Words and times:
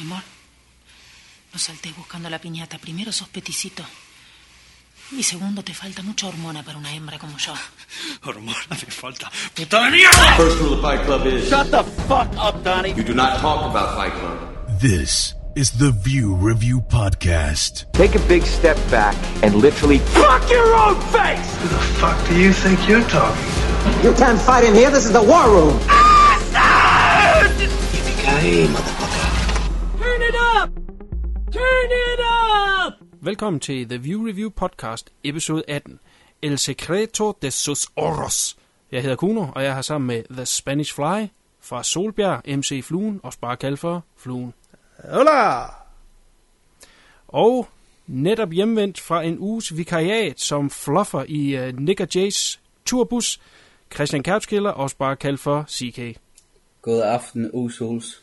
Mi 0.00 0.06
amor, 0.06 0.22
no 1.52 1.58
saltes 1.58 1.94
buscando 1.94 2.30
la 2.30 2.38
piñata. 2.38 2.78
Primero 2.78 3.12
sos 3.12 3.28
peticito. 3.28 3.84
Y 5.12 5.22
segundo, 5.22 5.62
te 5.62 5.74
falta 5.74 6.02
mucha 6.02 6.26
hormona 6.28 6.62
para 6.62 6.78
una 6.78 6.94
hembra 6.94 7.18
como 7.18 7.36
yo. 7.36 7.52
Hormona 8.24 8.56
me 8.70 8.76
falta. 8.76 9.30
¡Puta 9.54 9.84
de 9.84 9.90
mierda! 9.90 10.36
First 10.36 10.60
rule 10.60 10.74
of 10.74 10.80
Fight 10.80 11.04
Club 11.04 11.26
is 11.26 11.50
Shut 11.50 11.70
the 11.70 11.82
fuck 12.08 12.28
up, 12.38 12.64
Donnie. 12.64 12.94
you 12.94 13.02
do 13.02 13.12
not 13.12 13.40
talk 13.40 13.68
about 13.68 13.94
Fight 13.94 14.12
Club. 14.14 14.38
This 14.80 15.34
is 15.54 15.72
the 15.72 15.90
View 15.90 16.34
Review 16.34 16.80
Podcast. 16.80 17.92
Take 17.92 18.14
a 18.14 18.20
big 18.26 18.44
step 18.44 18.78
back 18.90 19.14
and 19.42 19.54
literally 19.56 19.98
Fuck 19.98 20.48
your 20.48 20.74
own 20.76 20.98
face! 21.12 21.56
Who 21.60 21.68
the 21.68 21.82
fuck 22.00 22.16
do 22.26 22.40
you 22.40 22.54
think 22.54 22.88
you're 22.88 23.04
talking 23.10 23.44
to? 23.44 24.08
You 24.08 24.14
can't 24.14 24.40
fight 24.40 24.64
in 24.64 24.74
here. 24.74 24.90
This 24.90 25.04
is 25.04 25.12
the 25.12 25.22
war 25.22 25.44
room. 25.50 25.78
Yippee-ki-yay, 27.60 28.66
motherfucker. 28.68 28.89
Velkommen 33.22 33.60
til 33.60 33.88
The 33.88 33.98
View 33.98 34.26
Review 34.26 34.50
Podcast, 34.50 35.12
episode 35.24 35.62
18. 35.68 36.00
El 36.42 36.58
Secreto 36.58 37.36
de 37.42 37.50
sus 37.50 37.86
Oros. 37.96 38.56
Jeg 38.92 39.02
hedder 39.02 39.16
Kuno, 39.16 39.46
og 39.54 39.64
jeg 39.64 39.74
har 39.74 39.82
sammen 39.82 40.06
med 40.06 40.24
The 40.30 40.46
Spanish 40.46 40.94
Fly 40.94 41.26
fra 41.60 41.82
Solbjerg, 41.82 42.58
MC 42.58 42.84
Fluen, 42.84 43.20
og 43.22 43.32
bare 43.40 43.56
kaldt 43.56 43.80
for 43.80 44.04
Fluen. 44.16 44.54
Hola! 45.12 45.64
Og 47.28 47.68
netop 48.06 48.50
hjemvendt 48.52 49.00
fra 49.00 49.22
en 49.22 49.38
uges 49.38 49.76
vikariat 49.76 50.40
som 50.40 50.70
fluffer 50.70 51.24
i 51.28 51.68
uh, 51.68 51.78
Nick 51.78 52.00
og 52.00 52.08
Jays 52.14 52.60
turbus, 52.84 53.40
Christian 53.94 54.22
Kautzkiller, 54.22 54.70
også 54.70 54.96
bare 54.96 55.16
kaldt 55.16 55.40
for 55.40 55.64
CK. 55.68 56.18
God 56.82 57.02
aften, 57.02 57.50
Usols. 57.52 58.22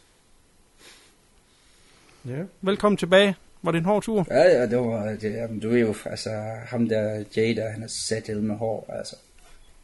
Ja. 2.26 2.44
Velkommen 2.62 2.98
tilbage. 2.98 3.36
Var 3.62 3.72
det 3.72 3.80
en 3.80 3.86
hård 3.86 4.04
tur? 4.04 4.28
Ja, 4.30 4.44
ja, 4.44 4.68
det 4.68 4.78
var, 4.78 5.06
det, 5.06 5.34
jamen, 5.34 5.60
du 5.60 5.72
er 5.72 5.80
jo, 5.80 5.96
altså, 6.06 6.30
ham 6.66 6.90
der 6.90 7.24
Jay 7.38 7.56
der, 7.56 7.70
han 7.70 7.84
er 7.84 7.88
sat 7.88 8.44
med 8.44 8.56
hår, 8.56 8.94
altså. 8.98 9.16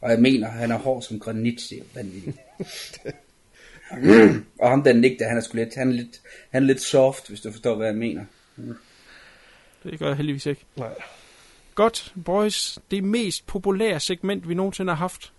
Og 0.00 0.10
jeg 0.10 0.20
mener, 0.20 0.48
han 0.48 0.70
er 0.70 0.78
hård 0.78 1.02
som 1.02 1.20
granit, 1.20 1.60
det 1.70 1.72
er 1.72 1.78
jo 1.78 1.84
vanvittigt. 1.94 2.38
og 4.60 4.70
ham 4.70 4.82
der 4.82 4.92
Nick 4.92 5.18
der, 5.18 5.28
han 5.28 5.36
er 5.36 5.40
sgu 5.40 5.56
lidt, 5.56 5.74
han 5.74 5.88
er 5.88 5.92
lidt, 5.92 6.20
han 6.50 6.62
er 6.62 6.66
lidt 6.66 6.80
soft, 6.80 7.28
hvis 7.28 7.40
du 7.40 7.50
forstår, 7.50 7.74
hvad 7.74 7.86
jeg 7.86 7.96
mener. 7.96 8.24
Det 9.84 9.98
gør 9.98 10.06
jeg 10.06 10.16
heldigvis 10.16 10.46
ikke. 10.46 10.64
Nej. 10.76 10.94
Godt, 11.74 12.14
boys. 12.24 12.78
Det 12.90 13.04
mest 13.04 13.46
populære 13.46 14.00
segment, 14.00 14.48
vi 14.48 14.54
nogensinde 14.54 14.90
har 14.92 14.96
haft. 14.96 15.32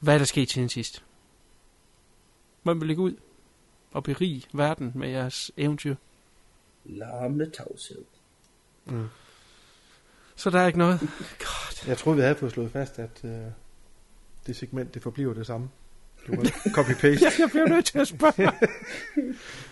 Hvad 0.00 0.14
er 0.14 0.18
der 0.18 0.24
sket 0.24 0.50
siden 0.50 0.68
sidst? 0.68 1.02
Hvem 2.62 2.80
vil 2.80 2.86
lægge 2.86 3.02
ud 3.02 3.16
og 3.92 4.04
berige 4.04 4.44
verden 4.52 4.92
med 4.94 5.08
jeres 5.08 5.50
eventyr? 5.56 5.94
Larmende 6.84 7.50
tavshed. 7.50 8.04
Så 10.36 10.50
der 10.50 10.60
er 10.60 10.66
ikke 10.66 10.78
noget. 10.78 11.00
God. 11.38 11.86
Jeg 11.88 11.98
troede, 11.98 12.16
vi 12.16 12.22
havde 12.22 12.34
fået 12.34 12.52
slået 12.52 12.70
fast, 12.70 12.98
at 12.98 13.20
uh, 13.24 13.30
det 14.46 14.56
segment, 14.56 14.94
det 14.94 15.02
forbliver 15.02 15.34
det 15.34 15.46
samme. 15.46 15.68
Du 16.26 16.32
copy-paste. 16.76 17.40
Jeg 17.42 17.50
bliver 17.50 17.68
nødt 17.68 17.84
til 17.84 17.98
at 17.98 18.08
spørge. 18.08 18.34
jeg, 18.52 18.52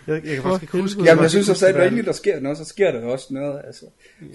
jeg 0.07 0.21
kan 0.21 0.41
For 0.41 0.49
faktisk 0.49 0.61
ikke 0.61 0.81
huske... 0.81 1.03
Jamen, 1.03 1.21
jeg 1.21 1.29
synes 1.29 1.49
også, 1.49 1.67
at 1.67 1.93
når 1.93 2.01
der 2.01 2.11
sker 2.11 2.39
noget, 2.39 2.57
så 2.57 2.65
sker 2.65 2.91
der 2.91 3.01
jo 3.01 3.11
også 3.11 3.33
noget, 3.33 3.61
altså. 3.65 3.85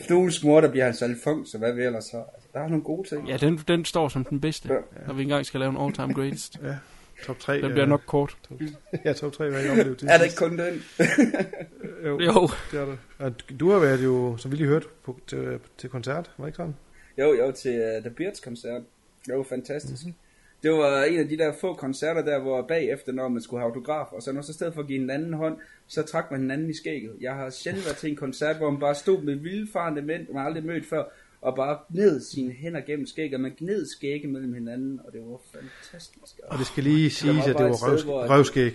Fluens 0.07 0.45
mor, 0.45 0.61
der 0.61 0.71
bliver 0.71 0.85
hans 0.85 1.03
alfons, 1.03 1.51
så 1.51 1.59
hvad 1.59 1.73
vil 1.73 1.85
ellers 1.85 2.05
så? 2.05 2.17
Altså, 2.35 2.49
der 2.53 2.61
er 2.61 2.69
nogle 2.69 2.85
gode 2.85 3.09
ting. 3.09 3.29
Ja, 3.29 3.37
den, 3.37 3.57
den 3.69 3.85
står 3.85 4.09
som 4.09 4.25
den 4.25 4.41
bedste, 4.41 4.69
Ja. 4.73 5.07
når 5.07 5.15
vi 5.15 5.23
engang 5.23 5.47
skal 5.47 5.61
lave 5.61 5.71
en 5.71 5.77
all-time 5.77 6.15
greatest. 6.15 6.59
Ja, 6.63 6.77
top 7.25 7.39
3. 7.39 7.61
Den 7.61 7.71
bliver 7.71 7.87
nok 7.87 8.03
kort. 8.07 8.37
Ja, 9.05 9.13
top 9.13 9.33
3, 9.33 9.51
hvad 9.51 9.61
jeg 9.61 9.71
oplevede 9.71 9.95
til 9.95 10.09
Er 10.09 10.19
det 10.19 10.25
ikke 10.25 10.37
kun 10.37 10.59
den? 10.59 10.83
Jo, 12.07 12.21
Jo, 12.21 12.49
det 12.73 12.81
er 12.81 12.87
det. 12.87 12.99
Og 13.19 13.35
du 13.61 13.71
har 13.71 13.79
været 13.79 14.05
jo, 14.05 14.37
som 14.37 14.51
vi 14.53 14.57
lige 14.57 14.67
hørte, 14.67 14.87
på, 15.05 15.21
til, 15.27 15.59
til 15.79 15.91
koncert, 15.91 16.31
var 16.39 16.45
det 16.45 16.49
ikke 16.49 16.57
sådan? 16.57 16.75
Jo, 17.19 17.35
jo, 17.35 17.53
til 17.53 17.97
uh, 17.97 18.03
The 18.03 18.11
Beards 18.11 18.41
koncert. 18.41 18.83
Det 19.27 19.35
var 19.37 19.43
fantastisk. 19.43 20.05
Mm-hmm. 20.05 20.15
Det 20.63 20.73
var 20.73 21.05
en 21.05 21.21
af 21.21 21.29
de 21.29 21.39
der 21.39 21.53
få 21.61 21.75
koncerter 21.75 22.23
der, 22.23 22.39
hvor 22.39 22.63
bagefter, 22.63 23.13
når 23.13 23.29
man 23.29 23.43
skulle 23.43 23.61
have 23.61 23.69
autograf, 23.69 24.07
og 24.13 24.23
så 24.23 24.33
når 24.33 24.43
så 24.43 24.51
i 24.51 24.55
stedet 24.55 24.75
for 24.75 24.81
at 24.81 24.89
give 24.89 25.03
en 25.03 25.11
anden 25.11 25.33
hånd, 25.33 25.57
så 25.87 26.03
trak 26.03 26.31
man 26.31 26.41
hinanden 26.41 26.71
i 26.71 26.75
skægget. 26.75 27.13
Jeg 27.21 27.35
har 27.35 27.51
sjældent 27.51 27.85
været 27.85 27.97
til 27.97 28.11
en 28.11 28.17
koncert, 28.17 28.57
hvor 28.57 28.71
man 28.71 28.81
bare 28.81 28.95
stod 28.95 29.23
med 29.23 29.35
vildfarende 29.35 30.03
mænd, 30.03 30.29
man 30.33 30.47
aldrig 30.47 30.65
mødt 30.65 30.87
før, 30.87 31.05
og 31.41 31.57
bare 31.57 31.79
gned 31.93 32.21
sine 32.21 32.53
hænder 32.53 32.81
gennem 32.81 33.07
skægget, 33.07 33.41
man 33.41 33.55
gned 33.59 33.87
skægge 33.87 34.29
mellem 34.29 34.55
hinanden, 34.55 35.01
og 35.05 35.13
det 35.13 35.21
var 35.25 35.39
fantastisk. 35.53 36.41
Og 36.43 36.59
det 36.59 36.67
skal 36.67 36.85
lige 36.85 37.11
siges, 37.11 37.37
var 37.37 37.43
at 37.43 37.47
det 37.59 37.65
var 37.65 37.73
sted, 37.73 37.89
røvsk- 37.89 38.31
røvskæg. 38.31 38.73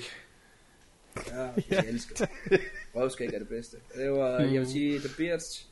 Ja, 1.32 1.48
jeg 1.70 1.86
elsker. 1.90 2.26
Røvskæg 2.96 3.28
er 3.34 3.40
det 3.40 3.48
bedste. 3.48 3.78
Det 3.96 4.12
var, 4.12 4.40
jeg 4.40 4.60
vil 4.60 4.68
sige, 4.68 5.00
The 5.00 5.10
Beards, 5.18 5.68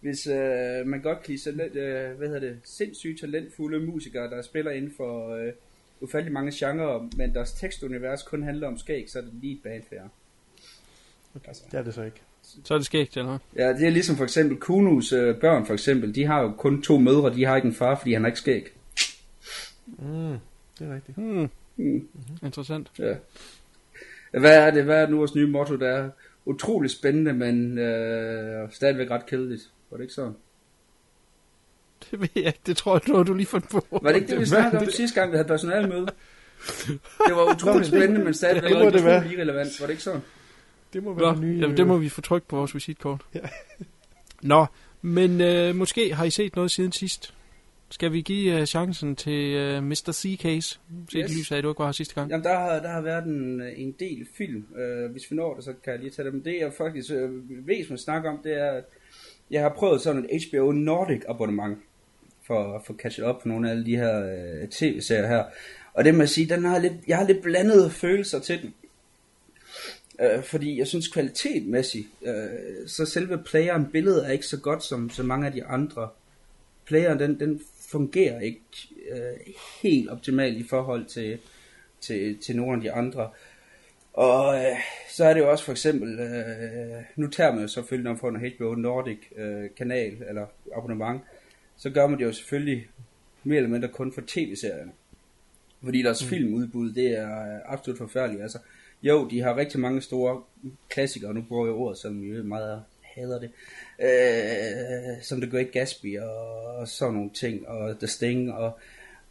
hvis 0.00 0.26
øh, 0.26 0.86
man 0.86 1.00
godt 1.02 1.18
kan 1.22 1.30
lide 1.32 1.42
sådan 1.42 1.58
lidt, 1.58 1.76
øh, 1.76 2.16
hvad 2.18 2.28
hedder 2.28 2.40
det, 2.40 2.58
sindssygt 2.64 3.20
talentfulde 3.20 3.80
musikere, 3.86 4.30
der 4.30 4.42
spiller 4.42 4.70
inden 4.70 4.92
for 4.96 5.34
øh, 5.34 5.52
ufattelig 6.00 6.32
mange 6.32 6.52
genrer, 6.54 7.08
men 7.16 7.34
deres 7.34 7.52
tekstunivers 7.52 8.22
kun 8.22 8.42
handler 8.42 8.68
om 8.68 8.78
skæg, 8.78 9.10
så 9.10 9.18
er 9.18 9.22
det 9.22 9.32
lige 9.34 9.52
et 9.54 9.62
band 9.62 9.82
fair. 9.90 10.00
Altså, 11.48 11.62
Det 11.70 11.78
er 11.78 11.82
det 11.82 11.94
så 11.94 12.02
ikke. 12.02 12.20
Så 12.64 12.74
er 12.74 12.78
det 12.78 12.86
skægt, 12.86 13.16
eller 13.16 13.38
ja, 13.56 13.68
det 13.68 13.86
er 13.86 13.90
ligesom 13.90 14.16
for 14.16 14.24
eksempel 14.24 14.56
Kunus 14.58 15.12
øh, 15.12 15.36
børn, 15.36 15.66
for 15.66 15.72
eksempel. 15.72 16.14
De 16.14 16.24
har 16.24 16.40
jo 16.42 16.52
kun 16.58 16.82
to 16.82 16.98
mødre, 16.98 17.34
de 17.34 17.44
har 17.44 17.56
ikke 17.56 17.68
en 17.68 17.74
far, 17.74 17.94
fordi 17.96 18.12
han 18.12 18.22
har 18.22 18.28
ikke 18.28 18.38
skæg. 18.38 18.66
Mm, 19.86 20.36
det 20.78 20.88
er 20.90 20.94
rigtigt. 20.94 21.18
Hmm. 21.18 21.50
Mm. 21.76 22.08
Interessant. 22.42 22.90
Ja. 22.98 23.14
Hvad 24.38 24.56
er 24.66 24.70
det? 24.70 24.84
Hvad 24.84 25.02
er 25.02 25.08
nu 25.08 25.16
vores 25.16 25.34
nye 25.34 25.46
motto? 25.46 25.76
Der 25.76 25.88
er 25.88 26.10
utrolig 26.44 26.90
spændende, 26.90 27.32
men 27.32 27.78
øh, 27.78 28.68
stadigvæk 28.72 29.10
ret 29.10 29.26
kedeligt. 29.26 29.62
Var 29.90 29.96
det 29.96 30.04
ikke 30.04 30.14
sådan? 30.14 30.34
Det 32.10 32.20
ved 32.20 32.28
jeg 32.36 32.46
ikke. 32.46 32.60
Det 32.66 32.76
tror 32.76 32.94
jeg, 32.94 33.02
noget, 33.08 33.26
du 33.26 33.34
lige 33.34 33.46
fandt 33.46 33.68
på. 33.68 33.86
Var 34.02 34.08
det 34.12 34.16
ikke 34.16 34.28
det, 34.32 34.40
vi 34.40 34.46
snakkede 34.46 34.82
om 34.82 34.90
sidste 34.90 35.20
gang, 35.20 35.32
vi 35.32 35.36
havde 35.36 35.48
personalmøde? 35.48 36.06
Det 37.28 37.34
var 37.36 37.54
utroligt 37.54 37.86
spændende, 37.88 38.24
men 38.24 38.34
stadigvæk 38.34 38.62
Det 38.62 38.92
det 38.92 39.04
være. 39.04 39.18
utrolig 39.18 39.36
irrelevant. 39.36 39.80
Var 39.80 39.86
det 39.86 39.92
ikke 39.92 40.02
sådan? 40.02 40.20
Det 40.94 41.02
må 41.02 41.14
Nå, 41.14 41.24
være 41.24 41.40
nye... 41.40 41.58
jamen, 41.60 41.76
det 41.76 41.86
må 41.86 41.98
vi 41.98 42.08
få 42.08 42.20
trykt 42.20 42.48
på 42.48 42.56
vores 42.56 42.74
visitkort. 42.74 43.20
Ja. 43.34 43.40
Nå, 44.42 44.66
men 45.02 45.40
øh, 45.40 45.74
måske 45.76 46.14
har 46.14 46.24
I 46.24 46.30
set 46.30 46.56
noget 46.56 46.70
siden 46.70 46.92
sidst. 46.92 47.34
Skal 47.90 48.12
vi 48.12 48.20
give 48.20 48.60
øh, 48.60 48.66
chancen 48.66 49.16
til 49.16 49.54
øh, 49.54 49.82
Mr. 49.82 50.12
C-Case? 50.12 50.60
Set 50.60 50.80
Yes. 51.16 51.38
lys 51.38 51.52
af, 51.52 51.62
du 51.62 51.68
ikke 51.68 51.78
var 51.78 51.84
her 51.86 51.92
sidste 51.92 52.14
gang. 52.14 52.30
Jamen, 52.30 52.44
der 52.44 52.58
har, 52.58 52.80
der 52.80 52.88
har 52.88 53.00
været 53.00 53.24
en, 53.24 53.62
en 53.76 53.94
del 54.00 54.26
film. 54.36 54.66
Øh, 54.76 55.12
hvis 55.12 55.30
vi 55.30 55.36
når 55.36 55.54
det, 55.54 55.64
så 55.64 55.72
kan 55.84 55.92
jeg 55.92 56.00
lige 56.00 56.10
tage 56.10 56.30
dem. 56.30 56.42
Det 56.42 56.56
jeg 56.60 56.72
faktisk 56.78 57.10
øh, 57.10 57.30
væsentligt 57.66 58.02
snakke 58.02 58.28
om, 58.28 58.38
det 58.44 58.60
er, 58.60 58.70
at 58.70 58.84
jeg 59.50 59.62
har 59.62 59.68
prøvet 59.68 60.00
sådan 60.00 60.28
et 60.30 60.44
HBO 60.50 60.72
Nordic 60.72 61.22
abonnement 61.28 61.78
for 62.46 62.76
at 62.76 62.82
få 62.86 62.94
catchet 62.96 63.24
op 63.24 63.42
på 63.42 63.48
nogle 63.48 63.68
af 63.68 63.72
alle 63.72 63.86
de 63.86 63.96
her 63.96 64.20
øh, 64.62 64.68
tv-serier 64.68 65.26
her. 65.26 65.44
Og 65.94 66.04
det 66.04 66.14
må 66.14 66.20
jeg 66.20 66.28
sige, 66.28 66.54
den 66.54 66.64
har 66.64 66.78
lidt, 66.78 66.92
jeg 67.08 67.16
har 67.18 67.26
lidt 67.26 67.42
blandede 67.42 67.90
følelser 67.90 68.38
til 68.38 68.62
den. 68.62 68.74
Øh, 70.20 70.42
fordi 70.42 70.78
jeg 70.78 70.86
synes 70.86 71.08
kvalitetmæssigt, 71.08 72.08
øh, 72.22 72.88
så 72.88 73.06
selve 73.06 73.38
playeren, 73.38 73.86
billedet 73.92 74.26
er 74.26 74.30
ikke 74.30 74.46
så 74.46 74.60
godt 74.60 74.84
som, 74.84 75.10
som 75.10 75.26
mange 75.26 75.46
af 75.46 75.52
de 75.52 75.64
andre. 75.64 76.08
Playeren, 76.84 77.18
den, 77.18 77.40
den 77.40 77.60
fungerer 77.90 78.40
ikke 78.40 78.60
øh, 79.10 79.52
helt 79.82 80.10
optimalt 80.10 80.56
i 80.56 80.68
forhold 80.68 81.04
til, 81.04 81.38
til, 82.00 82.38
til 82.38 82.56
nogle 82.56 82.74
af 82.74 82.80
de 82.80 82.92
andre. 82.92 83.30
Og 84.12 84.56
øh, 84.56 84.76
så 85.10 85.24
er 85.24 85.34
det 85.34 85.40
jo 85.40 85.50
også 85.50 85.64
for 85.64 85.72
eksempel, 85.72 86.20
øh, 86.20 87.02
nu 87.16 87.26
tager 87.26 87.52
man 87.52 87.62
jo 87.62 87.68
selvfølgelig, 87.68 88.04
når 88.04 88.10
man 88.10 88.20
får 88.20 88.28
en 88.28 88.52
HBO 88.56 88.74
Nordic 88.74 89.18
øh, 89.36 89.70
kanal 89.76 90.22
eller 90.28 90.46
abonnement, 90.76 91.20
så 91.76 91.90
gør 91.90 92.06
man 92.06 92.18
det 92.18 92.24
jo 92.24 92.32
selvfølgelig 92.32 92.88
mere 93.44 93.56
eller 93.56 93.70
mindre 93.70 93.88
kun 93.88 94.12
for 94.12 94.22
tv-serierne. 94.26 94.92
Fordi 95.84 96.02
deres 96.02 96.22
mm. 96.22 96.28
filmudbud, 96.28 96.92
det 96.92 97.18
er 97.18 97.60
absolut 97.66 97.98
forfærdeligt. 97.98 98.42
Altså, 98.42 98.58
jo, 99.08 99.28
de 99.28 99.40
har 99.40 99.56
rigtig 99.56 99.80
mange 99.80 100.02
store 100.02 100.40
klassikere, 100.88 101.34
nu 101.34 101.42
bruger 101.48 101.66
jeg 101.66 101.74
ordet, 101.74 101.98
som 101.98 102.34
jeg 102.34 102.44
meget 102.44 102.82
hader 103.02 103.40
det, 103.40 103.50
øh, 104.02 105.22
som 105.22 105.40
The 105.40 105.50
Great 105.50 105.72
Gatsby 105.72 106.18
og, 106.18 106.64
og 106.76 106.88
sådan 106.88 107.14
nogle 107.14 107.30
ting, 107.30 107.68
og 107.68 107.98
The 107.98 108.06
Sting, 108.06 108.52
og, 108.52 108.78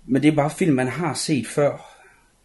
men 0.06 0.22
det 0.22 0.32
er 0.32 0.36
bare 0.36 0.50
film, 0.50 0.76
man 0.76 0.88
har 0.88 1.14
set 1.14 1.48
før. 1.48 1.90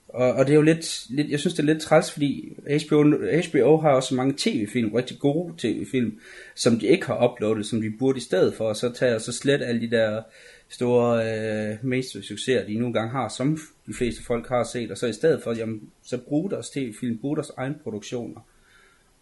Og, 0.09 0.33
og 0.33 0.47
det 0.47 0.53
er 0.53 0.57
jo 0.57 0.63
lidt, 0.63 1.07
lidt, 1.11 1.31
jeg 1.31 1.41
synes 1.41 1.55
det 1.55 1.63
er 1.63 1.67
lidt 1.67 1.83
træls, 1.83 2.11
fordi 2.11 2.53
HBO, 2.87 3.03
HBO 3.51 3.77
har 3.77 3.91
også 3.91 4.15
mange 4.15 4.35
tv-film, 4.37 4.95
rigtig 4.95 5.19
gode 5.19 5.55
tv-film, 5.59 6.21
som 6.55 6.79
de 6.79 6.87
ikke 6.87 7.07
har 7.07 7.31
uploadet, 7.31 7.67
som 7.67 7.83
de 7.83 7.91
burde 7.99 8.19
i 8.19 8.21
stedet 8.21 8.55
for, 8.55 8.69
og 8.69 8.77
så 8.77 8.93
tager 8.93 9.13
jeg 9.13 9.21
så 9.21 9.33
slet 9.33 9.63
alle 9.63 9.81
de 9.81 9.91
der 9.91 10.23
store 10.69 11.25
øh, 11.73 11.77
mainstream 11.83 12.23
succeser, 12.23 12.67
de 12.67 12.79
nu 12.79 12.87
engang 12.87 13.11
har, 13.11 13.29
som 13.29 13.59
de 13.87 13.95
fleste 13.95 14.25
folk 14.25 14.49
har 14.49 14.65
set, 14.65 14.91
og 14.91 14.99
så 14.99 15.07
i 15.07 15.13
stedet 15.13 15.43
for, 15.43 15.53
jamen, 15.53 15.91
så 16.03 16.19
brug 16.19 16.51
deres 16.51 16.71
tv-film, 16.71 17.19
brug 17.19 17.37
deres 17.37 17.51
egen 17.57 17.75
produktioner. 17.83 18.41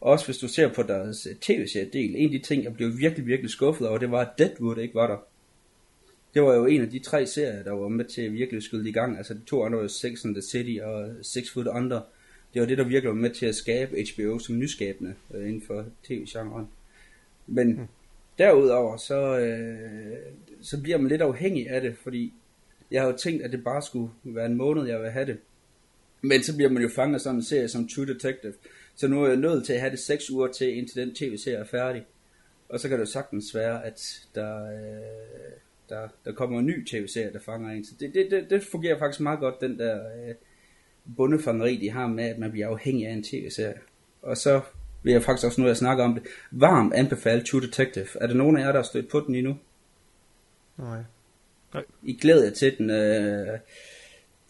Også 0.01 0.25
hvis 0.25 0.39
du 0.39 0.49
ser 0.49 0.73
på 0.73 0.83
deres 0.83 1.27
øh, 1.27 1.37
tv-serie-del, 1.37 2.17
en 2.17 2.35
af 2.35 2.41
de 2.41 2.47
ting, 2.47 2.65
jeg 2.65 2.75
blev 2.75 2.99
virkelig, 2.99 3.27
virkelig 3.27 3.51
skuffet 3.51 3.89
over, 3.89 3.99
det 3.99 4.11
var, 4.11 4.21
at 4.21 4.39
Deadwood 4.39 4.79
ikke 4.79 4.95
var 4.95 5.07
der. 5.07 5.17
Det 6.35 6.43
var 6.43 6.55
jo 6.55 6.67
en 6.67 6.83
af 6.83 6.91
de 6.91 6.99
tre 6.99 7.27
serier, 7.27 7.63
der 7.63 7.73
var 7.73 7.89
med 7.89 8.05
til 8.05 8.23
at 8.23 8.33
virkelig 8.33 8.63
skyde 8.63 8.89
i 8.89 8.93
gang. 8.93 9.19
Altså 9.19 9.35
de 9.35 9.41
to 9.47 9.65
andre 9.65 9.79
var 9.79 9.87
Sex 9.87 10.25
and 10.25 10.35
the 10.35 10.43
City 10.43 10.79
og 10.83 11.15
Six 11.23 11.53
Foot 11.53 11.67
Under. 11.67 12.01
det 12.55 12.61
var 12.61 12.67
det, 12.67 12.79
der 12.79 12.85
virkelig 12.85 13.09
var 13.09 13.15
med 13.15 13.31
til 13.31 13.47
at 13.47 13.55
skabe 13.55 14.05
HBO 14.15 14.39
som 14.39 14.59
nyskabende 14.59 15.15
øh, 15.35 15.49
inden 15.49 15.63
for 15.67 15.85
tv-genren. 16.05 16.69
Men 17.47 17.69
mm 17.69 17.87
derudover, 18.39 18.97
så, 18.97 19.39
øh, 19.39 20.17
så 20.61 20.83
bliver 20.83 20.99
man 20.99 21.09
lidt 21.09 21.23
afhængig 21.23 21.71
af 21.71 21.81
det, 21.81 21.97
fordi 22.03 22.35
jeg 22.91 23.03
har 23.03 23.11
jo 23.11 23.17
tænkt, 23.17 23.43
at 23.43 23.53
det 23.53 23.65
bare 23.65 23.83
skulle 23.83 24.11
være 24.25 24.47
en 24.47 24.57
måned, 24.57 24.87
jeg 24.87 25.01
vil 25.01 25.11
have 25.11 25.27
det. 25.27 25.39
Men 26.23 26.43
så 26.43 26.57
bliver 26.57 26.71
man 26.71 26.83
jo 26.83 26.89
fanget 26.89 27.15
af 27.15 27.21
sådan 27.21 27.37
en 27.37 27.43
serie 27.43 27.69
som 27.69 27.89
True 27.89 28.07
Detective. 28.07 28.53
Så 28.95 29.09
nu 29.09 29.25
er 29.25 29.29
jeg 29.29 29.37
nødt 29.37 29.67
til 29.67 29.73
at 29.73 29.81
have 29.81 29.91
det 29.91 29.99
6 29.99 30.31
uger 30.31 30.47
til, 30.47 30.77
indtil 30.77 31.03
den 31.03 31.15
tv-serie 31.15 31.57
er 31.57 31.65
færdig. 31.65 32.05
Og 32.69 32.81
så 32.81 32.89
kan 32.89 32.99
det 32.99 33.07
jo 33.07 33.11
sagtens 33.11 33.55
være, 33.55 33.85
at 33.87 34.27
der, 34.35 34.65
øh, 34.67 35.53
der, 35.89 36.09
der 36.25 36.33
kommer 36.33 36.59
en 36.59 36.67
ny 36.67 36.87
tv-serie, 36.87 37.33
der 37.33 37.39
fanger 37.39 37.71
en. 37.71 37.85
Så 37.85 37.93
det, 38.01 38.15
det, 38.15 38.31
det, 38.31 38.51
det 38.51 38.63
fungerer 38.63 38.99
faktisk 38.99 39.21
meget 39.21 39.41
godt, 39.41 39.61
den 39.61 39.79
der 39.79 39.97
øh, 39.97 40.35
bundefangeri, 41.17 41.77
de 41.77 41.91
har 41.91 42.07
med, 42.07 42.25
at 42.25 42.39
man 42.39 42.51
bliver 42.51 42.69
afhængig 42.69 43.07
af 43.07 43.13
en 43.13 43.23
tv-serie. 43.23 43.79
Og 44.23 44.37
så 44.37 44.61
vil 45.03 45.13
jeg 45.13 45.23
faktisk 45.23 45.47
også 45.47 45.61
nu, 45.61 45.69
at 45.69 45.77
snakke 45.77 46.03
om 46.03 46.15
det, 46.15 46.23
varmt 46.51 46.95
anbefale 46.95 47.45
True 47.45 47.63
Detective. 47.63 48.07
Er 48.15 48.27
der 48.27 48.35
nogen 48.35 48.57
af 48.57 48.61
jer, 48.61 48.73
der 48.73 48.79
har 48.79 48.83
stødt 48.83 49.09
på 49.09 49.21
den 49.27 49.35
endnu? 49.35 49.59
Nej. 50.77 51.03
I 52.03 52.13
glæder 52.13 52.45
jer 52.45 52.53
til 52.53 52.79
den. 52.79 52.91
Øh, 52.91 53.59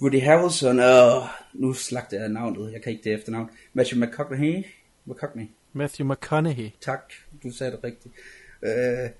Woody 0.00 0.20
Harrelson, 0.20 0.80
og 0.80 1.28
nu 1.54 1.72
slagte 1.72 2.16
jeg 2.16 2.28
navnet, 2.28 2.72
jeg 2.72 2.82
kan 2.82 2.92
ikke 2.92 3.04
det 3.04 3.12
efternavn. 3.12 3.50
Matthew 3.72 4.04
McConaughey. 4.04 4.64
McConaughey. 5.06 5.48
Matthew 5.72 6.08
McConaughey. 6.08 6.70
Tak, 6.80 7.12
du 7.42 7.50
sagde 7.50 7.72
det 7.72 7.84
rigtigt. 7.84 8.14
Øh, 8.62 9.10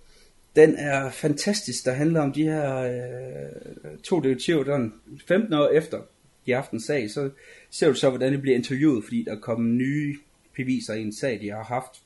den 0.57 0.75
er 0.75 1.11
fantastisk, 1.11 1.85
der 1.85 1.93
handler 1.93 2.21
om 2.21 2.33
de 2.33 2.43
her 2.43 2.77
øh, 2.77 3.99
to 3.99 4.21
detektiver, 4.21 4.65
der 4.65 4.91
15 5.29 5.53
år 5.53 5.69
efter 5.69 6.01
i 6.47 6.53
aftens 6.53 6.85
sag, 6.85 7.11
så 7.11 7.31
ser 7.71 7.89
du 7.89 7.95
så, 7.95 8.09
hvordan 8.11 8.33
det 8.33 8.41
bliver 8.41 8.57
interviewet, 8.57 9.05
fordi 9.05 9.23
der 9.23 9.41
kommer 9.41 9.69
nye 9.69 10.19
beviser 10.57 10.95
i 10.95 11.03
en 11.03 11.13
sag, 11.13 11.41
de 11.41 11.51
har 11.51 11.65
haft. 11.65 12.03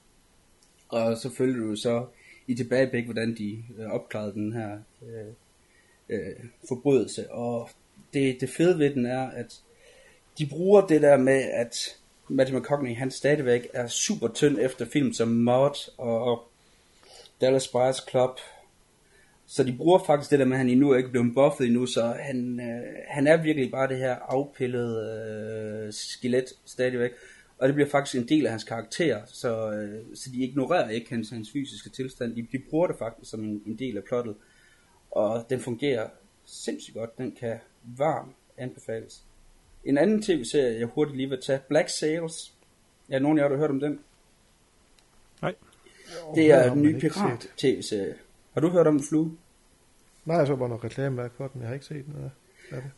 Og 0.88 1.16
så 1.16 1.30
følger 1.30 1.66
du 1.66 1.76
så 1.76 2.06
i 2.46 2.54
tilbageblik, 2.54 3.04
hvordan 3.04 3.34
de 3.34 3.64
øh, 3.78 3.90
opklarede 3.90 4.32
den 4.32 4.52
her 4.52 4.78
øh, 5.02 5.32
øh, 6.08 6.34
forbrydelse. 6.68 7.30
Og 7.30 7.70
det, 8.14 8.40
det 8.40 8.50
fede 8.50 8.78
ved 8.78 8.94
den 8.94 9.06
er, 9.06 9.30
at 9.30 9.60
de 10.38 10.46
bruger 10.46 10.86
det 10.86 11.02
der 11.02 11.16
med, 11.16 11.42
at 11.42 11.96
Matthew 12.28 12.58
McConaughey, 12.58 12.96
han 12.96 13.10
stadigvæk 13.10 13.68
er 13.72 13.86
super 13.86 14.28
tynd 14.28 14.58
efter 14.60 14.86
film 14.86 15.12
som 15.12 15.28
Mod 15.28 15.90
og 15.98 16.48
Dallas 17.40 17.68
Buyers 17.68 18.06
Club. 18.10 18.38
Så 19.46 19.64
de 19.64 19.76
bruger 19.76 19.98
faktisk 19.98 20.30
det 20.30 20.38
der 20.38 20.44
med, 20.44 20.52
at 20.52 20.58
han 20.58 20.68
endnu 20.68 20.94
ikke 20.94 21.06
er 21.06 21.10
blevet 21.10 21.34
buffet 21.34 21.66
endnu, 21.66 21.86
så 21.86 22.14
han, 22.18 22.60
øh, 22.60 22.82
han 23.08 23.26
er 23.26 23.42
virkelig 23.42 23.70
bare 23.70 23.88
det 23.88 23.98
her 23.98 24.14
afpillede 24.14 25.86
øh, 25.86 25.92
skelet 25.92 26.44
stadigvæk. 26.64 27.10
Og 27.60 27.68
det 27.68 27.74
bliver 27.74 27.90
faktisk 27.90 28.22
en 28.22 28.28
del 28.28 28.46
af 28.46 28.50
hans 28.50 28.64
karakter, 28.64 29.20
så, 29.26 29.72
øh, 29.72 30.16
så 30.16 30.30
de 30.30 30.38
ignorerer 30.38 30.88
ikke 30.88 31.10
hans, 31.10 31.30
hans 31.30 31.50
fysiske 31.52 31.90
tilstand. 31.90 32.36
De, 32.36 32.46
de 32.52 32.58
bruger 32.70 32.86
det 32.86 32.96
faktisk 32.98 33.30
som 33.30 33.44
en, 33.44 33.62
en 33.66 33.78
del 33.78 33.96
af 33.96 34.04
plottet. 34.04 34.34
Og 35.10 35.46
den 35.50 35.60
fungerer 35.60 36.08
sindssygt 36.44 36.96
godt. 36.96 37.18
Den 37.18 37.32
kan 37.40 37.58
varmt 37.98 38.36
anbefales. 38.56 39.24
En 39.84 39.98
anden 39.98 40.22
tv-serie, 40.22 40.78
jeg 40.78 40.86
hurtigt 40.86 41.16
lige 41.16 41.28
vil 41.28 41.40
tage, 41.42 41.60
Black 41.68 41.88
Sails. 41.88 42.54
Er 43.08 43.18
nogen 43.18 43.38
af 43.38 43.42
jer, 43.42 43.48
der 43.48 43.56
har 43.56 43.60
hørt 43.60 43.70
om 43.70 43.80
den? 43.80 44.00
Nej. 45.42 45.54
Det 46.34 46.50
er 46.52 46.72
en 46.72 46.82
ny 46.82 47.00
pirat-tv-serie. 47.00 48.14
Har 48.52 48.60
du 48.60 48.68
hørt 48.68 48.86
om 48.86 48.94
den, 48.94 49.04
Flue? 49.04 49.36
Nej, 50.24 50.36
jeg 50.36 50.46
så 50.46 50.56
bare 50.56 50.68
noget 50.68 50.84
reklameværk 50.84 51.32
for 51.34 51.48
den. 51.48 51.60
Jeg 51.60 51.68
har 51.68 51.74
ikke 51.74 51.86
set 51.86 52.08
noget 52.08 52.24
af 52.24 52.30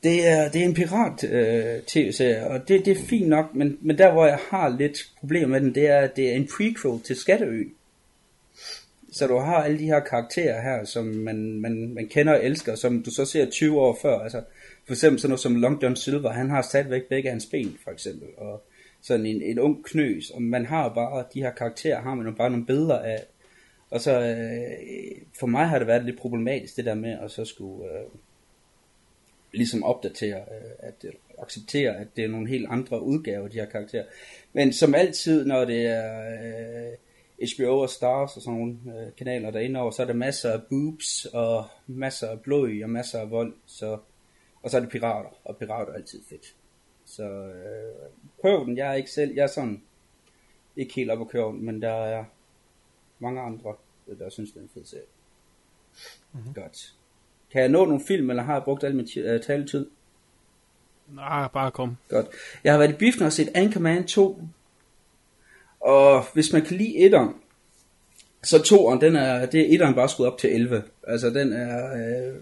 det. 0.03 0.29
Er, 0.29 0.49
det 0.49 0.61
er 0.61 0.65
en 0.65 0.75
pirat-tv-serie, 0.75 2.47
øh, 2.47 2.53
og 2.53 2.69
det, 2.69 2.85
det 2.85 2.99
er 2.99 3.03
fint 3.03 3.29
nok, 3.29 3.55
men, 3.55 3.79
men 3.81 3.99
der 3.99 4.13
hvor 4.13 4.27
jeg 4.27 4.39
har 4.51 4.77
lidt 4.79 4.99
problemer 5.21 5.49
med 5.49 5.61
den, 5.61 5.75
det 5.75 5.87
er, 5.87 5.99
at 5.99 6.17
det 6.17 6.29
er 6.29 6.37
en 6.37 6.49
prequel 6.57 7.01
til 7.01 7.17
Skatteøen. 7.17 7.73
Så 9.13 9.27
du 9.27 9.39
har 9.39 9.55
alle 9.55 9.79
de 9.79 9.85
her 9.85 10.01
karakterer 10.01 10.63
her, 10.63 10.85
som 10.85 11.05
man, 11.05 11.61
man, 11.61 11.95
man 11.95 12.09
kender 12.09 12.33
og 12.33 12.45
elsker, 12.45 12.75
som 12.75 13.03
du 13.03 13.11
så 13.11 13.25
ser 13.25 13.51
20 13.51 13.81
år 13.81 13.99
før. 14.03 14.19
Altså, 14.19 14.43
for 14.87 14.93
eksempel 14.93 15.21
sådan 15.21 15.31
noget 15.31 15.41
som 15.41 15.57
Long 15.57 15.83
John 15.83 15.97
Silver, 15.97 16.31
han 16.31 16.51
har 16.51 16.63
stadigvæk 16.63 17.03
begge 17.09 17.31
hans 17.31 17.47
ben, 17.47 17.79
for 17.85 17.91
eksempel. 17.91 18.29
Og 18.37 18.63
sådan 19.03 19.27
en, 19.27 19.43
en 19.43 19.59
ung 19.59 19.85
knøs, 19.85 20.31
og 20.31 20.43
man 20.43 20.67
har 20.67 20.89
bare, 20.89 21.25
de 21.35 21.43
her 21.43 21.51
karakterer 21.51 22.03
har 22.03 22.15
man 22.15 22.27
jo 22.27 22.33
bare 22.33 22.51
nogle 22.51 22.67
billeder 22.67 22.99
af. 22.99 23.25
Og 23.91 24.01
så 24.01 24.21
øh, 24.21 25.23
for 25.41 25.47
mig 25.47 25.69
har 25.69 25.79
det 25.79 25.87
været 25.87 26.05
lidt 26.05 26.19
problematisk, 26.19 26.77
det 26.77 26.85
der 26.85 26.95
med 26.95 27.19
at 27.23 27.31
så 27.31 27.45
skulle 27.45 27.85
øh, 27.85 28.07
ligesom 29.53 29.85
opdatere, 29.85 30.41
øh, 30.41 30.71
at 30.79 31.05
acceptere, 31.39 31.97
at 31.97 32.07
det 32.17 32.25
er 32.25 32.29
nogle 32.29 32.49
helt 32.49 32.67
andre 32.71 33.03
udgaver, 33.03 33.49
de 33.49 33.59
her 33.59 33.67
karakterer. 33.67 34.05
Men 34.53 34.73
som 34.73 34.95
altid, 34.95 35.45
når 35.45 35.65
det 35.65 35.87
er... 35.87 36.31
Øh, 36.31 36.93
HBO 37.57 37.79
og 37.79 37.91
Stars 37.91 38.37
og 38.37 38.43
sådan 38.43 38.59
nogle 38.59 38.79
øh, 38.87 39.13
kanaler 39.17 39.51
derinde 39.51 39.81
over, 39.81 39.91
så 39.91 40.03
er 40.03 40.07
der 40.07 40.15
masser 40.15 40.53
af 40.53 40.63
boobs 40.71 41.25
og 41.25 41.65
masser 41.87 42.29
af 42.29 42.41
blod 42.41 42.83
og 42.83 42.91
masser 42.91 43.21
af 43.21 43.31
vold, 43.31 43.55
så, 43.67 43.99
og 44.63 44.71
så 44.71 44.77
er 44.77 44.81
det 44.81 44.91
pirater, 44.91 45.31
og 45.45 45.57
pirater 45.57 45.93
er 45.93 45.97
altid 45.97 46.23
fedt. 46.29 46.55
Så 47.05 47.23
øh, 47.23 48.11
prøv 48.41 48.67
den, 48.67 48.77
jeg 48.77 48.91
er 48.91 48.95
ikke 48.95 49.11
selv, 49.11 49.35
jeg 49.35 49.43
er 49.43 49.47
sådan 49.47 49.83
ikke 50.77 50.95
helt 50.95 51.11
op 51.11 51.21
at 51.21 51.29
køre 51.29 51.53
men 51.53 51.83
der 51.83 51.93
er 51.93 52.25
mange 53.19 53.41
andre, 53.41 53.75
der 54.19 54.31
synes, 54.31 54.51
det 54.51 54.59
er 54.59 54.63
en 54.63 54.71
fed 54.75 54.85
serie. 54.85 55.05
Mm-hmm. 56.33 56.55
Godt. 56.55 56.95
Kan 57.53 57.61
jeg 57.63 57.69
nå 57.69 57.85
nogle 57.85 58.03
film, 58.07 58.31
eller 58.31 58.43
har 58.43 58.53
jeg 58.53 58.63
brugt 58.63 58.85
al 58.85 58.95
min 58.95 59.09
uh, 59.17 59.41
taletid? 59.47 59.87
Nej, 61.15 61.49
bare 61.49 61.71
kom. 61.71 61.97
Godt. 62.09 62.27
Jeg 62.65 62.73
har 62.73 62.79
været 62.79 62.91
i 62.91 62.97
biffen 62.97 63.23
og 63.23 63.33
set 63.33 63.49
Anchorman 63.55 64.07
2, 64.07 64.43
og 65.81 66.25
hvis 66.35 66.53
man 66.53 66.63
kan 66.63 66.77
lide 66.77 66.99
etteren, 66.99 67.35
så 68.43 68.63
toeren, 68.63 69.01
den 69.01 69.17
er, 69.17 69.47
det 69.47 69.61
er 69.61 69.75
etteren 69.75 69.95
bare 69.95 70.09
skudt 70.09 70.29
op 70.29 70.39
til 70.39 70.55
11. 70.55 70.83
Altså 71.07 71.31
den 71.31 71.53
er, 71.53 71.95
øh, 71.95 72.35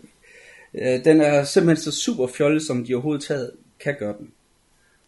øh, 0.74 1.04
den 1.04 1.20
er 1.20 1.44
simpelthen 1.44 1.92
så 1.92 2.00
super 2.00 2.26
fjollet, 2.26 2.62
som 2.62 2.84
de 2.84 2.94
overhovedet 2.94 3.24
taget 3.24 3.50
kan 3.80 3.96
gøre 3.98 4.14
den. 4.18 4.32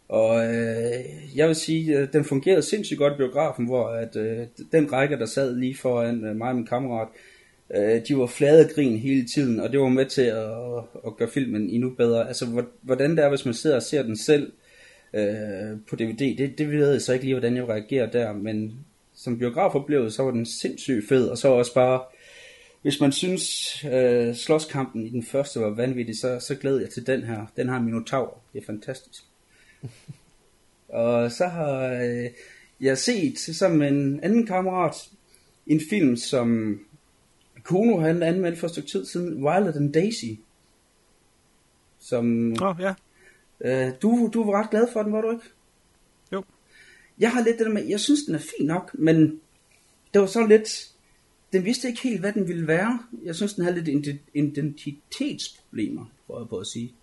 Og 0.09 0.45
øh, 0.45 1.05
jeg 1.37 1.49
vil 1.49 1.57
sige, 1.57 1.97
at 1.97 2.13
den 2.13 2.25
fungerede 2.25 2.63
sindssygt 2.63 2.99
godt 2.99 3.13
i 3.13 3.17
biografen, 3.17 3.67
hvor 3.67 3.89
at, 3.89 4.17
øh, 4.17 4.47
den 4.73 4.93
række, 4.93 5.19
der 5.19 5.27
sad 5.27 5.57
lige 5.57 5.77
foran 5.77 6.25
øh, 6.25 6.37
mig 6.37 6.49
og 6.49 6.55
min 6.55 6.67
kammerat, 6.67 7.09
øh, 7.77 8.01
de 8.09 8.17
var 8.17 8.27
flade 8.27 8.69
grin 8.75 8.99
hele 8.99 9.27
tiden, 9.27 9.61
og 9.61 9.73
det 9.73 9.81
var 9.81 9.89
med 9.89 10.07
til 10.07 10.23
at, 10.23 10.51
at 11.07 11.17
gøre 11.17 11.29
filmen 11.29 11.71
endnu 11.71 11.91
bedre. 11.91 12.29
Altså, 12.29 12.65
hvordan 12.83 13.17
det 13.17 13.25
er, 13.25 13.29
hvis 13.29 13.45
man 13.45 13.55
sidder 13.55 13.77
og 13.77 13.83
ser 13.83 14.03
den 14.03 14.17
selv, 14.17 14.53
øh, 15.15 15.79
på 15.89 15.97
DVD. 15.97 16.37
Det, 16.37 16.59
det 16.59 16.71
ved 16.71 16.93
jeg 16.93 17.03
så 17.03 17.13
ikke 17.13 17.25
lige, 17.25 17.35
hvordan 17.35 17.57
jeg 17.57 17.69
reagerer 17.69 18.11
der, 18.11 18.33
men 18.33 18.85
som 19.15 19.39
biografoplevelse, 19.39 20.17
så 20.17 20.23
var 20.23 20.31
den 20.31 20.47
sindssygt 20.47 21.09
fed, 21.09 21.29
og 21.29 21.39
så 21.39 21.49
også 21.49 21.75
bare, 21.75 22.03
hvis 22.83 23.01
man 23.01 23.13
synes, 23.13 23.77
øh, 23.85 24.35
slåskampen 24.35 25.07
i 25.07 25.11
den 25.11 25.23
første 25.23 25.61
var 25.61 25.71
vanvittig, 25.71 26.19
så, 26.19 26.41
så 26.41 26.55
glæder 26.55 26.81
jeg 26.81 26.91
til 26.91 27.07
den 27.07 27.23
her. 27.23 27.47
Den 27.57 27.69
har 27.69 27.81
Minotaur. 27.81 28.39
Det 28.53 28.61
er 28.61 28.67
fantastisk. 28.67 29.23
og 30.89 31.33
så 31.33 31.47
har 31.47 31.93
øh, 32.03 32.31
jeg 32.81 32.99
set 32.99 33.39
sammen 33.39 33.79
med 33.79 33.89
en 33.89 34.21
anden 34.23 34.47
kammerat 34.47 35.09
en 35.67 35.81
film, 35.91 36.17
som 36.17 36.81
Kuno 37.65 38.01
han 38.01 38.23
anmeldte 38.23 38.61
for 38.61 38.67
et 38.67 38.71
stykke 38.71 38.89
tid 38.89 39.05
siden, 39.05 39.43
Violet 39.43 39.77
and 39.77 39.93
Daisy. 39.93 40.25
Som, 41.99 42.57
oh, 42.63 42.77
ja. 42.81 42.95
Øh, 43.61 43.93
du, 44.03 44.31
du 44.35 44.45
var 44.45 44.53
ret 44.53 44.71
glad 44.71 44.89
for 44.93 45.03
den, 45.03 45.13
var 45.13 45.21
du 45.21 45.31
ikke? 45.31 45.45
Jo. 46.33 46.45
Jeg 47.19 47.33
har 47.33 47.45
lidt 47.45 47.59
det 47.59 47.67
der 47.67 47.73
med, 47.73 47.85
jeg 47.85 48.01
synes 48.01 48.23
den 48.23 48.35
er 48.35 48.39
fin 48.39 48.67
nok, 48.67 48.91
men 48.95 49.41
det 50.15 50.21
var 50.21 50.27
så 50.27 50.47
lidt, 50.47 50.93
den 51.53 51.65
vidste 51.65 51.89
ikke 51.89 52.03
helt, 52.03 52.21
hvad 52.21 52.33
den 52.33 52.49
ville 52.49 52.67
være. 52.67 52.99
Jeg 53.25 53.35
synes, 53.35 53.55
den 53.55 53.65
havde 53.65 53.81
lidt 53.81 54.19
identitetsproblemer, 54.35 56.05
prøver 56.27 56.41
jeg 56.41 56.49
på 56.49 56.59
at 56.59 56.67
sige. 56.67 56.95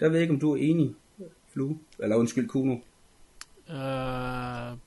Der 0.00 0.08
ved 0.08 0.16
jeg 0.16 0.22
ikke, 0.22 0.34
om 0.34 0.40
du 0.40 0.52
er 0.52 0.56
enig, 0.56 0.94
Flue, 1.52 1.78
eller 1.98 2.16
undskyld, 2.16 2.48
Kuno. 2.48 2.76
Uh, 3.68 4.78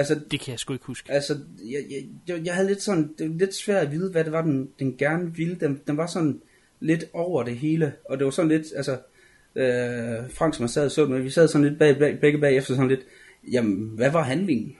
altså, 0.00 0.20
det 0.30 0.40
kan 0.40 0.50
jeg 0.50 0.58
sgu 0.58 0.72
ikke 0.72 0.86
huske. 0.86 1.12
Altså, 1.12 1.38
jeg, 1.64 2.04
jeg, 2.28 2.40
jeg 2.44 2.54
havde 2.54 2.68
lidt 2.68 2.82
sådan, 2.82 3.14
det 3.18 3.30
var 3.30 3.36
lidt 3.36 3.54
svært 3.54 3.86
at 3.86 3.92
vide, 3.92 4.10
hvad 4.10 4.24
det 4.24 4.32
var, 4.32 4.42
den, 4.42 4.70
den 4.78 4.96
gerne 4.96 5.34
ville. 5.34 5.54
Den, 5.54 5.80
den 5.86 5.96
var 5.96 6.06
sådan 6.06 6.40
lidt 6.80 7.04
over 7.12 7.42
det 7.42 7.56
hele, 7.56 7.92
og 8.04 8.18
det 8.18 8.24
var 8.24 8.30
sådan 8.30 8.48
lidt, 8.48 8.66
altså, 8.76 8.92
øh, 9.54 10.30
Frank, 10.30 10.54
som 10.54 10.62
jeg 10.62 10.70
sad 10.70 10.84
og 10.84 10.90
så 10.90 11.06
med, 11.06 11.20
vi 11.20 11.30
sad 11.30 11.48
sådan 11.48 11.66
lidt 11.68 11.78
bag, 11.78 11.98
bag, 11.98 12.20
begge 12.20 12.38
bag 12.38 12.56
efter 12.56 12.74
sådan 12.74 12.88
lidt, 12.88 13.00
jamen, 13.52 13.90
hvad 13.94 14.10
var 14.10 14.22
handlingen? 14.22 14.76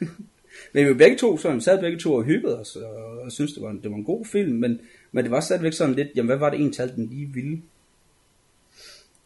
men 0.72 0.88
vi 0.88 0.94
begge 0.94 1.16
to, 1.16 1.36
sådan, 1.36 1.60
sad 1.60 1.80
begge 1.80 1.98
to 1.98 2.14
og 2.14 2.24
hyggede 2.24 2.60
os, 2.60 2.76
og, 2.76 3.18
og 3.20 3.32
syntes, 3.32 3.52
det 3.52 3.62
var, 3.62 3.70
en, 3.70 3.80
det 3.82 3.90
var 3.90 3.96
en 3.96 4.04
god 4.04 4.24
film, 4.24 4.52
men, 4.52 4.80
men 5.12 5.24
det 5.24 5.30
var 5.30 5.40
stadigvæk 5.40 5.72
sådan 5.72 5.94
lidt, 5.94 6.08
jamen, 6.16 6.28
hvad 6.28 6.38
var 6.38 6.50
det 6.50 6.60
egentlig, 6.60 6.96
den 6.96 7.06
lige 7.06 7.26
ville? 7.26 7.62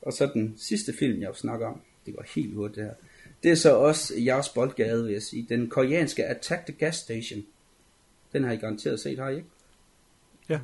Og 0.02 0.12
så 0.12 0.30
den 0.34 0.54
sidste 0.56 0.92
film, 0.92 1.20
jeg 1.20 1.30
snakker 1.34 1.66
om, 1.66 1.80
det 2.06 2.14
var 2.16 2.26
helt 2.34 2.54
hurtigt 2.54 2.76
det 2.76 2.84
her, 2.84 2.94
det 3.42 3.50
er 3.50 3.54
så 3.54 3.74
også 3.74 4.14
jeres 4.16 4.48
boldgade, 4.48 5.04
vil 5.04 5.12
jeg 5.12 5.22
sige. 5.22 5.46
Den 5.48 5.68
koreanske 5.68 6.26
Attack 6.26 6.66
the 6.66 6.74
Gas 6.78 6.96
Station. 6.96 7.44
Den 8.32 8.44
har 8.44 8.52
I 8.52 8.56
garanteret 8.56 9.00
set, 9.00 9.18
har 9.18 9.28
I 9.28 9.36
ikke? 9.36 9.48
Ja. 10.48 10.58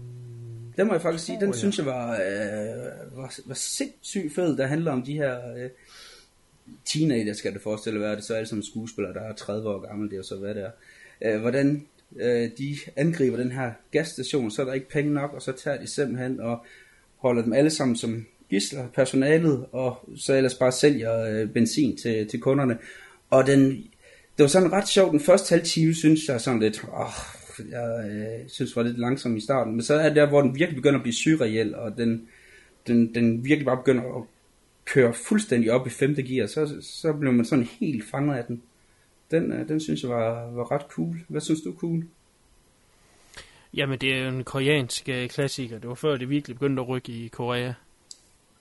Den 0.77 0.87
må 0.87 0.93
jeg 0.93 1.03
faktisk 1.03 1.25
sige, 1.25 1.41
den 1.41 1.49
oh, 1.49 1.55
ja. 1.55 1.59
synes 1.59 1.79
jeg 1.79 1.87
var, 1.87 2.13
øh, 2.13 3.17
var, 3.17 3.35
var 3.47 3.55
sindssygt 3.55 4.35
fed, 4.35 4.57
der 4.57 4.67
handler 4.67 4.93
om 4.93 5.03
de 5.03 5.15
her 5.15 5.55
øh, 5.57 5.71
teenager 6.85 7.33
skal 7.33 7.53
det 7.53 7.63
forestille 7.63 8.01
være, 8.01 8.17
det 8.17 8.25
så 8.25 8.35
er 8.35 8.39
det 8.39 8.49
som 8.49 8.63
skuespillere, 8.63 9.15
der 9.15 9.21
er 9.21 9.33
30 9.33 9.69
år 9.69 9.87
gammel, 9.89 10.09
det 10.09 10.15
er 10.15 10.17
jo 10.17 10.23
så 10.23 10.37
hvad 10.37 10.55
det 10.55 10.63
er. 10.63 10.71
Øh, 11.23 11.41
hvordan 11.41 11.87
øh, 12.17 12.51
de 12.59 12.77
angriber 12.97 13.37
den 13.37 13.53
her 13.53 13.73
gasstation, 13.91 14.51
så 14.51 14.63
er 14.63 14.67
der 14.67 14.73
ikke 14.73 14.89
penge 14.89 15.13
nok, 15.13 15.33
og 15.33 15.43
så 15.43 15.53
tager 15.53 15.81
de 15.81 15.87
simpelthen 15.87 16.41
og 16.41 16.65
holder 17.17 17.43
dem 17.43 17.53
alle 17.53 17.71
sammen 17.71 17.97
som 17.97 18.27
gisler, 18.51 18.89
personalet, 18.89 19.67
og 19.73 20.09
så 20.17 20.35
ellers 20.35 20.55
bare 20.55 20.73
sælger 20.73 21.25
øh, 21.25 21.49
benzin 21.49 21.97
til, 21.97 22.29
til 22.29 22.41
kunderne. 22.41 22.79
Og 23.31 23.47
den, 23.47 23.71
det 24.37 24.43
var 24.43 24.47
sådan 24.47 24.73
ret 24.73 24.89
sjovt, 24.89 25.13
den 25.13 25.21
første 25.21 25.53
halve 25.53 25.65
time, 25.65 25.95
synes 25.95 26.29
jeg 26.29 26.41
sådan 26.41 26.61
lidt, 26.61 26.85
åh, 26.93 27.09
jeg 27.71 28.11
øh, 28.11 28.49
synes 28.49 28.77
var 28.77 28.83
lidt 28.83 28.99
langsom 28.99 29.37
i 29.37 29.41
starten, 29.41 29.73
men 29.73 29.83
så 29.83 29.95
er 29.95 30.09
det 30.09 30.17
der, 30.17 30.29
hvor 30.29 30.43
den 30.43 30.55
virkelig 30.55 30.77
begynder 30.77 30.99
at 30.99 31.03
blive 31.03 31.15
surreal, 31.15 31.75
og 31.75 31.97
den, 31.97 32.29
den, 32.87 33.15
den 33.15 33.45
virkelig 33.45 33.67
bare 33.67 33.77
begynder 33.77 34.17
at 34.19 34.23
køre 34.85 35.15
fuldstændig 35.15 35.73
op 35.73 35.87
i 35.87 35.91
femte 35.91 36.23
gear, 36.23 36.47
så, 36.47 36.77
så 36.81 37.13
blev 37.13 37.33
man 37.33 37.45
sådan 37.45 37.69
helt 37.81 38.05
fanget 38.11 38.37
af 38.37 38.45
den. 38.45 38.63
Den, 39.31 39.53
øh, 39.53 39.69
den 39.69 39.81
synes 39.81 40.03
jeg 40.03 40.11
var, 40.11 40.51
var 40.51 40.73
ret 40.73 40.87
cool. 40.89 41.17
Hvad 41.29 41.41
synes 41.41 41.61
du 41.61 41.71
er 41.71 41.77
cool? 41.77 42.05
Jamen, 43.75 43.99
det 43.99 44.15
er 44.15 44.23
jo 44.23 44.29
en 44.29 44.45
koreansk 44.45 45.09
øh, 45.09 45.29
klassiker. 45.29 45.79
Det 45.79 45.89
var 45.89 45.95
før, 45.95 46.17
det 46.17 46.29
virkelig 46.29 46.57
begyndte 46.57 46.83
at 46.83 46.89
rykke 46.89 47.13
i 47.13 47.29
Korea. 47.29 47.73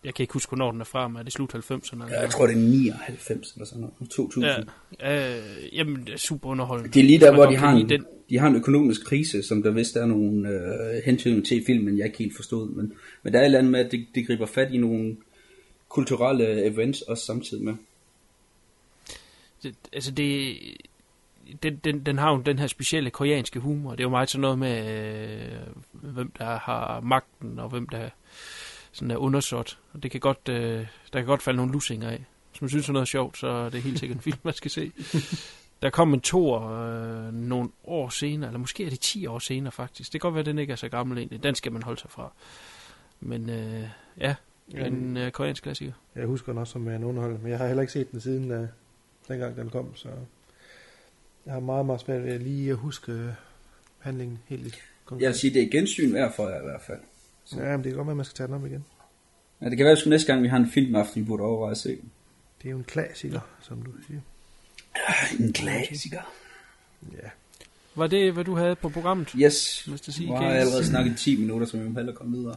Jeg 0.04 0.14
kan 0.14 0.24
ikke 0.24 0.34
huske, 0.34 0.50
hvornår 0.50 0.72
den 0.72 0.82
er 0.82 0.86
fra, 0.86 1.08
men 1.08 1.18
er 1.18 1.24
det 1.24 1.34
slut 1.34 1.56
90'erne? 1.56 2.14
Ja, 2.14 2.22
jeg 2.22 2.30
tror, 2.30 2.48
det 2.48 2.56
er 2.56 2.60
99 2.60 3.54
eller 3.54 3.66
sådan 3.66 3.82
noget. 3.82 4.10
2000. 4.10 4.66
Ja, 5.00 5.38
øh, 5.38 5.78
jamen, 5.78 6.06
det 6.06 6.14
er 6.14 6.18
super 6.18 6.50
underholdende. 6.50 6.94
Det 6.94 7.00
er 7.00 7.04
lige 7.04 7.20
der, 7.20 7.34
hvor 7.34 7.46
de 7.46 7.56
har, 7.56 7.72
en, 7.72 7.90
den. 7.90 8.06
de 8.30 8.40
har 8.40 8.48
en 8.48 8.56
økonomisk 8.56 9.06
krise, 9.06 9.44
som 9.44 9.64
der 9.64 9.72
vist 9.72 9.96
er 9.96 10.06
nogle 10.06 10.50
øh, 10.50 11.04
hensyn 11.06 11.44
til 11.44 11.62
i 11.62 11.66
filmen, 11.66 11.98
jeg 11.98 12.06
ikke 12.06 12.18
helt 12.18 12.36
forstod. 12.36 12.70
Men, 12.70 12.94
men 13.24 13.34
der 13.34 13.40
er 13.40 13.44
et 13.44 13.46
eller 13.46 13.60
andet 13.60 13.72
med, 13.72 13.80
at 13.80 13.92
det, 13.92 14.06
det 14.16 14.28
griber 14.28 14.46
fat 14.46 14.72
i 14.72 14.78
nogle 14.78 15.18
kulturelle 15.90 16.66
events 16.66 17.02
også 17.02 17.26
samtidig 17.26 17.64
med. 17.64 17.74
det, 19.64 19.76
altså 19.94 20.12
det, 20.12 20.58
den, 21.64 21.76
den, 21.84 22.00
den 22.00 22.18
har 22.18 22.32
jo 22.32 22.42
den 22.42 22.60
her 22.60 22.68
specielle 22.68 23.10
koreanske 23.10 23.60
humor. 23.60 23.92
Det 23.92 24.00
er 24.00 24.04
jo 24.04 24.10
meget 24.10 24.30
sådan 24.30 24.42
noget 24.42 24.60
med, 24.60 25.06
øh, 25.12 26.14
hvem 26.14 26.32
der 26.40 26.58
har 26.58 27.00
magten, 27.00 27.60
og 27.60 27.70
hvem 27.70 27.88
der 27.88 28.10
sådan 28.94 29.12
er 29.12 29.18
undersåt. 29.18 29.80
Og 29.94 30.04
det 30.04 30.12
kan 30.12 30.20
godt, 30.20 30.50
øh, 30.50 30.88
der 31.14 31.20
kan 31.20 31.26
godt 31.26 31.42
falde 31.42 31.58
nogle 31.58 31.72
lusinger 31.72 32.10
af. 32.10 32.26
Hvis 32.52 32.62
man 32.62 32.70
synes, 32.70 32.86
det 32.86 32.90
er 32.90 32.94
noget 32.94 33.08
sjovt, 33.08 33.38
så 33.38 33.48
er 33.48 33.70
det 33.70 33.82
helt 33.82 34.00
sikkert 34.00 34.16
en 34.16 34.22
film, 34.22 34.38
man 34.44 34.54
skal 34.54 34.72
se. 34.72 34.92
Der 35.82 35.90
kom 35.90 36.14
en 36.14 36.22
tor 36.22 36.70
øh, 36.70 37.34
nogle 37.34 37.70
år 37.84 38.10
senere, 38.10 38.50
eller 38.50 38.60
måske 38.60 38.86
er 38.86 38.90
det 38.90 39.00
10 39.00 39.26
år 39.26 39.40
senere 39.40 39.72
faktisk. 39.72 40.14
Det 40.14 40.22
kan 40.22 40.28
godt 40.28 40.34
være, 40.34 40.40
at 40.40 40.46
den 40.46 40.60
ikke 40.60 40.72
er 40.72 40.76
så 40.76 40.90
gammel 40.90 41.18
egentlig. 41.18 41.44
Den 41.44 41.56
skal 41.56 41.72
man 41.72 41.84
holde 41.84 42.02
sig 42.02 42.10
fra. 42.12 42.34
Men 43.20 43.50
øh, 43.50 43.84
ja, 44.18 44.36
en 44.70 45.18
øh, 45.18 45.32
koreansk 45.32 45.64
klassiker. 45.64 45.92
Jeg 46.16 46.26
husker 46.26 46.52
den 46.52 46.60
også 46.60 46.72
som 46.72 46.88
en 46.88 47.04
underhold, 47.04 47.38
men 47.40 47.52
jeg 47.52 47.58
har 47.58 47.68
heller 47.68 47.82
ikke 47.82 47.94
set 47.94 48.12
den 48.12 48.22
siden 48.22 48.52
uh, 48.52 48.68
dengang 49.28 49.58
den 49.58 49.70
kom, 49.70 49.96
så 49.96 50.10
jeg 51.46 51.54
har 51.54 51.60
meget, 51.60 51.86
meget 51.86 52.02
svært 52.02 52.24
ved 52.24 52.40
lige 52.40 52.72
at 52.72 52.78
huske 52.78 53.12
øh, 53.12 53.30
handlingen 54.00 54.40
helt 54.46 54.84
konkret. 55.06 55.22
Jeg 55.22 55.28
vil 55.28 55.38
sige, 55.38 55.54
det 55.54 55.64
er 55.64 55.70
gensyn 55.70 56.14
værd 56.14 56.36
for 56.36 56.50
jer 56.50 56.60
i 56.60 56.64
hvert 56.64 56.82
fald. 56.82 57.00
Så. 57.46 57.62
Ja, 57.62 57.78
men 57.78 57.84
det 57.84 57.92
kan 57.92 57.96
godt 57.98 58.08
være, 58.08 58.14
at 58.14 58.18
man 58.18 58.26
skal 58.26 58.36
tage 58.36 58.48
den 58.48 58.56
op 58.56 58.66
igen. 58.66 58.86
Ja, 59.62 59.70
det 59.70 59.78
kan 59.78 59.86
være, 59.86 59.98
at 59.98 60.06
næste 60.06 60.28
gang 60.28 60.44
vi 60.44 60.48
har 60.48 60.58
en 60.58 60.70
filmaften, 60.70 61.22
vi 61.22 61.28
burde 61.28 61.44
overveje 61.44 61.72
at 61.72 61.78
se. 61.78 61.90
Det 62.62 62.68
er 62.68 62.72
jo 62.72 62.78
en 62.78 62.84
klassiker, 62.84 63.40
som 63.62 63.82
du 63.82 63.92
siger. 64.08 64.20
En 65.40 65.54
klassiker. 65.54 66.22
Ja. 67.12 67.30
Var 67.96 68.08
det, 68.08 68.34
hvad 68.34 68.44
du 68.44 68.56
havde 68.56 68.76
på 68.76 68.90
programmet? 68.90 69.32
Yes, 69.32 69.90
det 70.06 70.14
sige, 70.14 70.30
nu 70.30 70.36
har 70.36 70.44
jeg 70.44 70.60
allerede 70.60 70.86
snakket 70.86 71.18
10 71.18 71.40
minutter, 71.40 71.68
så 71.68 71.78
vi 71.78 71.90
må 71.90 71.96
hellere 71.96 72.16
komme 72.16 72.38
videre. 72.38 72.56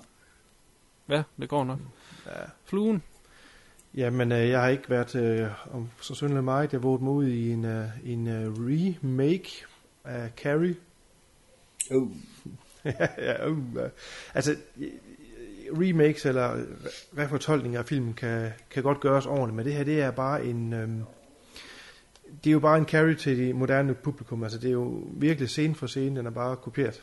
Ja, 1.09 1.23
det 1.41 1.49
går 1.49 1.65
nok. 1.65 1.79
Ja. 2.27 2.31
Fluen? 2.65 3.03
Jamen, 3.95 4.33
øh, 4.33 4.49
jeg 4.49 4.61
har 4.61 4.69
ikke 4.69 4.91
været 4.91 5.15
øh, 5.15 5.75
om 5.75 5.89
så 6.01 6.15
synderligt 6.15 6.45
meget. 6.45 6.73
Jeg 6.73 6.83
vågede 6.83 7.05
mig 7.05 7.13
ud 7.13 7.27
i 7.27 7.51
en, 7.51 7.65
øh, 7.65 7.89
en 8.05 8.27
øh, 8.27 8.53
remake 8.53 9.51
af 10.05 10.31
Carrie. 10.37 10.77
Oh. 11.91 12.09
ja, 13.01 13.09
ja, 13.19 13.49
uh, 13.49 13.59
uh. 13.59 13.83
Altså, 14.35 14.57
remakes 15.73 16.27
eller 16.27 16.65
hvad 17.13 17.29
fortolkninger 17.29 17.79
af 17.81 17.87
filmen 17.87 18.15
kan, 18.15 18.51
kan 18.71 18.83
godt 18.83 19.01
gøres 19.01 19.27
ordentligt, 19.27 19.57
men 19.57 19.65
det 19.65 19.75
her, 19.75 19.85
det 19.85 20.01
er 20.01 20.11
bare 20.11 20.45
en... 20.45 20.73
Øhm, 20.73 21.03
det 22.45 22.51
er 22.51 22.53
jo 22.53 22.61
bare 22.61 22.79
en 22.79 22.85
carry 22.85 23.15
til 23.15 23.39
det 23.39 23.57
moderne 23.57 23.95
publikum. 23.95 24.43
Altså, 24.43 24.59
det 24.59 24.69
er 24.69 24.73
jo 24.73 25.03
virkelig 25.13 25.49
scene 25.49 25.75
for 25.75 25.87
scene, 25.87 26.17
den 26.17 26.27
er 26.27 26.31
bare 26.31 26.57
kopieret. 26.57 27.03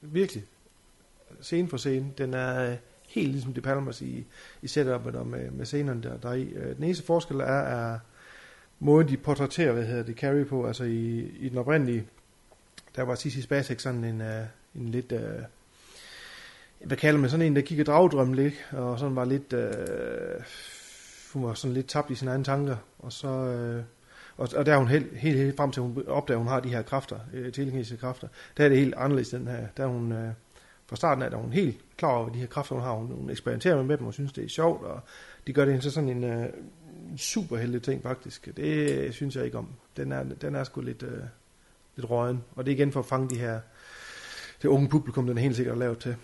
Virkelig. 0.00 0.44
Scene 1.40 1.68
for 1.68 1.76
scene. 1.76 2.06
Den 2.18 2.34
er 2.34 2.70
øh, 2.70 2.76
helt 3.08 3.30
ligesom 3.30 3.54
De 3.54 3.60
Palmas 3.60 4.00
i, 4.02 4.24
i 4.62 4.68
setupet 4.68 5.16
og 5.16 5.26
med, 5.26 5.50
med 5.50 5.66
scenerne 5.66 6.02
der, 6.02 6.16
der 6.16 6.28
er 6.28 6.34
i. 6.34 6.44
Øh, 6.44 6.76
den 6.76 6.84
eneste 6.84 7.04
forskel 7.04 7.40
er, 7.40 7.44
er 7.44 7.98
måden, 8.78 9.08
de 9.08 9.16
portrætterer, 9.16 9.72
hvad 9.72 9.84
hedder 9.84 10.02
det, 10.02 10.16
Carrie 10.16 10.44
på. 10.44 10.66
Altså 10.66 10.84
i, 10.84 11.18
i 11.38 11.48
den 11.48 11.58
oprindelige, 11.58 12.04
der 12.96 13.02
var 13.02 13.14
Sissy 13.14 13.38
Spacek 13.38 13.80
sådan 13.80 14.04
en, 14.04 14.20
uh, 14.20 14.26
en 14.74 14.88
lidt... 14.88 15.12
Øh, 15.12 15.42
hvad 16.84 16.96
kalder 16.96 17.20
man 17.20 17.30
sådan 17.30 17.46
en, 17.46 17.56
der 17.56 17.62
kigger 17.62 17.84
dragdrømme 17.84 18.36
lidt, 18.36 18.54
og 18.72 18.98
sådan 18.98 19.16
var 19.16 19.24
lidt... 19.24 19.52
Øh, 19.52 20.42
hun 21.32 21.44
var 21.44 21.54
sådan 21.54 21.74
lidt 21.74 21.88
tabt 21.88 22.10
i 22.10 22.14
sine 22.14 22.30
egne 22.30 22.44
tanker, 22.44 22.76
og 22.98 23.12
så... 23.12 23.28
Øh, 23.28 23.82
og, 24.36 24.48
og 24.56 24.66
der 24.66 24.72
er 24.72 24.78
hun 24.78 24.88
helt, 24.88 25.16
helt, 25.16 25.38
helt 25.38 25.56
frem 25.56 25.72
til, 25.72 25.80
at 25.80 25.86
hun 25.86 26.04
opdager, 26.06 26.38
at 26.38 26.44
hun 26.44 26.52
har 26.52 26.60
de 26.60 26.68
her 26.68 26.82
kræfter, 26.82 27.18
øh, 27.32 27.52
telekinesiske 27.52 27.96
kræfter. 27.96 28.28
Der 28.56 28.64
er 28.64 28.68
det 28.68 28.78
helt 28.78 28.94
anderledes, 28.96 29.28
den 29.28 29.46
her. 29.46 29.66
Der 29.76 29.82
er 29.82 29.88
hun, 29.88 30.12
øh, 30.12 30.32
fra 30.86 30.96
starten 30.96 31.22
af, 31.22 31.30
der 31.30 31.36
er 31.36 31.42
hun 31.42 31.52
helt 31.52 31.80
klar 31.96 32.10
over, 32.10 32.28
de 32.28 32.38
her 32.38 32.46
kræfter, 32.46 32.74
hun 32.74 32.84
har. 32.84 32.92
Hun, 32.92 33.06
hun 33.06 33.30
eksperimenterer 33.30 33.82
med 33.82 33.98
dem, 33.98 34.06
og 34.06 34.14
synes, 34.14 34.32
det 34.32 34.44
er 34.44 34.48
sjovt, 34.48 34.84
og 34.84 35.00
de 35.46 35.52
gør 35.52 35.64
det 35.64 35.82
til 35.82 35.92
sådan 35.92 36.08
en 36.08 36.24
øh, 36.24 36.46
superheldig 37.16 37.82
ting, 37.82 38.02
faktisk. 38.02 38.48
Det 38.56 39.14
synes 39.14 39.36
jeg 39.36 39.44
ikke 39.44 39.58
om. 39.58 39.68
Den 39.96 40.12
er, 40.12 40.22
den 40.22 40.54
er 40.54 40.64
sgu 40.64 40.80
lidt, 40.80 41.02
øh, 41.02 41.22
lidt 41.96 42.10
røgen. 42.10 42.44
Og 42.56 42.66
det 42.66 42.72
er 42.72 42.76
igen 42.76 42.92
for 42.92 43.00
at 43.00 43.06
fange 43.06 43.30
de 43.30 43.38
her, 43.38 43.60
det 44.64 44.70
unge 44.70 44.88
publikum, 44.88 45.26
den 45.26 45.38
er 45.38 45.42
helt 45.42 45.56
sikkert 45.56 45.78
lavet 45.78 45.98
til. 45.98 46.16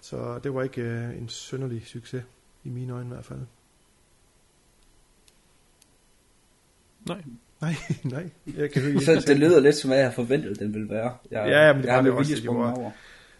Så 0.00 0.38
det 0.44 0.54
var 0.54 0.62
ikke 0.62 0.80
øh, 0.82 1.18
en 1.18 1.28
synderlig 1.28 1.86
succes, 1.86 2.22
i 2.64 2.68
mine 2.68 2.92
øjne 2.92 3.06
i 3.06 3.12
hvert 3.12 3.24
fald. 3.24 3.38
Nej. 7.06 7.22
Nej, 7.60 7.74
nej. 8.04 8.30
Jeg 8.56 8.70
kan 8.70 8.82
høre, 8.82 9.00
Så 9.00 9.24
det 9.26 9.38
lyder 9.38 9.60
lidt 9.60 9.76
som, 9.76 9.88
hvad 9.88 9.98
jeg 9.98 10.06
har 10.06 10.14
forventet, 10.14 10.58
den 10.58 10.74
ville 10.74 10.88
være. 10.90 11.16
Jeg, 11.30 11.48
Ja, 11.48 11.72
men 11.72 11.82
det 11.82 11.86
jeg 11.88 11.94
var 11.96 12.02
har 12.02 12.08
det 12.10 12.12
også, 12.18 12.34
det 12.34 12.46
var- 12.48 12.76
over. 12.76 12.90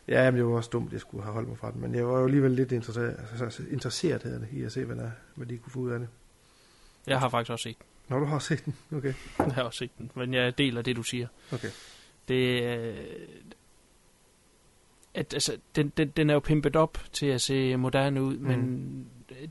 Ja, 0.08 0.30
men 0.30 0.38
det 0.38 0.46
var 0.46 0.52
også 0.56 0.70
dumt, 0.72 0.86
at 0.86 0.92
jeg 0.92 1.00
skulle 1.00 1.24
have 1.24 1.32
holdt 1.34 1.48
mig 1.48 1.58
fra 1.58 1.70
den. 1.72 1.80
Men 1.80 1.94
jeg 1.94 2.06
var 2.06 2.18
jo 2.18 2.24
alligevel 2.24 2.50
lidt 2.50 2.72
interesseret, 2.72 3.20
altså, 3.42 3.62
interesseret 3.70 4.22
hedder 4.22 4.38
det, 4.38 4.48
i 4.52 4.62
at 4.62 4.72
se, 4.72 4.84
hvad, 4.84 4.96
der, 4.96 5.10
hvad 5.34 5.46
de 5.46 5.58
kunne 5.58 5.72
få 5.72 5.78
ud 5.78 5.90
af 5.90 5.98
det. 5.98 6.08
Jeg 7.06 7.18
har 7.20 7.28
faktisk 7.28 7.50
også 7.50 7.62
set 7.62 7.76
den. 7.78 7.86
Når 8.08 8.18
du 8.18 8.24
har 8.24 8.38
set 8.38 8.64
den, 8.64 8.74
okay. 8.96 9.12
Jeg 9.38 9.54
har 9.54 9.62
også 9.62 9.78
set 9.78 9.90
den, 9.98 10.10
men 10.14 10.34
jeg 10.34 10.58
deler 10.58 10.82
det, 10.82 10.96
du 10.96 11.02
siger. 11.02 11.26
Okay. 11.52 11.68
Det 12.28 12.62
øh, 12.62 12.96
at, 15.14 15.34
altså, 15.34 15.56
den, 15.76 15.92
den, 15.96 16.08
den 16.08 16.30
er 16.30 16.34
jo 16.34 16.40
pimpet 16.40 16.76
op 16.76 16.98
til 17.12 17.26
at 17.26 17.40
se 17.40 17.76
moderne 17.76 18.22
ud, 18.22 18.36
mm. 18.36 18.46
men 18.46 19.06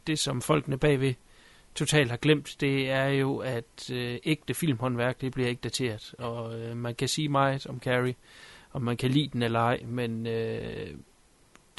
det, 0.08 0.20
som 0.20 0.42
folkene 0.42 0.78
bagved 0.78 1.14
totalt 1.76 2.10
har 2.10 2.18
glemt, 2.18 2.56
det 2.60 2.90
er 2.90 3.08
jo, 3.08 3.38
at 3.38 3.90
øh, 3.92 4.18
ægte 4.24 4.54
filmhåndværk, 4.54 5.22
det 5.22 5.32
bliver 5.32 5.50
ikke 5.50 5.62
dateret. 5.62 6.16
Og 6.18 6.60
øh, 6.60 6.78
man 6.78 6.96
kan 6.96 7.08
sige 7.08 7.30
meget 7.30 7.68
om 7.68 7.80
Carrie, 7.80 8.16
og 8.72 8.82
man 8.82 8.98
kan 8.98 9.12
lide 9.12 9.30
den 9.34 9.42
eller 9.42 9.60
ej, 9.60 9.82
men 9.86 10.28
øh, 10.28 10.88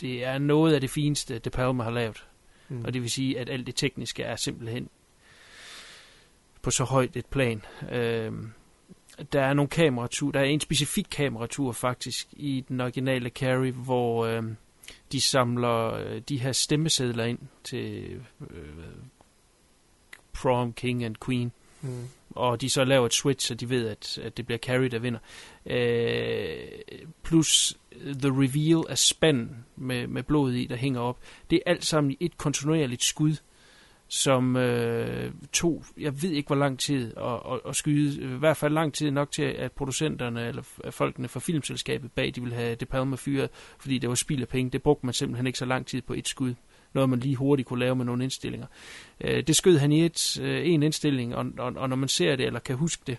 det 0.01 0.25
er 0.25 0.39
noget 0.39 0.75
af 0.75 0.81
det 0.81 0.91
fineste, 0.91 1.39
De 1.39 1.51
Palma 1.51 1.85
har 1.85 1.91
lavet. 1.91 2.27
Mm. 2.69 2.85
Og 2.85 2.95
det 2.95 3.03
vil 3.03 3.11
sige, 3.11 3.39
at 3.39 3.51
alt 3.51 3.67
det 3.67 3.75
tekniske 3.75 4.23
er 4.23 4.37
simpelthen 4.37 4.89
på 6.63 6.71
så 6.71 6.85
højt 6.85 7.17
et 7.17 7.27
plan. 7.27 7.63
Øh, 7.93 8.33
der 9.33 9.41
er 9.41 9.55
nogle 9.55 9.69
kameratur, 9.69 10.31
der 10.31 10.41
er 10.41 10.45
en 10.45 10.61
specifik 10.61 11.07
kameratur 11.11 11.73
faktisk 11.73 12.29
i 12.33 12.65
den 12.69 12.81
originale 12.81 13.29
Carrie, 13.29 13.73
hvor 13.73 14.27
øh, 14.27 14.43
de 15.13 15.21
samler 15.21 15.95
øh, 15.95 16.21
de 16.29 16.39
her 16.39 16.53
stemmesedler 16.53 17.25
ind 17.25 17.39
til 17.65 18.21
øh, 18.51 18.69
prom, 20.33 20.73
king 20.73 21.05
and 21.05 21.17
queen. 21.27 21.53
Mm. 21.83 22.09
Og 22.31 22.61
de 22.61 22.71
så 22.71 22.85
laver 22.85 23.07
et 23.07 23.15
switch, 23.15 23.47
så 23.47 23.55
de 23.55 23.71
ved, 23.71 23.89
at, 23.89 24.19
at 24.19 24.37
det 24.37 24.47
bliver 24.47 24.59
Carrie, 24.59 24.89
der 24.89 24.99
vinder. 24.99 25.21
Øh, 25.67 26.57
plus 27.23 27.79
the 28.03 28.31
reveal 28.31 28.85
af 28.89 28.99
spanden 28.99 29.65
med, 29.77 30.07
med 30.07 30.23
blodet 30.23 30.57
i, 30.57 30.67
der 30.67 30.77
hænger 30.77 31.01
op. 31.01 31.19
Det 31.51 31.57
er 31.57 31.71
alt 31.71 31.85
sammen 31.85 32.11
i 32.11 32.17
et 32.21 32.39
kontinuerligt 32.39 33.05
skud, 33.05 33.37
som 34.09 34.57
øh, 34.57 35.33
tog, 35.53 35.85
jeg 36.01 36.23
ved 36.23 36.31
ikke 36.31 36.47
hvor 36.47 36.57
lang 36.57 36.79
tid 36.79 37.13
at, 37.17 37.53
at, 37.53 37.61
at 37.69 37.77
skyde, 37.77 38.35
i 38.35 38.39
hvert 38.39 38.57
fald 38.57 38.73
lang 38.73 38.95
tid 38.95 39.11
nok 39.11 39.31
til, 39.31 39.43
at 39.43 39.73
producenterne 39.73 40.49
eller 40.49 40.63
folkene 40.91 41.29
fra 41.29 41.41
filmselskabet 41.41 42.13
bag, 42.13 42.33
de 42.35 42.41
ville 42.41 42.57
have 42.57 42.75
De 42.75 42.85
Palma 42.85 43.17
fyret, 43.17 43.51
fordi 43.79 43.99
det 43.99 44.09
var 44.09 44.15
spild 44.15 44.43
af 44.43 44.49
penge. 44.49 44.71
Det 44.71 44.83
brugte 44.83 45.07
man 45.07 45.13
simpelthen 45.13 45.47
ikke 45.47 45.59
så 45.59 45.65
lang 45.65 45.87
tid 45.87 46.03
på 46.03 46.13
et 46.13 46.29
skud. 46.29 46.55
Noget, 46.93 47.11
man 47.11 47.19
lige 47.19 47.37
hurtigt 47.37 47.69
kunne 47.69 47.81
lave 47.81 47.97
med 47.97 48.05
nogle 48.05 48.25
indstillinger. 48.25 48.67
Øh, 49.21 49.43
det 49.47 49.57
skød 49.57 49.79
han 49.79 49.93
i 49.93 50.05
et, 50.05 50.41
øh, 50.43 50.69
en 50.69 50.83
indstilling, 50.83 51.35
og, 51.35 51.47
og, 51.59 51.73
og 51.77 51.89
når 51.89 51.97
man 51.97 52.09
ser 52.09 52.37
det, 52.37 52.47
eller 52.47 52.61
kan 52.61 52.77
huske 52.77 53.03
det, 53.07 53.19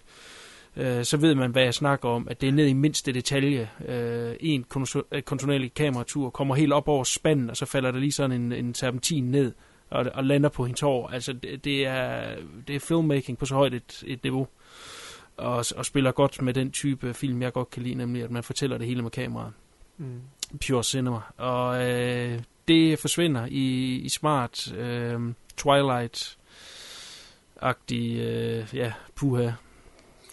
øh, 0.75 1.03
så 1.03 1.17
ved 1.17 1.35
man, 1.35 1.51
hvad 1.51 1.63
jeg 1.63 1.73
snakker 1.73 2.09
om, 2.09 2.27
at 2.29 2.41
det 2.41 2.49
er 2.49 2.53
ned 2.53 2.67
i 2.67 2.73
mindste 2.73 3.11
detalje. 3.11 3.69
Øh, 3.87 4.35
en 4.39 4.65
øh, 5.11 5.21
kontinuerlig 5.21 5.73
kameratur 5.73 6.29
kommer 6.29 6.55
helt 6.55 6.73
op 6.73 6.87
over 6.87 7.03
spanden, 7.03 7.49
og 7.49 7.57
så 7.57 7.65
falder 7.65 7.91
der 7.91 7.99
lige 7.99 8.11
sådan 8.11 8.41
en, 8.41 8.51
en 8.51 8.73
serpentin 8.73 9.23
ned, 9.23 9.51
og, 9.89 10.05
og 10.13 10.23
lander 10.23 10.49
på 10.49 10.65
hendes 10.65 10.81
hår. 10.81 11.07
Altså, 11.07 11.33
det, 11.33 11.65
det, 11.65 11.85
er, 11.85 12.35
det 12.67 12.75
er 12.75 12.79
filmmaking 12.79 13.37
på 13.37 13.45
så 13.45 13.55
højt 13.55 13.73
et, 13.73 14.03
et 14.07 14.23
niveau, 14.23 14.47
og, 15.37 15.65
og 15.75 15.85
spiller 15.85 16.11
godt 16.11 16.41
med 16.41 16.53
den 16.53 16.71
type 16.71 17.13
film, 17.13 17.41
jeg 17.41 17.53
godt 17.53 17.69
kan 17.69 17.83
lide, 17.83 17.95
nemlig 17.95 18.23
at 18.23 18.31
man 18.31 18.43
fortæller 18.43 18.77
det 18.77 18.87
hele 18.87 19.01
med 19.01 19.11
kameraet. 19.11 19.53
Mm. 19.97 20.21
Pure 20.67 20.83
cinema. 20.83 21.19
Og 21.37 21.91
øh, 21.91 22.41
det 22.67 22.99
forsvinder 22.99 23.47
i, 23.51 23.95
i 23.95 24.09
smart 24.09 24.73
øh, 24.73 25.19
Twilight-agtig, 25.61 26.37
øh, 28.19 28.67
ja, 28.73 28.93
puha, 29.15 29.51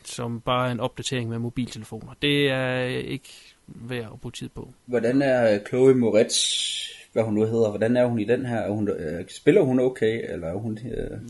som 0.04 0.40
bare 0.40 0.68
er 0.68 0.73
en 0.73 0.80
opdatering 0.80 1.28
med 1.28 1.38
mobiltelefoner. 1.38 2.12
Det 2.23 2.50
er 2.50 2.82
ikke 2.85 3.54
værd 3.66 4.11
at 4.12 4.21
bruge 4.21 4.32
tid 4.32 4.49
på. 4.49 4.73
Hvordan 4.87 5.23
er 5.23 5.59
Chloe 5.68 5.94
Moretz, 5.94 6.37
hvad 7.12 7.23
hun 7.23 7.35
nu 7.35 7.45
hedder, 7.45 7.69
hvordan 7.69 7.97
er 7.97 8.07
hun 8.07 8.19
i 8.19 8.25
den 8.25 8.47
her? 8.47 8.57
Er 8.57 8.71
hun, 8.71 8.88
øh, 8.88 9.25
spiller 9.28 9.62
hun 9.62 9.81
okay, 9.81 10.33
eller 10.33 10.49
er 10.49 10.57
hun... 10.57 10.78
Øh... 10.78 11.21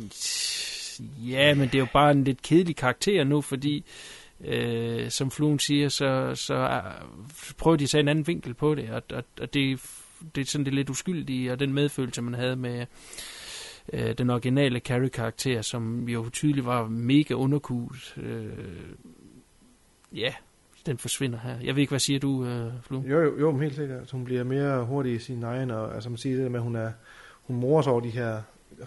Ja, 1.31 1.55
men 1.55 1.69
det 1.69 1.75
er 1.75 1.79
jo 1.79 1.87
bare 1.93 2.11
en 2.11 2.25
lidt 2.25 2.43
kedelig 2.43 2.77
karakter 2.77 3.25
nu, 3.25 3.41
fordi 3.41 3.85
øh, 4.45 5.11
som 5.11 5.31
Fluen 5.31 5.59
siger, 5.59 5.89
så, 5.89 6.35
så 6.35 6.55
er, 6.55 6.83
prøver 7.59 7.77
de 7.77 7.85
at 7.85 7.91
tage 7.91 8.01
en 8.01 8.09
anden 8.09 8.27
vinkel 8.27 8.55
på 8.55 8.75
det, 8.75 8.91
og, 8.91 9.03
og, 9.13 9.25
og 9.41 9.55
det, 9.55 9.81
det 10.35 10.41
er 10.41 10.47
sådan 10.47 10.65
det 10.65 10.75
lidt 10.75 10.91
uskyldige, 10.91 11.53
og 11.53 11.61
den 11.61 11.73
medfølelse, 11.73 12.23
man 12.23 12.35
havde 12.35 12.57
med 12.57 12.87
øh, 13.93 14.19
den 14.19 14.31
originale 14.31 14.79
Carrie-karakter, 14.79 15.63
som 15.63 16.09
jo 16.09 16.31
tydeligt 16.31 16.67
var 16.67 16.89
mega 16.89 17.35
underkudt. 17.35 18.15
Øh, 18.17 18.49
ja, 20.13 20.33
den 20.87 20.99
forsvinder 20.99 21.39
her. 21.39 21.57
Jeg 21.63 21.75
ved 21.75 21.81
ikke, 21.81 21.91
hvad 21.91 22.01
siger 22.01 22.21
du, 22.21 22.45
øh, 22.45 22.73
Flu? 22.83 23.03
Jo, 23.03 23.21
jo, 23.21 23.39
jo, 23.39 23.59
helt 23.59 23.75
sikkert. 23.75 24.11
Hun 24.11 24.25
bliver 24.25 24.45
mere 24.45 24.85
hurtig 24.85 25.15
i 25.15 25.19
sin 25.19 25.43
egen, 25.43 25.71
og 25.71 25.95
altså 25.95 26.11
man 26.11 26.19
siger 26.19 26.37
det 26.37 26.45
der 26.45 26.51
med, 26.51 26.59
at 26.59 26.65
hun 26.65 26.77
er, 26.77 26.93
hun 27.43 27.57
morer 27.57 27.83
sig 27.83 27.93
over 27.93 28.01
de 28.01 28.11
her 28.11 28.43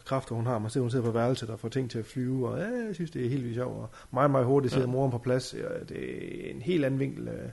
kræfter, 0.05 0.35
hun 0.35 0.45
har. 0.45 0.59
Man 0.59 0.69
ser, 0.69 0.79
hun 0.79 0.89
sidder 0.89 1.05
på 1.05 1.11
værelset 1.11 1.49
og 1.49 1.59
får 1.59 1.69
ting 1.69 1.91
til 1.91 1.99
at 1.99 2.05
flyve, 2.05 2.49
og 2.49 2.59
ja, 2.59 2.85
jeg 2.85 2.95
synes, 2.95 3.11
det 3.11 3.25
er 3.25 3.29
helt 3.29 3.43
vildt 3.43 3.55
sjovt. 3.55 3.77
Og 3.77 3.89
meget, 4.11 4.31
meget 4.31 4.45
hurtigt 4.45 4.73
sidder 4.73 4.87
ja. 4.87 4.91
moren 4.91 5.11
på 5.11 5.17
plads. 5.17 5.53
Ja, 5.53 5.83
det 5.89 6.47
er 6.47 6.51
en 6.51 6.61
helt 6.61 6.85
anden 6.85 6.99
vinkel. 6.99 7.27
øh. 7.27 7.49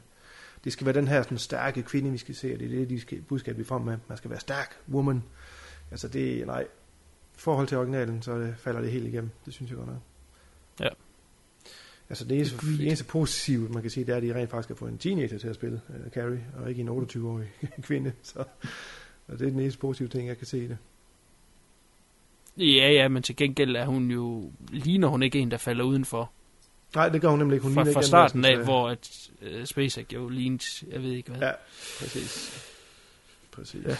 Det 0.64 0.72
skal 0.72 0.87
være 0.87 0.94
den 0.94 1.08
her 1.08 1.22
sådan, 1.22 1.38
stærke 1.38 1.82
kvinde, 1.82 2.11
vi 2.11 2.18
skal 2.18 2.34
se, 2.34 2.52
og 2.52 2.58
det 2.58 2.66
er 2.66 2.78
det, 2.78 2.90
de 2.90 3.00
skal, 3.00 3.22
budskab, 3.22 3.58
vi 3.58 3.64
frem 3.64 3.82
med. 3.82 3.99
Man 4.08 4.18
skal 4.18 4.30
være 4.30 4.40
stærk, 4.40 4.76
woman. 4.88 5.22
Altså 5.90 6.08
det, 6.08 6.46
nej, 6.46 6.62
i 6.62 7.38
forhold 7.38 7.66
til 7.66 7.78
originalen, 7.78 8.22
så 8.22 8.38
det, 8.38 8.54
falder 8.58 8.80
det 8.80 8.90
helt 8.90 9.06
igennem. 9.06 9.30
Det 9.44 9.54
synes 9.54 9.70
jeg 9.70 9.78
godt 9.78 9.88
nok. 9.88 10.00
Ja. 10.80 10.88
Altså 12.09 12.25
det 12.25 12.37
eneste, 12.37 12.56
det 12.66 12.87
eneste 12.87 13.04
positive, 13.04 13.68
man 13.68 13.82
kan 13.82 13.90
sige, 13.90 14.04
det 14.06 14.12
er, 14.12 14.16
at 14.16 14.23
de 14.23 14.35
rent 14.35 14.50
faktisk 14.50 14.68
har 14.68 14.75
fået 14.76 14.92
en 14.92 14.99
teenager 14.99 15.38
til 15.38 15.49
at 15.49 15.54
spille 15.54 15.80
uh, 15.88 16.11
Carrie, 16.12 16.44
og 16.56 16.71
ikke 16.71 16.80
en 16.80 16.88
28-årig 16.88 17.47
kvinde. 17.82 18.12
Så 18.23 18.38
og 19.28 19.38
det 19.38 19.47
er 19.47 19.50
den 19.50 19.61
eneste 19.61 19.78
positive 19.80 20.09
ting, 20.09 20.28
jeg 20.28 20.38
kan 20.38 20.47
se 20.47 20.59
i 20.64 20.68
det. 20.68 20.78
Ja, 22.56 22.90
ja, 22.92 23.09
men 23.09 23.23
til 23.23 23.37
gengæld 23.37 23.76
er 23.76 23.87
hun 23.87 24.11
jo, 24.11 24.52
ligner 24.68 25.09
hun 25.09 25.23
ikke 25.23 25.38
en, 25.38 25.50
der 25.50 25.56
falder 25.56 25.85
udenfor. 25.85 26.32
Nej, 26.94 27.09
det 27.09 27.21
gør 27.21 27.28
hun 27.28 27.38
nemlig 27.38 27.54
ikke. 27.56 27.66
Hun 27.66 27.75
fra, 27.75 27.82
fra 27.92 28.02
starten 28.02 28.44
af, 28.44 28.52
skal- 28.52 28.64
hvor 28.64 28.88
at, 28.88 29.30
uh, 29.42 29.64
SpaceX 29.64 30.04
jo 30.12 30.28
lignede, 30.28 30.64
jeg 30.90 31.02
ved 31.02 31.11
ikke 31.11 31.30
hvad. 31.30 31.40
Ja, 31.40 31.52
præcis. 32.00 32.62
Præcis. 33.52 33.85
Ja. 33.87 33.97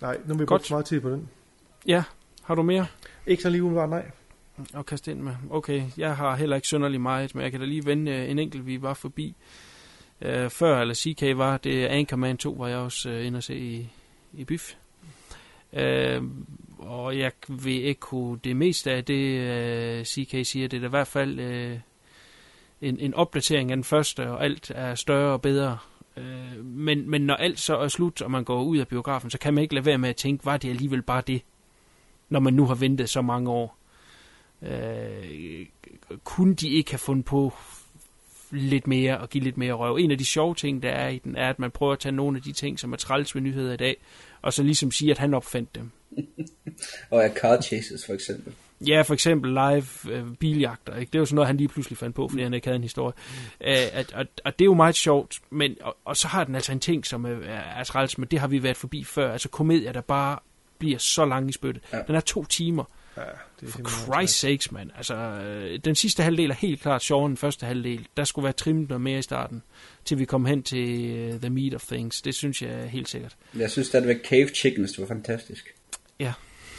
Nej, 0.00 0.18
nu 0.26 0.34
har 0.34 0.38
vi 0.38 0.44
brugt 0.44 0.70
meget 0.70 0.86
tid 0.86 1.00
på 1.00 1.10
den. 1.10 1.28
ja, 1.86 2.02
har 2.42 2.54
du 2.54 2.62
mere 2.62 2.86
Ikke 3.26 3.42
så 3.42 3.50
lige 3.50 3.62
umiddelbart, 3.62 3.90
nej. 3.90 4.10
Og 4.74 4.86
kaste 4.86 5.10
ind 5.10 5.20
med? 5.20 5.34
Okay, 5.50 5.82
jeg 5.96 6.16
har 6.16 6.36
heller 6.36 6.56
ikke 6.56 6.68
synderlig 6.68 7.00
meget, 7.00 7.34
men 7.34 7.42
jeg 7.42 7.50
kan 7.50 7.60
da 7.60 7.66
lige 7.66 7.86
vende 7.86 8.12
øh, 8.12 8.30
en 8.30 8.38
enkelt, 8.38 8.66
vi 8.66 8.82
var 8.82 8.94
forbi. 8.94 9.34
Øh, 10.20 10.50
før, 10.50 10.80
eller 10.80 10.94
CK 10.94 11.38
var, 11.38 11.56
det 11.56 11.84
er 11.84 11.88
Anchorman 11.88 12.36
2, 12.36 12.50
var 12.58 12.68
jeg 12.68 12.78
også 12.78 13.10
øh, 13.10 13.26
inde 13.26 13.36
og 13.36 13.42
se 13.42 13.58
i, 13.58 13.88
i 14.32 14.44
Biff. 14.44 14.74
Øh, 15.72 16.22
og 16.78 17.18
jeg 17.18 17.32
vil 17.48 17.84
ikke 17.84 18.00
kunne 18.00 18.38
det 18.44 18.56
meste 18.56 18.90
af 18.92 19.04
det, 19.04 19.40
øh, 19.40 20.04
CK 20.04 20.46
siger. 20.46 20.68
Det 20.68 20.76
er 20.76 20.80
da 20.80 20.86
i 20.86 20.90
hvert 20.90 21.06
fald 21.06 21.38
øh, 21.38 21.78
en, 22.80 23.00
en 23.00 23.14
opdatering 23.14 23.70
af 23.70 23.76
den 23.76 23.84
første, 23.84 24.30
og 24.30 24.44
alt 24.44 24.72
er 24.74 24.94
større 24.94 25.32
og 25.32 25.42
bedre. 25.42 25.78
Øh, 26.16 26.64
men, 26.64 27.10
men 27.10 27.22
når 27.22 27.34
alt 27.34 27.60
så 27.60 27.76
er 27.76 27.88
slut, 27.88 28.22
og 28.22 28.30
man 28.30 28.44
går 28.44 28.62
ud 28.62 28.78
af 28.78 28.88
biografen, 28.88 29.30
så 29.30 29.38
kan 29.38 29.54
man 29.54 29.62
ikke 29.62 29.74
lade 29.74 29.86
være 29.86 29.98
med 29.98 30.08
at 30.08 30.16
tænke, 30.16 30.44
var 30.44 30.56
det 30.56 30.70
alligevel 30.70 31.02
bare 31.02 31.22
det? 31.26 31.42
Når 32.28 32.40
man 32.40 32.54
nu 32.54 32.66
har 32.66 32.74
ventet 32.74 33.10
så 33.10 33.22
mange 33.22 33.50
år. 33.50 33.78
Uh, 34.64 35.66
kunne 36.24 36.54
de 36.54 36.68
ikke 36.68 36.90
have 36.90 36.98
fundet 36.98 37.24
på 37.24 37.52
lidt 38.50 38.86
mere 38.86 39.18
og 39.18 39.30
give 39.30 39.44
lidt 39.44 39.56
mere 39.56 39.72
røv. 39.72 39.96
En 39.96 40.10
af 40.10 40.18
de 40.18 40.24
sjove 40.24 40.54
ting, 40.54 40.82
der 40.82 40.90
er 40.90 41.08
i 41.08 41.18
den, 41.18 41.36
er, 41.36 41.50
at 41.50 41.58
man 41.58 41.70
prøver 41.70 41.92
at 41.92 41.98
tage 41.98 42.12
nogle 42.12 42.36
af 42.36 42.42
de 42.42 42.52
ting, 42.52 42.78
som 42.78 42.92
er 42.92 42.96
træls 42.96 43.34
ved 43.34 43.42
nyheder 43.42 43.72
i 43.72 43.76
dag, 43.76 43.96
og 44.42 44.52
så 44.52 44.62
ligesom 44.62 44.90
sige, 44.90 45.10
at 45.10 45.18
han 45.18 45.34
opfandt 45.34 45.74
dem. 45.74 45.90
Og 47.10 47.24
er 47.24 47.34
car 47.34 47.60
chases, 47.60 48.06
for 48.06 48.12
eksempel. 48.12 48.52
Ja, 48.80 49.02
for 49.02 49.14
eksempel 49.14 49.50
live 49.50 50.16
øh, 50.16 50.34
biljagter. 50.34 50.96
Ikke? 50.96 51.10
Det 51.10 51.18
er 51.18 51.20
jo 51.20 51.26
sådan 51.26 51.34
noget, 51.34 51.46
han 51.46 51.56
lige 51.56 51.68
pludselig 51.68 51.98
fandt 51.98 52.16
på, 52.16 52.28
fordi 52.28 52.42
han 52.42 52.54
ikke 52.54 52.66
havde 52.66 52.76
en 52.76 52.82
historie. 52.82 53.12
Øh, 53.60 53.76
at, 53.92 54.12
at, 54.14 54.26
og 54.44 54.58
det 54.58 54.64
er 54.64 54.66
jo 54.66 54.74
meget 54.74 54.94
sjovt, 54.94 55.40
men, 55.50 55.76
og, 55.80 55.96
og 56.04 56.16
så 56.16 56.28
har 56.28 56.44
den 56.44 56.54
altså 56.54 56.72
en 56.72 56.80
ting, 56.80 57.06
som 57.06 57.24
er, 57.24 57.36
er 57.78 57.84
træls, 57.84 58.18
men 58.18 58.28
det 58.30 58.38
har 58.38 58.48
vi 58.48 58.62
været 58.62 58.76
forbi 58.76 59.04
før. 59.04 59.32
Altså 59.32 59.48
komedier, 59.48 59.92
der 59.92 60.00
bare 60.00 60.38
bliver 60.78 60.98
så 60.98 61.24
lang 61.24 61.48
i 61.48 61.52
spyttet. 61.52 61.84
Ja. 61.92 61.98
Den 62.06 62.14
er 62.14 62.20
to 62.20 62.44
timer. 62.44 62.84
Ja, 63.16 63.22
det 63.60 63.68
er 63.68 63.72
For 63.72 63.80
Christ's 63.80 64.26
sakes, 64.26 64.72
mand. 64.72 64.90
Altså, 64.96 65.14
øh, 65.14 65.78
den 65.84 65.94
sidste 65.94 66.22
halvdel 66.22 66.50
er 66.50 66.54
helt 66.54 66.80
klart 66.80 67.02
sjovere 67.02 67.26
end 67.26 67.30
den 67.30 67.36
første 67.36 67.66
halvdel. 67.66 68.06
Der 68.16 68.24
skulle 68.24 68.44
være 68.44 68.52
trimmet 68.52 68.88
noget 68.88 69.00
mere 69.00 69.18
i 69.18 69.22
starten, 69.22 69.62
til 70.04 70.18
vi 70.18 70.24
kom 70.24 70.44
hen 70.44 70.62
til 70.62 71.30
uh, 71.34 71.40
The 71.40 71.50
Meat 71.50 71.74
of 71.74 71.84
Things. 71.86 72.22
Det 72.22 72.34
synes 72.34 72.62
jeg 72.62 72.70
er 72.70 72.86
helt 72.86 73.08
sikkert. 73.08 73.36
Jeg 73.58 73.70
synes 73.70 73.88
stadigvæk 73.88 74.26
Cave 74.26 74.48
Chickens, 74.48 74.90
det 74.92 75.00
var 75.00 75.06
fantastisk. 75.06 75.74
Ja. 76.20 76.32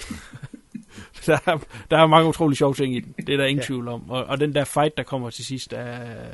der, 1.26 1.38
er, 1.45 1.58
der 1.91 1.98
er 1.98 2.08
mange 2.08 2.30
utrolig 2.30 2.58
sjove 2.58 2.74
ting 2.74 2.95
i 2.95 3.00
den. 3.00 3.15
Det 3.28 3.30
er 3.34 3.38
der 3.38 3.45
ingen 3.45 3.62
Ja. 3.62 3.65
tvivl 3.67 3.88
om. 3.88 4.10
Og, 4.10 4.24
og 4.26 4.39
den 4.39 4.56
der 4.56 4.63
fight, 4.63 4.98
der 4.98 5.04
kommer 5.04 5.30
til 5.30 5.45
sidst, 5.45 5.74
er, 5.74 6.26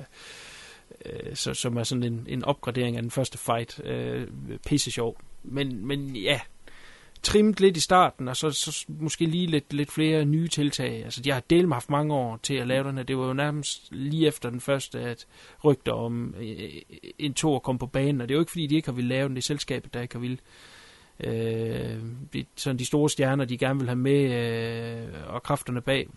øh, 1.05 1.35
så, 1.35 1.53
som 1.53 1.77
er 1.77 1.83
sådan 1.83 2.03
en, 2.03 2.25
en 2.29 2.45
opgradering 2.45 2.95
af 2.95 3.01
den 3.01 3.11
første 3.11 3.37
fight. 3.37 3.81
Øh, 3.83 4.27
pisse 4.67 4.91
sjov. 4.91 5.17
Men, 5.43 5.87
men 5.87 6.15
ja, 6.15 6.39
trimmet 7.23 7.60
lidt 7.60 7.77
i 7.77 7.79
starten, 7.79 8.27
og 8.27 8.38
så, 8.38 8.51
så 8.51 8.86
måske 8.88 9.25
lige 9.25 9.47
lidt, 9.47 9.73
lidt 9.73 9.91
flere 9.91 10.25
nye 10.25 10.47
tiltag. 10.47 11.03
Altså, 11.03 11.21
de 11.21 11.31
har 11.31 11.39
delt 11.39 11.67
mig 11.67 11.75
haft 11.75 11.89
mange 11.89 12.13
år 12.13 12.39
til 12.43 12.53
at 12.53 12.67
lave 12.67 12.88
den 12.88 12.97
her. 12.97 13.03
Det 13.03 13.17
var 13.17 13.27
jo 13.27 13.34
nærmest 13.34 13.88
lige 13.91 14.27
efter 14.27 14.49
den 14.49 14.62
første, 14.62 14.99
at 14.99 15.27
rygter 15.63 15.91
om 15.91 16.36
øh, 16.39 16.49
øh 16.49 16.81
en 17.19 17.34
to 17.34 17.60
kom 17.60 17.77
på 17.77 17.86
banen, 17.86 18.21
og 18.21 18.29
det 18.29 18.34
er 18.34 18.38
jo 18.38 18.41
ikke, 18.41 18.51
fordi 18.51 18.67
de 18.67 18.75
ikke 18.75 18.88
har 18.88 18.93
ville 18.93 19.10
lave 19.10 19.27
den, 19.27 19.36
det 19.36 19.41
er 19.41 19.45
selskabet, 19.45 19.93
der 19.93 20.01
ikke 20.01 20.15
har 20.15 20.19
ville. 20.19 20.38
Øh, 21.19 21.99
de, 22.34 22.45
sådan 22.55 22.79
de 22.79 22.86
store 22.86 23.10
stjerner, 23.10 23.45
de 23.45 23.57
gerne 23.57 23.79
vil 23.79 23.88
have 23.88 23.99
med, 23.99 24.34
øh, 24.34 25.34
og 25.34 25.43
kræfterne 25.43 25.81
bag, 25.81 26.07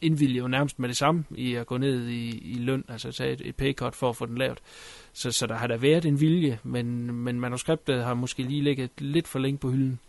indvilger 0.00 0.42
jo 0.42 0.48
nærmest 0.48 0.78
med 0.78 0.88
det 0.88 0.96
samme 0.96 1.24
i 1.30 1.54
at 1.54 1.66
gå 1.66 1.76
ned 1.78 2.08
i, 2.08 2.38
i 2.38 2.54
løn, 2.54 2.84
altså 2.88 3.12
tage 3.12 3.32
et, 3.32 3.42
et 3.44 3.56
paycut 3.56 3.94
for 3.94 4.08
at 4.08 4.16
få 4.16 4.26
den 4.26 4.38
lavet. 4.38 4.58
Så, 5.12 5.30
så 5.30 5.46
der 5.46 5.54
har 5.54 5.66
der 5.66 5.76
været 5.76 6.04
en 6.04 6.20
vilje, 6.20 6.58
men, 6.62 7.14
men 7.14 7.40
manuskriptet 7.40 8.04
har 8.04 8.14
måske 8.14 8.42
lige 8.42 8.62
ligget 8.62 8.90
lidt 8.98 9.28
for 9.28 9.38
længe 9.38 9.58
på 9.58 9.70
hylden. 9.70 10.00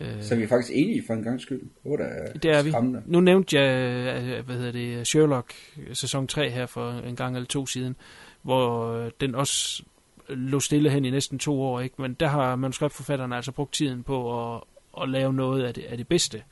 Øh, 0.00 0.22
Så 0.22 0.36
vi 0.36 0.42
er 0.42 0.48
faktisk 0.48 0.72
enige 0.74 1.02
for 1.06 1.14
en 1.14 1.22
gang 1.22 1.40
skyld. 1.40 1.60
Det 1.60 1.90
var 1.90 1.96
da 1.96 2.04
det 2.42 2.50
er 2.50 2.62
vi. 2.62 2.70
skræmmende. 2.70 3.02
Nu 3.06 3.20
nævnte 3.20 3.60
jeg, 3.60 4.22
øh, 4.22 4.46
hvad 4.46 4.56
hedder 4.56 4.72
det, 4.72 5.06
Sherlock 5.06 5.54
sæson 5.92 6.26
3 6.26 6.50
her 6.50 6.66
for 6.66 6.90
en 6.90 7.16
gang 7.16 7.36
eller 7.36 7.46
to 7.46 7.66
siden, 7.66 7.96
hvor 8.42 8.92
øh, 8.92 9.10
den 9.20 9.34
også 9.34 9.82
lå 10.28 10.60
stille 10.60 10.90
hen 10.90 11.04
i 11.04 11.10
næsten 11.10 11.38
to 11.38 11.62
år, 11.62 11.80
ikke? 11.80 12.02
Men 12.02 12.14
der 12.14 12.26
har 12.28 12.56
manuskriptforfatterne 12.56 13.36
altså 13.36 13.52
brugt 13.52 13.74
tiden 13.74 14.02
på 14.02 14.52
at, 14.54 14.60
at 15.02 15.08
lave 15.08 15.32
noget 15.32 15.64
af 15.64 15.74
det, 15.74 15.84
af 15.84 15.96
det 15.96 16.08
bedste. 16.08 16.38
Øh, 16.38 16.42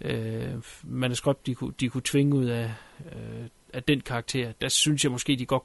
Øh, 0.00 0.54
manuskript, 0.82 1.46
de 1.46 1.54
kunne, 1.54 1.72
de 1.80 1.88
kunne 1.88 2.02
tvinge 2.04 2.36
ud 2.36 2.44
af, 2.44 2.74
øh, 3.12 3.46
af 3.72 3.82
den 3.82 4.00
karakter. 4.00 4.52
Der 4.60 4.68
synes 4.68 5.04
jeg 5.04 5.12
måske, 5.12 5.36
de 5.36 5.46
godt 5.46 5.62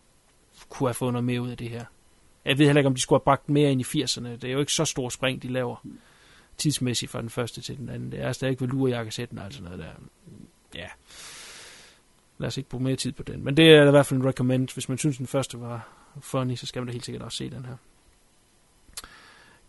kunne 0.70 0.89
have 0.89 0.94
fået 0.94 1.13
noget 1.13 1.24
mere 1.24 1.42
ud 1.42 1.50
af 1.50 1.58
det 1.58 1.70
her. 1.70 1.86
Jeg 2.46 2.58
ved 2.58 2.65
heller 2.65 2.80
ikke, 2.80 2.88
om 2.88 2.96
de 2.96 3.02
skulle 3.02 3.20
have 3.20 3.24
bragt 3.24 3.50
mere 3.50 3.72
ind 3.72 3.82
i 3.82 3.84
80'erne. 3.84 4.28
Det 4.28 4.44
er 4.44 4.52
jo 4.52 4.60
ikke 4.60 4.74
så 4.74 4.86
stor 4.86 5.10
spring, 5.10 5.44
de 5.44 5.48
laver 5.48 5.86
tidsmæssigt 6.58 7.12
fra 7.12 7.22
den 7.22 7.30
første 7.30 7.62
til 7.62 7.78
den 7.78 7.89
anden. 7.89 8.12
Det 8.12 8.22
er 8.22 8.32
stadig 8.32 8.62
velurjakkesætten 8.62 9.38
og 9.38 9.46
alt 9.46 9.54
sådan 9.54 9.72
noget 9.72 9.80
der. 9.80 9.92
Ja. 10.76 10.88
Lad 12.38 12.48
os 12.48 12.58
ikke 12.58 12.70
bruge 12.70 12.84
mere 12.84 12.96
tid 12.96 13.12
på 13.12 13.24
den. 13.24 13.44
Men 13.44 13.58
det 13.58 13.70
er 13.70 13.88
i 13.88 13.92
hvert 13.92 14.06
fald 14.06 14.20
en 14.20 14.26
recommend. 14.26 14.74
Hvis 14.74 14.89
man 14.89 14.98
synes, 14.98 15.18
den 15.18 15.28
første 15.28 15.62
var 15.62 15.88
funny, 16.22 16.56
så 16.56 16.65
skal 16.65 16.80
man 16.80 16.88
da 16.88 16.92
helt 16.92 17.06
sikkert 17.06 17.24
også 17.24 17.38
se 17.38 17.50
den 17.50 17.65
her. 17.65 17.76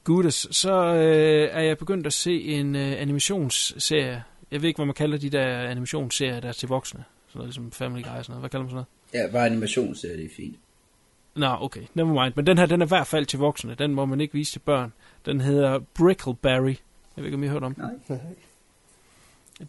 Gudes, 0.04 0.46
så 0.50 0.72
øh, 0.72 1.48
er 1.52 1.60
jeg 1.60 1.78
begyndt 1.78 2.06
at 2.06 2.12
se 2.12 2.42
en 2.42 2.76
øh, 2.76 3.00
animationsserie. 3.00 4.22
Jeg 4.50 4.62
ved 4.62 4.68
ikke, 4.68 4.78
hvad 4.78 4.86
man 4.86 4.94
kalder 4.94 5.18
de 5.18 5.30
der 5.30 5.46
animationsserier, 5.46 6.40
der 6.40 6.48
er 6.48 6.52
til 6.52 6.68
voksne. 6.68 7.04
Sådan 7.26 7.38
noget 7.38 7.48
ligesom 7.48 7.72
Family 7.72 8.02
Guy 8.02 8.10
og 8.10 8.24
sådan 8.24 8.32
noget. 8.32 8.42
Hvad 8.42 8.50
kalder 8.50 8.64
man 8.64 8.70
sådan 8.70 8.84
noget? 9.14 9.26
Ja, 9.28 9.32
bare 9.32 9.46
animationsserie, 9.46 10.16
det 10.16 10.24
er 10.24 10.34
fint. 10.36 10.56
Nå, 11.34 11.56
okay. 11.60 11.82
Never 11.94 12.22
mind. 12.24 12.32
Men 12.36 12.46
den 12.46 12.58
her, 12.58 12.66
den 12.66 12.82
er 12.82 12.86
i 12.86 12.88
hvert 12.88 13.06
fald 13.06 13.26
til 13.26 13.38
voksne. 13.38 13.74
Den 13.74 13.94
må 13.94 14.04
man 14.04 14.20
ikke 14.20 14.34
vise 14.34 14.52
til 14.52 14.58
børn. 14.58 14.92
Den 15.26 15.40
hedder 15.40 15.78
Brickleberry. 15.78 16.74
Jeg 17.16 17.16
ved 17.16 17.24
ikke, 17.24 17.36
om 17.36 17.42
I 17.42 17.46
har 17.46 17.52
hørt 17.52 17.62
om 17.62 17.74
den. 17.74 17.84
Nej. 18.08 18.18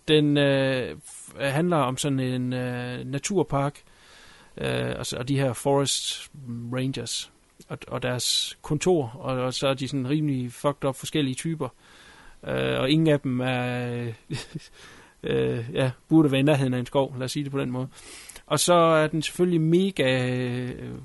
Den 0.07 0.37
øh, 0.37 0.97
handler 1.39 1.77
om 1.77 1.97
sådan 1.97 2.19
en 2.19 2.53
øh, 2.53 3.05
naturpark, 3.05 3.81
øh, 4.57 4.93
og, 4.97 5.05
så, 5.05 5.17
og 5.17 5.27
de 5.27 5.39
her 5.39 5.53
forest 5.53 6.31
rangers, 6.73 7.31
og, 7.67 7.77
og 7.87 8.03
deres 8.03 8.57
kontor, 8.61 9.11
og, 9.19 9.37
og 9.37 9.53
så 9.53 9.67
er 9.67 9.73
de 9.73 9.87
sådan 9.87 10.09
rimelig 10.09 10.53
fucked 10.53 10.85
up 10.85 10.95
forskellige 10.95 11.35
typer. 11.35 11.65
Øh, 11.65 12.00
Øh, 12.47 12.80
og 12.80 12.89
ingen 12.89 13.08
af 13.08 13.19
dem 13.19 13.39
er, 13.39 14.08
øh, 15.23 15.65
ja, 15.73 15.91
burde 16.10 16.32
være 16.32 16.39
i 16.39 16.43
nærheden 16.43 16.73
af 16.73 16.80
en 16.80 16.86
skov, 16.86 17.15
lad 17.17 17.25
os 17.25 17.32
sige 17.32 17.43
det 17.43 17.51
på 17.51 17.60
den 17.60 17.71
måde. 17.71 17.88
Og 18.45 18.60
så 18.60 18.73
er 18.73 19.08
den 19.08 19.21
selvfølgelig 19.21 19.62
mega, 19.62 20.36
øh, 20.36 20.95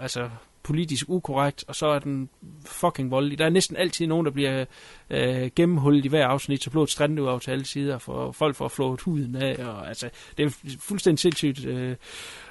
altså 0.00 0.30
politisk 0.62 1.08
ukorrekt, 1.08 1.64
og 1.68 1.76
så 1.76 1.86
er 1.86 1.98
den 1.98 2.28
fucking 2.66 3.10
voldelig. 3.10 3.38
Der 3.38 3.44
er 3.44 3.50
næsten 3.50 3.76
altid 3.76 4.06
nogen, 4.06 4.26
der 4.26 4.32
bliver 4.32 4.64
øh, 5.10 5.50
gennemhullet 5.56 6.04
i 6.04 6.08
hver 6.08 6.26
afsnit, 6.26 6.62
så 6.62 6.70
blot 6.70 6.90
strandet 6.90 7.18
ud 7.18 7.28
af 7.28 7.40
til 7.40 7.50
alle 7.50 7.64
sider, 7.64 7.98
for 7.98 8.32
folk 8.32 8.56
får 8.56 8.68
flået 8.68 9.00
huden 9.00 9.36
af, 9.36 9.66
og 9.66 9.88
altså, 9.88 10.10
det 10.36 10.44
er 10.46 10.76
fuldstændig 10.80 11.18
sindssygt. 11.18 11.64
Øh, 11.66 11.96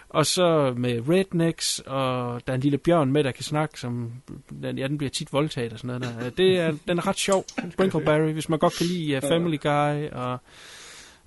og 0.10 0.26
så 0.26 0.74
med 0.78 1.10
rednecks, 1.10 1.80
og 1.80 2.42
der 2.48 2.54
er 2.54 2.56
en 2.56 2.62
lille 2.62 2.78
bjørn 2.78 3.12
med, 3.12 3.24
der 3.24 3.32
kan 3.32 3.44
snakke, 3.44 3.80
som, 3.80 4.14
den, 4.62 4.78
ja, 4.78 4.88
den 4.88 4.98
bliver 4.98 5.12
tit 5.12 5.34
voldtaget 5.34 5.74
og 5.74 5.80
sådan 5.80 6.02
noget 6.02 6.16
der. 6.22 6.30
Det 6.30 6.60
er, 6.60 6.78
den 6.88 6.98
er 6.98 7.08
ret 7.08 7.18
sjov, 7.18 7.46
Brinkleberry, 7.78 8.32
hvis 8.32 8.50
man 8.50 8.60
godt 8.60 8.74
kan 8.78 8.86
lide 8.86 9.18
uh, 9.18 9.24
Family 9.24 9.58
Guy 9.60 10.10
og 10.10 10.40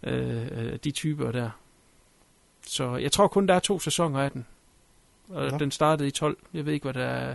uh, 0.07 0.75
de 0.85 0.91
typer 0.91 1.33
der. 1.33 1.51
Så 2.67 2.97
jeg 2.97 3.13
tror 3.13 3.29
kun, 3.29 3.49
der 3.49 3.55
er 3.55 3.59
to 3.59 3.79
sæsoner 3.79 4.21
af 4.21 4.31
den. 4.31 4.47
Og 5.29 5.51
ja. 5.51 5.59
den 5.59 5.71
startede 5.71 6.09
i 6.09 6.11
12. 6.11 6.39
Jeg 6.55 6.67
ved 6.67 6.73
ikke, 6.73 6.85
hvad 6.85 6.95
der 6.95 7.07
er 7.07 7.35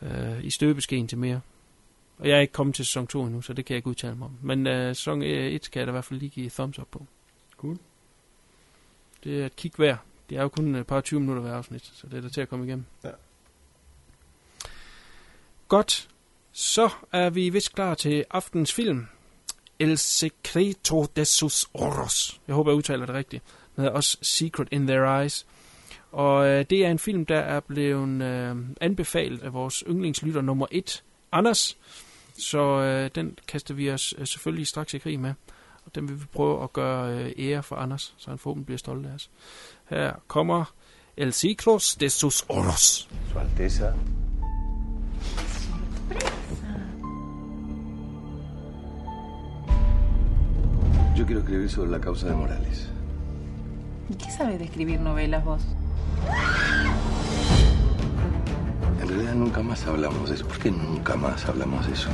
uh, 0.00 0.44
i 0.44 0.50
støbeskeen 0.50 1.08
til 1.08 1.18
mere. 1.18 1.40
Og 2.18 2.28
jeg 2.28 2.36
er 2.36 2.40
ikke 2.40 2.52
kommet 2.52 2.76
til 2.76 2.84
sæson 2.84 3.06
2 3.06 3.24
endnu, 3.24 3.42
så 3.42 3.52
det 3.52 3.64
kan 3.64 3.74
jeg 3.74 3.78
ikke 3.78 3.88
udtale 3.88 4.14
mig 4.14 4.24
om. 4.24 4.38
Men 4.42 4.66
uh, 4.66 4.72
sæson 4.72 5.22
1 5.22 5.70
kan 5.70 5.80
jeg 5.80 5.86
da 5.86 5.90
i 5.90 5.92
hvert 5.92 6.04
fald 6.04 6.20
lige 6.20 6.30
give 6.30 6.50
thumbs 6.50 6.78
up 6.78 6.88
på. 6.90 7.06
Cool. 7.56 7.78
Det 9.24 9.42
er 9.42 9.46
et 9.46 9.56
kig 9.56 9.72
værd. 9.78 9.98
Det 10.30 10.38
er 10.38 10.42
jo 10.42 10.48
kun 10.48 10.74
et 10.74 10.86
par 10.86 11.00
20 11.00 11.20
minutter 11.20 11.42
hver 11.42 11.54
afsnit, 11.54 11.90
så 11.94 12.06
det 12.06 12.16
er 12.16 12.20
der 12.20 12.28
til 12.28 12.40
at 12.40 12.48
komme 12.48 12.66
igennem. 12.66 12.84
Ja. 13.04 13.10
Godt. 15.68 16.08
Så 16.52 16.88
er 17.12 17.30
vi 17.30 17.48
vist 17.48 17.74
klar 17.74 17.94
til 17.94 18.24
aftens 18.30 18.72
film. 18.72 19.06
El 19.78 19.98
Secreto 19.98 21.06
de 21.16 21.24
sus 21.24 21.66
Oros. 21.74 22.40
Jeg 22.46 22.54
håber, 22.54 22.70
jeg 22.70 22.76
udtaler 22.76 23.06
det 23.06 23.14
rigtigt. 23.14 23.44
Den 23.76 23.82
hedder 23.82 23.96
også 23.96 24.18
Secret 24.22 24.68
in 24.70 24.86
Their 24.86 25.20
Eyes. 25.20 25.46
Og 26.12 26.46
øh, 26.46 26.64
det 26.70 26.86
er 26.86 26.90
en 26.90 26.98
film, 26.98 27.26
der 27.26 27.38
er 27.38 27.60
blevet 27.60 28.22
øh, 28.22 28.56
anbefalet 28.80 29.42
af 29.42 29.52
vores 29.52 29.84
yndlingslytter 29.88 30.40
nummer 30.40 30.66
1, 30.70 31.02
Anders. 31.32 31.76
Så 32.38 32.58
øh, 32.58 33.10
den 33.14 33.38
kaster 33.48 33.74
vi 33.74 33.90
os 33.90 34.14
øh, 34.18 34.26
selvfølgelig 34.26 34.66
straks 34.66 34.94
i 34.94 34.98
krig 34.98 35.20
med. 35.20 35.34
Og 35.84 35.94
den 35.94 36.08
vil 36.08 36.20
vi 36.20 36.26
prøve 36.32 36.62
at 36.62 36.72
gøre 36.72 37.18
øh, 37.18 37.32
ære 37.38 37.62
for 37.62 37.76
Anders, 37.76 38.14
så 38.16 38.30
han 38.30 38.38
forhåbentlig 38.38 38.66
bliver 38.66 38.78
stolt 38.78 39.06
af 39.06 39.14
os. 39.14 39.30
Her 39.90 40.12
kommer 40.26 40.64
El 41.16 41.32
Ciclos 41.32 41.96
de 41.96 42.10
sus 42.10 42.44
Oros. 42.48 43.08
Su 43.32 43.38
Alteza. 43.38 43.92
Yo 51.16 51.26
quiero 51.26 51.40
escribir 51.40 51.70
sobre 51.70 51.90
la 51.90 52.00
causa 52.00 52.26
de 52.28 52.34
Morales. 52.34 52.88
¿Y 54.08 54.14
qué 54.14 54.30
sabes 54.30 54.58
de 54.58 54.64
escribir 54.64 55.00
novelas 55.00 55.44
vos? 55.44 55.62
En 59.00 59.08
realidad 59.08 59.34
nunca 59.34 59.62
más 59.62 59.86
hablamos 59.86 60.30
de 60.30 60.36
eso. 60.36 60.48
¿Por 60.48 60.58
qué 60.58 60.70
nunca 60.70 61.16
más 61.16 61.44
hablamos 61.44 61.86
de 61.86 61.92
eso? 61.92 62.08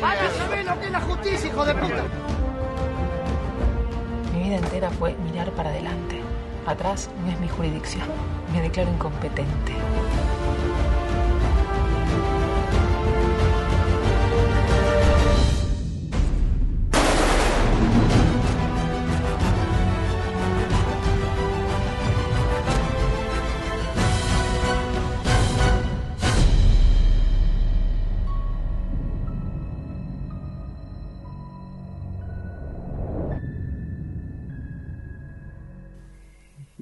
¡Vaya 0.00 0.28
a 0.28 0.30
saber 0.30 0.64
lo 0.64 0.78
que 0.78 0.86
es 0.86 0.92
la 0.92 1.00
justicia, 1.00 1.48
hijo 1.48 1.64
de 1.64 1.74
puta! 1.74 2.04
Mi 4.32 4.44
vida 4.44 4.56
entera 4.56 4.90
fue 4.90 5.14
mirar 5.14 5.50
para 5.52 5.70
adelante. 5.70 6.20
Atrás 6.66 7.10
no 7.24 7.32
es 7.32 7.40
mi 7.40 7.48
jurisdicción. 7.48 8.04
Me 8.52 8.60
declaro 8.60 8.90
incompetente. 8.90 9.72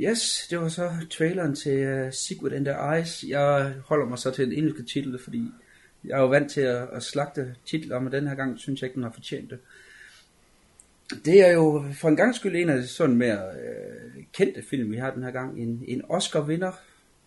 Yes, 0.04 0.46
det 0.50 0.60
var 0.60 0.68
så 0.68 0.90
traileren 1.10 1.54
til 1.54 2.04
uh, 2.04 2.12
Secret 2.12 2.52
in 2.52 2.64
the 2.64 2.74
Eyes. 2.94 3.24
Jeg 3.28 3.74
holder 3.86 4.06
mig 4.06 4.18
så 4.18 4.30
til 4.30 4.44
den 4.44 4.52
engelske 4.52 4.82
titel, 4.82 5.18
fordi 5.18 5.50
jeg 6.04 6.16
er 6.16 6.20
jo 6.20 6.26
vant 6.26 6.50
til 6.50 6.60
at, 6.60 6.88
at 6.92 7.02
slagte 7.02 7.54
titler, 7.66 7.98
men 7.98 8.12
den 8.12 8.26
her 8.26 8.34
gang 8.34 8.58
synes 8.58 8.82
jeg 8.82 8.88
ikke, 8.88 8.94
den 8.94 9.02
har 9.02 9.10
fortjent 9.10 9.50
det. 9.50 9.58
Det 11.24 11.48
er 11.48 11.52
jo 11.52 11.84
for 11.94 12.08
en 12.08 12.16
gang 12.16 12.34
skyld 12.34 12.56
en 12.56 12.68
af 12.68 12.76
de 12.76 12.86
sådan 12.86 13.16
mere 13.16 13.50
øh, 13.50 14.24
kendte 14.32 14.62
film, 14.70 14.92
vi 14.92 14.96
har 14.96 15.10
den 15.10 15.22
her 15.22 15.30
gang. 15.30 15.60
En, 15.60 15.84
en 15.88 16.02
Oscar-vinder, 16.08 16.72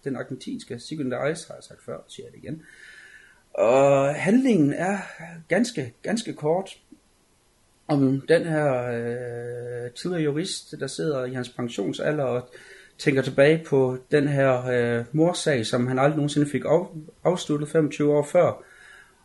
den 0.03 0.15
argentinske 0.15 0.79
Secret 0.79 1.03
in 1.03 1.11
the 1.11 1.27
Eyes, 1.27 1.45
har 1.47 1.55
jeg 1.55 1.63
sagt 1.63 1.83
før, 1.83 1.97
siger 2.07 2.25
jeg 2.27 2.33
det 2.33 2.43
igen. 2.43 2.61
Og 3.53 4.15
handlingen 4.15 4.73
er 4.73 4.97
ganske, 5.47 5.93
ganske 6.03 6.33
kort 6.33 6.77
om 7.87 8.21
den 8.27 8.45
her 8.45 8.87
øh, 8.87 9.91
tidligere 9.91 10.23
jurist, 10.23 10.75
der 10.79 10.87
sidder 10.87 11.25
i 11.25 11.33
hans 11.33 11.49
pensionsalder 11.49 12.23
og 12.23 12.49
tænker 12.97 13.21
tilbage 13.21 13.63
på 13.67 13.97
den 14.11 14.27
her 14.27 14.65
øh, 14.65 15.05
morsag, 15.11 15.65
som 15.65 15.87
han 15.87 15.99
aldrig 15.99 16.17
nogensinde 16.17 16.49
fik 16.49 16.65
af, 16.65 16.85
afsluttet 17.23 17.69
25 17.69 18.13
år 18.13 18.23
før. 18.23 18.63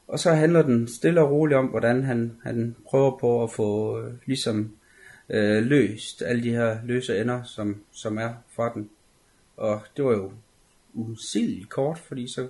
Og 0.09 0.18
så 0.18 0.33
handler 0.33 0.62
den 0.62 0.88
stille 0.88 1.20
og 1.20 1.31
roligt 1.31 1.59
om, 1.59 1.66
hvordan 1.66 2.03
han, 2.03 2.37
han 2.42 2.77
prøver 2.87 3.18
på 3.18 3.42
at 3.42 3.51
få 3.51 4.01
øh, 4.01 4.14
ligesom 4.27 4.77
øh, 5.29 5.62
løst 5.62 6.22
alle 6.22 6.42
de 6.42 6.51
her 6.51 6.79
løse 6.85 7.20
ender, 7.20 7.42
som, 7.42 7.83
som 7.92 8.18
er 8.18 8.33
fra 8.57 8.72
den. 8.75 8.90
Og 9.57 9.81
det 9.96 10.05
var 10.05 10.12
jo 10.12 10.33
usildeligt 10.94 11.68
kort, 11.68 11.98
fordi 11.98 12.29
så 12.29 12.48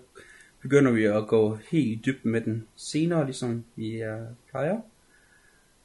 begynder 0.63 0.93
vi 0.93 1.05
at 1.05 1.27
gå 1.27 1.59
helt 1.71 2.07
dybt 2.07 2.25
med 2.25 2.41
den 2.41 2.67
senere, 2.77 3.25
ligesom 3.25 3.65
vi 3.77 4.01
er 4.01 4.27
plejer. 4.51 4.81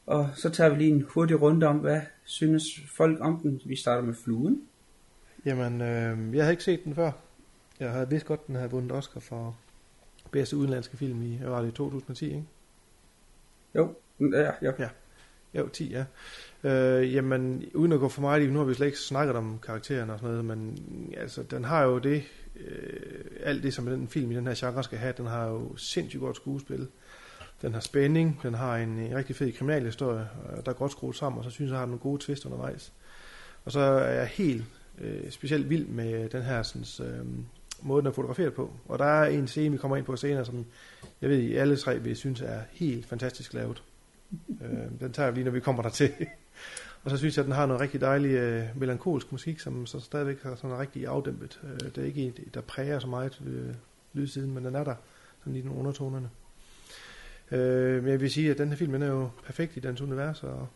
Og 0.07 0.29
så 0.35 0.49
tager 0.49 0.69
vi 0.69 0.77
lige 0.77 0.91
en 0.91 1.05
hurtig 1.09 1.41
runde 1.41 1.67
om, 1.67 1.77
hvad 1.77 2.01
synes 2.23 2.63
folk 2.95 3.17
om 3.21 3.39
den. 3.39 3.61
Vi 3.65 3.75
starter 3.75 4.03
med 4.03 4.13
fluen. 4.13 4.61
Jamen, 5.45 5.81
øh, 5.81 6.35
jeg 6.35 6.43
havde 6.43 6.53
ikke 6.53 6.63
set 6.63 6.83
den 6.83 6.95
før. 6.95 7.11
Jeg 7.79 7.91
havde 7.91 8.09
vidst 8.09 8.25
godt, 8.25 8.47
den 8.47 8.55
havde 8.55 8.71
vundet 8.71 8.91
Oscar 8.91 9.19
for 9.19 9.57
bedste 10.31 10.57
udenlandske 10.57 10.97
film 10.97 11.23
i, 11.23 11.35
hvad 11.37 11.49
var 11.49 11.61
det, 11.61 11.73
2010, 11.73 12.25
ikke? 12.25 12.43
Jo, 13.75 13.95
ja, 14.19 14.51
ja. 14.61 14.71
ja. 14.79 14.89
Jo, 15.53 15.67
10, 15.67 15.89
ja. 15.89 16.05
Øh, 16.63 17.13
jamen, 17.13 17.65
uden 17.73 17.91
at 17.91 17.99
gå 17.99 18.09
for 18.09 18.21
meget 18.21 18.43
i, 18.43 18.47
nu 18.47 18.59
har 18.59 18.65
vi 18.65 18.73
slet 18.73 18.85
ikke 18.85 18.99
snakket 18.99 19.35
om 19.35 19.59
karakteren 19.59 20.09
og 20.09 20.19
sådan 20.19 20.29
noget, 20.29 20.45
men 20.45 20.79
altså, 21.17 21.43
den 21.43 21.63
har 21.63 21.83
jo 21.83 21.97
det, 21.97 22.23
øh, 22.55 23.25
alt 23.43 23.63
det, 23.63 23.73
som 23.73 23.85
den 23.85 24.07
film 24.07 24.31
i 24.31 24.35
den 24.35 24.47
her 24.47 24.55
genre 24.57 24.83
skal 24.83 24.97
have, 24.97 25.13
den 25.17 25.25
har 25.25 25.47
jo 25.47 25.77
sindssygt 25.77 26.21
godt 26.21 26.35
skuespil. 26.35 26.87
Den 27.61 27.73
har 27.73 27.79
spænding, 27.79 28.39
den 28.43 28.53
har 28.53 28.77
en, 28.77 28.89
en 28.99 29.15
rigtig 29.15 29.35
fed 29.35 29.51
kriminalhistorie, 29.51 30.29
der 30.65 30.71
er 30.71 30.75
godt 30.75 30.91
skruet 30.91 31.15
sammen, 31.15 31.39
og 31.39 31.43
så 31.43 31.49
synes 31.49 31.71
jeg, 31.71 31.79
har 31.79 31.85
nogle 31.85 31.99
gode 31.99 32.21
twist 32.21 32.45
undervejs. 32.45 32.93
Og 33.65 33.71
så 33.71 33.79
er 33.79 34.13
jeg 34.13 34.27
helt 34.27 34.65
øh, 34.97 35.31
specielt 35.31 35.69
vild 35.69 35.87
med 35.87 36.29
den 36.29 36.41
her 36.41 36.63
sådan, 36.63 37.13
øh, 37.13 37.25
måde, 37.81 38.01
den 38.01 38.07
er 38.07 38.11
fotograferet 38.11 38.53
på. 38.53 38.71
Og 38.87 38.99
der 38.99 39.05
er 39.05 39.25
en 39.25 39.47
scene, 39.47 39.71
vi 39.71 39.77
kommer 39.77 39.97
ind 39.97 40.05
på 40.05 40.15
senere, 40.15 40.45
som 40.45 40.65
jeg 41.21 41.29
ved, 41.29 41.37
I 41.37 41.55
alle 41.55 41.77
tre 41.77 41.99
vil 41.99 42.15
synes 42.15 42.41
er 42.41 42.61
helt 42.71 43.05
fantastisk 43.05 43.53
lavet. 43.53 43.83
øh, 44.61 44.99
den 44.99 45.13
tager 45.13 45.31
vi 45.31 45.35
lige, 45.35 45.45
når 45.45 45.51
vi 45.51 45.59
kommer 45.59 45.81
der 45.81 45.89
til. 45.89 46.11
og 47.03 47.11
så 47.11 47.17
synes 47.17 47.37
jeg, 47.37 47.43
at 47.43 47.45
den 47.45 47.55
har 47.55 47.65
noget 47.65 47.81
rigtig 47.81 48.01
dejlig 48.01 48.29
øh, 48.31 48.63
melankolsk 48.75 49.31
musik, 49.31 49.59
som 49.59 49.85
så 49.85 49.99
stadigvæk 49.99 50.45
er 50.45 50.55
sådan 50.55 50.79
rigtig 50.79 51.07
afdæmpet. 51.07 51.59
Øh, 51.63 51.89
det 51.89 51.97
er 51.97 52.05
ikke 52.05 52.33
der 52.53 52.61
præger 52.61 52.99
så 52.99 53.07
meget 53.07 53.41
øh, 53.45 53.73
lydsiden, 54.13 54.53
men 54.53 54.65
den 54.65 54.75
er 54.75 54.83
der 54.83 54.95
sådan 55.39 55.53
lige 55.53 55.65
nogle 55.65 55.79
undertonerne. 55.79 56.29
Øh, 57.51 58.03
men 58.03 58.11
jeg 58.11 58.21
vil 58.21 58.31
sige, 58.31 58.51
at 58.51 58.57
den 58.57 58.69
her 58.69 58.75
film 58.75 58.91
den 58.91 59.01
er 59.01 59.07
jo 59.07 59.29
perfekt 59.45 59.77
i 59.77 59.79
dens 59.79 60.01
univers, 60.01 60.43
og 60.43 60.67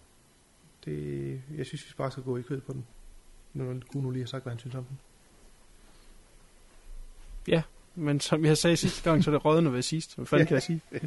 det, 0.85 1.41
jeg 1.57 1.65
synes, 1.65 1.85
vi 1.89 1.93
bare 1.97 2.11
skal 2.11 2.23
gå 2.23 2.37
i 2.37 2.41
kød 2.41 2.61
på 2.61 2.73
den. 2.73 2.85
Nu 3.53 3.81
kunne 3.91 4.03
nu 4.03 4.11
lige 4.11 4.21
have 4.21 4.27
sagt, 4.27 4.43
hvad 4.43 4.51
han 4.53 4.59
synes 4.59 4.75
om 4.75 4.83
den. 4.83 4.99
Ja, 7.47 7.61
men 7.95 8.19
som 8.19 8.45
jeg 8.45 8.57
sagde 8.57 8.77
sidste 8.77 9.09
gang, 9.09 9.23
så 9.23 9.29
er 9.29 9.35
det 9.35 9.45
rådende 9.45 9.73
ved 9.73 9.81
sidst. 9.81 10.15
Hvad 10.15 10.25
fanden 10.25 10.47
kan 10.47 10.53
jeg 10.55 10.63
sige? 10.63 10.81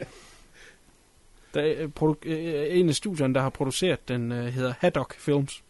Der 1.55 1.61
er 1.63 1.87
produ- 2.01 2.29
øh, 2.29 2.79
en 2.79 2.89
af 2.89 2.95
studierne, 2.95 3.35
der 3.35 3.41
har 3.41 3.51
produceret 3.51 4.09
den, 4.09 4.33
uh, 4.33 4.39
hedder 4.39 4.75
Haddock 4.79 5.15
Films. 5.19 5.63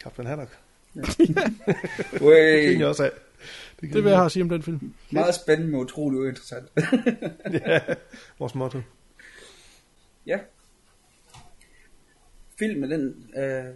Captain 0.00 0.28
Haddock. 0.28 0.58
Wey. 2.26 2.56
det 2.66 2.70
kan 2.72 2.80
jeg 2.80 2.86
også 2.86 3.04
af. 3.04 3.10
Det, 3.80 3.92
det 3.92 4.04
vil 4.04 4.10
jeg 4.10 4.18
have 4.18 4.26
at 4.26 4.32
sige 4.32 4.42
om 4.42 4.48
den 4.48 4.62
film. 4.62 4.94
Meget 5.10 5.34
spændende, 5.34 5.72
men 5.72 5.80
utrolig 5.80 6.20
uinteressant. 6.20 6.68
ja, 7.66 7.80
vores 8.38 8.54
motto. 8.54 8.80
Ja. 10.26 10.38
Filmen, 12.58 12.90
den 12.90 13.30
øh, 13.36 13.74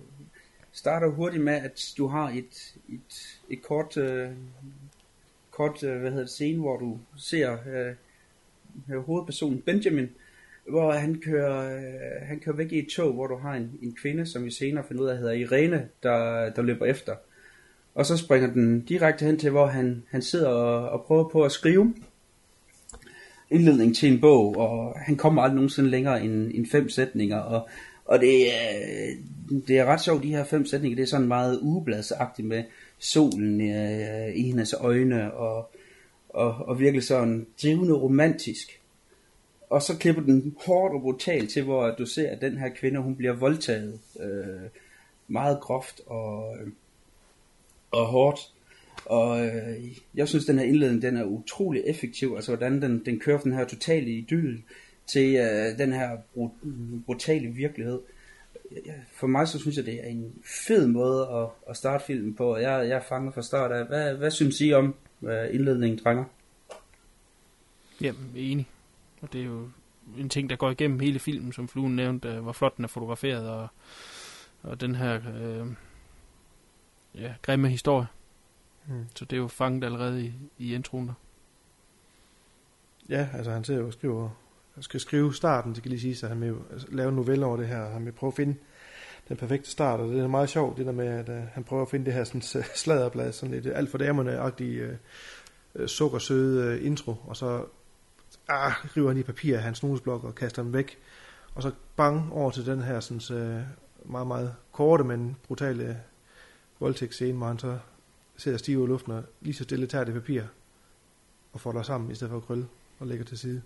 starter 0.72 1.08
hurtigt 1.08 1.44
med, 1.44 1.54
at 1.54 1.94
du 1.98 2.06
har 2.06 2.28
et, 2.28 2.74
et, 2.88 3.40
et 3.50 3.62
kort, 3.62 3.96
øh, 3.96 4.30
kort, 5.50 5.82
øh, 5.84 6.00
hvad 6.00 6.10
hedder 6.10 6.24
det, 6.24 6.30
scene, 6.30 6.60
hvor 6.60 6.76
du 6.76 6.98
ser 7.16 7.58
øh, 7.68 7.94
øh, 8.90 9.00
hovedpersonen 9.00 9.62
Benjamin, 9.62 10.08
hvor 10.68 10.92
han 10.92 11.20
kører, 11.20 11.76
øh, 11.76 12.26
han 12.26 12.40
kører 12.40 12.56
væk 12.56 12.72
i 12.72 12.78
et 12.78 12.88
tog, 12.88 13.12
hvor 13.12 13.26
du 13.26 13.36
har 13.36 13.54
en, 13.54 13.78
en 13.82 13.94
kvinde, 13.94 14.26
som 14.26 14.44
vi 14.44 14.50
senere 14.50 14.84
finder 14.88 15.02
ud 15.02 15.08
af 15.08 15.18
hedder 15.18 15.32
Irene, 15.32 15.88
der, 16.02 16.50
der 16.50 16.62
løber 16.62 16.86
efter. 16.86 17.16
Og 17.94 18.06
så 18.06 18.16
springer 18.16 18.52
den 18.52 18.80
direkte 18.80 19.24
hen 19.24 19.38
til, 19.38 19.50
hvor 19.50 19.66
han, 19.66 20.02
han 20.08 20.22
sidder 20.22 20.48
og, 20.48 20.88
og 20.90 21.04
prøver 21.04 21.28
på 21.28 21.44
at 21.44 21.52
skrive 21.52 21.94
indledning 23.50 23.96
til 23.96 24.12
en 24.12 24.20
bog, 24.20 24.56
og 24.56 24.98
han 24.98 25.16
kommer 25.16 25.42
aldrig 25.42 25.54
nogensinde 25.54 25.90
længere 25.90 26.24
end, 26.24 26.50
end 26.54 26.66
fem 26.66 26.88
sætninger, 26.88 27.38
og, 27.38 27.68
og 28.04 28.20
det, 28.20 28.54
er, 28.54 29.14
det 29.68 29.78
er 29.78 29.84
ret 29.84 30.00
sjovt, 30.00 30.22
de 30.22 30.28
her 30.28 30.44
fem 30.44 30.66
sætninger, 30.66 30.96
det 30.96 31.02
er 31.02 31.06
sådan 31.06 31.28
meget 31.28 31.58
ugebladsagtigt 31.62 32.48
med 32.48 32.64
solen 32.98 33.60
øh, 33.60 34.36
i 34.36 34.42
hendes 34.42 34.74
øjne, 34.80 35.34
og, 35.34 35.70
og, 36.28 36.54
og 36.54 36.80
virkelig 36.80 37.04
sådan 37.04 37.46
drivende 37.62 37.94
romantisk. 37.94 38.80
Og 39.70 39.82
så 39.82 39.98
klipper 39.98 40.22
den 40.22 40.56
hårdt 40.66 40.94
og 40.94 41.00
brutalt 41.00 41.50
til, 41.50 41.62
hvor 41.62 41.94
du 41.98 42.06
ser, 42.06 42.30
at 42.30 42.40
den 42.40 42.58
her 42.58 42.68
kvinde, 42.68 43.00
hun 43.00 43.16
bliver 43.16 43.32
voldtaget 43.32 44.00
øh, 44.20 44.68
meget 45.28 45.60
groft 45.60 46.00
og, 46.06 46.56
og 47.90 48.06
hårdt. 48.06 48.52
Og 49.06 49.46
øh, 49.46 49.98
jeg 50.14 50.28
synes, 50.28 50.44
den 50.44 50.58
her 50.58 50.66
indledning, 50.66 51.02
den 51.02 51.16
er 51.16 51.24
utrolig 51.24 51.82
effektiv. 51.86 52.32
Altså, 52.36 52.56
hvordan 52.56 52.82
den, 52.82 53.04
den 53.04 53.20
kører 53.20 53.40
den 53.40 53.52
her 53.52 53.64
totale 53.64 54.10
idyl 54.10 54.58
til 55.06 55.36
øh, 55.36 55.78
den 55.78 55.92
her 55.92 56.18
brutale 57.06 57.48
virkelighed. 57.48 58.00
For 59.12 59.26
mig 59.26 59.48
så 59.48 59.58
synes 59.58 59.76
jeg, 59.76 59.86
det 59.86 59.94
er 59.94 60.08
en 60.08 60.32
fed 60.66 60.86
måde 60.86 61.28
at, 61.28 61.48
at 61.70 61.76
starte 61.76 62.04
filmen 62.04 62.34
på. 62.34 62.56
Jeg, 62.56 62.88
jeg 62.88 62.96
er 62.96 63.02
fanget 63.08 63.34
fra 63.34 63.42
start 63.42 63.72
af. 63.72 63.86
Hvad, 63.86 64.14
hvad 64.14 64.30
synes 64.30 64.60
I 64.60 64.72
om 64.72 64.94
øh, 65.22 65.54
indledningen, 65.54 66.00
drenger? 66.04 66.24
Jamen, 68.00 68.32
enig. 68.36 68.66
Og 69.20 69.32
det 69.32 69.40
er 69.40 69.44
jo 69.44 69.68
en 70.18 70.28
ting, 70.28 70.50
der 70.50 70.56
går 70.56 70.70
igennem 70.70 71.00
hele 71.00 71.18
filmen, 71.18 71.52
som 71.52 71.68
Fluen 71.68 71.96
nævnte, 71.96 72.28
øh, 72.28 72.40
hvor 72.40 72.52
flot 72.52 72.76
den 72.76 72.84
er 72.84 72.88
fotograferet, 72.88 73.48
og, 73.48 73.68
og 74.62 74.80
den 74.80 74.94
her 74.94 75.14
øh, 75.14 75.66
ja, 77.14 77.34
grimme 77.42 77.68
historie. 77.68 78.06
Mm. 78.86 79.06
Så 79.14 79.24
det 79.24 79.36
er 79.36 79.40
jo 79.40 79.48
fanget 79.48 79.84
allerede 79.84 80.24
i, 80.24 80.32
i 80.58 80.74
introen 80.74 81.08
der. 81.08 81.14
Ja, 83.08 83.28
altså 83.34 83.50
han 83.50 83.64
ser 83.64 83.76
jo 83.76 83.86
og 83.86 83.92
skriver, 83.92 84.30
skal 84.80 85.00
skrive 85.00 85.34
starten, 85.34 85.74
det 85.74 85.82
kan 85.82 85.90
lige 85.90 86.00
sige, 86.00 86.16
så 86.16 86.28
han 86.28 86.40
vil 86.40 86.54
lave 86.88 87.08
en 87.08 87.14
novelle 87.14 87.46
over 87.46 87.56
det 87.56 87.68
her, 87.68 87.90
han 87.90 88.04
vil 88.04 88.12
prøve 88.12 88.28
at 88.28 88.36
finde 88.36 88.54
den 89.28 89.36
perfekte 89.36 89.70
start, 89.70 90.00
og 90.00 90.08
det 90.08 90.20
er 90.20 90.28
meget 90.28 90.48
sjovt, 90.48 90.78
det 90.78 90.86
der 90.86 90.92
med, 90.92 91.06
at 91.06 91.28
uh, 91.28 91.34
han 91.52 91.64
prøver 91.64 91.82
at 91.82 91.90
finde 91.90 92.06
det 92.06 92.14
her 92.14 92.24
sådan, 92.24 92.42
sladderblad, 92.74 93.32
sådan 93.32 93.54
lidt 93.54 93.66
alt 93.66 93.90
for 93.90 93.98
damerne-agtige 93.98 94.98
uh, 95.74 95.86
sukkersøde 95.86 96.78
uh, 96.78 96.86
intro, 96.86 97.14
og 97.26 97.36
så 97.36 97.64
ah, 98.48 98.72
river 98.96 99.08
han 99.08 99.18
i 99.18 99.22
papir 99.22 99.56
af 99.56 99.62
hans 99.62 99.82
notesblok 99.82 100.24
og 100.24 100.34
kaster 100.34 100.62
dem 100.62 100.72
væk, 100.72 100.98
og 101.54 101.62
så 101.62 101.72
bang 101.96 102.32
over 102.32 102.50
til 102.50 102.66
den 102.66 102.82
her 102.82 103.00
sådan, 103.00 103.42
uh, 103.42 104.10
meget, 104.10 104.26
meget 104.26 104.54
korte, 104.72 105.04
men 105.04 105.36
brutale 105.42 106.00
voldtægtsscene, 106.80 107.38
hvor 107.38 107.46
han 107.46 107.58
så 107.58 107.78
sidder 108.40 108.58
stiv 108.58 108.84
i 108.84 108.86
luften 108.86 109.12
og 109.12 109.22
lige 109.40 109.54
så 109.54 109.64
stille 109.64 109.86
tager 109.86 110.04
det 110.04 110.14
papir 110.14 110.42
og 111.52 111.60
folder 111.60 111.82
sammen 111.82 112.10
i 112.10 112.14
stedet 112.14 112.30
for 112.30 112.36
at 112.36 112.44
krølle 112.44 112.66
og 112.98 113.06
lægger 113.06 113.24
til 113.24 113.38
side. 113.38 113.62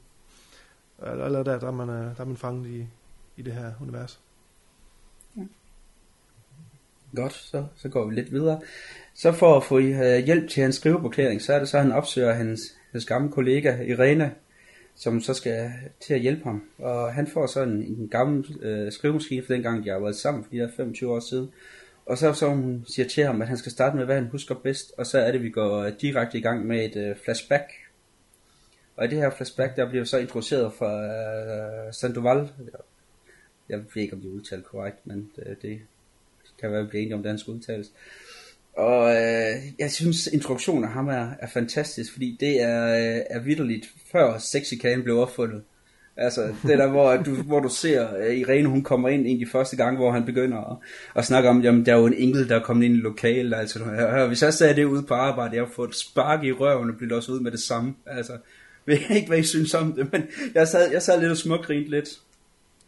Allerede 1.02 1.44
der, 1.44 1.58
der 1.58 1.66
er 1.66 1.70
man, 1.70 1.88
øh, 1.88 2.16
der 2.16 2.20
er 2.20 2.24
man 2.24 2.37
fanget 2.37 2.70
i, 2.70 2.87
i 3.37 3.42
det 3.42 3.52
her 3.52 3.72
univers. 3.80 4.20
Ja. 5.37 5.42
Godt, 7.14 7.32
så, 7.32 7.66
så 7.76 7.88
går 7.88 8.06
vi 8.06 8.14
lidt 8.14 8.32
videre. 8.32 8.60
Så 9.14 9.32
for 9.32 9.56
at 9.56 9.64
få 9.64 9.78
øh, 9.78 10.24
hjælp 10.24 10.50
til 10.50 10.62
hans 10.62 10.76
skrivebeklæring, 10.76 11.42
så 11.42 11.52
er 11.52 11.58
det 11.58 11.68
så, 11.68 11.76
at 11.76 11.82
han 11.82 11.92
opsøger 11.92 12.32
hans, 12.32 12.60
hans 12.92 13.04
gamle 13.04 13.32
kollega 13.32 13.82
Irene, 13.82 14.34
som 14.94 15.20
så 15.20 15.34
skal 15.34 15.72
til 16.00 16.14
at 16.14 16.20
hjælpe 16.20 16.44
ham. 16.44 16.62
Og 16.78 17.14
han 17.14 17.26
får 17.26 17.46
så 17.46 17.62
en, 17.62 17.82
en 17.82 18.08
gammel 18.08 18.58
øh, 18.62 18.92
skrivemaskine, 18.92 19.42
for 19.42 19.52
dengang 19.52 19.84
de 19.84 19.90
har 19.90 19.98
været 19.98 20.16
sammen 20.16 20.44
for 20.44 20.50
de 20.50 20.56
her 20.56 20.68
25 20.76 21.12
år 21.12 21.20
siden. 21.20 21.50
Og 22.07 22.19
så, 22.19 22.33
så 22.33 22.49
hun 22.49 22.85
siger 22.88 23.09
til 23.09 23.25
ham, 23.25 23.43
at 23.43 23.49
han 23.49 23.57
skal 23.57 23.73
starte 23.73 23.97
med, 23.97 24.05
hvad 24.05 24.14
han 24.14 24.29
husker 24.29 24.55
bedst, 24.55 24.93
og 24.99 25.07
så 25.07 25.19
er 25.19 25.27
det, 25.27 25.38
at 25.38 25.43
vi 25.43 25.51
går 25.51 25.79
øh, 25.79 25.93
direkte 26.01 26.38
i 26.38 26.40
gang 26.40 26.67
med 26.67 26.85
et 26.85 26.97
øh, 26.97 27.17
flashback. 27.25 27.73
Og 28.97 29.05
i 29.05 29.09
det 29.09 29.19
her 29.19 29.31
flashback, 29.31 29.77
der 29.77 29.88
bliver 29.88 30.05
så 30.05 30.19
introduceret 30.19 30.73
fra 30.73 31.03
øh, 31.03 31.93
Sandoval. 31.93 32.51
Jeg 33.69 33.79
ved 33.79 34.03
ikke, 34.03 34.14
om 34.14 34.21
det 34.21 34.29
er 34.29 34.35
udtalt 34.35 34.64
korrekt, 34.64 35.07
men 35.07 35.31
det, 35.37 35.57
det 35.62 35.81
kan 36.61 36.71
være, 36.71 36.81
at 36.81 36.85
vi 36.85 36.88
bliver 36.88 37.03
enige 37.03 37.14
om, 37.14 37.21
hvordan 37.21 37.38
skal 37.38 37.55
udtales. 37.55 37.93
Og 38.77 39.11
øh, 39.11 39.57
jeg 39.79 39.93
synes, 39.93 40.27
introduktionen 40.27 40.85
af 40.85 40.90
ham 40.90 41.09
er, 41.09 41.31
er 41.40 41.47
fantastisk, 41.47 42.12
fordi 42.12 42.37
det 42.40 42.62
er, 42.62 42.85
øh, 42.87 43.23
er 43.31 43.38
vidderligt 43.38 43.87
før 44.12 44.38
sexikanen 44.38 45.05
blev 45.05 45.19
opfundet. 45.19 45.62
Altså, 46.16 46.55
det 46.62 46.79
der, 46.79 46.88
hvor 46.90 47.16
du, 47.16 47.35
hvor 47.35 47.61
du 47.61 47.68
ser 47.68 48.09
uh, 48.29 48.37
Irene, 48.37 48.68
hun 48.68 48.83
kommer 48.83 49.09
ind 49.09 49.27
egentlig 49.27 49.48
første 49.48 49.77
gang, 49.77 49.96
hvor 49.96 50.12
han 50.12 50.24
begynder 50.24 50.59
at, 50.59 50.77
at 51.16 51.24
snakke 51.24 51.48
om, 51.48 51.62
jamen, 51.62 51.87
der 51.87 51.92
er 51.92 51.98
jo 51.98 52.07
en 52.07 52.14
enkelt, 52.14 52.48
der 52.48 52.57
er 52.57 52.62
kommet 52.62 52.85
ind 52.85 52.94
i 52.94 53.00
lokalet. 53.00 53.55
Altså, 53.55 53.79
hør, 53.79 54.27
hvis 54.27 54.42
jeg 54.42 54.55
sagde 54.55 54.77
det 54.77 54.85
ude 54.85 55.03
på 55.03 55.14
arbejde, 55.14 55.57
jeg 55.57 55.66
får 55.77 55.85
et 55.85 55.94
spark 55.94 56.44
i 56.44 56.53
røven 56.53 56.90
og 56.90 56.96
bliver 56.96 57.16
også 57.16 57.33
ud 57.33 57.40
med 57.40 57.50
det 57.50 57.61
samme. 57.61 57.94
Altså, 58.07 58.33
jeg 58.87 59.11
ikke, 59.11 59.29
hvad 59.29 59.38
I 59.38 59.42
synes 59.42 59.74
om 59.74 59.92
det, 59.92 60.12
men 60.12 60.22
jeg 60.55 60.68
sad, 60.68 60.92
jeg 60.92 61.03
sad 61.03 61.20
lidt 61.20 61.31
og 61.31 61.37
smågrinte 61.37 61.90
lidt. 61.90 62.09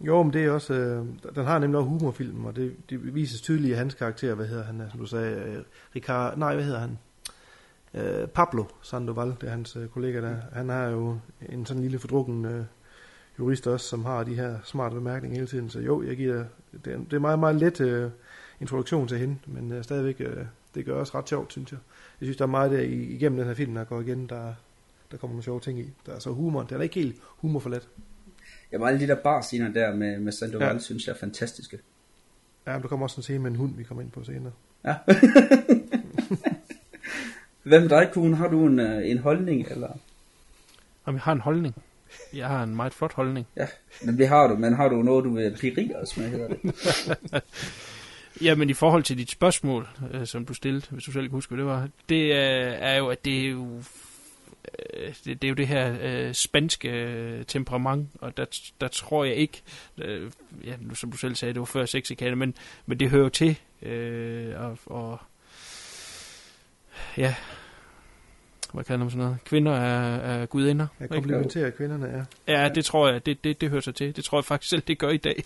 Jo, 0.00 0.22
men 0.22 0.32
det 0.32 0.44
er 0.44 0.50
også, 0.50 0.74
øh, 0.74 1.04
den 1.34 1.44
har 1.44 1.58
nemlig 1.58 1.78
også 1.78 1.88
humorfilm, 1.88 2.44
og 2.44 2.56
det, 2.56 2.72
det 2.90 3.14
vises 3.14 3.40
tydeligt 3.40 3.72
i 3.72 3.76
hans 3.76 3.94
karakter, 3.94 4.34
hvad 4.34 4.46
hedder 4.46 4.64
han, 4.64 4.82
som 4.90 5.00
du 5.00 5.06
sagde, 5.06 5.36
øh, 5.36 5.62
Ricard, 5.96 6.38
nej, 6.38 6.54
hvad 6.54 6.64
hedder 6.64 6.80
han? 6.80 6.98
Øh, 7.94 8.28
Pablo 8.28 8.64
Sandoval, 8.82 9.34
det 9.40 9.46
er 9.46 9.50
hans 9.50 9.76
øh, 9.76 9.88
kollega 9.88 10.20
der. 10.20 10.36
Han 10.52 10.68
har 10.68 10.88
jo 10.88 11.18
en 11.48 11.66
sådan 11.66 11.82
lille 11.82 11.98
fordrukken 11.98 12.44
øh, 12.44 12.64
jurist 13.38 13.66
også, 13.66 13.86
som 13.86 14.04
har 14.04 14.24
de 14.24 14.34
her 14.34 14.58
smarte 14.64 14.94
bemærkninger 14.94 15.36
hele 15.36 15.46
tiden. 15.46 15.70
Så 15.70 15.80
jo, 15.80 16.02
jeg 16.02 16.16
giver, 16.16 16.44
det 16.84 16.92
er, 16.92 16.98
det 16.98 17.12
er 17.12 17.18
meget, 17.18 17.38
meget 17.38 17.56
let 17.56 17.80
uh, 17.80 18.10
introduktion 18.60 19.08
til 19.08 19.18
hende, 19.18 19.36
men 19.46 19.72
uh, 19.72 19.82
stadigvæk, 19.82 20.20
uh, 20.20 20.42
det 20.74 20.84
gør 20.84 20.94
også 20.94 21.18
ret 21.18 21.28
sjovt, 21.28 21.52
synes 21.52 21.72
jeg. 21.72 21.78
Jeg 22.20 22.26
synes, 22.26 22.36
der 22.36 22.44
er 22.44 22.48
meget 22.48 22.70
der 22.70 22.80
igennem 22.90 23.38
den 23.38 23.46
her 23.46 23.54
film, 23.54 23.74
der 23.74 23.84
går 23.84 24.00
igen, 24.00 24.26
der, 24.26 24.54
der 25.10 25.16
kommer 25.16 25.34
nogle 25.34 25.42
sjove 25.42 25.60
ting 25.60 25.80
i. 25.80 25.90
Der 26.06 26.12
er 26.12 26.18
så 26.18 26.30
humor, 26.30 26.62
den 26.62 26.76
er 26.76 26.82
ikke 26.82 27.00
helt 27.00 27.16
humor 27.22 27.60
for 27.60 27.70
let. 27.70 27.88
Jamen 28.72 28.88
alle 28.88 29.00
de 29.00 29.06
der 29.06 29.14
barscener 29.22 29.72
der 29.72 29.94
med, 29.94 30.18
med 30.18 30.32
Sandoval, 30.32 30.72
ja. 30.72 30.78
synes 30.78 31.06
jeg 31.06 31.12
er 31.12 31.18
fantastiske. 31.18 31.78
Ja, 32.66 32.72
men 32.72 32.82
der 32.82 32.88
kommer 32.88 33.06
også 33.06 33.16
en 33.18 33.22
scene 33.22 33.38
med 33.38 33.50
en 33.50 33.56
hund, 33.56 33.76
vi 33.76 33.82
kommer 33.82 34.02
ind 34.02 34.10
på 34.10 34.24
senere. 34.24 34.52
Ja. 34.84 34.96
Hvem 37.62 37.88
dig, 37.88 38.10
Kuhn? 38.12 38.34
Har 38.34 38.48
du 38.48 38.66
en, 38.66 38.80
en 38.80 39.18
holdning, 39.18 39.66
eller? 39.70 39.88
Jamen, 41.06 41.16
jeg 41.16 41.22
har 41.22 41.32
en 41.32 41.40
holdning. 41.40 41.74
Jeg 42.34 42.48
har 42.48 42.62
en 42.62 42.76
meget 42.76 42.94
flot 42.94 43.12
holdning. 43.12 43.46
Ja, 43.56 43.66
men 44.02 44.18
det 44.18 44.28
har 44.28 44.46
du. 44.46 44.56
Men 44.56 44.74
har 44.74 44.88
du 44.88 45.02
noget, 45.02 45.24
du 45.24 45.34
vil 45.34 45.56
berige 45.60 45.96
os 45.96 46.16
med, 46.16 46.28
hedder 46.28 46.48
det? 46.48 47.42
Jamen 48.42 48.70
i 48.70 48.72
forhold 48.72 49.02
til 49.02 49.18
dit 49.18 49.30
spørgsmål, 49.30 49.88
øh, 50.12 50.26
som 50.26 50.44
du 50.44 50.54
stillede, 50.54 50.86
hvis 50.90 51.04
du 51.04 51.12
selv 51.12 51.24
kan 51.24 51.30
huske, 51.30 51.54
hvad 51.54 51.64
det 51.64 51.72
var, 51.72 51.88
det 52.08 52.22
øh, 52.22 52.74
er 52.78 52.94
jo, 52.94 53.08
at 53.08 53.24
det 53.24 53.46
er 53.46 53.50
jo 53.50 53.82
øh, 54.94 55.14
det, 55.24 55.42
det 55.42 55.44
er 55.44 55.48
jo 55.48 55.54
det 55.54 55.68
her 55.68 55.96
øh, 56.00 56.34
spanske 56.34 56.88
øh, 56.88 57.44
temperament, 57.44 58.08
og 58.20 58.36
der, 58.36 58.44
der 58.80 58.88
tror 58.88 59.24
jeg 59.24 59.34
ikke, 59.34 59.62
øh, 59.98 60.30
ja, 60.64 60.74
som 60.94 61.10
du 61.10 61.16
selv 61.16 61.34
sagde, 61.34 61.54
det 61.54 61.60
var 61.60 61.66
før 61.66 61.84
sexikane, 61.84 62.36
men, 62.36 62.54
men 62.86 63.00
det 63.00 63.10
hører 63.10 63.22
jo 63.22 63.28
til, 63.28 63.58
øh, 63.82 64.60
og, 64.60 64.78
og 64.86 65.18
ja, 67.16 67.34
hvad 68.72 68.84
kalder 68.84 69.04
man 69.04 69.10
sådan 69.10 69.24
noget? 69.24 69.38
Kvinder 69.44 69.72
er, 69.72 70.16
er 70.16 70.46
gudinder. 70.46 70.86
Jeg 71.00 71.08
komplementerer 71.08 71.70
kvinderne, 71.70 72.26
ja. 72.46 72.62
Ja, 72.62 72.68
det 72.68 72.84
tror 72.84 73.08
jeg, 73.08 73.26
det, 73.26 73.44
det, 73.44 73.60
det 73.60 73.70
hører 73.70 73.80
sig 73.80 73.94
til. 73.94 74.16
Det 74.16 74.24
tror 74.24 74.38
jeg 74.38 74.44
faktisk 74.44 74.70
selv, 74.70 74.82
det 74.88 74.98
gør 74.98 75.08
i 75.08 75.16
dag. 75.16 75.44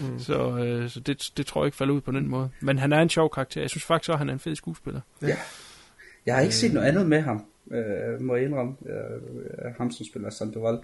mm. 0.00 0.18
Så, 0.18 0.58
øh, 0.58 0.90
så 0.90 1.00
det, 1.00 1.32
det 1.36 1.46
tror 1.46 1.62
jeg 1.62 1.66
ikke 1.66 1.76
falder 1.76 1.94
ud 1.94 2.00
på 2.00 2.12
den 2.12 2.28
måde. 2.28 2.50
Men 2.60 2.78
han 2.78 2.92
er 2.92 3.00
en 3.00 3.08
sjov 3.08 3.30
karakter. 3.30 3.60
Jeg 3.60 3.70
synes 3.70 3.84
faktisk 3.84 4.08
også, 4.08 4.12
at 4.12 4.18
han 4.18 4.28
er 4.28 4.32
en 4.32 4.38
fed 4.38 4.54
skuespiller. 4.54 5.00
Ja. 5.22 5.36
Jeg 6.26 6.34
har 6.34 6.42
ikke 6.42 6.54
set 6.54 6.72
noget 6.72 6.86
andet 6.86 7.06
med 7.06 7.20
ham, 7.20 7.44
øh, 7.70 8.20
må 8.20 8.36
jeg 8.36 8.44
indrømme. 8.44 8.74
Øh, 8.86 9.74
ham, 9.78 9.90
som 9.90 10.06
spiller 10.06 10.30
Sandoval. 10.30 10.78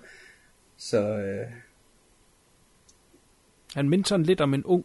Så... 0.76 1.18
Øh... 1.18 1.46
Han 3.74 3.88
minder 3.88 4.08
sådan 4.08 4.26
lidt 4.26 4.40
om 4.40 4.54
en 4.54 4.64
ung 4.64 4.84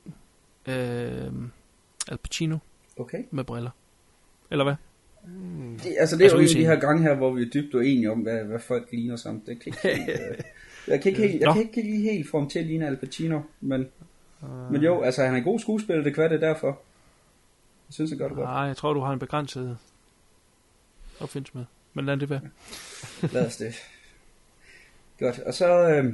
øh, 0.68 1.32
Al 2.12 2.18
Pacino. 2.18 2.58
Okay. 2.98 3.24
Med 3.32 3.44
briller. 3.44 3.72
Eller 4.52 4.64
hvad? 4.64 4.76
Mm. 5.36 5.80
Det, 5.80 5.96
altså 6.00 6.16
det 6.16 6.22
er 6.22 6.26
altså, 6.26 6.38
jo 6.38 6.42
en 6.42 6.50
af 6.50 6.56
de 6.56 6.66
her 6.66 6.80
gange 6.88 7.04
her, 7.04 7.16
hvor 7.16 7.32
vi 7.32 7.42
er 7.42 7.50
dybt 7.50 7.74
uenige 7.76 8.12
om, 8.12 8.20
hvad, 8.20 8.44
hvad 8.44 8.60
folk 8.60 8.88
ligner 8.92 9.16
som. 9.16 9.42
Det 9.42 9.60
kan 9.60 9.74
ikke, 9.76 10.12
øh, 10.30 10.38
jeg 10.88 11.02
kan 11.02 11.10
ikke, 11.12 11.28
helt, 11.28 11.42
jeg 11.42 11.54
kan 11.54 11.62
ikke 11.62 11.82
lige 11.82 12.12
helt 12.12 12.30
få 12.30 12.40
ham 12.40 12.50
til 12.50 12.60
at 12.60 12.66
ligne 12.66 12.88
Al 12.88 12.98
Pacino, 12.98 13.42
men, 13.62 13.88
uh. 14.42 14.72
men 14.72 14.82
jo, 14.82 15.02
altså 15.02 15.24
han 15.24 15.34
er 15.34 15.38
en 15.38 15.44
god 15.44 15.60
skuespiller, 15.60 16.04
det 16.04 16.16
kan 16.16 16.32
det 16.32 16.42
derfor. 16.42 16.68
Jeg 17.88 17.94
synes, 17.94 18.10
det 18.10 18.20
gør 18.20 18.28
det 18.28 18.38
godt. 18.38 18.48
Nej, 18.50 18.62
jeg 18.62 18.78
tror, 18.78 18.94
du 18.94 19.00
har 19.00 19.14
en 19.14 19.20
begrænset 19.20 19.78
opfindelse 21.20 21.58
med. 21.58 21.66
Men 21.94 22.06
lad 22.06 22.18
det 22.18 22.30
være. 22.30 22.42
lad 23.34 23.46
os 23.46 23.58
det. 23.58 23.76
Godt, 25.20 25.40
og 25.40 25.54
så, 25.54 25.90
øh, 25.90 26.14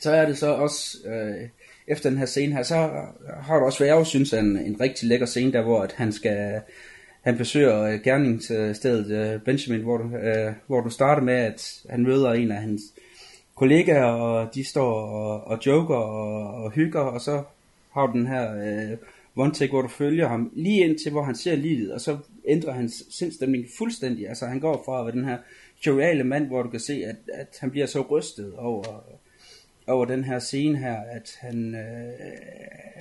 så 0.00 0.10
er 0.10 0.26
det 0.26 0.38
så 0.38 0.46
også, 0.46 0.98
øh, 1.08 1.48
efter 1.86 2.10
den 2.10 2.18
her 2.18 2.26
scene 2.26 2.54
her, 2.54 2.62
så 2.62 3.06
har 3.42 3.58
du 3.58 3.64
også, 3.64 3.78
hvad 3.78 3.88
jeg 3.88 3.94
jo 3.94 4.04
synes 4.04 4.32
er 4.32 4.38
en, 4.38 4.56
en 4.56 4.80
rigtig 4.80 5.08
lækker 5.08 5.26
scene, 5.26 5.52
der 5.52 5.62
hvor 5.62 5.82
at 5.82 5.92
han 5.92 6.12
skal 6.12 6.60
han 7.22 7.36
besøger 7.36 7.82
øh, 7.82 8.00
gerningsstedet 8.04 9.34
øh, 9.34 9.40
Benjamin, 9.40 9.82
hvor 9.82 9.96
du, 9.96 10.16
øh, 10.16 10.52
hvor 10.66 10.80
du 10.80 10.90
starter 10.90 11.22
med, 11.22 11.34
at 11.34 11.82
han 11.90 12.02
møder 12.02 12.32
en 12.32 12.50
af 12.50 12.60
hans 12.60 12.82
kollegaer, 13.54 14.04
og 14.04 14.54
de 14.54 14.64
står 14.64 14.92
og, 14.92 15.44
og 15.44 15.66
joker 15.66 15.94
og, 15.94 16.64
og 16.64 16.70
hygger, 16.70 17.00
og 17.00 17.20
så 17.20 17.42
har 17.92 18.06
du 18.06 18.18
den 18.18 18.26
her 18.26 18.54
øh, 18.54 18.96
one 19.36 19.54
take, 19.54 19.70
hvor 19.70 19.82
du 19.82 19.88
følger 19.88 20.28
ham 20.28 20.50
lige 20.54 20.84
ind 20.84 20.98
til, 20.98 21.12
hvor 21.12 21.22
han 21.22 21.34
ser 21.34 21.56
livet, 21.56 21.92
og 21.92 22.00
så 22.00 22.18
ændrer 22.48 22.72
hans 22.72 23.04
sindstemning 23.10 23.66
fuldstændig. 23.78 24.28
Altså 24.28 24.46
han 24.46 24.60
går 24.60 24.82
fra 24.84 25.00
at 25.00 25.06
være 25.06 25.14
den 25.14 25.24
her 25.24 25.38
joviale 25.86 26.24
mand, 26.24 26.46
hvor 26.46 26.62
du 26.62 26.68
kan 26.68 26.80
se, 26.80 27.04
at, 27.04 27.16
at 27.32 27.56
han 27.60 27.70
bliver 27.70 27.86
så 27.86 28.00
rystet 28.00 28.54
over, 28.54 29.04
over 29.86 30.04
den 30.04 30.24
her 30.24 30.38
scene 30.38 30.78
her, 30.78 30.96
at 30.96 31.36
han, 31.40 31.74
øh, 31.74 32.12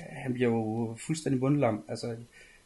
han 0.10 0.34
bliver 0.34 0.50
jo 0.50 0.96
fuldstændig 1.08 1.40
bundlam. 1.40 1.84
Altså, 1.88 2.16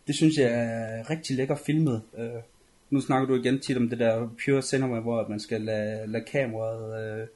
det 0.07 0.15
synes 0.15 0.37
jeg 0.37 0.51
er 0.51 1.09
rigtig 1.09 1.35
lækker 1.35 1.55
filmet. 1.55 2.01
Øh, 2.17 2.41
nu 2.89 3.01
snakker 3.01 3.27
du 3.27 3.35
igen 3.35 3.59
tit 3.59 3.77
om 3.77 3.89
det 3.89 3.99
der 3.99 4.29
pure 4.45 4.61
cinema, 4.61 4.99
hvor 4.99 5.27
man 5.29 5.39
skal 5.39 5.61
lade, 5.61 6.07
lade 6.07 6.23
kameraet 6.23 7.21
øh, 7.21 7.27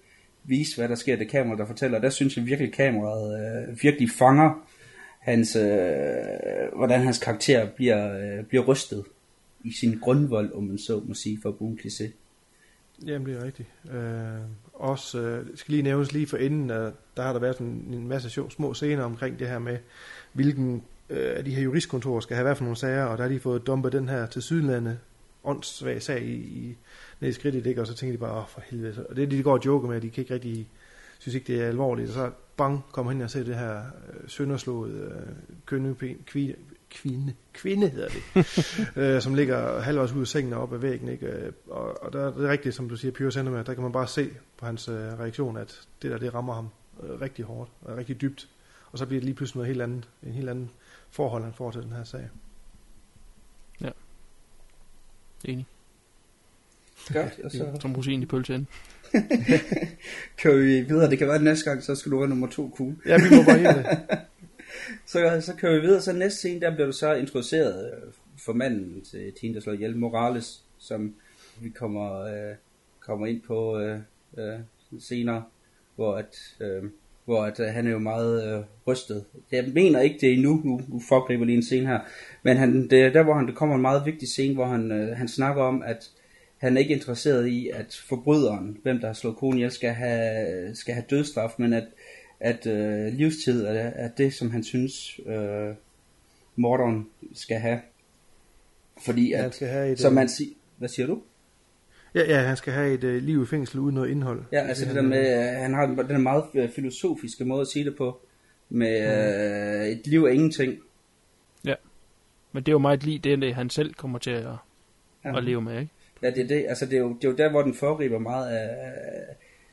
vise, 0.44 0.78
hvad 0.78 0.90
der 0.90 0.96
sker. 0.96 1.16
Det 1.16 1.30
kamera, 1.30 1.58
der 1.58 1.66
fortæller. 1.66 2.00
Der 2.00 2.10
synes 2.10 2.38
jeg 2.38 2.46
virkelig, 2.46 2.74
kameraet 2.74 3.40
øh, 3.70 3.84
virkelig 3.84 4.10
fanger 4.10 4.68
hans, 5.20 5.56
øh, 5.56 6.78
hvordan 6.78 7.02
hans 7.02 7.18
karakter 7.18 7.70
bliver, 7.70 8.18
øh, 8.18 8.46
bliver 8.46 8.66
rystet 8.66 9.04
i 9.64 9.72
sin 9.72 10.00
grundvold, 10.00 10.54
om 10.54 10.64
man 10.64 10.78
så 10.78 11.02
må 11.08 11.14
sige, 11.14 11.40
for 11.42 11.50
at 11.50 11.56
bruge 11.56 11.72
en 11.72 11.80
kliché. 11.80 12.12
Jamen, 13.06 13.28
det 13.28 13.38
er 13.38 13.44
rigtigt. 13.44 13.70
Øh, 13.92 14.42
også, 14.74 15.22
øh, 15.22 15.46
skal 15.56 15.72
lige 15.72 15.84
nævnes 15.84 16.14
lige 16.14 16.28
for 16.28 16.38
inden, 16.38 16.70
at 16.70 16.94
der 17.18 17.24
har 17.24 17.34
der 17.34 17.40
været 17.40 17.58
en, 17.58 17.90
en 17.94 18.08
masse 18.08 18.30
sjov, 18.30 18.52
små 18.52 18.74
scener 18.74 19.04
omkring 19.04 19.40
det 19.40 19.48
her 19.48 19.60
med, 19.60 19.78
hvilken 20.34 20.84
øh, 21.10 21.38
af 21.38 21.46
de 21.46 21.56
her 21.56 21.64
juristkontorer 21.64 22.20
skal 22.20 22.36
have 22.36 22.46
været 22.46 22.58
for 22.58 22.64
nogle 22.64 22.78
sager, 22.78 23.04
og 23.04 23.18
der 23.18 23.24
har 23.24 23.30
de 23.30 23.40
fået 23.40 23.68
dumpet 23.68 23.92
den 23.92 24.10
her 24.10 24.26
til 24.26 24.42
sydlande 24.42 25.00
åndssvag 25.44 26.02
sag 26.02 26.22
i, 26.22 26.34
i 26.34 26.78
ned 27.20 27.30
i 27.30 27.34
skridtet, 27.34 27.66
ikke? 27.66 27.82
og 27.82 27.88
så 27.88 27.94
tænker 27.94 28.14
de 28.14 28.20
bare, 28.20 28.38
åh 28.38 28.48
for 28.48 28.62
helvede. 28.66 29.06
Og 29.10 29.16
det 29.16 29.22
er 29.24 29.28
det, 29.28 29.38
de 29.38 29.44
går 29.44 29.54
og 29.54 29.66
joker 29.66 29.88
med, 29.88 30.02
de 30.02 30.10
kan 30.10 30.22
ikke 30.22 30.34
rigtig, 30.34 30.70
synes 31.20 31.36
ikke, 31.36 31.54
det 31.54 31.62
er 31.64 31.68
alvorligt. 31.68 32.08
Og 32.08 32.14
så 32.14 32.32
bang, 32.58 32.86
kommer 32.92 33.12
hen 33.12 33.22
og 33.22 33.30
ser 33.30 33.44
det 33.44 33.56
her 33.56 33.78
øh, 33.78 34.30
sønderslået 34.30 34.92
øh, 34.92 35.12
kønne, 35.66 35.96
kvinde, 36.26 36.56
kvinde, 36.90 37.34
kvinde 37.54 37.90
hedder 37.90 38.10
det, 38.10 38.46
øh, 39.02 39.22
som 39.22 39.34
ligger 39.34 39.80
halvvejs 39.80 40.12
ud 40.14 40.22
af 40.22 40.28
sengen 40.28 40.54
og 40.54 40.62
op 40.62 40.74
ad 40.74 40.78
væggen. 40.78 41.10
Ikke? 41.10 41.26
Øh, 41.28 41.52
Og, 41.68 42.04
og 42.04 42.14
der, 42.14 42.32
det 42.32 42.46
er 42.46 42.52
rigtigt, 42.52 42.76
som 42.76 42.90
du 42.90 42.96
siger, 42.96 43.12
Pure 43.12 43.32
Cinema, 43.32 43.64
der 43.64 43.74
kan 43.74 43.84
man 43.84 43.92
bare 43.92 44.08
se 44.08 44.30
på 44.58 44.66
hans 44.66 44.88
øh, 44.88 44.96
reaktion, 44.96 45.58
at 45.58 45.82
det 46.02 46.12
der, 46.12 46.18
det 46.18 46.34
rammer 46.34 46.54
ham 46.54 46.70
øh, 47.04 47.22
rigtig 47.22 47.46
hårdt 47.46 47.72
og 47.82 47.98
rigtig 47.98 48.22
dybt. 48.22 48.50
Og 48.92 48.98
så 48.98 49.06
bliver 49.06 49.20
det 49.20 49.26
lige 49.26 49.36
pludselig 49.36 49.58
noget 49.58 49.68
helt 49.68 49.82
andet, 49.82 50.10
en 50.24 50.34
helt 50.34 50.50
anden 50.50 50.72
forhold, 51.12 51.44
han 51.44 51.54
får 51.54 51.72
til 51.72 51.82
den 51.82 51.92
her 51.92 52.04
sag. 52.04 52.30
Enig. 55.46 55.66
Godt, 57.14 57.40
og 57.44 57.52
så 57.52 57.78
Som 57.82 57.96
rosin 57.96 58.24
i 58.24 58.26
pølsen. 58.26 58.68
kører 60.42 60.58
vi 60.58 60.82
videre. 60.82 61.10
Det 61.10 61.18
kan 61.18 61.28
være, 61.28 61.36
at 61.36 61.44
næste 61.44 61.70
gang, 61.70 61.84
så 61.84 61.96
skal 61.96 62.12
du 62.12 62.20
være 62.20 62.30
nummer 62.30 62.48
to 62.48 62.70
kugle. 62.70 62.98
Ja, 63.06 63.18
vi 63.18 63.36
må 63.36 63.44
bare 63.44 63.58
helt 63.58 63.88
det. 64.10 64.20
Så, 65.06 65.42
så 65.42 65.56
kører 65.56 65.76
vi 65.76 65.82
videre. 65.82 66.02
Så 66.02 66.14
næste 66.14 66.38
scene, 66.38 66.62
der 66.62 66.74
bliver 66.74 66.86
du 66.86 66.92
så 66.92 67.14
introduceret 67.14 67.94
øh, 67.94 68.14
for 68.38 68.54
manden 68.54 69.02
til 69.02 69.34
Tine, 69.40 69.56
der 69.56 69.62
slår 69.62 69.74
ihjel, 69.74 69.98
Morales, 69.98 70.64
som 70.78 71.16
vi 71.60 71.70
kommer, 71.70 72.22
øh, 72.22 72.56
kommer 73.00 73.28
ind 73.28 73.42
på 73.42 73.80
øh, 73.80 74.00
øh, 74.38 74.60
senere, 75.00 75.44
hvor 75.96 76.18
at, 76.18 76.56
øh, 76.60 76.84
hvor 77.30 77.44
at, 77.44 77.60
øh, 77.60 77.66
han 77.68 77.88
er 77.88 77.92
jo 77.92 78.00
meget 78.00 78.58
øh, 78.58 78.64
rystet. 78.88 79.26
Jeg 79.52 79.66
mener 79.74 80.00
ikke 80.00 80.18
det 80.22 80.30
er 80.30 80.34
endnu, 80.34 80.62
nu, 80.64 80.82
nu 80.88 81.02
foregriber 81.10 81.46
lige 81.46 81.56
en 81.56 81.64
scene 81.64 81.88
her, 81.88 82.00
men 82.44 82.58
han, 82.58 82.90
det 82.90 83.02
er 83.02 83.10
der, 83.10 83.24
hvor 83.24 83.34
han, 83.34 83.48
der 83.48 83.54
kommer 83.54 83.76
en 83.76 83.82
meget 83.82 84.06
vigtig 84.06 84.28
scene, 84.28 84.54
hvor 84.54 84.66
han, 84.66 84.92
øh, 84.92 85.18
han 85.18 85.28
snakker 85.28 85.64
om, 85.64 85.82
at 85.82 86.10
han 86.58 86.78
er 86.78 86.82
ikke 86.82 86.94
interesseret 86.94 87.48
i, 87.48 87.70
at 87.74 88.02
forbryderen, 88.08 88.78
hvem 88.84 89.00
der 89.00 89.08
har 89.08 89.14
slået 89.14 89.36
konen 89.38 89.58
ihjel, 89.58 89.72
skal 89.72 89.90
have, 89.90 90.76
skal 90.76 90.94
have 90.94 91.06
dødsstraf, 91.10 91.52
men 91.58 91.74
at, 91.74 91.88
at 92.40 92.68
øh, 92.68 93.14
livstid 93.14 93.66
er, 93.66 93.72
er 93.74 94.10
det, 94.18 94.34
som 94.34 94.52
han 94.52 94.64
synes, 94.64 95.20
øh, 95.26 95.74
morderen 96.56 97.08
skal 97.34 97.58
have. 97.58 97.80
Fordi 99.06 99.34
Han 99.34 99.46
at, 99.46 99.56
skal 99.56 99.68
have 99.68 99.92
et, 99.92 100.00
som 100.00 100.14
øh, 100.14 100.16
man 100.16 100.30
siger, 100.30 100.54
hvad 100.78 100.90
siger 100.90 101.08
du? 101.08 101.22
Ja, 102.16 102.22
ja, 102.28 102.42
han 102.42 102.58
skal 102.58 102.74
have 102.74 102.94
et 102.94 103.04
øh, 103.04 103.24
liv 103.24 103.44
i 103.44 103.46
fængsel 103.46 103.80
uden 103.80 103.96
noget 103.96 104.10
indhold. 104.10 104.44
Ja, 104.52 104.68
altså 104.68 104.86
det 104.86 104.96
der 104.96 105.02
med, 105.02 105.18
at 105.18 105.56
han 105.62 105.74
har 105.74 105.86
den 105.86 105.98
der 105.98 106.18
meget 106.18 106.44
øh, 106.54 106.70
filosofiske 106.70 107.46
måde 107.46 107.62
at 107.62 107.68
sige 107.68 107.86
det 107.86 107.96
på, 107.96 108.20
med 108.70 109.02
øh, 109.82 109.88
et 109.88 110.08
liv 110.08 110.24
af 110.30 110.34
ingenting. 110.34 110.80
Men 112.52 112.64
det 112.64 112.72
er 112.72 112.74
jo 112.74 112.80
meget 112.80 113.04
lige 113.04 113.20
det, 113.20 113.42
det, 113.42 113.56
han 113.56 113.70
selv 113.70 113.94
kommer 113.94 114.20
til 114.20 114.32
at, 114.32 114.44
Ja. 115.26 115.38
at 115.38 115.44
leve 115.44 115.62
med, 115.62 115.80
ikke? 115.80 115.92
Ja, 116.24 116.30
det 116.30 116.44
er 116.44 116.48
det. 116.48 116.66
Altså, 116.70 116.86
det 116.86 116.94
er 116.94 116.98
jo, 117.00 117.14
det 117.14 117.26
er 117.26 117.30
jo 117.30 117.36
der, 117.36 117.50
hvor 117.50 117.62
den 117.62 117.74
foregriber 117.74 118.20
meget 118.20 118.50
af, 118.56 118.70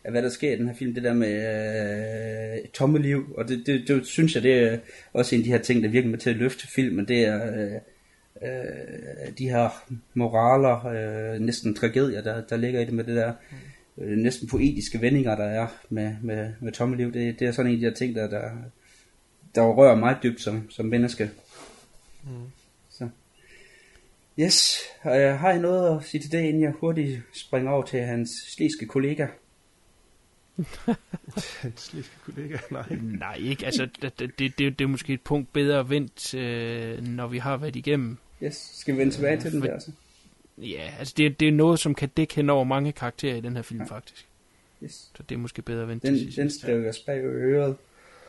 af, 0.05 0.11
hvad 0.11 0.22
der 0.22 0.29
sker 0.29 0.53
i 0.53 0.57
den 0.57 0.68
her 0.68 0.75
film. 0.75 0.94
Det 0.94 1.03
der 1.03 1.14
med 1.14 1.35
øh, 2.62 2.68
tomme 2.68 2.99
liv. 2.99 3.35
Og 3.37 3.49
det, 3.49 3.66
det, 3.66 3.88
det, 3.88 4.07
synes 4.07 4.35
jeg, 4.35 4.42
det 4.42 4.55
er 4.59 4.79
også 5.12 5.35
en 5.35 5.40
af 5.40 5.44
de 5.44 5.51
her 5.51 5.59
ting, 5.59 5.83
der 5.83 5.88
virkelig 5.88 6.11
med 6.11 6.18
til 6.18 6.31
at 6.31 6.37
løfte 6.37 6.66
filmen. 6.66 7.09
Det 7.09 7.25
er 7.25 7.64
øh, 7.64 7.81
øh, 8.42 9.38
de 9.38 9.49
her 9.49 9.85
moraler, 10.14 10.87
øh, 10.87 11.40
næsten 11.40 11.75
tragedier, 11.75 12.22
der, 12.22 12.46
der 12.46 12.57
ligger 12.57 12.81
i 12.81 12.85
det 12.85 12.94
med 12.94 13.05
det 13.05 13.16
der 13.16 13.33
øh, 13.99 14.18
næsten 14.18 14.49
poetiske 14.49 15.01
vendinger, 15.01 15.37
der 15.37 15.44
er 15.44 15.66
med, 15.88 16.16
med, 16.22 16.53
med 16.61 16.72
tomme 16.72 16.96
liv. 16.96 17.12
Det, 17.12 17.40
det 17.40 17.49
er 17.49 17.53
sådan 17.53 17.70
en 17.70 17.75
af 17.75 17.81
de 17.81 17.87
her 17.87 17.94
ting, 17.94 18.14
der, 18.14 18.29
der, 18.29 18.51
der 19.55 19.62
rører 19.62 19.94
mig 19.94 20.16
dybt 20.22 20.40
som, 20.40 20.70
som 20.70 20.87
menneske. 20.87 21.31
Mm. 22.25 22.31
Så. 22.90 23.09
Yes, 24.40 24.79
og 25.03 25.20
jeg 25.20 25.38
har 25.38 25.53
I 25.53 25.59
noget 25.59 25.96
at 25.96 26.05
sige 26.05 26.20
til 26.20 26.33
det, 26.33 26.40
inden 26.40 26.62
jeg 26.62 26.72
hurtigt 26.81 27.22
springer 27.33 27.70
over 27.72 27.83
til 27.83 28.01
hans 28.01 28.31
sliske 28.49 28.87
kollega? 28.87 29.27
Hans 31.61 31.81
sliske 31.81 32.14
kollega, 32.25 32.57
nej. 32.70 32.96
Nej, 33.03 33.35
ikke. 33.35 33.66
Altså, 33.66 33.88
det, 34.03 34.18
det, 34.18 34.38
det, 34.38 34.79
det 34.79 34.81
er 34.81 34.88
måske 34.88 35.12
et 35.12 35.20
punkt 35.20 35.53
bedre 35.53 35.90
vendt, 35.90 36.35
øh, 36.35 37.03
når 37.03 37.27
vi 37.27 37.38
har 37.38 37.57
været 37.57 37.77
igennem. 37.77 38.18
Yes, 38.42 38.70
skal 38.75 38.94
vi 38.94 38.99
vende 38.99 39.12
tilbage 39.14 39.40
til 39.40 39.53
den 39.53 39.62
der 39.62 39.79
så? 39.79 39.90
Ja, 40.59 40.90
altså 40.99 41.14
det, 41.16 41.40
det 41.40 41.49
er 41.49 41.53
noget, 41.53 41.79
som 41.81 41.94
kan 41.94 42.09
dække 42.16 42.35
hen 42.35 42.51
over 42.51 42.64
mange 42.64 42.92
karakterer 42.92 43.37
i 43.37 43.40
den 43.40 43.57
her 43.57 43.62
film, 43.62 43.81
Ja. 43.81 43.87
faktisk. 43.87 44.27
Yes. 44.85 45.11
Så 45.16 45.22
det 45.29 45.35
er 45.35 45.38
måske 45.38 45.62
bedre 45.62 45.83
at 45.83 45.88
vente 45.88 46.07
Den, 46.07 46.14
til 46.16 46.25
sidst. 46.25 46.37
den 46.38 46.51
skrev 46.51 46.83
jeg 46.83 46.94
bag 47.07 47.16
i 47.16 47.20
øret 47.20 47.77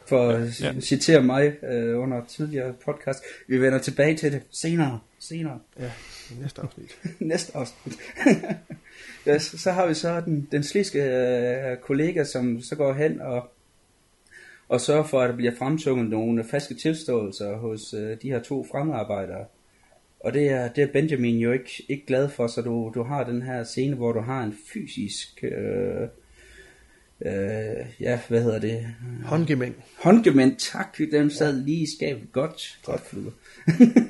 for 0.07 0.29
at 0.29 0.61
Ja. 0.61 0.71
ja. 0.73 0.79
citere 0.79 1.23
mig 1.23 1.63
øh, 1.63 1.99
under 1.99 2.25
tidligere 2.25 2.73
podcast. 2.85 3.23
Vi 3.47 3.61
vender 3.61 3.79
tilbage 3.79 4.17
til 4.17 4.31
det 4.31 4.41
senere. 4.51 4.99
Senere. 5.19 5.59
Ja, 5.79 5.91
i 6.31 6.33
næste 6.41 6.61
afsnit. 6.61 6.97
Næste 7.19 7.57
afsnit. 7.57 7.95
ja, 9.25 9.39
så, 9.39 9.57
så 9.57 9.71
har 9.71 9.87
vi 9.87 9.93
så 9.93 10.21
den, 10.21 10.47
den 10.51 10.63
sliske 10.63 10.99
øh, 11.03 11.77
kollega, 11.77 12.23
som 12.23 12.61
så 12.61 12.75
går 12.75 12.93
hen 12.93 13.21
og, 13.21 13.51
og 14.69 14.81
sørger 14.81 15.03
for, 15.03 15.21
at 15.21 15.29
der 15.29 15.35
bliver 15.35 15.55
fremtunget 15.55 16.09
nogle 16.09 16.43
falske 16.43 16.75
tilståelser 16.75 17.55
hos 17.57 17.93
øh, 17.93 18.17
de 18.21 18.29
her 18.29 18.43
to 18.43 18.65
fremmedarbejdere. 18.71 19.45
Og 20.19 20.33
det 20.33 20.49
er, 20.49 20.67
det 20.67 20.83
er 20.83 20.87
Benjamin 20.93 21.39
jo 21.39 21.51
ikke, 21.51 21.83
ikke 21.89 22.05
glad 22.05 22.29
for, 22.29 22.47
så 22.47 22.61
du, 22.61 22.91
du 22.95 23.03
har 23.03 23.23
den 23.23 23.41
her 23.41 23.63
scene, 23.63 23.95
hvor 23.95 24.11
du 24.11 24.19
har 24.19 24.43
en 24.43 24.55
fysisk... 24.73 25.43
Øh, 25.43 26.07
øh, 27.21 27.85
ja, 27.99 28.19
hvad 28.27 28.43
hedder 28.43 28.59
det? 28.59 28.87
Håndgemæng. 29.25 29.75
Håndgemænd, 29.97 30.55
tak. 30.55 30.97
Den 31.11 31.29
sad 31.29 31.63
lige 31.65 31.83
i 31.83 31.87
skabet. 31.97 32.31
Godt, 32.31 32.79
godt 32.85 33.01
flyder. 33.01 33.31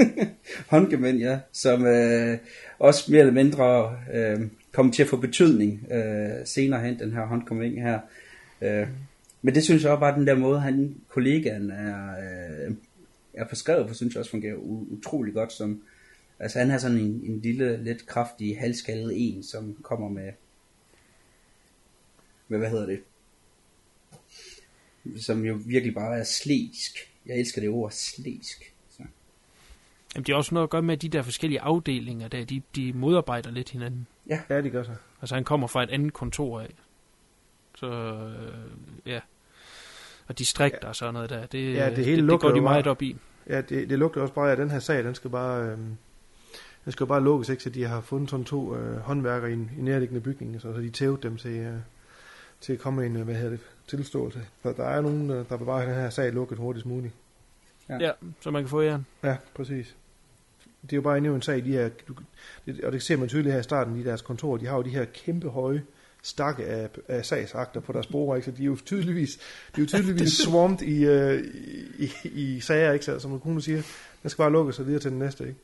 Håndgemænd, 0.71 1.17
ja. 1.17 1.39
Som 1.51 1.85
øh, 1.85 2.37
også 2.79 3.11
mere 3.11 3.19
eller 3.19 3.33
mindre 3.33 3.97
øh, 4.13 4.39
kommer 4.71 4.93
til 4.93 5.03
at 5.03 5.09
få 5.09 5.17
betydning 5.17 5.87
øh, 5.91 6.45
senere 6.45 6.81
hen, 6.81 6.99
den 6.99 7.13
her 7.13 7.25
håndgemænd 7.25 7.79
her. 7.79 7.99
Øh, 8.61 8.87
men 9.41 9.55
det 9.55 9.63
synes 9.63 9.83
jeg 9.83 9.91
også 9.91 9.99
bare, 9.99 10.19
den 10.19 10.27
der 10.27 10.35
måde, 10.35 10.59
han, 10.59 10.95
kollegaen 11.07 11.71
er, 11.71 12.11
øh, 12.11 12.75
er 13.33 13.45
beskrevet 13.45 13.87
på, 13.87 13.93
synes 13.93 14.13
jeg 14.13 14.19
også 14.19 14.31
fungerer 14.31 14.55
utrolig 14.91 15.33
godt. 15.33 15.53
Som, 15.53 15.81
altså 16.39 16.59
han 16.59 16.69
har 16.69 16.77
sådan 16.77 16.97
en, 16.97 17.21
en 17.23 17.39
lille, 17.41 17.83
lidt 17.83 18.05
kraftig, 18.07 18.59
halskaldet 18.59 19.11
en, 19.15 19.43
som 19.43 19.77
kommer 19.81 20.09
med, 20.09 20.31
med 22.47 22.57
hvad 22.59 22.69
hedder 22.69 22.85
det, 22.85 22.99
som 25.21 25.45
jo 25.45 25.59
virkelig 25.65 25.93
bare 25.95 26.19
er 26.19 26.23
slæsk. 26.23 26.97
Jeg 27.25 27.39
elsker 27.39 27.61
det 27.61 27.69
ord, 27.69 27.91
slæsk. 27.91 28.73
Så. 28.89 29.03
Jamen, 30.15 30.25
det 30.25 30.33
er 30.33 30.37
også 30.37 30.53
noget 30.53 30.63
at 30.65 30.69
gøre 30.69 30.81
med, 30.81 30.93
at 30.95 31.01
de 31.01 31.09
der 31.09 31.21
forskellige 31.21 31.61
afdelinger 31.61 32.27
der, 32.27 32.45
de, 32.45 32.61
de 32.75 32.93
modarbejder 32.93 33.51
lidt 33.51 33.69
hinanden. 33.69 34.07
Ja, 34.29 34.61
de 34.61 34.69
gør 34.69 34.83
så. 34.83 34.91
Altså, 35.21 35.35
han 35.35 35.43
kommer 35.43 35.67
fra 35.67 35.83
et 35.83 35.89
andet 35.89 36.13
kontor 36.13 36.59
af. 36.61 36.73
Så, 37.75 37.87
øh, 37.87 38.67
ja. 39.05 39.19
Og 40.27 40.39
distrikter 40.39 40.79
ja. 40.83 40.87
og 40.87 40.95
sådan 40.95 41.13
noget 41.13 41.29
der. 41.29 41.45
Det, 41.45 41.73
Ja, 41.73 41.89
det 41.89 41.97
hele 41.97 42.09
det, 42.11 42.17
det 42.17 42.23
lugter 42.23 42.47
går 42.47 42.53
de 42.53 42.57
jo 42.57 42.63
meget 42.63 42.83
bare- 42.83 42.91
op 42.91 43.01
i. 43.01 43.15
Ja, 43.49 43.61
det, 43.61 43.89
det 43.89 43.99
lugter 43.99 44.21
også 44.21 44.33
bare 44.33 44.47
af, 44.47 44.51
at 44.51 44.57
den 44.57 44.71
her 44.71 44.79
sag, 44.79 45.03
den 45.03 45.15
skal 45.15 45.29
bare, 45.29 45.71
øh, 45.71 45.77
den 46.87 46.91
skal 46.91 47.03
jo 47.03 47.07
bare 47.07 47.23
lukkes, 47.23 47.49
ikke? 47.49 47.63
Så 47.63 47.69
de 47.69 47.83
har 47.83 48.01
fundet 48.01 48.29
sådan 48.29 48.45
to 48.45 48.75
øh, 48.75 48.97
håndværkere 48.97 49.49
i 49.49 49.53
en, 49.53 49.71
i 49.77 49.81
nærliggende 49.81 50.21
bygning, 50.21 50.61
så, 50.61 50.73
så 50.73 50.81
de 50.81 50.89
tævede 50.89 51.21
dem 51.23 51.37
til, 51.37 51.51
øh, 51.51 51.73
til 52.61 52.73
at 52.73 52.79
komme 52.79 53.05
en, 53.05 53.15
øh, 53.15 53.23
hvad 53.23 53.35
hedder 53.35 53.49
det, 53.49 53.59
tilståelse. 53.87 54.39
Så 54.63 54.73
der 54.77 54.83
er 54.83 55.01
nogen, 55.01 55.29
øh, 55.29 55.49
der 55.49 55.57
vil 55.57 55.65
bare 55.65 55.81
have 55.81 55.93
den 55.93 56.01
her 56.01 56.09
sag 56.09 56.33
lukket 56.33 56.57
hurtigst 56.57 56.85
muligt. 56.85 57.13
Ja, 57.89 58.11
så 58.41 58.51
man 58.51 58.63
kan 58.63 58.69
få 58.69 58.81
jern. 58.81 59.05
Ja, 59.23 59.37
præcis. 59.55 59.95
det 60.81 60.93
er 60.93 60.97
jo 60.97 61.01
bare 61.01 61.17
endnu 61.17 61.35
en 61.35 61.41
sag, 61.41 61.65
de 61.65 61.71
her, 61.71 61.89
du, 62.07 62.13
det, 62.65 62.83
og 62.83 62.91
det 62.91 63.03
ser 63.03 63.17
man 63.17 63.27
tydeligt 63.27 63.53
her 63.53 63.59
i 63.59 63.63
starten, 63.63 63.99
i 63.99 64.03
deres 64.03 64.21
kontor, 64.21 64.57
de 64.57 64.65
har 64.65 64.75
jo 64.75 64.81
de 64.81 64.89
her 64.89 65.05
kæmpe 65.05 65.49
høje 65.49 65.83
stakke 66.21 66.65
af, 66.65 66.89
af 67.07 67.25
sagsakter 67.25 67.79
på 67.79 67.93
deres 67.93 68.07
bord, 68.07 68.37
ikke? 68.37 68.45
så 68.45 68.51
de 68.51 68.61
er 68.61 68.65
jo 68.65 68.77
tydeligvis, 68.85 69.37
de 69.75 69.81
er 69.81 69.85
jo 69.85 69.87
tydeligvis 69.97 70.33
swamped 70.33 70.87
i, 70.87 71.05
øh, 71.05 71.43
i, 71.99 72.11
i, 72.23 72.59
sager, 72.59 72.91
ikke? 72.91 73.05
Så, 73.05 73.19
som 73.19 73.31
man 73.31 73.39
kunne 73.39 73.61
sige, 73.61 73.83
der 74.23 74.29
skal 74.29 74.41
bare 74.41 74.51
lukke 74.51 74.73
sig 74.73 74.85
videre 74.85 75.01
til 75.01 75.11
den 75.11 75.19
næste. 75.19 75.47
Ikke? 75.47 75.59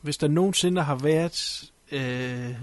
Hvis 0.00 0.16
der 0.16 0.28
nogensinde 0.28 0.82
har 0.82 0.96
været 0.96 1.70
øh, 1.92 2.54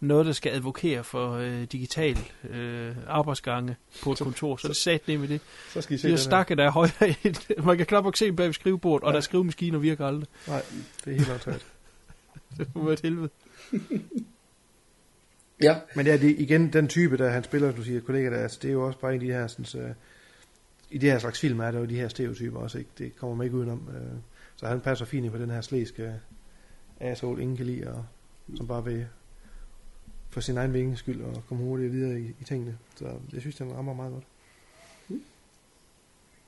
noget, 0.00 0.26
der 0.26 0.32
skal 0.32 0.52
advokere 0.52 1.04
for 1.04 1.32
øh, 1.32 1.62
digital 1.62 2.18
øh, 2.50 2.96
arbejdsgange 3.06 3.76
på 4.02 4.12
et 4.12 4.18
så, 4.18 4.24
kontor, 4.24 4.56
så, 4.56 4.60
så 4.62 4.66
er 4.66 4.70
det 4.70 5.06
sat 5.06 5.20
med 5.20 5.28
det. 5.28 5.40
Så 5.72 5.80
skal 5.80 5.94
I 5.94 5.98
se 5.98 6.08
de 6.08 6.12
har 6.12 6.18
stakke, 6.18 6.54
der 6.54 6.64
er 6.64 6.70
højere. 6.70 7.14
Man 7.66 7.76
kan 7.76 7.86
knap 7.86 8.04
nok 8.04 8.16
se 8.16 8.32
bag 8.32 8.54
skrivebordet, 8.54 9.06
og 9.06 9.12
der 9.12 9.20
skrivemaskiner 9.20 9.78
virker 9.78 10.06
aldrig. 10.06 10.28
Nej, 10.46 10.62
det 11.04 11.12
er 11.12 11.16
helt 11.18 11.30
aftalt. 11.30 11.66
det 12.58 12.74
må 12.74 12.84
være 12.84 12.92
et 12.92 13.00
helvede. 13.00 13.28
ja. 15.62 15.76
Men 15.96 16.06
ja, 16.06 16.16
det, 16.16 16.36
igen, 16.38 16.72
den 16.72 16.88
type, 16.88 17.16
der 17.16 17.30
han 17.30 17.44
spiller, 17.44 17.72
du 17.72 17.82
siger, 17.82 18.00
kollega, 18.00 18.30
der, 18.30 18.42
altså, 18.42 18.58
det 18.62 18.68
er 18.68 18.72
jo 18.72 18.86
også 18.86 18.98
bare 18.98 19.14
en 19.14 19.20
af 19.20 19.26
de 19.26 19.32
her, 19.32 19.46
sådan, 19.46 19.84
uh, 19.84 19.90
i 20.90 20.98
de 20.98 21.10
her 21.10 21.18
slags 21.18 21.40
film 21.40 21.60
er 21.60 21.70
der 21.70 21.78
jo 21.78 21.84
de 21.84 21.96
her 21.96 22.08
stereotyper 22.08 22.58
også, 22.58 22.78
ikke? 22.78 22.90
Det 22.98 23.16
kommer 23.16 23.36
man 23.36 23.44
ikke 23.44 23.56
udenom. 23.56 23.88
Uh, 23.88 24.18
så 24.56 24.66
han 24.66 24.80
passer 24.80 25.04
fint 25.04 25.24
ind 25.24 25.32
på 25.32 25.38
den 25.38 25.50
her 25.50 25.60
slæske 25.60 26.14
asshole, 27.00 27.42
ingen 27.42 27.56
kan 27.56 27.66
lide, 27.66 27.88
og 27.88 28.04
som 28.56 28.66
bare 28.66 28.84
vil 28.84 29.06
for 30.30 30.40
sin 30.40 30.56
egen 30.56 30.74
vingens 30.74 30.98
skyld 30.98 31.22
og 31.22 31.42
komme 31.48 31.64
hurtigt 31.64 31.92
videre 31.92 32.20
i, 32.20 32.34
i 32.40 32.44
tingene. 32.44 32.78
Så 32.96 33.04
jeg 33.32 33.40
synes, 33.40 33.56
den 33.56 33.72
rammer 33.72 33.94
meget 33.94 34.12
godt. 34.12 34.24
Mm. 35.08 35.22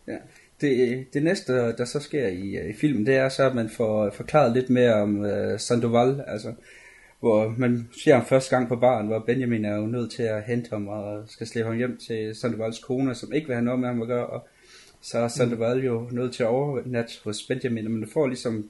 Ja. 0.06 0.16
Det, 0.60 1.06
det 1.14 1.22
næste, 1.22 1.52
der 1.52 1.84
så 1.84 2.00
sker 2.00 2.26
i, 2.28 2.70
i 2.70 2.72
filmen, 2.72 3.06
det 3.06 3.16
er 3.16 3.28
så, 3.28 3.42
at 3.42 3.54
man 3.54 3.68
får 3.68 4.10
forklaret 4.10 4.52
lidt 4.52 4.70
mere 4.70 4.94
om 4.94 5.20
uh, 5.20 5.58
Sandoval, 5.58 6.24
altså 6.26 6.54
hvor 7.20 7.54
man 7.58 7.88
ser 8.04 8.14
ham 8.14 8.26
første 8.26 8.56
gang 8.56 8.68
på 8.68 8.76
baren, 8.76 9.06
hvor 9.06 9.18
Benjamin 9.18 9.64
er 9.64 9.76
jo 9.76 9.86
nødt 9.86 10.12
til 10.12 10.22
at 10.22 10.42
hente 10.42 10.70
ham 10.70 10.88
og 10.88 11.24
skal 11.28 11.46
slæbe 11.46 11.68
ham 11.68 11.76
hjem 11.76 11.96
til 11.96 12.34
Sandovals 12.34 12.78
kone, 12.78 13.14
som 13.14 13.32
ikke 13.32 13.46
vil 13.46 13.54
have 13.54 13.64
noget 13.64 13.80
med 13.80 13.88
ham 13.88 14.02
at 14.02 14.08
gøre, 14.08 14.26
og 14.26 14.46
så 15.00 15.18
er 15.18 15.28
Sandoval 15.28 15.84
jo 15.84 16.08
nødt 16.12 16.34
til 16.34 16.42
at 16.42 16.48
overnatte 16.48 17.12
hos 17.24 17.42
Benjamin, 17.42 17.86
og 17.86 17.90
man 17.90 18.08
får 18.08 18.26
ligesom 18.26 18.68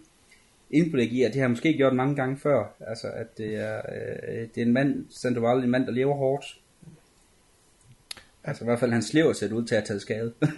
indblik 0.73 1.13
i, 1.13 1.23
at 1.23 1.33
det 1.33 1.41
har 1.41 1.49
måske 1.49 1.77
gjort 1.77 1.95
mange 1.95 2.17
gange 2.17 2.37
før. 2.37 2.65
Altså, 2.81 3.07
at 3.07 3.39
det 3.39 3.57
er, 3.57 3.77
øh, 3.77 4.49
det 4.55 4.63
er 4.63 4.67
en 4.67 4.73
mand, 4.73 5.05
Sandoval, 5.11 5.65
en 5.65 5.71
mand, 5.71 5.87
der 5.87 5.93
lever 5.93 6.15
hårdt. 6.15 6.59
Altså 8.45 8.65
i 8.65 8.67
hvert 8.67 8.81
fald 8.81 8.93
hans 8.93 9.15
lever 9.15 9.33
ser 9.33 9.53
ud 9.53 9.65
til 9.65 9.75
at 9.75 9.81
have 9.81 9.87
taget 9.87 10.03
skade. 10.03 10.33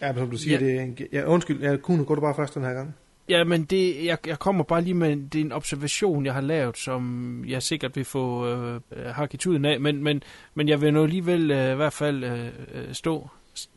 ja, 0.00 0.12
men 0.12 0.16
som 0.16 0.30
du 0.30 0.36
siger, 0.36 0.58
ja. 0.58 0.64
det 0.64 0.76
er 0.76 0.82
en, 0.82 0.98
ja, 1.12 1.24
undskyld, 1.24 1.62
jeg 1.62 1.82
kunne 1.82 2.04
gå 2.04 2.14
du 2.14 2.20
bare 2.20 2.34
først 2.34 2.54
den 2.54 2.62
her 2.62 2.72
gang. 2.72 2.94
Ja, 3.28 3.44
men 3.44 3.64
det, 3.64 4.04
jeg, 4.04 4.18
jeg 4.26 4.38
kommer 4.38 4.64
bare 4.64 4.82
lige 4.82 4.94
med 4.94 5.16
det 5.16 5.40
er 5.40 5.44
en 5.44 5.52
observation, 5.52 6.26
jeg 6.26 6.34
har 6.34 6.40
lavet, 6.40 6.76
som 6.76 7.44
jeg 7.48 7.62
sikkert 7.62 7.96
vil 7.96 8.04
få 8.04 8.48
øh, 8.48 8.80
hak 9.06 9.34
i 9.34 9.36
tuden 9.36 9.64
af, 9.64 9.80
men, 9.80 10.02
men, 10.02 10.22
men 10.54 10.68
jeg 10.68 10.80
vil 10.80 10.94
nu 10.94 11.02
alligevel 11.02 11.50
øh, 11.50 11.72
i 11.72 11.74
hvert 11.74 11.92
fald 11.92 12.24
øh, 12.24 12.46
øh 12.46 12.92
stå, 12.92 13.28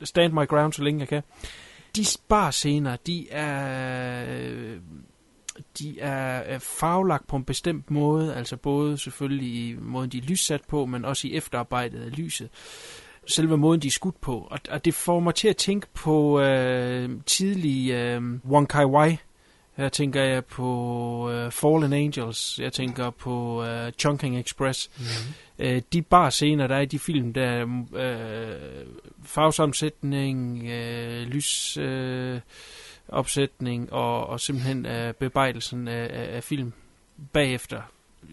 stand 0.04 0.34
my 0.34 0.48
ground, 0.48 0.74
så 0.74 0.84
længe 0.84 1.00
jeg 1.00 1.08
kan 1.08 1.22
de 1.96 2.06
barscener, 2.28 2.96
de 2.96 3.30
er, 3.30 4.26
øh, 4.30 4.78
de 5.80 6.00
er 6.00 6.54
øh, 6.54 6.60
farvelagt 6.60 7.28
på 7.28 7.36
en 7.36 7.44
bestemt 7.44 7.92
måde, 7.92 8.36
altså 8.36 8.58
både 8.58 8.98
selvfølgelig 8.98 9.70
i 9.70 9.76
måden, 9.80 10.10
de 10.10 10.18
er 10.18 10.22
lyssat 10.22 10.62
på, 10.68 10.86
men 10.86 11.06
også 11.06 11.28
i 11.28 11.34
efterarbejdet 11.34 12.02
af 12.02 12.18
lyset. 12.18 12.50
Selve 13.28 13.58
måden, 13.58 13.82
de 13.82 13.88
er 13.88 13.92
skudt 13.92 14.22
på. 14.22 14.48
Og, 14.52 14.60
og 14.70 14.86
det 14.86 14.94
får 14.94 15.20
mig 15.20 15.36
til 15.36 15.48
at 15.48 15.58
tænke 15.58 15.88
på 15.94 16.42
øh, 16.42 17.10
tidlig 17.26 17.92
øh, 17.92 18.22
Wong 18.46 18.68
Kai 18.68 18.86
Wai 18.86 19.18
her 19.78 19.90
tænker 19.90 20.24
jeg 20.24 20.46
på 20.46 21.30
øh, 21.32 21.52
Fallen 21.52 21.94
Angels, 21.94 22.60
jeg 22.60 22.74
tænker 22.74 23.10
på 23.10 23.64
øh, 23.64 23.92
Chunking 23.92 24.40
Express. 24.40 24.90
Mm-hmm 24.98 25.34
øh, 25.60 25.82
de 25.94 26.02
bare 26.02 26.32
scener, 26.32 26.68
der 26.68 26.76
er 26.76 26.82
i 26.82 26.86
de 26.86 27.00
film, 27.00 27.34
der 27.34 27.62
øh, 27.62 27.70
uh, 27.70 28.88
farvesamsætning, 29.24 30.64
uh, 30.64 30.70
øh, 30.70 31.22
lys... 31.28 31.78
Uh, 31.78 32.40
opsætning 33.08 33.84
øh, 33.84 33.98
og, 33.98 34.28
og 34.28 34.40
simpelthen 34.40 34.86
øh, 34.86 35.14
bebejdelsen 35.14 35.88
af, 35.88 36.10
af, 36.14 36.36
af 36.36 36.44
film 36.44 36.74
bagefter, 37.34 37.82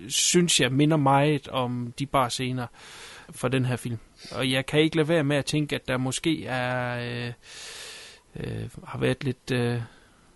synes 0.08 0.60
jeg 0.60 0.72
minder 0.72 0.96
meget 0.96 1.48
om 1.48 1.94
de 1.98 2.06
bare 2.06 2.30
scener 2.30 2.66
fra 3.30 3.48
den 3.48 3.64
her 3.64 3.76
film. 3.76 3.98
Og 4.32 4.50
jeg 4.50 4.66
kan 4.66 4.80
ikke 4.80 4.96
lade 4.96 5.08
være 5.08 5.24
med 5.24 5.36
at 5.36 5.44
tænke, 5.44 5.76
at 5.76 5.88
der 5.88 5.96
måske 5.96 6.46
er 6.46 6.98
øh, 6.98 7.32
øh, 8.36 8.68
har 8.86 8.98
været 8.98 9.24
lidt 9.24 9.50
øh, 9.52 9.80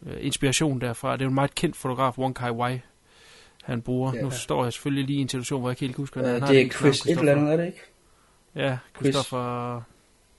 øh, 0.07 0.17
inspiration 0.21 0.81
derfra. 0.81 1.13
Det 1.13 1.21
er 1.21 1.25
jo 1.25 1.29
en 1.29 1.35
meget 1.35 1.55
kendt 1.55 1.77
fotograf, 1.77 2.19
Wong 2.19 2.35
Kai 2.35 2.51
Wai, 2.51 2.81
han 3.69 3.83
bruger. 3.83 4.13
Ja. 4.15 4.23
Nu 4.23 4.31
står 4.31 4.65
jeg 4.65 4.73
selvfølgelig 4.73 5.05
lige 5.05 5.19
i 5.19 5.23
en 5.23 5.29
situation, 5.29 5.61
hvor 5.61 5.69
jeg 5.69 5.73
ikke 5.73 5.81
helt 5.81 5.97
husker, 5.97 6.21
hvad 6.21 6.33
han 6.33 6.43
har. 6.43 6.53
Det 6.53 6.61
er 6.61 6.69
Chris 6.69 7.07
et 7.07 7.19
eller 7.19 7.33
andet, 7.33 7.53
er 7.53 7.57
det 7.57 7.67
ikke? 7.67 7.79
Ja, 8.55 8.79
Christopher 8.97 9.83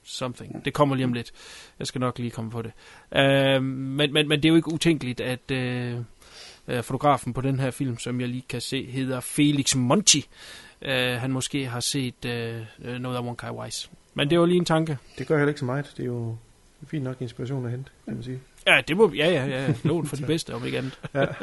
something. 0.02 0.52
Ja. 0.54 0.58
Det 0.64 0.74
kommer 0.74 0.94
lige 0.94 1.04
om 1.04 1.12
lidt. 1.12 1.32
Jeg 1.78 1.86
skal 1.86 2.00
nok 2.00 2.18
lige 2.18 2.30
komme 2.30 2.50
på 2.50 2.62
det. 2.62 2.72
Uh, 3.16 3.62
men, 3.64 4.12
men, 4.12 4.28
men 4.28 4.30
det 4.30 4.44
er 4.44 4.48
jo 4.48 4.56
ikke 4.56 4.72
utænkeligt, 4.72 5.20
at 5.20 5.50
uh, 5.50 6.82
fotografen 6.82 7.32
på 7.32 7.40
den 7.40 7.60
her 7.60 7.70
film, 7.70 7.98
som 7.98 8.20
jeg 8.20 8.28
lige 8.28 8.44
kan 8.48 8.60
se, 8.60 8.86
hedder 8.86 9.20
Felix 9.20 9.74
Monti. 9.74 10.28
Uh, 10.82 10.88
han 10.92 11.30
måske 11.30 11.66
har 11.66 11.80
set 11.80 12.24
uh, 12.24 12.88
noget 12.88 13.16
af 13.16 13.22
Wong 13.22 13.36
Kai 13.36 13.50
Wai's. 13.50 13.90
Men 14.14 14.30
det 14.30 14.40
var 14.40 14.46
lige 14.46 14.58
en 14.58 14.64
tanke. 14.64 14.98
Det 15.18 15.26
gør 15.26 15.36
heller 15.36 15.48
ikke 15.48 15.60
så 15.60 15.64
meget. 15.64 15.92
Det 15.96 16.02
er 16.02 16.06
jo 16.06 16.36
fint 16.86 17.04
nok 17.04 17.16
inspiration 17.20 17.64
at 17.64 17.70
hente, 17.70 17.90
kan 18.04 18.14
man 18.14 18.22
sige. 18.22 18.40
Ja, 18.66 18.80
det 18.88 18.96
må, 18.96 19.12
ja, 19.16 19.30
ja, 19.30 19.46
ja. 19.46 19.74
Lån 19.84 20.06
for 20.06 20.16
de 20.16 20.22
bedste, 20.22 20.54
om 20.54 20.66
ikke 20.66 20.78
andet. 20.78 21.00
ja. 21.14 21.26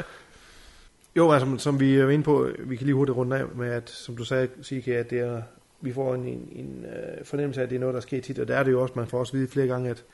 Jo, 1.18 1.30
altså, 1.32 1.56
som 1.58 1.80
vi 1.80 1.96
er 1.96 2.08
inde 2.08 2.24
på, 2.24 2.48
vi 2.58 2.76
kan 2.76 2.84
lige 2.84 2.94
hurtigt 2.94 3.16
runde 3.16 3.38
af 3.38 3.44
med, 3.56 3.70
at 3.70 3.90
som 3.90 4.16
du 4.16 4.24
sagde, 4.24 4.48
Sike, 4.62 4.96
at 4.96 5.10
det 5.10 5.18
er, 5.18 5.42
vi 5.80 5.92
får 5.92 6.14
en, 6.14 6.26
en, 6.26 6.48
en 6.52 6.84
uh, 6.84 7.26
fornemmelse 7.26 7.60
af, 7.60 7.64
at 7.64 7.70
det 7.70 7.76
er 7.76 7.80
noget, 7.80 7.94
der 7.94 8.00
sker 8.00 8.20
tit, 8.20 8.38
og 8.38 8.48
der 8.48 8.56
er 8.56 8.62
det 8.62 8.72
jo 8.72 8.82
også, 8.82 8.94
man 8.96 9.06
får 9.06 9.18
også 9.18 9.32
vide 9.32 9.48
flere 9.48 9.66
gange, 9.66 9.90
at, 9.90 10.04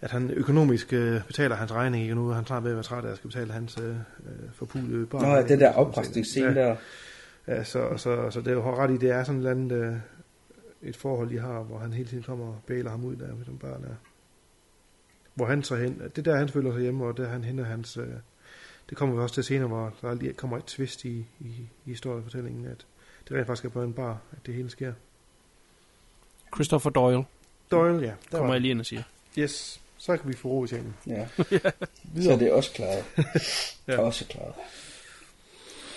at 0.00 0.10
han 0.10 0.30
økonomisk 0.30 0.92
uh, 0.92 1.26
betaler 1.26 1.56
hans 1.56 1.72
regning, 1.72 2.02
ikke 2.02 2.14
nu 2.14 2.28
han 2.28 2.46
snart 2.46 2.64
ved 2.64 2.70
at 2.70 2.76
være 2.76 2.82
træt 2.82 3.04
af 3.04 3.10
at 3.10 3.16
skal 3.16 3.30
betale 3.30 3.52
hans 3.52 3.78
uh, 3.78 3.96
forpulede 4.52 5.06
barn. 5.06 5.22
Nå, 5.22 5.34
ja, 5.34 5.42
det 5.42 5.60
der 5.60 5.72
opræstningsscene 5.72 6.46
ja. 6.46 6.54
der. 6.54 6.76
Ja, 7.46 7.64
så, 7.64 7.96
så, 7.96 8.30
så 8.30 8.40
det 8.40 8.48
er 8.48 8.52
jo 8.52 8.74
ret 8.74 8.90
i, 8.90 8.96
det 8.96 9.10
er 9.10 9.24
sådan 9.24 9.40
et 9.40 9.46
eller 9.46 9.50
andet, 9.50 9.88
uh, 9.88 10.88
et 10.88 10.96
forhold, 10.96 11.30
de 11.30 11.38
har, 11.38 11.62
hvor 11.62 11.78
han 11.78 11.92
hele 11.92 12.08
tiden 12.08 12.22
kommer 12.22 12.46
og 12.46 12.58
bæler 12.66 12.90
ham 12.90 13.04
ud 13.04 13.16
der, 13.16 13.34
med 13.36 13.44
som 13.44 13.58
børn 13.58 13.84
er 13.84 13.94
hvor 15.34 15.46
han 15.46 15.62
så 15.62 15.76
hen, 15.76 16.02
det 16.16 16.24
der 16.24 16.36
han 16.36 16.48
føler 16.48 16.72
sig 16.72 16.82
hjemme, 16.82 17.04
og 17.04 17.16
der 17.16 17.28
han 17.28 17.44
henter 17.44 17.64
hans, 17.64 17.96
øh, 17.96 18.06
det 18.92 18.98
kommer 18.98 19.14
vi 19.14 19.22
også 19.22 19.34
til 19.34 19.44
senere, 19.44 19.68
hvor 19.68 19.92
der 20.02 20.14
lige 20.14 20.32
kommer 20.32 20.56
et 20.56 20.64
twist 20.64 21.04
i, 21.04 21.26
i, 21.40 21.48
i 21.86 21.90
historiefortællingen, 21.90 22.66
at 22.66 22.86
det 23.28 23.36
rent 23.36 23.46
faktisk 23.46 23.64
er 23.64 23.68
på 23.68 23.82
en 23.82 23.92
bar, 23.92 24.18
at 24.32 24.38
det 24.46 24.54
hele 24.54 24.70
sker. 24.70 24.92
Christopher 26.54 26.90
Doyle. 26.90 27.24
Doyle, 27.70 28.06
ja. 28.06 28.12
Der 28.32 28.38
kommer 28.38 28.54
jeg 28.54 28.60
lige 28.60 28.70
ind 28.70 28.80
og 28.80 28.86
siger. 28.86 29.02
Yes, 29.38 29.80
så 29.98 30.16
kan 30.16 30.28
vi 30.28 30.36
få 30.36 30.48
ro 30.48 30.64
i 30.64 30.68
tingene. 30.68 30.94
Ja. 31.06 31.26
så 32.24 32.36
det 32.40 32.42
er 32.42 32.52
også 32.52 32.72
klart. 32.72 33.04
ja. 33.88 34.00
Også 34.00 34.24
klart. 34.24 34.54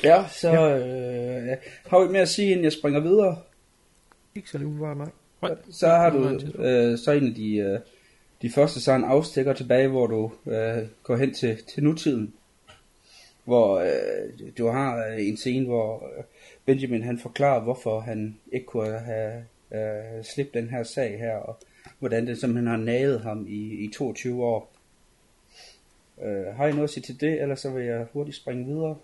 Ja, 0.04 0.26
så 0.28 0.50
ja. 0.50 0.78
Øh, 0.78 1.58
har 1.88 2.06
vi 2.06 2.12
mere 2.12 2.22
at 2.22 2.30
sige, 2.30 2.52
inden 2.52 2.64
jeg 2.64 2.74
springer 2.74 3.00
videre? 3.00 3.40
Ikke 4.36 4.50
så 4.50 4.58
lige 4.58 4.80
bare 4.80 4.96
nej. 4.96 5.56
Så 5.72 5.88
har 5.88 6.10
du 6.10 6.30
øh, 6.62 6.98
så 6.98 7.12
en 7.12 7.28
af 7.28 7.36
de 7.36 7.56
øh, 7.56 7.80
de 8.42 8.52
første 8.52 8.82
så 8.82 8.92
en 8.92 9.04
afstikker 9.04 9.54
tilbage, 9.54 9.88
hvor 9.88 10.08
du 10.08 10.32
øh, 10.52 10.88
går 11.04 11.16
hen 11.18 11.34
til, 11.34 11.58
til 11.74 11.84
nutiden. 11.84 12.34
Hvor 13.46 13.80
øh, 13.80 14.52
du 14.58 14.68
har 14.68 15.08
øh, 15.08 15.28
en 15.28 15.38
scene, 15.38 15.66
hvor 15.66 16.10
øh, 16.18 16.24
Benjamin 16.66 17.04
han 17.04 17.20
forklarer, 17.20 17.64
hvorfor 17.64 18.00
han 18.00 18.40
ikke 18.52 18.66
kunne 18.66 19.00
have 19.00 19.46
øh, 19.72 20.24
slippet 20.24 20.54
den 20.54 20.70
her 20.70 20.84
sag 20.84 21.20
her, 21.20 21.36
og 21.36 21.58
hvordan 22.00 22.28
det 22.28 22.40
simpelthen 22.40 22.68
har 22.68 22.78
naget 22.78 23.22
ham 23.22 23.46
i, 23.50 23.86
i 23.86 23.92
22 23.94 24.44
år. 24.44 24.72
Øh, 26.24 26.56
har 26.56 26.68
I 26.68 26.72
noget 26.72 26.84
at 26.84 26.90
sige 26.90 27.04
til 27.04 27.22
det, 27.22 27.42
eller 27.42 27.56
så 27.56 27.70
vil 27.70 27.86
jeg 27.86 28.06
hurtigt 28.14 28.38
springe 28.38 28.66
videre? 28.66 28.96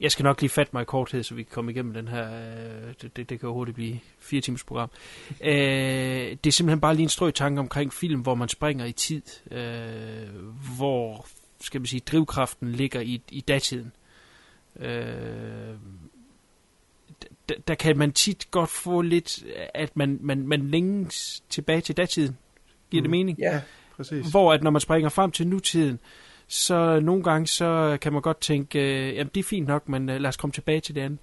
Jeg 0.00 0.12
skal 0.12 0.22
nok 0.22 0.40
lige 0.40 0.50
fatte 0.50 0.70
mig 0.72 0.82
i 0.82 0.84
korthed, 0.84 1.22
så 1.22 1.34
vi 1.34 1.42
kan 1.42 1.52
komme 1.52 1.70
igennem 1.72 1.94
den 1.94 2.08
her. 2.08 2.34
Øh, 2.34 2.94
det, 3.02 3.16
det, 3.16 3.30
det 3.30 3.40
kan 3.40 3.48
jo 3.48 3.52
hurtigt 3.52 3.74
blive 3.74 4.00
fire 4.18 4.40
timers 4.40 4.64
program. 4.64 4.90
Øh, 5.40 6.36
det 6.44 6.46
er 6.46 6.52
simpelthen 6.52 6.80
bare 6.80 6.94
lige 6.94 7.02
en 7.02 7.08
strøg 7.08 7.34
tanke 7.34 7.60
omkring 7.60 7.92
film, 7.92 8.20
hvor 8.20 8.34
man 8.34 8.48
springer 8.48 8.84
i 8.84 8.92
tid. 8.92 9.22
Øh, 9.50 10.28
hvor, 10.76 11.26
skal 11.60 11.80
man 11.80 11.86
sige, 11.86 12.00
drivkraften 12.00 12.72
ligger 12.72 13.00
i, 13.00 13.22
i 13.30 13.40
datiden. 13.40 13.92
Øh, 14.80 15.74
der, 17.48 17.54
der 17.68 17.74
kan 17.74 17.98
man 17.98 18.12
tit 18.12 18.50
godt 18.50 18.70
få 18.70 19.00
lidt, 19.02 19.44
at 19.74 19.96
man, 19.96 20.18
man, 20.20 20.46
man 20.46 20.68
længes 20.68 21.42
tilbage 21.48 21.80
til 21.80 21.96
datiden. 21.96 22.36
Giver 22.90 23.00
mm. 23.00 23.04
det 23.04 23.10
mening? 23.10 23.38
Ja, 23.38 23.60
præcis. 23.96 24.30
Hvor 24.30 24.52
at 24.52 24.62
når 24.62 24.70
man 24.70 24.80
springer 24.80 25.08
frem 25.08 25.30
til 25.30 25.46
nutiden, 25.46 25.98
så 26.48 27.00
nogle 27.00 27.22
gange 27.22 27.46
så 27.46 27.98
kan 28.00 28.12
man 28.12 28.22
godt 28.22 28.40
tænke, 28.40 28.78
øh, 28.78 29.14
jamen 29.14 29.30
det 29.34 29.40
er 29.40 29.44
fint 29.44 29.68
nok, 29.68 29.88
men 29.88 30.08
øh, 30.08 30.20
lad 30.20 30.28
os 30.28 30.36
komme 30.36 30.52
tilbage 30.52 30.80
til 30.80 30.94
det 30.94 31.00
andet. 31.00 31.18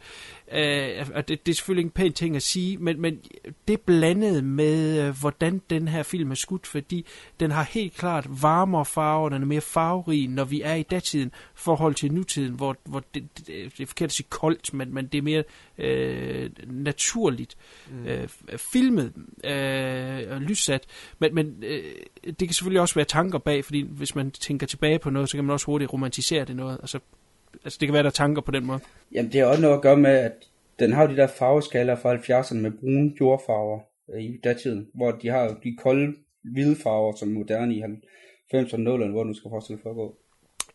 Øh, 0.52 1.08
og 1.16 1.28
det, 1.28 1.46
det 1.46 1.52
er 1.52 1.56
selvfølgelig 1.56 1.86
en 1.86 1.91
pæn 1.91 2.14
ting 2.14 2.36
at 2.36 2.43
sige, 2.43 2.78
men, 2.78 3.02
men 3.02 3.20
det 3.68 3.82
blandet 3.82 4.43
med, 4.43 5.08
øh, 5.08 5.20
hvordan 5.20 5.62
den 5.70 5.88
her 5.88 6.04
film 6.04 6.32
er 6.32 6.36
skudt, 6.36 6.68
fordi 6.68 7.06
den 7.39 7.52
har 7.52 7.64
helt 7.64 7.93
klart 7.93 8.41
varmere 8.41 8.86
farver, 8.86 9.30
den 9.30 9.41
er 9.41 9.46
mere 9.46 9.62
farverig, 9.62 10.28
når 10.28 10.43
vi 10.43 10.62
er 10.62 10.74
i 10.74 10.84
datiden, 10.84 11.32
forhold 11.56 11.96
til 11.96 12.14
nutiden, 12.14 12.54
hvor, 12.54 12.78
hvor 12.84 13.04
det, 13.14 13.24
det, 13.38 13.48
det 13.48 13.80
er 13.80 13.86
forkert 13.86 14.08
at 14.08 14.12
sige 14.12 14.28
koldt, 14.30 14.74
men, 14.74 14.93
men 14.93 15.08
det 15.08 15.18
er 15.18 15.22
mere 15.22 15.43
øh, 15.78 16.50
naturligt 16.68 17.58
mm. 17.91 18.06
øh, 18.06 18.28
filmet 18.58 19.14
øh, 19.43 20.36
og 20.36 20.41
lyssat. 20.41 20.84
Men, 21.20 21.36
men 21.36 21.64
øh, 21.64 21.84
det 22.26 22.48
kan 22.48 22.54
selvfølgelig 22.54 22.82
også 22.82 22.96
være 22.96 23.06
tanker 23.06 23.39
bag, 23.39 23.66
fordi 23.66 23.82
hvis 23.82 24.16
man 24.16 24.32
tænker 24.32 24.68
tilbage 24.68 25.00
på 25.00 25.10
noget, 25.10 25.30
så 25.30 25.38
kan 25.38 25.43
man 25.43 25.54
også 25.54 25.66
hurtigt 25.66 25.93
romantisere 25.93 26.46
det 26.46 26.56
noget. 26.56 26.78
Altså, 26.82 27.00
altså 27.64 27.78
det 27.80 27.88
kan 27.88 27.93
være, 27.93 28.03
der 28.03 28.10
er 28.10 28.14
tanker 28.14 28.41
på 28.41 28.51
den 28.51 28.66
måde. 28.66 28.80
Jamen, 29.12 29.32
det 29.32 29.39
har 29.41 29.47
også 29.47 29.62
noget 29.62 29.76
at 29.76 29.82
gøre 29.82 29.97
med, 29.97 30.12
at 30.12 30.32
den 30.80 30.93
har 30.93 31.03
jo 31.03 31.10
de 31.10 31.16
der 31.16 31.28
farveskaller 31.28 31.95
fra 31.95 32.16
70'erne 32.16 32.58
med 32.58 32.72
brune 32.72 33.12
jordfarver 33.20 33.80
øh, 34.14 34.24
i 34.24 34.39
datiden, 34.43 34.88
hvor 34.93 35.12
de 35.12 35.28
har 35.28 35.43
jo 35.43 35.56
de 35.64 35.78
kolde 35.78 36.14
hvide 36.53 36.76
farver, 36.76 37.16
som 37.16 37.30
er 37.30 37.34
moderne 37.34 37.76
i 37.76 37.82
90'erne 37.82 38.89
og 38.89 38.95
0'erne, 38.95 39.12
hvor 39.12 39.24
du 39.24 39.34
skal 39.34 39.49
forestille 39.49 39.80
for 39.84 39.89
at 39.89 39.95
gå. 39.95 40.18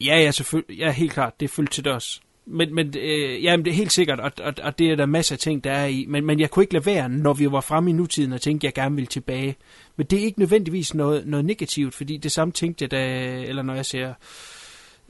Ja, 0.00 0.22
ja, 0.22 0.30
selvfølgelig. 0.30 0.78
Ja, 0.78 0.90
helt 0.90 1.12
klart. 1.12 1.40
Det 1.40 1.46
er 1.46 1.48
fuldt 1.48 1.72
til 1.72 1.84
dørs. 1.84 2.22
Men, 2.46 2.74
men 2.74 2.94
øh, 2.98 3.44
ja, 3.44 3.56
det 3.56 3.66
er 3.66 3.72
helt 3.72 3.92
sikkert, 3.92 4.20
og, 4.20 4.32
og, 4.42 4.54
og 4.62 4.78
det 4.78 4.90
er 4.90 4.96
der 4.96 5.06
masser 5.06 5.34
af 5.34 5.38
ting, 5.38 5.64
der 5.64 5.72
er 5.72 5.86
i. 5.86 6.06
Men, 6.08 6.26
men 6.26 6.40
jeg 6.40 6.50
kunne 6.50 6.62
ikke 6.62 6.72
lade 6.72 6.86
være, 6.86 7.08
når 7.08 7.34
vi 7.34 7.52
var 7.52 7.60
fremme 7.60 7.90
i 7.90 7.92
nutiden, 7.92 8.32
og 8.32 8.40
tænkte, 8.40 8.66
at 8.66 8.68
jeg 8.68 8.82
gerne 8.82 8.94
ville 8.94 9.06
tilbage. 9.06 9.56
Men 9.96 10.06
det 10.06 10.18
er 10.20 10.24
ikke 10.24 10.38
nødvendigvis 10.38 10.94
noget, 10.94 11.26
noget 11.26 11.44
negativt, 11.44 11.94
fordi 11.94 12.16
det 12.16 12.32
samme 12.32 12.52
tænkte 12.52 12.82
jeg, 12.82 12.90
da, 12.90 13.26
eller 13.42 13.62
når 13.62 13.74
jeg 13.74 13.86
ser 13.86 14.14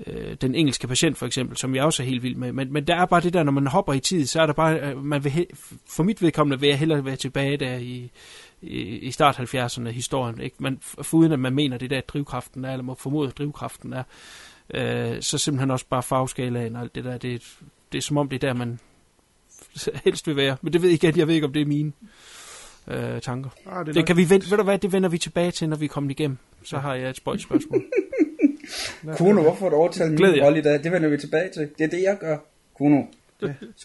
øh, 0.07 0.35
den 0.41 0.55
engelske 0.55 0.89
patient 0.89 1.19
for 1.19 1.27
eksempel, 1.27 1.57
som 1.57 1.75
jeg 1.75 1.85
også 1.85 2.03
er 2.03 2.07
helt 2.07 2.23
vild 2.23 2.37
med. 2.37 2.53
Men, 2.53 2.73
men 2.73 2.87
der 2.87 2.97
er 2.97 3.07
bare 3.07 3.21
det 3.21 3.33
der, 3.33 3.43
når 3.43 3.53
man 3.53 3.67
hopper 3.67 3.93
i 3.93 4.01
tid, 4.01 4.27
så 4.27 4.43
er 4.43 4.47
der 4.47 4.53
bare, 4.53 4.81
øh, 4.81 5.05
man 5.05 5.25
vil, 5.25 5.47
for 5.89 6.03
mit 6.03 6.23
vedkommende 6.23 6.61
vil 6.61 6.69
jeg 6.69 6.79
hellere 6.79 7.05
være 7.05 7.17
tilbage 7.17 7.57
der 7.57 7.77
i, 7.77 8.11
i, 8.63 8.81
i 8.81 9.11
start 9.11 9.39
70'erne 9.39 9.89
historien. 9.89 10.41
Ikke? 10.41 10.57
Man, 10.59 10.81
uden 11.13 11.33
at 11.33 11.39
man 11.39 11.55
mener, 11.55 11.79
det 11.79 11.91
der 11.91 11.99
at 11.99 12.09
drivkraften 12.09 12.65
er, 12.65 12.73
eller 12.73 12.83
må 12.83 12.95
formode, 12.95 13.29
at 13.29 13.39
drivkraften 13.39 13.93
er, 13.93 14.03
øh, 14.75 15.23
så 15.23 15.39
simpelthen 15.39 15.71
også 15.71 15.87
bare 15.91 16.03
farveskalaen 16.03 16.77
og 16.77 16.83
alt 16.83 16.95
det 16.95 17.05
der. 17.05 17.19
Det, 17.19 17.59
det 17.93 17.99
er 17.99 18.03
som 18.03 18.17
om, 18.17 18.29
det 18.29 18.45
er 18.45 18.49
der, 18.49 18.55
man 18.55 18.79
helst 20.05 20.27
vil 20.27 20.37
være. 20.37 20.57
Men 20.63 20.73
det 20.73 20.83
ved 20.83 20.89
jeg 20.89 21.05
ikke, 21.05 21.19
jeg 21.19 21.27
ved 21.27 21.35
ikke, 21.35 21.47
om 21.47 21.53
det 21.53 21.63
er 21.63 21.67
mine 21.67 21.93
øh, 22.89 23.21
tanker. 23.21 23.51
Ah, 23.67 23.87
det 23.87 23.95
det, 23.95 24.07
kan 24.07 24.17
vi 24.17 24.31
vente, 24.31 24.51
ved 24.51 24.59
du 24.59 24.65
hvad, 24.65 24.79
det 24.79 24.93
vender 24.93 25.09
vi 25.09 25.19
tilbage 25.19 25.51
til, 25.51 25.69
når 25.69 25.77
vi 25.77 25.85
er 25.85 25.89
kommet 25.89 26.11
igennem. 26.11 26.39
Så 26.63 26.79
har 26.79 26.95
jeg 26.95 27.11
et 27.11 27.17
spøjt 27.17 27.41
spørgsmål. 27.41 27.83
Kuno, 29.17 29.43
hvorfor 29.43 29.69
du 29.69 29.77
overtaget 29.77 30.17
Glæd 30.17 30.33
min 30.33 30.43
rolle 30.43 30.59
i 30.59 30.63
dag? 30.63 30.85
Det 30.85 30.93
vender 30.93 31.09
vi 31.09 31.17
tilbage 31.17 31.51
til. 31.51 31.71
Det 31.79 31.85
er 31.85 31.89
det, 31.89 32.03
jeg 32.03 32.19
gør, 32.19 32.37
Kuno. 32.75 33.03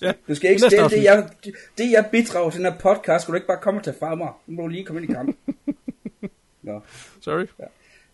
ja. 0.01 0.13
Du 0.27 0.36
skal 0.36 0.49
ikke 0.49 0.61
stille 0.61 0.89
det, 0.89 1.03
jeg, 1.03 1.29
det 1.77 1.91
jeg 1.91 2.05
bidrager 2.11 2.49
til 2.49 2.63
den 2.63 2.71
her 2.71 2.79
podcast, 2.79 3.23
skal 3.23 3.31
du 3.31 3.36
ikke 3.36 3.47
bare 3.47 3.59
komme 3.61 3.79
og 3.79 3.83
tage 3.83 3.97
fra 3.99 4.15
mig. 4.15 4.29
Nu 4.47 4.55
må 4.55 4.61
du 4.61 4.67
lige 4.67 4.86
komme 4.86 5.01
ind 5.01 5.11
i 5.11 5.13
kampen. 5.13 5.36
Nå. 6.61 6.81
Sorry. 7.21 7.45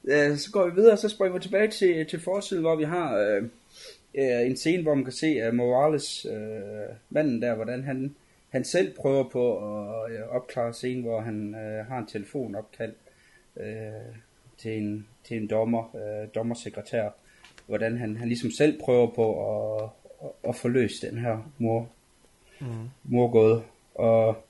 Øh, 0.03 0.37
så 0.37 0.51
går 0.51 0.65
vi 0.69 0.75
videre, 0.75 0.97
så 0.97 1.09
springer 1.09 1.37
vi 1.37 1.41
tilbage 1.41 1.67
til, 1.67 2.05
til 2.05 2.19
forsiden, 2.19 2.61
hvor 2.61 2.75
vi 2.75 2.83
har 2.83 3.17
øh, 3.17 3.43
øh, 4.15 4.45
en 4.45 4.57
scene, 4.57 4.83
hvor 4.83 4.95
man 4.95 5.03
kan 5.03 5.13
se 5.13 5.47
uh, 5.47 5.53
Morales, 5.53 6.25
øh, 6.25 6.95
manden 7.09 7.41
der, 7.41 7.55
hvordan 7.55 7.83
han, 7.83 8.15
han 8.49 8.63
selv 8.63 8.93
prøver 8.93 9.29
på 9.29 9.57
at 9.57 10.11
øh, 10.11 10.27
opklare 10.29 10.73
scenen, 10.73 11.03
hvor 11.03 11.21
han 11.21 11.55
øh, 11.55 11.85
har 11.85 11.97
en 11.97 12.07
telefonopkald 12.07 12.93
øh, 13.57 14.15
til, 14.61 14.77
en, 14.77 15.07
til 15.23 15.37
en 15.37 15.47
dommer, 15.47 15.95
øh, 15.95 16.27
dommersekretær, 16.35 17.09
hvordan 17.67 17.97
han, 17.97 18.17
han 18.17 18.27
ligesom 18.27 18.51
selv 18.51 18.79
prøver 18.79 19.07
på 19.07 19.25
at, 19.49 19.89
at, 20.23 20.49
at 20.49 20.55
få 20.55 20.67
løst 20.67 21.01
den 21.11 21.17
her 21.17 21.51
mor, 21.57 21.89
Mm. 22.61 22.89
morgåde. 23.03 23.61
Og 23.95 24.45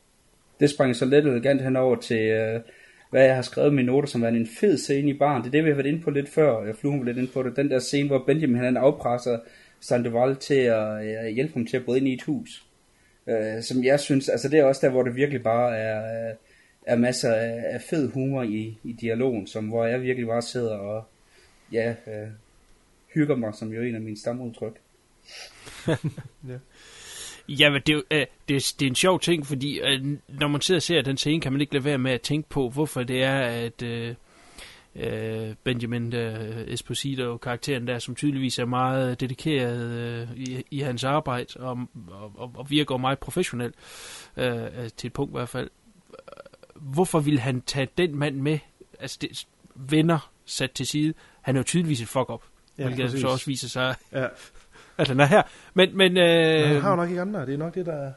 det 0.59 0.69
sprang 0.69 0.95
så 0.95 1.05
lidt 1.05 1.25
elegant 1.25 1.61
henover 1.61 1.95
til, 1.95 2.21
øh, 2.21 2.61
hvad 3.09 3.25
jeg 3.25 3.35
har 3.35 3.41
skrevet 3.41 3.71
i 3.71 3.73
mine 3.73 3.85
noter, 3.85 4.07
som 4.07 4.23
er 4.23 4.27
en 4.27 4.47
fed 4.59 4.77
scene 4.77 5.09
i 5.09 5.13
baren. 5.17 5.41
Det 5.41 5.47
er 5.47 5.51
det, 5.51 5.63
vi 5.63 5.69
har 5.69 5.75
været 5.75 5.87
inde 5.87 6.01
på 6.01 6.09
lidt 6.09 6.29
før. 6.29 6.65
Jeg 6.65 6.75
flue 6.75 7.05
lidt 7.05 7.17
ind 7.17 7.27
på 7.27 7.43
det. 7.43 7.55
Den 7.55 7.71
der 7.71 7.79
scene, 7.79 8.07
hvor 8.07 8.23
Benjamin 8.27 8.57
han 8.63 8.77
afpresser 8.77 9.39
Sandoval 9.79 10.35
til 10.35 10.55
at 10.55 11.03
øh, 11.05 11.27
hjælpe 11.27 11.53
ham 11.53 11.65
til 11.65 11.77
at 11.77 11.85
bryde 11.85 11.99
ind 11.99 12.07
i 12.07 12.13
et 12.13 12.23
hus. 12.23 12.65
Øh, 13.27 13.61
som 13.61 13.83
jeg 13.83 13.99
synes, 13.99 14.29
altså 14.29 14.49
det 14.49 14.59
er 14.59 14.63
også 14.63 14.85
der, 14.85 14.91
hvor 14.91 15.03
det 15.03 15.15
virkelig 15.15 15.43
bare 15.43 15.77
er, 15.77 16.29
øh, 16.29 16.35
er 16.91 16.97
masser 16.97 17.33
af, 17.33 17.63
af 17.73 17.81
fed 17.89 18.11
humor 18.11 18.43
i, 18.43 18.77
i 18.83 18.91
dialogen, 18.91 19.47
som 19.47 19.67
hvor 19.67 19.85
jeg 19.85 20.01
virkelig 20.01 20.27
bare 20.27 20.41
sidder 20.41 20.77
og 20.77 21.03
ja, 21.71 21.89
øh, 21.89 22.27
hygger 23.13 23.35
mig, 23.35 23.55
som 23.55 23.73
jo 23.73 23.81
er 23.81 23.85
en 23.85 23.95
af 23.95 24.01
mine 24.01 24.17
stamudtryk. 24.17 24.75
Ja, 27.49 27.69
men 27.69 27.81
det, 27.85 28.03
øh, 28.11 28.25
det, 28.49 28.75
det 28.79 28.85
er 28.85 28.89
en 28.89 28.95
sjov 28.95 29.19
ting, 29.19 29.45
fordi 29.45 29.79
øh, 29.79 30.17
når 30.27 30.47
man 30.47 30.61
sidder 30.61 30.79
og 30.79 30.83
ser 30.83 31.01
den 31.01 31.17
scene, 31.17 31.41
kan 31.41 31.51
man 31.51 31.61
ikke 31.61 31.73
lade 31.73 31.85
være 31.85 31.97
med 31.97 32.11
at 32.11 32.21
tænke 32.21 32.49
på, 32.49 32.69
hvorfor 32.69 33.03
det 33.03 33.23
er, 33.23 33.39
at 33.39 33.81
øh, 33.81 34.15
øh, 34.95 35.55
Benjamin 35.63 36.13
øh, 36.15 36.67
Esposito, 36.67 37.37
karakteren 37.37 37.87
der, 37.87 37.99
som 37.99 38.15
tydeligvis 38.15 38.59
er 38.59 38.65
meget 38.65 39.19
dedikeret 39.19 39.91
øh, 39.91 40.27
i, 40.35 40.63
i 40.71 40.79
hans 40.79 41.03
arbejde, 41.03 41.47
og, 41.59 41.79
og, 42.11 42.51
og, 42.55 42.69
virker 42.69 42.97
meget 42.97 43.19
professionel, 43.19 43.73
øh, 44.37 44.63
øh, 44.63 44.89
til 44.97 45.07
et 45.07 45.13
punkt 45.13 45.31
i 45.31 45.37
hvert 45.37 45.49
fald. 45.49 45.69
Hvorfor 46.75 47.19
vil 47.19 47.39
han 47.39 47.61
tage 47.61 47.87
den 47.97 48.15
mand 48.15 48.35
med, 48.35 48.59
altså 48.99 49.17
det, 49.21 49.45
venner 49.75 50.31
sat 50.45 50.71
til 50.71 50.85
side? 50.85 51.13
Han 51.41 51.55
er 51.55 51.59
jo 51.59 51.63
tydeligvis 51.63 52.01
et 52.01 52.07
fuck-up, 52.07 52.41
Ja, 52.77 52.83
hvilket 52.85 53.05
præcis. 53.05 53.21
så 53.21 53.27
også 53.27 53.45
viser 53.45 53.67
sig, 53.69 53.95
Ja. 54.13 54.27
at 54.97 55.07
han 55.07 55.19
er 55.19 55.25
her. 55.25 55.41
Men, 55.73 55.97
men, 55.97 56.17
øh, 56.17 56.59
Men 56.59 56.67
han 56.67 56.81
har 56.81 56.89
jo 56.89 56.95
nok 56.95 57.09
ikke 57.09 57.21
andre. 57.21 57.45
Det 57.45 57.53
er 57.53 57.57
nok 57.57 57.75
det, 57.75 57.85
der... 57.85 57.93
er- 57.93 58.11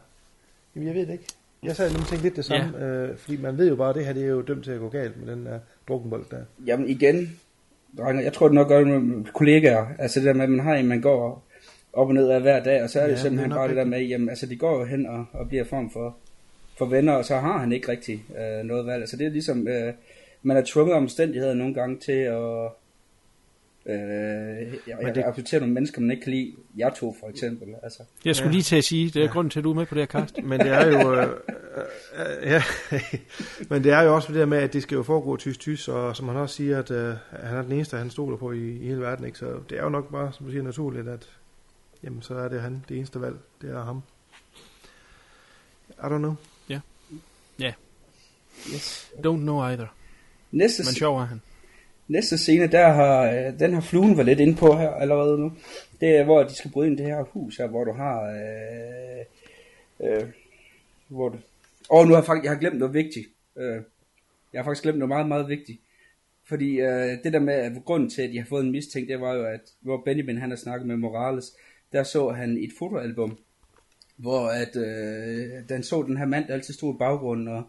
Jamen, 0.75 0.89
jeg 0.89 0.95
ved 0.97 1.07
det 1.07 1.13
ikke. 1.13 1.25
Jeg 1.63 1.77
sad 1.77 1.91
nemlig 1.91 2.07
tænkt 2.07 2.23
lidt 2.25 2.37
det 2.37 2.45
samme, 2.45 2.79
ja. 2.79 2.85
øh, 2.85 3.17
fordi 3.19 3.37
man 3.37 3.59
ved 3.59 3.69
jo 3.69 3.77
bare, 3.77 3.89
at 3.89 3.95
det 3.95 4.07
her 4.07 4.13
det 4.13 4.23
er 4.25 4.29
jo 4.29 4.43
dømt 4.43 4.65
til 4.65 4.71
at 4.71 4.81
gå 4.81 4.89
galt 4.89 5.17
med 5.25 5.37
den 5.37 5.47
der 5.47 5.59
drukkenbold 5.89 6.25
der. 6.31 6.45
Jamen 6.67 6.89
igen, 6.89 7.41
drenge, 7.99 8.23
jeg 8.25 8.33
tror 8.33 8.49
det 8.49 8.55
nok 8.55 8.69
gør 8.69 8.79
det 8.79 8.87
med 9.03 9.25
kollegaer. 9.35 9.87
Altså 9.99 10.21
det 10.21 10.27
der 10.27 10.33
med, 10.33 10.43
at 10.45 10.51
man 10.51 10.61
har 10.67 10.75
en, 10.75 10.87
man 10.87 11.01
går 11.01 11.47
op 11.93 12.09
og 12.09 12.15
ned 12.15 12.29
af 12.29 12.41
hver 12.41 12.63
dag, 12.65 12.83
og 12.83 12.91
så 12.91 13.01
er 13.01 13.07
det 13.07 13.13
Ja, 13.13 13.19
simpelthen 13.21 13.51
bare 13.51 13.69
det 13.69 13.77
der 13.77 13.85
med, 13.85 14.03
jamen 14.03 14.29
altså 14.29 14.47
de 14.47 14.57
går 14.57 14.79
jo 14.79 14.85
hen 14.85 15.07
og, 15.07 15.25
og 15.33 15.49
bliver 15.49 15.65
form 15.65 15.91
for, 15.91 16.17
for 16.79 16.87
venner, 16.87 17.13
og 17.13 17.25
så 17.25 17.37
har 17.37 17.59
han 17.59 17.73
ikke 17.73 17.89
rigtig 17.89 18.25
øh, 18.39 18.65
noget 18.65 18.87
valg. 18.87 19.01
Altså 19.01 19.17
det 19.17 19.27
er 19.27 19.31
ligesom, 19.31 19.69
øh, 19.69 19.93
man 20.43 20.57
er 20.57 20.63
tvunget 20.67 20.93
af 20.95 20.97
omstændigheder 20.99 21.55
nogle 21.55 21.75
gange 21.75 21.99
til 22.01 22.13
at 22.13 22.71
øh, 23.87 23.95
jeg, 24.87 24.97
Men 24.97 25.07
jeg 25.07 25.15
det- 25.15 25.25
accepterer 25.25 25.61
nogle 25.61 25.75
mennesker, 25.75 26.01
man 26.01 26.11
ikke 26.11 26.23
kan 26.23 26.33
lide. 26.33 26.53
Jeg 26.77 26.93
to 26.97 27.17
for 27.21 27.29
eksempel. 27.29 27.69
Altså. 27.83 28.03
Jeg 28.25 28.37
skulle 28.37 28.49
Ja. 28.51 28.53
lige 28.53 28.63
til 28.63 28.77
at 28.77 28.85
sige, 28.85 29.07
det 29.11 29.17
er 29.17 29.21
ja. 29.21 29.31
grunden 29.33 29.51
til, 29.51 29.61
at 29.61 29.65
du 29.65 29.71
er 29.71 29.75
med 29.75 29.87
på 29.87 29.95
det 29.95 30.01
her 30.03 30.07
cast. 30.07 30.43
Men 30.43 30.61
det 30.61 30.69
er 30.69 30.87
jo... 30.87 31.15
Øh, 31.15 31.29
øh, 31.29 32.51
ja, 32.51 32.63
men 33.71 33.85
det 33.85 33.93
er 33.93 34.03
jo 34.03 34.15
også 34.15 34.29
det 34.33 34.37
der 34.41 34.47
med, 34.47 34.59
at 34.59 34.73
det 34.73 34.83
skal 34.83 34.97
jo 34.97 35.03
foregå 35.03 35.37
tys-tys, 35.37 35.89
og 35.89 36.17
som 36.17 36.29
han 36.29 36.37
også 36.37 36.55
siger, 36.55 36.79
at 36.79 36.91
øh, 36.91 37.15
han 37.33 37.57
er 37.59 37.63
den 37.63 37.73
eneste, 37.73 37.97
han 37.97 38.11
stoler 38.11 38.37
på 38.37 38.53
i, 38.53 38.77
i 38.77 38.87
hele 38.87 39.01
verden, 39.01 39.25
ikke? 39.27 39.39
Så 39.39 39.61
det 39.71 39.79
er 39.79 39.83
jo 39.83 39.89
nok 39.89 40.11
bare, 40.13 40.33
som 40.33 40.47
du 40.47 40.53
siger, 40.53 40.63
naturligt, 40.63 41.09
at 41.09 41.29
jamen, 42.05 42.23
så 42.23 42.35
er 42.35 42.49
det 42.49 42.61
han, 42.61 42.85
det 42.89 42.97
eneste 42.97 43.21
valg, 43.21 43.37
det 43.63 43.71
er 43.71 43.85
ham. 43.85 44.03
I 45.91 45.93
don't 46.03 46.19
know. 46.19 46.35
Yes. 48.73 49.13
Don't 49.17 49.43
know 49.43 49.61
either. 49.61 49.87
Næste, 50.53 50.83
Men 50.83 50.95
sjov 50.95 51.19
er 51.19 51.25
han. 51.25 51.41
Næste 52.09 52.39
scene, 52.39 52.67
der 52.67 52.89
har, 52.89 53.23
øh, 53.23 53.59
den 53.59 53.75
har 53.75 53.81
fluen 53.81 54.17
været 54.17 54.27
lidt 54.27 54.41
ind 54.41 54.57
på 54.57 54.77
her 54.77 54.91
allerede 54.91 55.39
nu. 55.39 55.53
Det 56.01 56.17
er, 56.17 56.25
hvor 56.25 56.43
de 56.43 56.55
skal 56.55 56.71
bryde 56.71 56.91
ind 56.91 57.01
i 57.01 57.03
det 57.03 57.11
her 57.11 57.23
hus 57.23 57.57
her, 57.57 57.67
hvor 57.67 57.85
du 57.85 57.93
har... 57.93 58.23
Øh, 58.23 59.25
øh, 60.11 60.29
hvor 61.09 61.29
du... 61.29 61.39
Og 61.91 62.05
nu 62.05 62.11
har 62.11 62.21
jeg 62.21 62.27
faktisk, 62.27 62.45
jeg 62.45 62.53
har 62.53 62.61
glemt 62.61 62.79
noget 62.79 62.95
vigtigt. 62.95 63.27
Øh, 63.57 63.83
jeg 64.53 64.59
har 64.61 64.65
faktisk 64.65 64.83
glemt 64.83 64.99
noget 64.99 65.09
meget, 65.09 65.29
meget 65.29 65.49
vigtigt. 65.49 65.81
Fordi 66.49 66.81
øh, 66.81 67.19
det 67.25 67.33
der 67.33 67.39
med, 67.39 67.55
at 67.55 67.73
grunden 67.85 68.11
til, 68.11 68.23
at 68.23 68.31
de 68.31 68.39
har 68.39 68.47
fået 68.47 68.65
en 68.65 68.73
mistænkt, 68.73 69.09
det 69.09 69.21
var 69.21 69.35
jo, 69.35 69.45
at 69.45 69.61
hvor 69.81 70.03
Benjamin 70.05 70.39
han 70.39 70.51
har 70.51 70.57
snakket 70.57 70.87
med 70.87 70.97
Morales, 70.97 71.57
der 71.93 72.03
så 72.03 72.29
han 72.29 72.57
et 72.57 72.71
fotoalbum, 72.79 73.39
hvor 74.17 74.49
at, 74.49 74.77
øh, 74.77 75.69
den 75.69 75.83
så 75.83 76.03
den 76.03 76.17
her 76.17 76.27
mand, 76.27 76.47
der 76.49 76.55
altid 76.55 76.75
stod 76.75 76.95
i 76.95 76.99
baggrunden 76.99 77.49
og, 77.49 77.63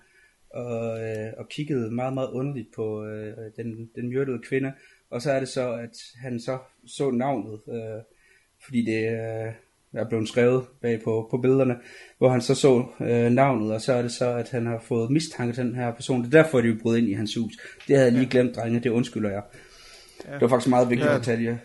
og, 0.50 1.04
øh, 1.04 1.34
og 1.38 1.50
kiggede 1.50 1.92
meget, 1.92 2.14
meget 2.14 2.30
underligt 2.30 2.68
på 2.76 3.06
øh, 3.06 3.34
den, 3.58 3.90
den 3.96 4.10
myrdede 4.10 4.40
kvinde. 4.50 4.74
Og 5.10 5.22
så 5.22 5.32
er 5.32 5.40
det 5.40 5.50
så, 5.50 5.74
at 5.74 5.98
han 6.16 6.40
så 6.40 6.58
så 6.88 7.12
navnet, 7.12 7.60
øh, 7.70 8.02
fordi 8.66 8.86
det 8.86 9.04
øh, 9.12 9.54
er 9.94 10.08
blevet 10.10 10.28
skrevet 10.28 10.66
bag 10.82 11.02
på, 11.04 11.28
på 11.32 11.38
billederne, 11.38 11.76
hvor 12.18 12.30
han 12.30 12.42
så 12.42 12.56
så 12.56 12.86
øh, 13.02 13.32
navnet, 13.32 13.74
og 13.74 13.82
så 13.82 13.94
er 13.94 14.02
det 14.02 14.12
så, 14.12 14.30
at 14.30 14.50
han 14.50 14.66
har 14.66 14.80
fået 14.80 15.12
mistanke 15.12 15.54
til 15.54 15.64
den 15.64 15.76
her 15.76 15.94
person. 15.94 16.24
Det 16.24 16.34
er 16.34 16.44
derfor, 16.44 16.62
de 16.62 16.70
er 16.70 16.80
brudt 16.82 16.98
ind 16.98 17.08
i 17.08 17.14
hans 17.14 17.36
hus. 17.36 17.54
Det 17.88 17.96
havde 17.96 18.12
jeg 18.12 18.14
lige 18.20 18.30
glemt, 18.30 18.56
drenge, 18.56 18.80
det 18.80 18.90
undskylder 18.90 19.30
jeg. 19.30 19.44
Ja. 20.28 20.34
Det 20.34 20.42
var 20.42 20.48
faktisk 20.48 20.70
meget 20.70 20.90
vigtigt 20.90 21.10
Ja. 21.10 21.16
at 21.16 21.24
tage 21.24 21.38
det. 21.38 21.60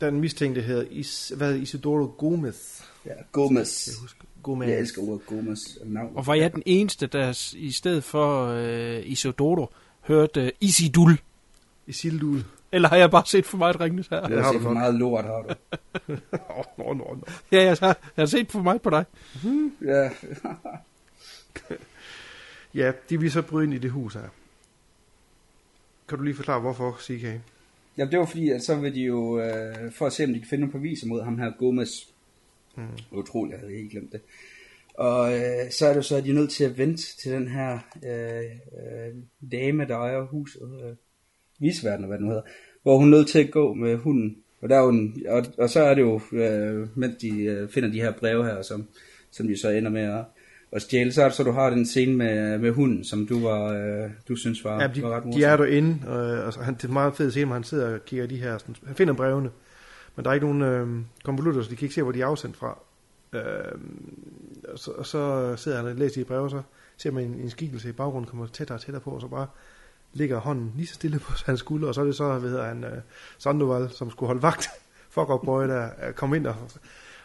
Den 0.00 0.20
mistænkte 0.20 0.60
hedder 0.62 0.84
Is, 0.90 1.32
hvad, 1.36 1.56
Isidoro 1.56 2.14
Gomez. 2.18 2.82
Ja, 3.06 3.12
Gomez. 3.32 3.86
Jeg 3.86 3.94
husker. 4.00 4.24
Gomez. 4.42 4.68
Jeg 4.68 4.78
elsker 4.78 5.02
ordet 5.02 5.26
Gomez. 5.26 5.60
Navn. 5.84 6.12
Og 6.16 6.26
var 6.26 6.34
jeg 6.34 6.52
den 6.52 6.62
eneste, 6.66 7.06
der 7.06 7.52
i 7.56 7.72
stedet 7.72 8.04
for 8.04 8.46
øh, 8.46 9.02
Isodoro 9.04 9.70
hørte 10.00 10.40
øh, 10.46 10.50
Isidul. 10.60 11.18
Isildur. 11.86 12.38
Eller 12.72 12.88
har 12.88 12.96
jeg 12.96 13.10
bare 13.10 13.26
set 13.26 13.46
for 13.46 13.58
meget 13.58 13.80
Ringnes 13.80 14.06
her? 14.06 14.28
Du 14.28 14.36
har 14.36 14.52
set 14.52 14.62
for 14.62 14.72
meget 14.72 14.94
lort, 14.94 15.24
har 15.24 15.42
du. 15.42 15.54
Nå, 16.78 16.92
nå, 16.94 16.94
nå. 16.94 17.18
Ja, 17.52 17.62
jeg 17.62 17.76
har, 17.80 17.86
jeg 17.86 18.22
har 18.22 18.26
set 18.26 18.50
for 18.50 18.62
meget 18.62 18.82
på 18.82 18.90
dig. 18.90 19.04
Ja. 19.84 20.10
Ja, 22.74 22.92
de 23.10 23.20
vil 23.20 23.30
så 23.30 23.42
bryde 23.42 23.64
ind 23.64 23.74
i 23.74 23.78
det 23.78 23.90
hus 23.90 24.14
her. 24.14 24.28
Kan 26.08 26.18
du 26.18 26.24
lige 26.24 26.34
forklare, 26.34 26.60
hvorfor, 26.60 26.96
CK? 27.00 27.40
Ja, 27.98 28.04
det 28.04 28.18
var 28.18 28.26
fordi, 28.26 28.50
at 28.50 28.62
så 28.62 28.76
vil 28.76 28.94
de 28.94 29.00
jo, 29.00 29.40
øh, 29.40 29.92
for 29.92 30.06
at 30.06 30.12
se 30.12 30.24
om 30.24 30.32
de 30.32 30.38
kan 30.38 30.48
finde 30.48 30.60
nogle 30.60 30.80
beviser 30.80 31.06
mod 31.06 31.22
ham 31.22 31.38
her, 31.38 31.52
Gomez. 31.58 31.90
Mm. 32.76 33.18
Utroligt, 33.18 33.52
jeg 33.52 33.60
havde 33.60 33.76
helt 33.76 33.90
glemt 33.90 34.12
det. 34.12 34.20
Og 34.94 35.34
øh, 35.34 35.70
så 35.70 35.86
er 35.86 35.94
det 35.94 36.04
så, 36.04 36.16
at 36.16 36.24
de 36.24 36.30
er 36.30 36.34
nødt 36.34 36.50
til 36.50 36.64
at 36.64 36.78
vente 36.78 37.16
til 37.16 37.32
den 37.32 37.48
her 37.48 37.78
øh, 38.04 38.44
øh, 38.82 39.14
dame, 39.52 39.84
der 39.84 39.96
ejer 39.96 40.22
huset, 40.22 40.62
øh, 40.84 40.94
visverden, 41.58 42.06
hvad 42.06 42.18
det 42.18 42.24
nu 42.24 42.30
hedder, 42.30 42.48
hvor 42.82 42.98
hun 42.98 43.12
er 43.12 43.16
nødt 43.16 43.28
til 43.28 43.38
at 43.38 43.50
gå 43.50 43.74
med 43.74 43.96
hunden. 43.96 44.36
Og, 44.60 44.68
der 44.68 44.76
er 44.76 44.82
jo 44.82 44.88
en, 44.88 45.22
og, 45.28 45.44
og 45.58 45.70
så 45.70 45.80
er 45.80 45.94
det 45.94 46.02
jo, 46.02 46.20
øh, 46.32 46.98
mens 46.98 47.16
de 47.16 47.42
øh, 47.42 47.68
finder 47.68 47.90
de 47.90 48.00
her 48.00 48.12
breve 48.12 48.44
her, 48.44 48.62
som, 48.62 48.88
som 49.30 49.48
de 49.48 49.60
så 49.60 49.70
ender 49.70 49.90
med 49.90 50.02
at, 50.02 50.24
at 50.72 50.82
stjæle, 50.82 51.12
så 51.12 51.22
er 51.22 51.24
det 51.28 51.34
så, 51.36 51.42
du 51.42 51.52
har 51.52 51.70
den 51.70 51.86
scene 51.86 52.16
med, 52.16 52.58
med 52.58 52.70
hunden, 52.70 53.04
som 53.04 53.26
du 53.26 53.42
var, 53.42 53.64
øh, 53.72 54.10
du 54.28 54.36
synes 54.36 54.64
var, 54.64 54.80
Ja, 54.82 54.86
de, 54.86 55.02
var 55.02 55.16
ret 55.16 55.24
morsom. 55.24 55.40
de 55.40 55.44
er 55.46 55.56
derinde, 55.56 55.98
og, 56.08 56.42
og 56.44 56.52
så- 56.52 56.60
han, 56.60 56.74
det 56.74 56.84
er 56.84 56.88
meget 56.92 57.16
fedt 57.16 57.30
scene, 57.32 57.46
hvor 57.46 57.54
han 57.54 57.64
sidder 57.64 57.94
og 57.94 58.04
kigger 58.04 58.26
de 58.26 58.36
her, 58.36 58.58
sådan, 58.58 58.74
han 58.86 58.94
finder 58.96 59.14
brevene, 59.14 59.50
men 60.16 60.24
der 60.24 60.30
er 60.30 60.34
ikke 60.34 60.46
nogen 60.46 60.62
øh, 60.62 61.04
konvolutter, 61.24 61.62
så 61.62 61.70
de 61.70 61.76
kan 61.76 61.84
ikke 61.84 61.94
se, 61.94 62.02
hvor 62.02 62.12
de 62.12 62.20
er 62.22 62.26
afsendt 62.26 62.56
fra. 62.56 62.78
Øh, 63.32 63.40
og, 64.72 64.78
så, 64.78 64.90
og 64.90 65.06
så 65.06 65.52
sidder 65.56 65.78
han 65.78 65.86
og 65.86 65.94
læser 65.94 66.20
de 66.20 66.24
breve, 66.24 66.50
så 66.50 66.62
ser 66.96 67.10
man 67.10 67.24
en, 67.24 67.34
en 67.34 67.50
skikkelse 67.50 67.88
i 67.88 67.92
baggrunden, 67.92 68.30
kommer 68.30 68.46
tættere 68.46 68.76
og 68.76 68.80
tættere 68.82 69.00
på, 69.02 69.10
og 69.10 69.20
så 69.20 69.26
bare 69.28 69.46
ligger 70.12 70.38
hånden 70.38 70.72
lige 70.76 70.86
så 70.86 70.94
stille 70.94 71.18
på 71.18 71.32
hans 71.46 71.60
skulder, 71.60 71.88
og 71.88 71.94
så 71.94 72.00
er 72.00 72.04
det 72.04 72.14
så, 72.16 72.38
hvad 72.38 72.50
hedder 72.50 72.64
han, 72.64 72.84
øh, 72.84 72.90
Sandoval, 73.38 73.90
som 73.90 74.10
skulle 74.10 74.26
holde 74.28 74.42
vagt, 74.42 74.68
fuck 75.14 75.30
up 75.30 75.40
boy, 75.44 75.64
der 75.64 75.88
er 75.98 76.12
kommet 76.12 76.36
ind, 76.36 76.46
og, 76.46 76.54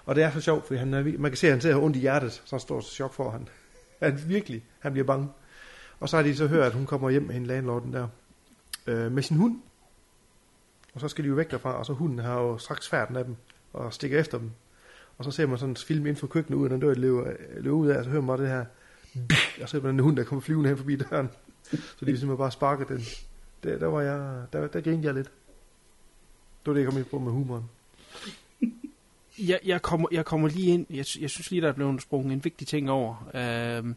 og 0.06 0.16
det 0.16 0.24
er 0.24 0.32
så 0.32 0.42
sjovt, 0.42 0.68
for 0.68 0.76
han 0.76 0.94
er, 0.94 1.04
man 1.04 1.32
kan 1.32 1.38
se, 1.38 1.48
at 1.48 1.54
han 1.54 1.62
sidder 1.62 1.78
ondt 1.78 1.96
i 1.96 2.00
hjertet, 2.00 2.32
så 2.32 2.56
han 2.56 2.60
står 2.60 2.80
så 2.80 2.92
chok 2.92 3.14
for, 3.14 3.30
han, 3.30 3.48
han 4.00 4.20
virkelig, 4.28 4.64
han 4.80 4.92
bliver 4.92 5.06
bange. 5.06 5.30
Og 6.00 6.10
så 6.10 6.16
har 6.16 6.24
de 6.24 6.36
så 6.36 6.48
hørt, 6.48 6.66
at 6.66 6.74
hun 6.74 6.86
kommer 6.86 7.10
hjem 7.10 7.24
med 7.24 7.34
hende 7.34 7.48
landlorden 7.48 7.94
der, 7.94 8.08
øh, 8.88 9.12
med 9.12 9.24
sin 9.24 9.38
hund. 9.38 9.62
Og 10.94 11.00
så 11.00 11.08
skal 11.08 11.24
de 11.24 11.30
jo 11.30 11.36
væk 11.36 11.52
derfra, 11.52 11.74
og 11.74 11.86
så 11.86 11.94
hunden 11.94 12.20
har 12.20 12.42
jo 12.42 12.58
straks 12.58 12.90
færden 12.90 13.16
af 13.16 13.26
dem, 13.26 13.36
og 13.74 13.94
stikker 13.94 14.20
efter 14.20 14.38
dem. 14.38 14.52
Og 15.18 15.26
så 15.26 15.32
ser 15.32 15.46
man 15.46 15.58
sådan 15.58 15.70
en 15.70 15.78
film 15.78 16.06
inden 16.06 16.20
for 16.20 16.28
køkkenet 16.28 16.58
ud, 16.58 16.64
og 16.64 16.70
den 16.70 16.80
dør 16.80 16.94
løber, 16.94 17.32
løber 17.58 17.78
ud 17.78 17.88
af, 17.88 17.98
og 17.98 18.04
så 18.04 18.10
hører 18.10 18.22
man 18.22 18.28
bare 18.28 18.38
det 18.38 18.48
her, 18.48 18.66
og 19.62 19.68
så 19.70 19.78
ser 19.78 19.82
man 19.82 19.92
den 19.92 20.00
hund, 20.00 20.18
der 20.18 20.24
kommer 20.24 20.42
flyvende 20.42 20.70
hen 20.70 20.78
forbi 20.78 20.96
døren. 20.96 21.30
Så 21.72 21.78
de 22.00 22.06
vil 22.06 22.20
simpelthen 22.20 22.38
bare 22.38 22.52
sparke 22.52 22.86
den. 22.94 23.02
Der, 23.64 23.78
der 23.78 23.88
var 23.88 24.02
jeg, 24.02 24.44
der, 24.54 24.68
der 24.68 24.82
grinede 24.82 25.06
jeg 25.06 25.14
lidt. 25.14 25.32
Det 26.66 26.68
var 26.68 26.74
det, 26.74 26.82
jeg 26.82 26.90
kom 26.90 26.98
ind 26.98 27.06
på 27.06 27.20
med 27.20 27.32
humoren. 27.32 27.64
Jeg, 29.48 29.60
jeg, 29.66 29.82
kommer, 29.82 30.08
jeg 30.12 30.26
kommer 30.26 30.48
lige 30.48 30.68
ind. 30.74 30.86
Jeg, 30.90 31.06
jeg 31.22 31.30
synes 31.30 31.52
lige, 31.52 31.62
der 31.62 31.68
er 31.68 31.72
blevet 31.74 32.02
sprunget 32.02 32.34
en 32.34 32.44
vigtig 32.44 32.68
ting 32.68 32.92
over. 32.92 33.30
Øhm, 33.34 33.96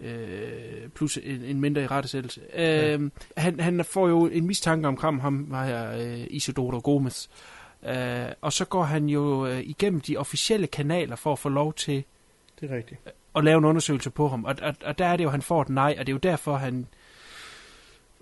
øh, 0.00 0.88
plus 0.94 1.18
en, 1.22 1.42
en 1.44 1.60
mindre 1.60 1.82
i 1.82 1.86
rettesættelse. 1.86 2.40
Øhm, 2.54 3.12
han, 3.36 3.60
han 3.60 3.84
får 3.84 4.08
jo 4.08 4.26
en 4.26 4.46
mistanke 4.46 4.88
omkring 4.88 5.20
ham, 5.22 5.46
var 5.48 5.66
her 5.66 5.92
øh, 5.98 6.26
Isidoro 6.30 6.80
Gomez. 6.84 7.28
Øh, 7.86 8.26
og 8.40 8.52
så 8.52 8.64
går 8.64 8.82
han 8.82 9.08
jo 9.08 9.46
øh, 9.46 9.60
igennem 9.60 10.00
de 10.00 10.16
officielle 10.16 10.66
kanaler 10.66 11.16
for 11.16 11.32
at 11.32 11.38
få 11.38 11.48
lov 11.48 11.74
til 11.74 12.04
Det 12.60 12.70
er 12.70 12.76
rigtigt. 12.76 13.00
at 13.36 13.44
lave 13.44 13.58
en 13.58 13.64
undersøgelse 13.64 14.10
på 14.10 14.28
ham. 14.28 14.44
Og, 14.44 14.54
og, 14.62 14.74
og 14.84 14.98
der 14.98 15.06
er 15.06 15.16
det 15.16 15.24
jo, 15.24 15.30
han 15.30 15.42
får 15.42 15.62
et 15.62 15.68
nej, 15.68 15.94
og 15.98 16.06
det 16.06 16.12
er 16.12 16.14
jo 16.14 16.18
derfor, 16.18 16.56
han 16.56 16.86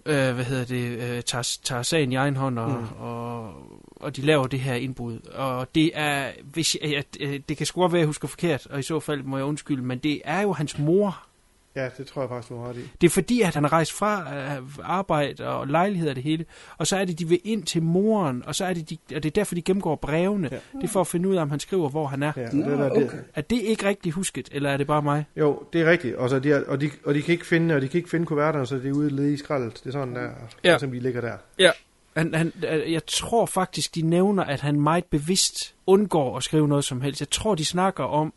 øh, 0.08 0.34
hvad 0.34 0.44
hedder 0.44 0.64
det, 0.64 0.98
øh, 0.98 1.22
tager, 1.22 1.58
tager 1.62 1.82
sagen 1.82 2.12
i 2.12 2.14
egen 2.14 2.36
hånd, 2.36 2.58
og, 2.58 2.70
mm. 2.70 2.86
og, 2.98 3.54
og 3.96 4.16
de 4.16 4.22
laver 4.22 4.46
det 4.46 4.60
her 4.60 4.74
indbrud. 4.74 5.18
Og 5.34 5.74
det 5.74 5.90
er, 5.94 6.32
hvis 6.44 6.76
jeg, 6.82 6.96
at, 6.96 7.16
øh, 7.20 7.40
det 7.48 7.56
kan 7.56 7.66
sgu 7.66 7.80
godt 7.80 7.92
være, 7.92 7.98
at 7.98 8.02
jeg 8.02 8.06
husker 8.06 8.28
forkert, 8.28 8.66
og 8.66 8.78
i 8.78 8.82
så 8.82 9.00
fald 9.00 9.22
må 9.22 9.36
jeg 9.36 9.46
undskylde, 9.46 9.82
men 9.82 9.98
det 9.98 10.20
er 10.24 10.40
jo 10.40 10.52
hans 10.52 10.78
mor. 10.78 11.27
Ja, 11.76 11.88
det 11.98 12.06
tror 12.06 12.22
jeg 12.22 12.28
faktisk, 12.28 12.48
du 12.48 12.56
har 12.60 12.68
ret 12.68 12.76
i. 12.76 12.80
Det 13.00 13.06
er 13.06 13.10
fordi, 13.10 13.40
at 13.40 13.54
han 13.54 13.64
er 13.64 13.72
rejst 13.72 13.92
fra 13.92 14.34
øh, 14.36 14.62
arbejde 14.82 15.48
og 15.48 15.66
lejlighed 15.66 16.08
og 16.10 16.16
det 16.16 16.22
hele, 16.24 16.44
og 16.78 16.86
så 16.86 16.96
er 16.96 17.04
det, 17.04 17.18
de 17.18 17.28
vil 17.28 17.40
ind 17.44 17.62
til 17.64 17.82
moren, 17.82 18.42
og 18.46 18.54
så 18.54 18.64
er 18.64 18.72
det, 18.74 18.90
de, 18.90 18.98
og 19.16 19.22
det 19.22 19.26
er 19.26 19.30
derfor, 19.30 19.54
de 19.54 19.62
gennemgår 19.62 19.96
brevene. 19.96 20.48
Ja. 20.52 20.56
Det 20.78 20.84
er 20.84 20.88
for 20.88 21.00
at 21.00 21.06
finde 21.06 21.28
ud 21.28 21.36
af, 21.36 21.42
om 21.42 21.50
han 21.50 21.60
skriver, 21.60 21.88
hvor 21.88 22.06
han 22.06 22.22
er. 22.22 22.32
Ja, 22.36 22.46
og 22.46 22.52
det, 22.52 22.64
der, 22.66 22.88
det, 22.94 23.24
Er 23.34 23.40
det 23.40 23.60
ikke 23.62 23.86
rigtig 23.88 24.12
husket, 24.12 24.48
eller 24.52 24.70
er 24.70 24.76
det 24.76 24.86
bare 24.86 25.02
mig? 25.02 25.24
Jo, 25.36 25.62
det 25.72 25.80
er 25.80 25.90
rigtigt. 25.90 26.16
Og, 26.16 26.30
så 26.30 26.38
de 26.38 26.52
er, 26.52 26.62
og, 26.66 26.80
de, 26.80 26.90
og 27.04 27.14
de 27.14 27.22
kan 27.22 27.32
ikke 27.32 27.46
finde, 27.46 27.74
og 27.74 27.80
de 27.80 27.88
kan 27.88 27.98
ikke 27.98 28.10
finde 28.10 28.26
kuverterne, 28.26 28.66
så 28.66 28.76
det 28.76 28.86
er 28.88 28.92
ude 28.92 29.10
lede 29.10 29.32
i 29.32 29.36
skraldet. 29.36 29.74
Det 29.84 29.86
er 29.86 29.92
sådan 29.92 30.14
der, 30.14 30.30
Ja. 30.64 30.78
som 30.78 30.90
de 30.90 31.00
ligger 31.00 31.20
der. 31.20 31.36
Ja. 31.58 31.70
Han, 32.16 32.34
han, 32.34 32.52
øh, 32.68 32.92
jeg 32.92 33.06
tror 33.06 33.46
faktisk, 33.46 33.94
de 33.94 34.02
nævner, 34.02 34.44
at 34.44 34.60
han 34.60 34.80
meget 34.80 35.04
bevidst 35.04 35.74
undgår 35.86 36.36
at 36.36 36.42
skrive 36.42 36.68
noget 36.68 36.84
som 36.84 37.00
helst. 37.00 37.20
Jeg 37.20 37.30
tror, 37.30 37.54
de 37.54 37.64
snakker 37.64 38.04
om, 38.04 38.32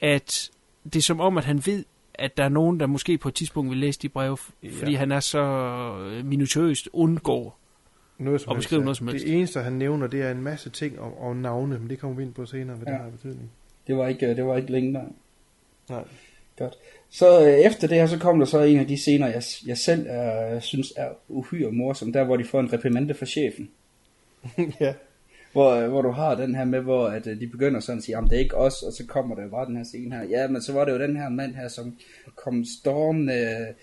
at 0.00 0.50
det 0.84 0.96
er 0.96 1.02
som 1.02 1.20
om, 1.20 1.38
at 1.38 1.44
han 1.44 1.66
ved, 1.66 1.84
at 2.18 2.36
der 2.36 2.44
er 2.44 2.48
nogen, 2.48 2.80
der 2.80 2.86
måske 2.86 3.18
på 3.18 3.28
et 3.28 3.34
tidspunkt 3.34 3.70
vil 3.70 3.78
læse 3.78 4.00
de 4.02 4.08
breve, 4.08 4.36
f- 4.40 4.78
fordi 4.78 4.92
Ja. 4.92 4.98
han 4.98 5.12
er 5.12 5.20
så 5.20 5.38
øh, 6.10 6.24
minutiøst 6.24 6.88
undgår. 6.92 7.58
Noget 8.18 8.40
som 8.40 8.48
Og 8.50 8.56
helst, 8.56 8.66
beskrive 8.66 8.80
ja. 8.80 8.84
noget 8.84 8.96
som 8.96 9.08
helst. 9.08 9.24
Det 9.26 9.34
eneste, 9.36 9.60
han 9.60 9.72
nævner, 9.72 10.06
det 10.06 10.22
er 10.22 10.30
en 10.30 10.42
masse 10.42 10.70
ting 10.70 11.00
om, 11.00 11.18
om 11.18 11.36
navne, 11.36 11.78
men 11.78 11.90
det 11.90 11.98
kommer 11.98 12.16
vi 12.16 12.22
ind 12.22 12.34
på 12.34 12.46
senere, 12.46 12.76
hvad 12.76 12.86
ja. 12.86 12.92
Ja. 12.92 12.96
det 12.98 13.04
har 13.04 13.10
betydning. 13.10 13.50
Det 13.86 13.96
var 13.96 14.08
ikke, 14.08 14.28
det 14.36 14.44
var 14.46 14.56
ikke 14.56 14.72
længe 14.72 14.94
der. 14.94 15.02
Nej. 15.88 16.04
Godt. 16.58 16.74
Så 17.10 17.40
øh, 17.46 17.52
efter 17.58 17.88
det 17.88 17.96
her, 17.96 18.06
så 18.06 18.18
kom 18.18 18.38
der 18.38 18.46
så 18.46 18.62
en 18.62 18.78
af 18.78 18.86
de 18.86 18.96
scener, 18.98 19.26
jeg, 19.26 19.42
jeg 19.66 19.78
selv 19.78 20.06
er, 20.08 20.60
synes 20.60 20.92
er 20.96 21.08
uhyre 21.28 21.72
morsom, 21.72 22.12
der 22.12 22.24
hvor 22.24 22.36
de 22.36 22.44
får 22.44 22.60
en 22.60 22.72
reprimande 22.72 23.14
fra 23.14 23.26
chefen. 23.26 23.70
ja. 24.80 24.94
Hvor, 25.52 25.70
øh, 25.70 25.88
hvor 25.88 26.02
du 26.02 26.10
har 26.10 26.34
den 26.34 26.54
her 26.54 26.64
med, 26.64 26.80
hvor 26.80 27.06
at, 27.06 27.26
øh, 27.26 27.40
de 27.40 27.46
begynder 27.46 27.80
sådan 27.80 27.98
at 27.98 28.04
sige, 28.04 28.16
jamen 28.16 28.30
det 28.30 28.36
er 28.36 28.40
ikke 28.40 28.56
os, 28.56 28.82
og 28.82 28.92
så 28.92 29.04
kommer 29.06 29.34
der 29.36 29.42
jo 29.42 29.48
bare 29.48 29.66
den 29.66 29.76
her 29.76 29.84
scene 29.84 30.16
her. 30.16 30.24
Ja, 30.24 30.48
men 30.48 30.62
så 30.62 30.72
var 30.72 30.84
det 30.84 30.92
jo 30.92 30.98
den 30.98 31.16
her 31.16 31.28
mand 31.28 31.54
her, 31.54 31.68
som 31.68 31.96
kom 32.36 32.64
stormende 32.64 33.32
øh, 33.34 33.74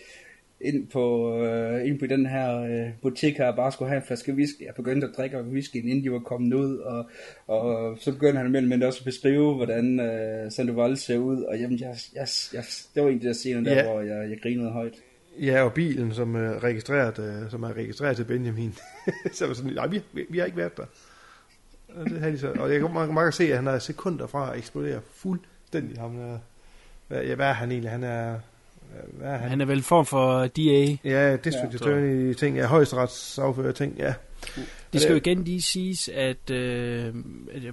ind 0.61 0.87
på, 0.87 1.35
øh, 1.43 1.87
ind 1.87 1.99
på 1.99 2.05
den 2.07 2.25
her 2.25 2.61
øh, 2.61 2.89
butik 3.01 3.37
her, 3.37 3.47
og 3.47 3.55
bare 3.55 3.71
skulle 3.71 3.89
have 3.89 3.97
en 4.01 4.07
flaske 4.07 4.33
whisky. 4.33 4.65
Jeg 4.65 4.73
begyndte 4.75 5.07
at 5.07 5.13
drikke 5.17 5.43
whiskyen, 5.43 5.87
inden 5.87 6.03
de 6.03 6.11
var 6.11 6.19
kommet 6.19 6.53
ud, 6.53 6.77
og, 6.77 7.09
og 7.47 7.97
så 7.99 8.11
begyndte 8.11 8.37
han 8.37 8.51
mellem 8.51 8.81
også 8.81 8.99
at 8.99 9.05
beskrive, 9.05 9.55
hvordan 9.55 9.99
øh, 9.99 10.51
Sandoval 10.51 10.97
ser 10.97 11.17
ud, 11.17 11.43
og 11.43 11.59
jamen, 11.59 11.79
jeg, 11.79 11.95
jeg, 12.15 12.27
jeg, 12.53 12.63
det 12.95 13.03
var 13.03 13.09
en 13.09 13.15
af 13.15 13.21
de 13.21 13.27
der 13.27 13.33
scener 13.33 13.61
der, 13.61 13.75
Ja. 13.75 13.91
hvor 13.91 14.01
jeg, 14.01 14.29
jeg 14.29 14.37
grinede 14.43 14.69
højt. 14.69 14.93
Ja, 15.41 15.61
og 15.63 15.73
bilen, 15.73 16.13
som 16.13 16.35
er 16.35 16.63
registreret, 16.63 17.19
øh, 17.19 17.51
som 17.51 17.63
er 17.63 17.73
registreret 17.73 18.15
til 18.15 18.23
Benjamin. 18.23 18.73
så 19.33 19.47
var 19.47 19.53
sådan, 19.53 19.73
nej, 19.73 19.87
vi, 19.87 20.01
vi, 20.13 20.25
vi 20.29 20.37
har 20.37 20.45
ikke 20.45 20.57
været 20.57 20.77
der. 20.77 20.85
Og, 21.99 22.09
det 22.09 22.19
har 22.21 22.29
de 22.29 22.39
så, 22.39 22.51
og 22.51 22.71
jeg 22.71 22.79
kan 22.79 22.93
meget, 22.93 23.13
meget 23.13 23.33
se, 23.33 23.43
at 23.49 23.55
han 23.55 23.67
er 23.67 23.79
sekunder 23.79 24.27
fra 24.27 24.51
at 24.51 24.57
eksplodere 24.57 24.99
fuldstændig. 25.15 25.99
Ham 25.99 26.15
der, 26.15 26.37
hvad, 27.07 27.23
ja, 27.23 27.35
hvad 27.35 27.47
er 27.47 27.53
han 27.53 27.71
egentlig? 27.71 27.91
Han 27.91 28.03
er... 28.03 28.35
Hvad 29.11 29.27
er 29.29 29.37
han? 29.37 29.49
Han 29.49 29.61
er 29.61 29.65
vel 29.65 29.83
form 29.83 30.05
for 30.05 30.47
DA. 30.47 30.97
Ja, 31.03 31.35
district 31.35 31.71
Ja. 31.71 31.75
attorney 31.75 32.33
ting, 32.33 32.57
ja, 32.57 32.65
højesteretsaffører 32.65 33.71
ting, 33.71 33.95
ja. 33.97 34.13
Det 34.93 35.01
skal 35.01 35.11
jo 35.11 35.17
igen 35.17 35.43
lige 35.43 35.61
siges, 35.61 36.09
at 36.09 36.51
øh, 36.51 37.13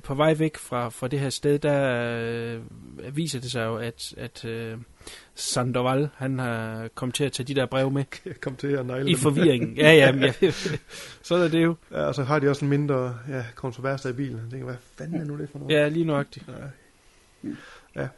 på 0.02 0.14
vej 0.14 0.34
væk 0.34 0.56
fra, 0.56 0.88
fra 0.88 1.08
det 1.08 1.20
her 1.20 1.30
sted, 1.30 1.58
der 1.58 2.14
øh, 2.20 3.16
viser 3.16 3.40
det 3.40 3.50
sig 3.50 3.64
jo, 3.64 3.76
at, 3.76 4.14
at 4.16 4.44
øh, 4.44 4.78
Sandoval, 5.34 6.08
han 6.14 6.38
har 6.38 6.88
kommet 6.94 7.14
til 7.14 7.24
at 7.24 7.32
tage 7.32 7.46
de 7.46 7.54
der 7.54 7.66
brev 7.66 7.90
med. 7.90 8.04
Kom 8.40 8.56
til 8.56 8.66
at 8.66 8.86
negle 8.86 9.10
I 9.10 9.14
forvirringen. 9.14 9.76
Ja, 9.76 9.92
ja, 9.92 10.12
men 10.12 10.22
ja. 10.22 10.50
Sådan 11.22 11.44
er 11.44 11.48
det 11.48 11.62
jo. 11.62 11.76
Ja, 11.90 12.00
og 12.00 12.14
så 12.14 12.22
har 12.22 12.38
de 12.38 12.48
også 12.48 12.64
en 12.64 12.68
mindre 12.68 13.18
ja, 13.28 13.44
kontrovers 13.54 14.04
i 14.04 14.12
bilen. 14.12 14.40
Jeg 14.44 14.50
tænker, 14.50 14.66
hvad 14.66 14.76
fanden 14.98 15.20
er 15.20 15.24
nu 15.24 15.38
det 15.38 15.48
for 15.52 15.58
noget? 15.58 15.74
Ja, 15.74 15.88
lige 15.88 16.04
nøjagtigt. 16.04 16.44
Ja. 16.48 17.50
Ja. 17.96 18.08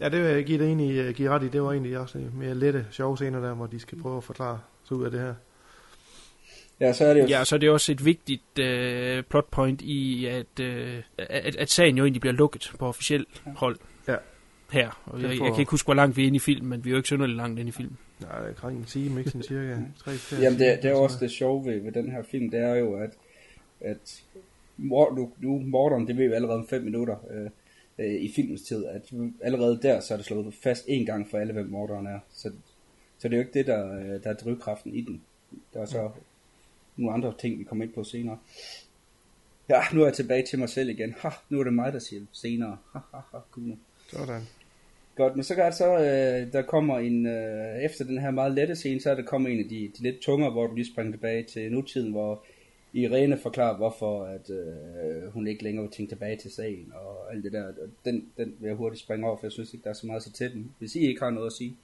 ja, 0.00 0.08
det 0.08 0.22
vil 0.22 0.30
jeg 0.30 0.44
give 0.44 0.58
dig 0.58 0.64
egentlig 0.64 1.14
give 1.14 1.30
ret 1.30 1.42
i. 1.42 1.48
Det 1.48 1.62
var 1.62 1.72
egentlig 1.72 1.98
også 1.98 2.18
mere 2.34 2.54
lette, 2.54 2.86
sjove 2.90 3.16
scener 3.16 3.40
der, 3.40 3.54
hvor 3.54 3.66
de 3.66 3.80
skal 3.80 4.00
prøve 4.02 4.16
at 4.16 4.24
forklare 4.24 4.60
sig 4.84 4.96
ud 4.96 5.04
af 5.04 5.10
det 5.10 5.20
her. 5.20 5.34
Ja, 6.86 6.92
så 6.92 7.04
er 7.04 7.14
det 7.14 7.20
jo... 7.22 7.26
Ja, 7.26 7.44
så 7.44 7.54
er 7.54 7.58
det 7.58 7.70
også 7.70 7.92
et 7.92 8.04
vigtigt 8.04 8.58
øh, 8.58 9.22
plotpoint 9.24 9.82
i, 9.82 10.26
at, 10.26 10.60
øh, 10.60 11.02
at, 11.18 11.56
at 11.56 11.70
sagen 11.70 11.96
jo 11.98 12.04
egentlig 12.04 12.20
bliver 12.20 12.32
lukket 12.34 12.72
på 12.78 12.86
officiel 12.86 13.26
hold. 13.56 13.76
Ja. 14.08 14.16
Her. 14.72 15.02
Og 15.04 15.22
jeg, 15.22 15.38
får- 15.38 15.44
jeg 15.44 15.52
kan 15.54 15.60
ikke 15.60 15.70
huske, 15.70 15.86
hvor 15.86 15.94
langt 15.94 16.16
vi 16.16 16.22
er 16.22 16.26
inde 16.26 16.36
i 16.36 16.38
filmen, 16.38 16.70
men 16.70 16.84
vi 16.84 16.90
er 16.90 16.92
jo 16.92 16.96
ikke 16.96 17.06
synderligt 17.06 17.36
langt 17.36 17.58
inde 17.60 17.68
i 17.68 17.72
filmen. 17.72 17.98
Nej, 18.20 18.40
det 18.40 18.50
er 18.50 18.54
kring 18.54 18.78
en 18.78 18.84
time, 18.84 19.18
ikke 19.20 19.30
sådan 19.30 19.42
cirka. 19.42 19.76
Tre, 19.98 20.12
fire 20.12 20.40
Jamen 20.40 20.58
det, 20.58 20.82
det 20.82 20.90
er 20.90 20.94
også 20.94 21.18
så- 21.18 21.24
det 21.24 21.30
sjove 21.30 21.64
ved, 21.66 21.80
ved 21.80 21.92
den 21.92 22.10
her 22.10 22.22
film, 22.22 22.50
det 22.50 22.60
er 22.60 22.74
jo, 22.74 22.94
at, 22.94 23.10
at 23.80 24.22
mor, 24.76 25.14
nu, 25.16 25.32
nu 25.40 25.60
morderen, 25.66 26.06
det 26.06 26.16
ved 26.16 26.28
vi 26.28 26.34
allerede 26.34 26.58
om 26.58 26.66
fem 26.68 26.82
minutter 26.82 27.16
øh, 27.30 27.50
øh, 28.06 28.14
i 28.22 28.32
filmens 28.36 28.62
tid, 28.62 28.84
at 28.86 29.02
allerede 29.42 29.78
der, 29.82 30.00
så 30.00 30.14
er 30.14 30.18
det 30.18 30.26
slået 30.26 30.54
fast 30.62 30.84
en 30.88 31.06
gang 31.06 31.30
for 31.30 31.38
alle, 31.38 31.52
hvem 31.52 31.66
morderen 31.66 32.06
er. 32.06 32.18
Så, 32.34 32.50
så 33.18 33.28
det 33.28 33.34
er 33.34 33.38
jo 33.38 33.42
ikke 33.46 33.58
det, 33.58 33.66
der, 33.66 33.94
øh, 33.98 34.22
der 34.24 34.30
er 34.30 34.34
drivkraften 34.34 34.94
i 34.94 35.00
den. 35.00 35.22
Der 35.74 35.80
er 35.80 35.86
så 35.86 36.10
nogle 36.96 37.14
andre 37.14 37.34
ting, 37.40 37.58
vi 37.58 37.64
kommer 37.64 37.84
ind 37.84 37.92
på 37.92 38.04
senere. 38.04 38.38
Ja, 39.68 39.80
nu 39.92 40.00
er 40.00 40.06
jeg 40.06 40.14
tilbage 40.14 40.46
til 40.46 40.58
mig 40.58 40.68
selv 40.68 40.88
igen. 40.88 41.14
Ha, 41.18 41.28
nu 41.48 41.60
er 41.60 41.64
det 41.64 41.74
mig, 41.74 41.92
der 41.92 41.98
siger 41.98 42.22
senere. 42.32 42.76
Ha, 42.92 42.98
ha, 43.12 43.18
ha, 43.32 43.38
cool. 43.50 43.76
Sådan. 44.08 44.42
Godt, 45.16 45.36
men 45.36 45.44
så 45.44 45.54
kan 45.54 45.64
det 45.64 45.74
så, 45.74 45.98
øh, 45.98 46.52
der 46.52 46.62
kommer 46.62 46.98
en, 46.98 47.26
øh, 47.26 47.82
efter 47.82 48.04
den 48.04 48.18
her 48.18 48.30
meget 48.30 48.52
lette 48.52 48.76
scene, 48.76 49.00
så 49.00 49.10
er 49.10 49.14
der 49.14 49.22
kommer 49.22 49.48
en 49.48 49.58
af 49.58 49.68
de, 49.68 49.90
de 49.98 50.02
lidt 50.02 50.20
tungere, 50.20 50.50
hvor 50.50 50.66
du 50.66 50.74
lige 50.74 50.92
springer 50.92 51.12
tilbage 51.12 51.42
til 51.42 51.72
nutiden, 51.72 52.10
hvor 52.10 52.44
Irene 52.92 53.38
forklarer, 53.38 53.76
hvorfor 53.76 54.24
at, 54.24 54.50
øh, 54.50 55.32
hun 55.32 55.46
ikke 55.46 55.62
længere 55.62 55.82
vil 55.82 55.92
tænke 55.92 56.10
tilbage 56.10 56.36
til 56.36 56.50
sagen 56.50 56.92
og 56.94 57.34
alt 57.34 57.44
det 57.44 57.52
der. 57.52 57.72
Den, 58.04 58.26
den 58.36 58.54
vil 58.58 58.66
jeg 58.66 58.76
hurtigt 58.76 59.02
springe 59.02 59.26
over, 59.26 59.36
for 59.36 59.46
jeg 59.46 59.52
synes 59.52 59.74
ikke, 59.74 59.84
der 59.84 59.90
er 59.90 59.94
så 59.94 60.06
meget 60.06 60.22
så 60.22 60.32
til 60.32 60.52
den. 60.52 60.70
Hvis 60.78 60.94
I 60.94 60.98
ikke 60.98 61.22
har 61.22 61.30
noget 61.30 61.46
at 61.46 61.52
sige. 61.52 61.76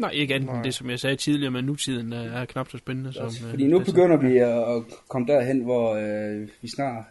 Nej, 0.00 0.10
ikke 0.10 0.34
andet 0.34 0.48
Nej. 0.48 0.62
det, 0.62 0.74
som 0.74 0.90
jeg 0.90 1.00
sagde 1.00 1.16
tidligere, 1.16 1.50
men 1.50 1.64
nutiden 1.64 2.12
er, 2.12 2.40
er 2.40 2.44
knap 2.44 2.70
så 2.70 2.78
spændende. 2.78 3.12
Som, 3.12 3.24
Også, 3.26 3.44
øh, 3.44 3.50
fordi 3.50 3.66
nu 3.66 3.78
det, 3.78 3.86
begynder 3.86 4.16
vi 4.16 4.36
at, 4.38 4.76
at 4.76 4.82
komme 5.08 5.26
derhen, 5.26 5.60
hvor 5.60 5.94
øh, 5.94 6.48
vi 6.62 6.68
snart, 6.68 7.04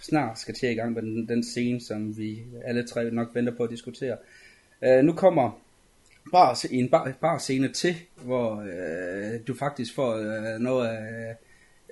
snart 0.00 0.38
skal 0.38 0.54
til 0.54 0.70
i 0.70 0.74
gang 0.74 0.92
med 0.92 1.02
den, 1.02 1.28
den 1.28 1.44
scene, 1.44 1.80
som 1.80 2.16
vi 2.16 2.42
alle 2.64 2.86
tre 2.86 3.10
nok 3.10 3.28
venter 3.34 3.56
på 3.56 3.62
at 3.62 3.70
diskutere. 3.70 4.16
Øh, 4.84 5.04
nu 5.04 5.12
kommer 5.12 5.60
bare 6.32 6.56
en 6.70 6.88
bar, 6.88 7.12
bar 7.20 7.38
scene 7.38 7.72
til, 7.72 7.96
hvor 8.24 8.60
øh, 8.60 9.40
du 9.46 9.54
faktisk 9.54 9.94
får 9.94 10.14
øh, 10.14 10.60
noget 10.60 10.88
af 10.88 11.36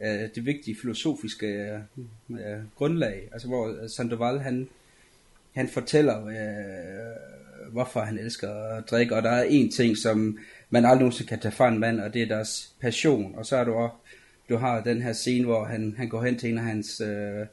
øh, 0.03 0.29
det 0.35 0.47
vigtige 0.47 0.77
filosofiske 0.81 1.47
øh, 2.31 2.39
grundlag. 2.77 3.29
Altså 3.33 3.49
hvor 3.49 3.87
Sandoval 3.89 4.39
han, 4.39 4.69
han 5.55 5.69
fortæller, 5.69 6.27
øh, 6.27 6.35
hvorfor 7.73 8.01
han 8.01 8.19
elsker 8.19 8.51
at 8.53 8.91
drikke, 8.91 9.17
og 9.17 9.23
der 9.23 9.31
er 9.31 9.43
en 9.43 9.71
ting, 9.71 9.97
som 9.97 10.39
man 10.71 10.85
aldrig 10.85 10.99
nogensinde 10.99 11.29
kan 11.29 11.41
tage 11.41 11.53
fra 11.53 11.69
en 11.69 11.79
mand, 11.79 12.01
og 12.01 12.15
det 12.15 12.23
er 12.23 12.27
deres 12.27 12.75
passion. 12.81 13.35
Og 13.35 13.47
så 13.47 13.57
er 13.57 13.65
du 13.65 13.73
også, 13.73 13.97
du 14.49 14.57
har 14.57 14.81
den 14.81 15.03
her 15.03 15.12
scene, 15.12 15.45
hvor 15.45 15.65
han, 15.65 15.95
han 15.97 16.09
går 16.09 16.23
hen 16.23 16.39
til 16.39 16.51
en 16.51 16.59
af 16.59 16.65
hans 16.65 17.01
øh, 17.01 17.47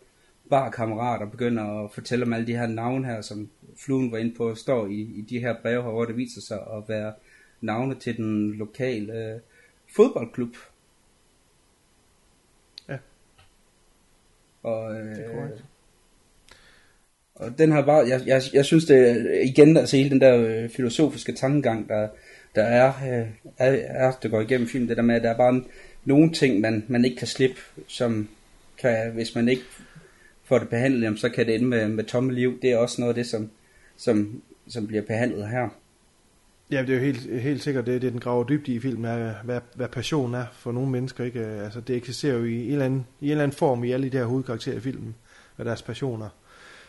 barkammerater 0.50 1.26
og 1.26 1.32
begynder 1.32 1.84
at 1.84 1.92
fortælle 1.92 2.26
om 2.26 2.34
alle 2.34 2.48
de 2.48 2.58
her 2.58 2.68
navne 2.68 3.06
her, 3.06 3.22
som 3.22 3.50
fluen 3.78 4.12
var 4.12 4.18
inde 4.18 4.36
på, 4.36 4.56
står 4.56 4.88
i, 4.88 5.02
i 5.02 5.26
de 5.30 5.40
her 5.40 5.56
breve 5.62 5.84
her, 5.84 5.90
hvor 5.90 6.06
det 6.06 6.18
viser 6.18 6.42
sig 6.42 6.58
at 6.58 6.84
være 6.88 7.14
navne 7.62 7.96
til 7.96 8.18
den 8.18 8.54
lokale 8.54 9.14
øh, 9.14 9.40
fodboldklub. 9.96 10.56
Ja. 12.90 12.98
Og, 14.64 14.96
øh, 14.96 15.06
Det 15.06 15.26
er 15.26 15.34
korrekt 15.34 15.64
og 17.42 17.58
den 17.58 17.72
har 17.72 17.82
bare, 17.82 18.08
jeg, 18.08 18.22
jeg, 18.26 18.42
jeg 18.54 18.66
synes 18.66 18.86
det 18.86 19.28
igen, 19.44 19.78
altså 19.78 19.98
hele 19.98 20.10
den 20.10 20.22
der 20.22 20.38
øh, 20.38 20.70
filosofiske 20.70 21.32
tankegang, 21.32 21.90
der, 21.90 22.08
der 22.56 22.64
er, 22.64 22.88
øh, 22.88 23.28
er, 23.58 23.72
er, 24.08 24.12
der 24.24 24.30
går 24.30 24.42
igennem 24.42 24.68
filmen, 24.68 24.90
det 24.90 24.98
der 24.98 25.04
med, 25.04 25.16
at 25.16 25.24
der 25.24 25.30
er 25.30 25.38
bare 25.38 25.50
en, 25.50 25.66
nogle 26.06 26.34
ting, 26.34 26.60
man, 26.60 26.86
man 26.88 27.06
ikke 27.06 27.18
kan 27.18 27.28
slippe, 27.28 27.62
som 27.88 28.30
kan, 28.78 29.12
hvis 29.12 29.36
man 29.36 29.50
ikke 29.50 29.64
får 30.44 30.60
det 30.60 30.70
behandlet, 30.70 31.04
jamen, 31.04 31.18
så 31.18 31.30
kan 31.30 31.46
det 31.46 31.56
ende 31.56 31.68
med, 31.68 31.88
med 31.88 32.04
tomme 32.04 32.34
liv. 32.34 32.62
Det 32.62 32.72
er 32.72 32.78
også 32.78 33.02
noget 33.02 33.10
af 33.10 33.16
det, 33.16 33.28
som, 33.28 33.50
som, 33.98 34.42
som 34.68 34.88
bliver 34.88 35.04
behandlet 35.04 35.48
her. 35.48 35.70
Ja, 36.72 36.82
det 36.82 36.90
er 36.90 36.94
jo 36.94 37.00
helt, 37.00 37.42
helt 37.42 37.64
sikkert 37.64 37.86
det, 37.86 38.02
det 38.02 38.12
den 38.12 38.20
graver 38.20 38.44
dybt 38.44 38.68
i 38.68 38.74
i 38.74 38.80
filmen, 38.80 39.06
er, 39.06 39.34
hvad, 39.44 39.60
hvad 39.76 39.88
passion 39.88 40.34
er 40.34 40.46
for 40.54 40.72
nogle 40.72 40.90
mennesker. 40.90 41.24
Ikke? 41.24 41.46
Altså, 41.46 41.82
det 41.82 41.96
eksisterer 41.96 42.38
jo 42.38 42.44
i 42.44 42.66
en, 42.66 42.72
eller 42.72 42.86
anden, 42.86 43.06
i 43.22 43.26
en 43.26 43.32
eller 43.32 43.44
anden 43.44 43.58
form 43.58 43.84
i 43.84 43.92
alle 43.92 44.10
de 44.10 44.18
her 44.18 44.26
hovedkarakterer 44.26 44.76
i 44.76 44.80
filmen, 44.80 45.16
hvad 45.56 45.66
deres 45.66 45.82
passioner. 45.82 46.30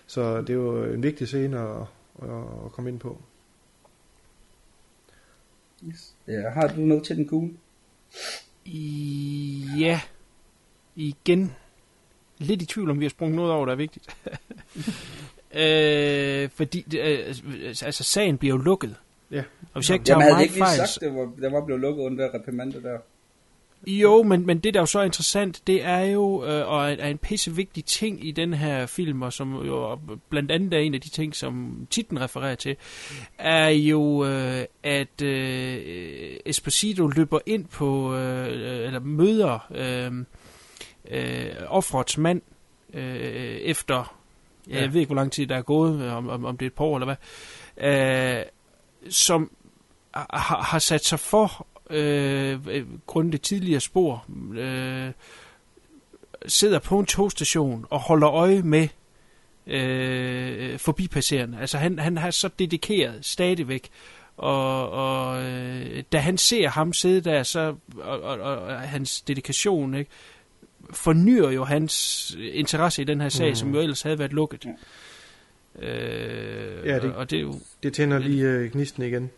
Så 0.06 0.40
det 0.40 0.50
er 0.50 0.54
jo 0.54 0.84
en 0.84 1.02
vigtig 1.02 1.28
scene 1.28 1.60
at, 1.60 1.80
at, 2.22 2.72
komme 2.72 2.90
ind 2.90 3.00
på. 3.00 3.18
Yes. 5.88 6.14
Ja, 6.28 6.50
har 6.50 6.68
du 6.68 6.80
noget 6.80 7.04
til 7.04 7.16
den 7.16 7.28
kugle? 7.28 7.50
Ja, 9.78 10.00
igen. 10.96 11.54
Lidt 12.38 12.62
i 12.62 12.66
tvivl 12.66 12.90
om, 12.90 13.00
vi 13.00 13.04
har 13.04 13.10
sprunget 13.10 13.36
noget 13.36 13.52
over, 13.52 13.66
der 13.66 13.72
er 13.72 13.76
vigtigt. 13.76 14.16
øh, 15.62 16.50
fordi, 16.50 16.98
øh, 16.98 17.34
altså, 17.82 18.04
sagen 18.04 18.38
bliver 18.38 18.54
jo 18.54 18.62
lukket. 18.62 18.96
Ja. 19.30 19.42
Og 19.62 19.80
hvis 19.80 19.90
jeg 19.90 19.94
ikke 19.94 20.04
tager 20.04 20.20
Jamen, 20.20 20.34
havde 20.34 20.44
ikke 20.44 20.54
lige 20.54 20.64
fejl... 20.64 20.76
sagt, 20.76 20.98
det 21.00 21.14
var, 21.14 21.32
der 21.40 21.50
var 21.50 21.64
blevet 21.64 21.80
lukket 21.80 22.02
under 22.02 22.24
der 22.24 22.34
reprimande 22.34 22.82
der. 22.82 22.98
Jo, 23.86 24.22
men, 24.22 24.46
men 24.46 24.58
det 24.58 24.74
der 24.74 24.80
er 24.80 24.82
jo 24.82 24.86
så 24.86 25.02
interessant, 25.02 25.62
det 25.66 25.84
er 25.84 26.00
jo, 26.00 26.44
øh, 26.44 26.68
og 26.68 26.90
er, 26.90 26.96
er 26.98 27.08
en 27.08 27.18
pisse 27.18 27.56
vigtig 27.56 27.84
ting 27.84 28.26
i 28.26 28.30
den 28.30 28.54
her 28.54 28.86
film, 28.86 29.22
og 29.22 29.32
som 29.32 29.66
jo 29.66 29.98
blandt 30.28 30.50
andet 30.50 30.74
er 30.74 30.78
en 30.78 30.94
af 30.94 31.00
de 31.00 31.08
ting, 31.08 31.36
som 31.36 31.86
titlen 31.90 32.20
refererer 32.20 32.54
til, 32.54 32.76
er 33.38 33.68
jo, 33.68 34.24
øh, 34.24 34.64
at 34.82 35.22
øh, 35.22 36.36
Esposito 36.46 37.06
løber 37.06 37.38
ind 37.46 37.64
på, 37.64 38.14
øh, 38.14 38.86
eller 38.86 39.00
møder 39.00 39.66
øh, 39.74 40.12
øh, 41.10 41.54
offrets 41.68 42.18
mand, 42.18 42.42
øh, 42.94 43.56
efter, 43.56 44.16
Ja. 44.70 44.80
jeg 44.80 44.92
ved 44.92 45.00
ikke, 45.00 45.08
hvor 45.08 45.16
lang 45.16 45.32
tid 45.32 45.46
der 45.46 45.56
er 45.56 45.62
gået, 45.62 46.10
om, 46.10 46.28
om, 46.28 46.44
om 46.44 46.56
det 46.56 46.66
er 46.66 46.70
et 46.70 46.74
par 46.74 46.84
år 46.84 46.96
eller 46.96 47.16
hvad, 47.76 48.38
øh, 48.38 48.44
som 49.10 49.50
har, 50.14 50.62
har 50.62 50.78
sat 50.78 51.04
sig 51.04 51.20
for 51.20 51.66
øh, 51.92 52.58
øh, 52.70 52.86
grundet 53.06 53.32
det 53.32 53.42
tidligere 53.42 53.80
spor, 53.80 54.24
øh, 54.54 55.10
sidder 56.46 56.78
på 56.78 56.98
en 56.98 57.06
togstation 57.06 57.86
og 57.90 58.00
holder 58.00 58.30
øje 58.30 58.62
med 58.62 58.88
øh, 59.66 60.78
forbipasserende. 60.78 61.58
Altså 61.60 61.78
han, 61.78 61.98
han 61.98 62.16
har 62.18 62.30
så 62.30 62.48
dedikeret 62.58 63.18
stadigvæk, 63.26 63.88
og, 64.36 64.90
og 64.90 65.42
øh, 65.44 66.02
da 66.12 66.18
han 66.18 66.38
ser 66.38 66.68
ham 66.68 66.92
sidde 66.92 67.20
der, 67.30 67.42
så 67.42 67.74
og, 67.96 68.20
og, 68.20 68.38
og 68.40 68.80
hans 68.80 69.20
dedikation, 69.20 69.94
ikke, 69.94 70.10
fornyer 70.90 71.50
jo 71.50 71.64
hans 71.64 72.36
interesse 72.52 73.02
i 73.02 73.04
den 73.04 73.20
her 73.20 73.28
sag, 73.28 73.48
mm. 73.48 73.54
som 73.54 73.74
jo 73.74 73.80
ellers 73.80 74.02
havde 74.02 74.18
været 74.18 74.32
lukket. 74.32 74.64
Ja. 74.64 75.86
Øh, 75.88 76.86
Ja, 76.86 76.94
det- 76.98 77.14
og 77.14 77.30
det 77.30 77.36
er 77.36 77.40
jo 77.40 77.54
Det 77.82 77.92
tænder 77.92 78.18
lige 78.18 78.44
øh, 78.44 78.72
gnisten 78.72 79.02
igen. 79.02 79.30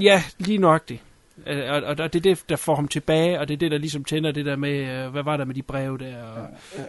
Ja, 0.00 0.22
lige 0.38 0.58
nøjagtigt. 0.58 1.02
Øh, 1.46 1.70
Og, 1.70 1.82
og, 1.82 1.96
og 1.98 2.12
det 2.12 2.16
er 2.26 2.34
det, 2.34 2.44
der 2.48 2.56
får 2.56 2.74
ham 2.74 2.88
tilbage, 2.88 3.40
og 3.40 3.48
det 3.48 3.54
er 3.54 3.58
det, 3.58 3.70
der 3.70 3.78
ligesom 3.78 4.04
tænder 4.04 4.32
det 4.32 4.46
der 4.46 4.56
med, 4.56 5.04
øh, 5.04 5.12
hvad 5.12 5.22
var 5.22 5.36
der 5.36 5.44
med 5.44 5.54
de 5.54 5.62
breve 5.62 5.98
der? 5.98 6.22
Og 6.22 6.46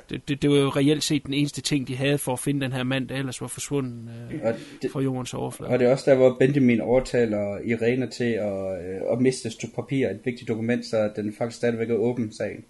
det, 0.10 0.28
det, 0.28 0.42
det 0.42 0.50
var 0.50 0.56
jo 0.58 0.70
reelt 0.70 1.04
set 1.04 1.26
den 1.26 1.34
eneste 1.34 1.62
ting, 1.62 1.88
de 1.88 1.96
havde 1.96 2.18
for 2.18 2.34
at 2.34 2.40
finde 2.40 2.62
den 2.62 2.74
her 2.74 2.84
mand, 2.84 3.08
der 3.08 3.16
ellers 3.16 3.42
var 3.42 3.48
forsvundet 3.48 4.10
øh, 4.32 4.40
Og 4.44 4.54
det, 4.82 4.92
fra 4.92 5.00
jordens 5.00 5.34
overflade. 5.34 5.72
og 5.72 5.80
det 5.80 5.88
er 5.88 5.92
også 5.92 6.12
der, 6.12 6.18
hvor 6.18 6.36
Benjamin 6.40 6.82
overtaler 6.82 7.58
Irene 7.66 8.10
til 8.10 8.24
at, 8.32 8.82
øh, 8.82 9.02
at 9.12 9.22
miste 9.22 9.48
et 9.48 9.54
stykke 9.54 9.76
papir, 9.76 10.08
et 10.10 10.20
vigtigt 10.26 10.48
dokument, 10.48 10.86
så 10.86 11.10
den 11.16 11.34
faktisk 11.38 11.58
stadigvæk 11.58 11.90
er 11.90 11.96
åben 11.96 12.34
sagen. 12.34 12.64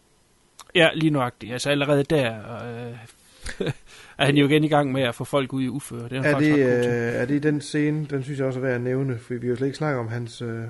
Ja, 0.76 0.90
lige 0.96 1.10
nøjagtigt. 1.10 1.52
Altså 1.54 1.70
allerede 1.70 2.04
der 2.04 2.34
øh, 2.38 2.94
er 4.20 4.26
han 4.26 4.38
jo 4.38 4.46
igen 4.48 4.64
i 4.64 4.68
gang 4.68 4.92
med 4.92 5.02
at 5.02 5.16
få 5.16 5.24
folk 5.24 5.54
ud 5.54 5.64
i 5.64 5.68
uføre. 5.68 6.04
Det 6.10 6.12
er, 6.18 6.22
Er 6.24 6.32
faktisk 6.32 6.56
det, 6.56 6.60
øh, 6.68 7.14
er 7.14 7.26
det 7.26 7.44
den 7.44 7.62
scene, 7.62 8.06
den 8.10 8.24
synes 8.24 8.40
jeg 8.40 8.48
også 8.48 8.60
er 8.60 8.64
værd 8.64 8.76
at 8.76 8.82
nævne, 8.82 9.18
for 9.18 9.34
vi 9.34 9.40
har 9.48 9.50
jo 9.50 9.56
slet 9.56 9.68
ikke 9.68 9.78
snakket 9.78 10.00
om 10.00 10.08
hans, 10.08 10.42
øh, 10.42 10.62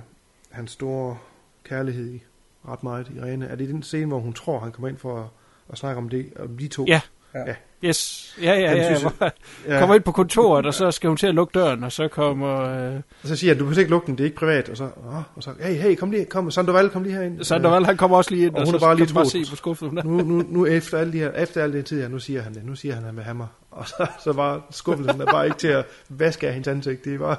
hans 0.52 0.72
store 0.72 1.18
kærlighed 1.64 2.10
i 2.14 2.24
ret 2.68 2.84
meget, 2.84 3.12
Irene. 3.18 3.48
Er 3.48 3.56
det 3.56 3.70
den 3.70 3.84
scene, 3.84 4.06
hvor 4.06 4.20
hun 4.20 4.34
tror, 4.34 4.60
han 4.60 4.72
kommer 4.72 4.88
ind 4.90 4.98
for 4.98 5.20
at, 5.20 5.26
at 5.72 5.78
snakke 5.78 5.98
om 5.98 6.10
det, 6.10 6.30
om 6.40 6.58
de 6.58 6.68
to? 6.68 6.86
Ja. 6.88 7.02
Ja. 7.36 7.56
Yes. 7.84 8.38
Ja, 8.42 8.54
ja, 8.54 8.76
ja. 8.76 8.96
synes 8.96 9.04
ja. 9.04 9.26
jeg- 9.26 9.32
Ja. 9.68 9.80
Kommer 9.80 9.96
ind 9.96 10.04
på 10.04 10.12
kontoret, 10.12 10.66
og 10.66 10.74
så 10.74 10.92
skal 10.92 11.08
hun 11.08 11.18
til 11.18 11.28
at 11.28 11.36
lukke 11.36 11.52
døren, 11.60 11.84
og 11.84 11.92
så 11.92 12.08
kommer... 12.08 12.60
Øh, 12.60 12.96
Og 12.96 13.28
så 13.28 13.36
siger 13.36 13.54
han, 13.54 13.60
du 13.60 13.64
behøver 13.66 13.80
ikke 13.80 13.92
lukke 13.92 14.08
den, 14.08 14.18
det 14.18 14.24
er 14.24 14.26
ikke 14.26 14.38
privat. 14.38 14.70
Og 14.70 14.78
så, 14.78 14.84
åh, 14.84 15.16
og 15.36 15.44
så 15.44 15.54
hey, 15.60 15.74
hey, 15.76 15.96
kom 15.96 16.12
lige, 16.12 16.26
kom, 16.26 16.52
Sandoval, 16.52 16.90
kom 16.90 17.04
lige 17.04 17.16
herind. 17.16 17.44
Sandoval, 17.44 17.86
han 17.86 17.98
kommer 17.98 18.18
også 18.18 18.32
lige 18.32 18.46
ind, 18.46 18.54
Og 18.56 18.60
og, 18.60 18.66
hun 18.68 18.72
så 18.72 18.76
er 18.78 18.80
bare 18.80 18.96
kan 18.96 18.98
lige 18.98 19.10
du 19.10 19.14
bare 19.14 19.26
se 19.26 19.46
på 19.64 19.86
er. 19.86 20.04
nu, 20.04 20.18
nu, 20.22 20.44
nu 20.50 20.66
efter 20.66 20.98
alle 20.98 21.14
de 21.14 21.18
her, 21.18 21.32
efter 21.32 21.64
al 21.64 21.74
den 21.74 21.84
tid 21.84 22.02
her, 22.02 22.08
nu 22.08 22.20
siger 22.20 22.42
han 22.42 22.54
det. 22.54 22.66
Nu 22.66 22.76
siger 22.76 22.94
han, 22.94 23.04
at 23.04 23.08
han 23.08 23.16
vil 23.16 23.24
have 23.24 23.36
mig. 23.36 23.48
Og 23.72 23.88
så, 23.88 24.08
så 24.24 24.34
bare 24.34 24.62
skuffelsen 24.72 25.22
er 25.22 25.26
bare 25.26 25.46
ikke 25.46 25.58
til 25.58 25.68
at 25.68 25.86
vaske 26.10 26.48
af 26.48 26.54
hendes 26.54 26.68
ansigt. 26.68 27.06
Det 27.06 27.14
er 27.14 27.20
bare, 27.20 27.36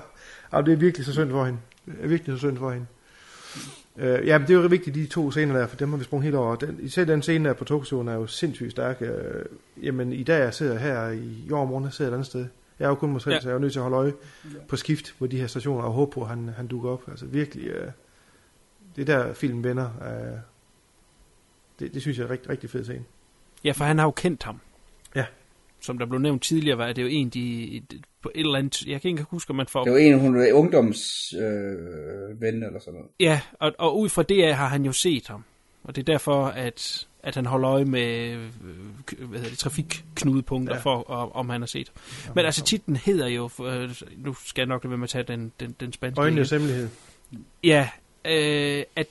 ah, 0.53 0.67
det 0.67 0.73
er 0.73 0.77
virkelig 0.77 1.07
så 1.07 1.13
synd 1.13 1.31
for 1.31 1.45
hende. 1.45 1.59
Det 1.87 1.95
er 2.03 2.09
virkelig 2.09 2.35
så 2.35 2.39
synd 2.39 2.59
for 2.59 2.71
hende. 2.71 2.87
Uh, 3.97 4.03
ja, 4.03 4.39
men 4.39 4.49
det 4.49 4.57
er 4.57 4.61
jo 4.61 4.67
vigtigt, 4.69 4.95
de 4.95 5.07
to 5.07 5.31
scener 5.31 5.59
der, 5.59 5.67
for 5.67 5.77
dem 5.77 5.91
har 5.91 5.97
vi 5.97 6.05
sprunget 6.05 6.25
helt 6.25 6.37
over. 6.37 6.57
Den, 6.57 6.79
især 6.81 7.05
den 7.05 7.23
scene 7.23 7.49
der 7.49 7.55
på 7.55 7.65
togstationen 7.65 8.09
er 8.09 8.15
jo 8.19 8.27
sindssygt 8.27 8.71
stærk. 8.71 9.01
Uh, 9.01 9.07
jamen, 9.85 10.13
i 10.13 10.23
dag 10.23 10.39
jeg 10.39 10.55
sidder 10.55 10.79
her 10.79 11.09
i, 11.09 11.45
i 11.47 11.51
år 11.53 11.65
morgen, 11.65 11.85
jeg 11.85 11.93
sidder 11.93 12.11
et 12.11 12.15
andet 12.15 12.27
sted. 12.27 12.47
Jeg 12.79 12.85
er 12.85 12.89
jo 12.89 12.95
kun 12.95 13.13
mig 13.13 13.21
selv, 13.21 13.35
Ja. 13.35 13.41
så 13.41 13.49
jeg 13.49 13.53
er 13.53 13.55
jo 13.55 13.61
nødt 13.61 13.73
til 13.73 13.79
at 13.79 13.83
holde 13.83 13.97
øje 13.97 14.13
på 14.69 14.77
skift 14.77 15.15
på 15.19 15.27
de 15.27 15.39
her 15.41 15.47
stationer 15.47 15.83
og 15.85 15.93
håbe 15.93 16.13
på, 16.13 16.23
at 16.23 16.29
han, 16.29 16.49
han 16.57 16.67
dukker 16.67 16.91
op. 16.91 17.03
Altså 17.09 17.27
virkelig, 17.27 17.71
uh, 17.71 17.89
det 18.97 19.09
er 19.11 19.17
der 19.17 19.33
film 19.35 19.65
vender. 19.65 19.91
Uh, 20.01 20.39
det, 21.81 21.95
det 21.95 22.03
synes 22.03 22.19
jeg 22.19 22.25
er 22.25 22.31
rigtig, 22.31 22.51
rigtig 22.51 22.71
fed 22.71 22.85
scene. 22.85 23.05
Ja, 23.65 23.73
for 23.73 23.85
han 23.85 23.99
har 23.99 24.05
jo 24.07 24.11
kendt 24.11 24.43
ham. 24.43 24.61
Ja. 25.15 25.25
Som 25.81 25.99
der 25.99 26.07
blev 26.07 26.21
nævnt 26.21 26.43
tidligere, 26.43 26.79
var 26.79 26.93
det 26.93 27.03
jo 27.03 27.07
en, 27.07 27.29
de 27.29 27.83
på 28.23 28.31
et 28.35 28.41
eller 28.41 28.59
andet... 28.59 28.87
Jeg 28.87 29.01
kan 29.01 29.11
ikke 29.11 29.23
huske, 29.23 29.51
om 29.51 29.57
man 29.57 29.67
får... 29.67 29.85
Det 29.85 29.93
var 29.93 29.99
en, 29.99 30.19
hun 30.19 30.37
er 30.37 30.53
ungdomsven 30.53 31.43
øh, 31.43 32.41
ven 32.41 32.55
eller 32.55 32.81
sådan 32.81 32.95
noget. 32.95 33.11
Ja, 33.21 33.41
og, 33.59 33.73
og 33.79 33.99
ud 33.99 34.09
fra 34.09 34.23
det 34.23 34.43
af 34.43 34.57
har 34.57 34.69
han 34.69 34.85
jo 34.85 34.93
set 34.93 35.29
ham. 35.29 35.45
Og 35.85 35.97
det 35.97 36.03
er 36.03 36.13
derfor, 36.13 36.47
at, 36.47 37.07
at 37.23 37.35
han 37.35 37.47
holder 37.47 37.71
øje 37.71 37.85
med 37.85 38.31
øh, 38.31 38.49
hvad 39.19 39.39
hedder 39.39 39.51
det, 39.51 39.59
trafikknudepunkter 39.59 40.75
ja. 40.75 40.79
Ja. 40.79 40.83
for, 40.83 41.11
om, 41.11 41.33
om 41.33 41.49
han 41.49 41.61
har 41.61 41.67
set 41.67 41.93
ham. 41.95 42.33
Men 42.35 42.45
altså, 42.45 42.65
titlen 42.65 42.97
hedder 42.97 43.27
jo... 43.27 43.51
Øh, 43.67 43.91
nu 44.17 44.35
skal 44.35 44.63
jeg 44.63 44.67
nok 44.67 44.85
lade 44.85 44.91
være 44.91 44.99
med 44.99 45.05
at 45.05 45.11
tage 45.11 45.25
den, 45.25 45.53
den, 45.61 45.77
den 45.81 45.93
spanske. 45.93 46.21
Øjnenes 46.21 46.51
hemmelighed. 46.51 46.89
Ja, 47.65 47.89
øh, 48.25 48.85
at 48.97 49.07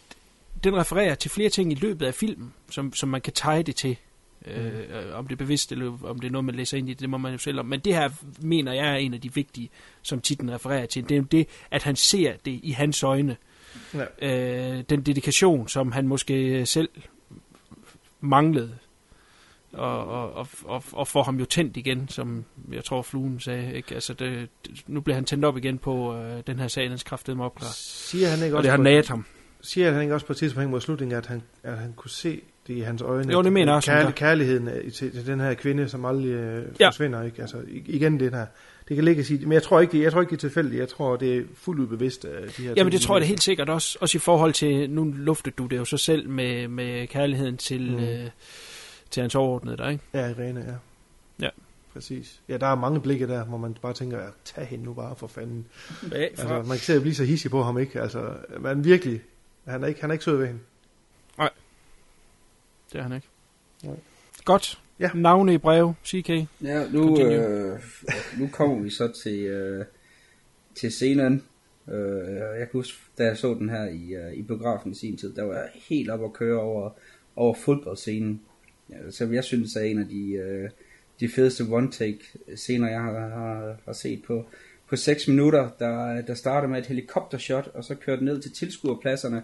den 0.63 0.75
refererer 0.77 1.15
til 1.15 1.31
flere 1.31 1.49
ting 1.49 1.71
i 1.71 1.75
løbet 1.75 2.05
af 2.05 2.13
filmen, 2.13 2.53
som, 2.69 2.93
som 2.93 3.09
man 3.09 3.21
kan 3.21 3.33
tage 3.33 3.63
det 3.63 3.75
til. 3.75 3.97
Øh, 4.45 4.73
om 5.13 5.27
det 5.27 5.31
er 5.35 5.37
bevidst, 5.37 5.71
eller 5.71 5.97
om 6.03 6.19
det 6.19 6.27
er 6.27 6.31
noget, 6.31 6.45
man 6.45 6.55
læser 6.55 6.77
ind 6.77 6.89
i, 6.89 6.93
det 6.93 7.09
må 7.09 7.17
man 7.17 7.31
jo 7.31 7.37
selv 7.37 7.59
om. 7.59 7.65
Men 7.65 7.79
det 7.79 7.93
her, 7.93 8.09
mener 8.41 8.73
jeg, 8.73 8.87
er 8.91 8.95
en 8.95 9.13
af 9.13 9.21
de 9.21 9.33
vigtige, 9.33 9.69
som 10.01 10.21
titlen 10.21 10.51
refererer 10.51 10.85
til. 10.85 11.09
Det 11.09 11.17
er 11.17 11.21
det, 11.21 11.47
at 11.71 11.83
han 11.83 11.95
ser 11.95 12.33
det 12.45 12.59
i 12.63 12.71
hans 12.71 13.03
øjne. 13.03 13.37
Ja. 13.93 14.75
Øh, 14.77 14.83
den 14.89 15.01
dedikation, 15.01 15.67
som 15.67 15.91
han 15.91 16.07
måske 16.07 16.65
selv 16.65 16.89
manglede 18.21 18.75
og, 19.73 20.07
og, 20.07 20.47
og, 20.65 20.83
og, 20.91 21.07
får 21.07 21.23
ham 21.23 21.39
jo 21.39 21.45
tændt 21.45 21.77
igen, 21.77 22.07
som 22.07 22.45
jeg 22.71 22.83
tror 22.83 23.01
fluen 23.01 23.39
sagde. 23.39 23.73
Ikke? 23.73 23.95
Altså 23.95 24.13
det, 24.13 24.49
nu 24.87 25.01
bliver 25.01 25.15
han 25.15 25.25
tændt 25.25 25.45
op 25.45 25.57
igen 25.57 25.77
på 25.77 26.15
øh, 26.17 26.43
den 26.47 26.59
her 26.59 26.67
sag, 26.67 26.89
den 26.89 26.97
skræftede 26.97 27.37
med 27.37 27.45
opklaret. 27.45 27.73
Siger 27.75 28.27
han 28.29 28.43
ikke 28.43 28.55
Og 28.55 28.57
også 28.57 28.63
det 28.63 28.71
har 28.71 28.77
på- 28.77 28.83
naget 28.83 29.07
ham. 29.07 29.25
Siger 29.61 29.91
han 29.91 30.01
ikke 30.01 30.13
også 30.13 30.25
på 30.25 30.33
et 30.33 30.37
tidspunkt 30.37 30.69
mod 30.69 30.81
slutningen, 30.81 31.17
at 31.17 31.25
han, 31.25 31.41
at 31.63 31.77
han 31.77 31.93
kunne 31.93 32.11
se 32.11 32.41
det 32.69 32.75
i 32.75 32.79
hans 32.79 33.01
øjne? 33.01 33.33
Jo, 33.33 33.43
det 33.43 33.53
mener 33.53 33.71
jeg 33.71 33.75
også, 33.75 33.91
Kærl- 33.91 34.11
kærligheden 34.11 34.67
øh, 34.67 34.91
til, 34.91 35.11
til 35.11 35.27
den 35.27 35.39
her 35.39 35.53
kvinde, 35.53 35.89
som 35.89 36.05
aldrig 36.05 36.29
øh, 36.31 36.65
Ja. 36.79 36.87
forsvinder, 36.87 37.23
ikke? 37.23 37.41
Altså, 37.41 37.57
igen 37.85 38.19
det 38.19 38.33
her. 38.33 38.45
Det 38.87 38.95
kan 38.95 39.05
ligge 39.05 39.25
i, 39.35 39.39
men 39.45 39.51
jeg 39.53 39.63
tror 39.63 39.79
ikke, 39.79 39.91
det, 39.97 40.03
jeg 40.03 40.11
tror 40.11 40.21
ikke, 40.21 40.29
det 40.31 40.35
er 40.37 40.39
tilfældigt. 40.39 40.79
Jeg 40.79 40.89
tror, 40.89 41.15
det 41.15 41.37
er 41.37 41.41
fuldt 41.55 41.81
ud 41.81 41.87
bevidst 41.87 42.25
af 42.25 42.49
de 42.57 42.63
her 42.63 42.73
Jamen 42.77 42.91
det 42.93 43.01
tror 43.01 43.15
jeg 43.15 43.21
da 43.21 43.25
helt 43.27 43.43
sikkert 43.43 43.69
også, 43.69 43.97
også 44.01 44.17
i 44.17 44.19
forhold 44.19 44.53
til, 44.53 44.89
nu 44.89 45.13
luftede 45.17 45.55
du 45.57 45.65
det 45.65 45.77
jo 45.77 45.85
så 45.85 45.97
selv 45.97 46.29
med, 46.29 46.67
med 46.67 47.07
kærligheden 47.07 47.57
til, 47.57 47.91
Mm. 47.91 48.03
øh, 48.03 48.25
til 49.11 49.21
hans 49.21 49.35
overordnede 49.35 49.77
der, 49.77 49.89
ikke? 49.89 50.03
Ja, 50.13 50.27
Irene, 50.29 50.59
ja. 50.67 50.73
Ja. 51.45 51.49
Præcis. 51.93 52.39
Ja, 52.49 52.57
der 52.57 52.67
er 52.67 52.75
mange 52.75 52.99
blikke 53.01 53.27
der, 53.27 53.45
hvor 53.45 53.57
man 53.57 53.75
bare 53.81 53.93
tænker, 53.93 54.17
ja, 54.17 54.25
tag 54.45 54.65
hende 54.65 54.85
nu 54.85 54.93
bare 54.93 55.15
for 55.15 55.27
fanden. 55.27 55.65
Ja, 56.11 56.17
Altså, 56.17 56.47
man 56.47 56.65
kan 56.67 56.77
se 56.77 56.93
at 56.93 57.01
blive 57.01 57.15
så 57.15 57.23
hissig 57.23 57.51
på 57.51 57.63
ham, 57.63 57.79
ikke? 57.79 58.01
Altså, 58.01 58.29
man 58.59 58.83
virkelig, 58.83 59.21
han 59.67 59.83
er 59.83 59.87
ikke, 59.87 60.01
han 60.01 60.09
er 60.09 60.13
ikke 60.13 60.23
sød 60.25 60.37
ved 60.37 60.47
hende. 60.47 60.59
Det 62.91 62.99
er 62.99 63.03
han 63.03 63.13
ikke. 63.13 63.27
Nej. 63.83 63.95
Godt. 64.45 64.81
Ja. 64.99 65.09
Navne 65.15 65.53
i 65.53 65.57
brev, 65.57 65.93
CK. 66.05 66.29
Ja, 66.29 66.89
nu, 66.91 67.03
Continue. 67.03 67.73
øh, 67.73 67.79
nu 68.39 68.49
kommer 68.51 68.79
vi 68.79 68.89
så 68.89 69.11
til, 69.23 69.39
øh, 69.39 69.85
til 70.75 70.91
scenen. 70.91 71.43
Øh, 71.91 72.35
jeg 72.35 72.57
kan 72.57 72.69
huske, 72.73 72.97
da 73.17 73.23
jeg 73.23 73.37
så 73.37 73.53
den 73.53 73.69
her 73.69 73.85
i, 73.85 74.13
øh, 74.13 74.33
i 74.33 74.41
biografen 74.41 74.91
i 74.91 74.95
sin 74.95 75.17
tid, 75.17 75.35
der 75.35 75.43
var 75.43 75.53
jeg 75.53 75.69
helt 75.73 76.09
op 76.09 76.23
at 76.23 76.33
køre 76.33 76.59
over, 76.59 76.89
over 77.35 77.53
fodboldscenen. 77.53 78.41
Ja, 78.89 79.11
så 79.11 79.25
jeg 79.25 79.43
synes, 79.43 79.73
det 79.73 79.81
er 79.81 79.91
en 79.91 79.99
af 79.99 80.07
de, 80.07 80.31
øh, 80.31 80.69
de 81.19 81.29
fedeste 81.29 81.63
one-take 81.63 82.37
scener, 82.55 82.89
jeg 82.89 83.01
har, 83.01 83.11
har, 83.11 83.77
har 83.85 83.93
set 83.93 84.23
på, 84.27 84.45
på 84.87 84.95
6 84.95 85.27
minutter, 85.27 85.69
der, 85.79 86.21
der 86.21 86.33
starter 86.33 86.67
med 86.67 86.79
et 86.79 86.85
helikoptershot, 86.85 87.67
og 87.73 87.83
så 87.83 87.95
kører 87.95 88.17
den 88.17 88.25
ned 88.25 88.41
til 88.41 88.51
tilskuerpladserne. 88.51 89.43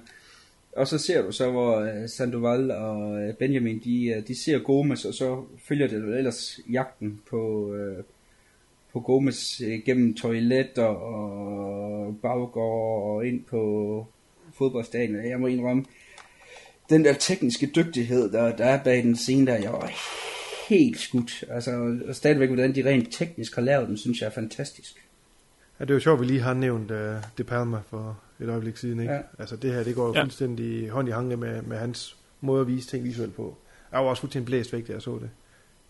Og 0.75 0.87
så 0.87 0.97
ser 0.97 1.21
du 1.21 1.31
så, 1.31 1.51
hvor 1.51 1.79
øh, 1.79 2.09
Sandoval 2.09 2.71
og 2.71 3.21
øh, 3.21 3.33
Benjamin, 3.33 3.81
de, 3.83 4.07
øh, 4.07 4.27
de 4.27 4.43
ser 4.43 4.59
Gomes, 4.59 5.05
og 5.05 5.13
så 5.13 5.43
følger 5.67 5.87
det 5.87 6.17
ellers 6.17 6.59
jagten 6.71 7.21
på, 7.29 7.73
øh, 7.73 8.03
på 8.93 8.99
Gomes 8.99 9.61
gennem 9.85 10.13
toiletter 10.13 10.83
og 10.83 12.17
baggård 12.21 13.03
og 13.03 13.27
ind 13.27 13.43
på 13.43 14.07
fodboldstadion. 14.53 15.25
Jeg 15.25 15.39
må 15.39 15.47
indrømme, 15.47 15.85
den 16.89 17.05
der 17.05 17.13
tekniske 17.13 17.71
dygtighed, 17.75 18.31
der, 18.31 18.55
der 18.55 18.65
er 18.65 18.83
bag 18.83 19.03
den 19.03 19.15
scene 19.15 19.47
der, 19.47 19.55
jeg 19.55 19.71
var 19.71 19.91
helt 20.69 20.99
skudt. 20.99 21.43
Altså, 21.49 21.97
og 22.07 22.15
stadigvæk, 22.15 22.49
hvordan 22.49 22.75
de 22.75 22.89
rent 22.89 23.11
teknisk 23.11 23.55
har 23.55 23.61
lavet 23.61 23.87
den, 23.87 23.97
synes 23.97 24.21
jeg 24.21 24.27
er 24.27 24.31
fantastisk. 24.31 25.05
Ja, 25.79 25.85
det 25.85 25.91
er 25.91 25.95
jo 25.95 25.99
sjovt, 25.99 26.17
at 26.17 26.21
vi 26.21 26.31
lige 26.31 26.41
har 26.41 26.53
nævnt 26.53 26.91
uh, 26.91 26.97
De 27.37 27.43
Palma 27.43 27.77
for 27.89 28.19
et 28.41 28.49
øjeblik 28.49 28.77
siden, 28.77 28.99
ikke? 28.99 29.13
Ja. 29.13 29.19
Altså, 29.39 29.55
det 29.55 29.73
her, 29.73 29.83
det 29.83 29.95
går 29.95 30.07
jo 30.07 30.13
Ja. 30.13 30.21
fuldstændig 30.23 30.89
hånd 30.89 31.07
i 31.07 31.11
hanke 31.11 31.37
med, 31.37 31.61
med 31.61 31.77
hans 31.77 32.15
måde 32.41 32.61
at 32.61 32.67
vise 32.67 32.87
ting 32.87 33.03
visuelt 33.03 33.35
på. 33.35 33.57
Jeg 33.91 33.99
var 33.99 34.05
også 34.05 34.19
fuldstændig 34.21 34.45
blæst 34.45 34.73
væk, 34.73 34.87
da 34.87 34.93
jeg 34.93 35.01
så 35.01 35.19
det. 35.21 35.29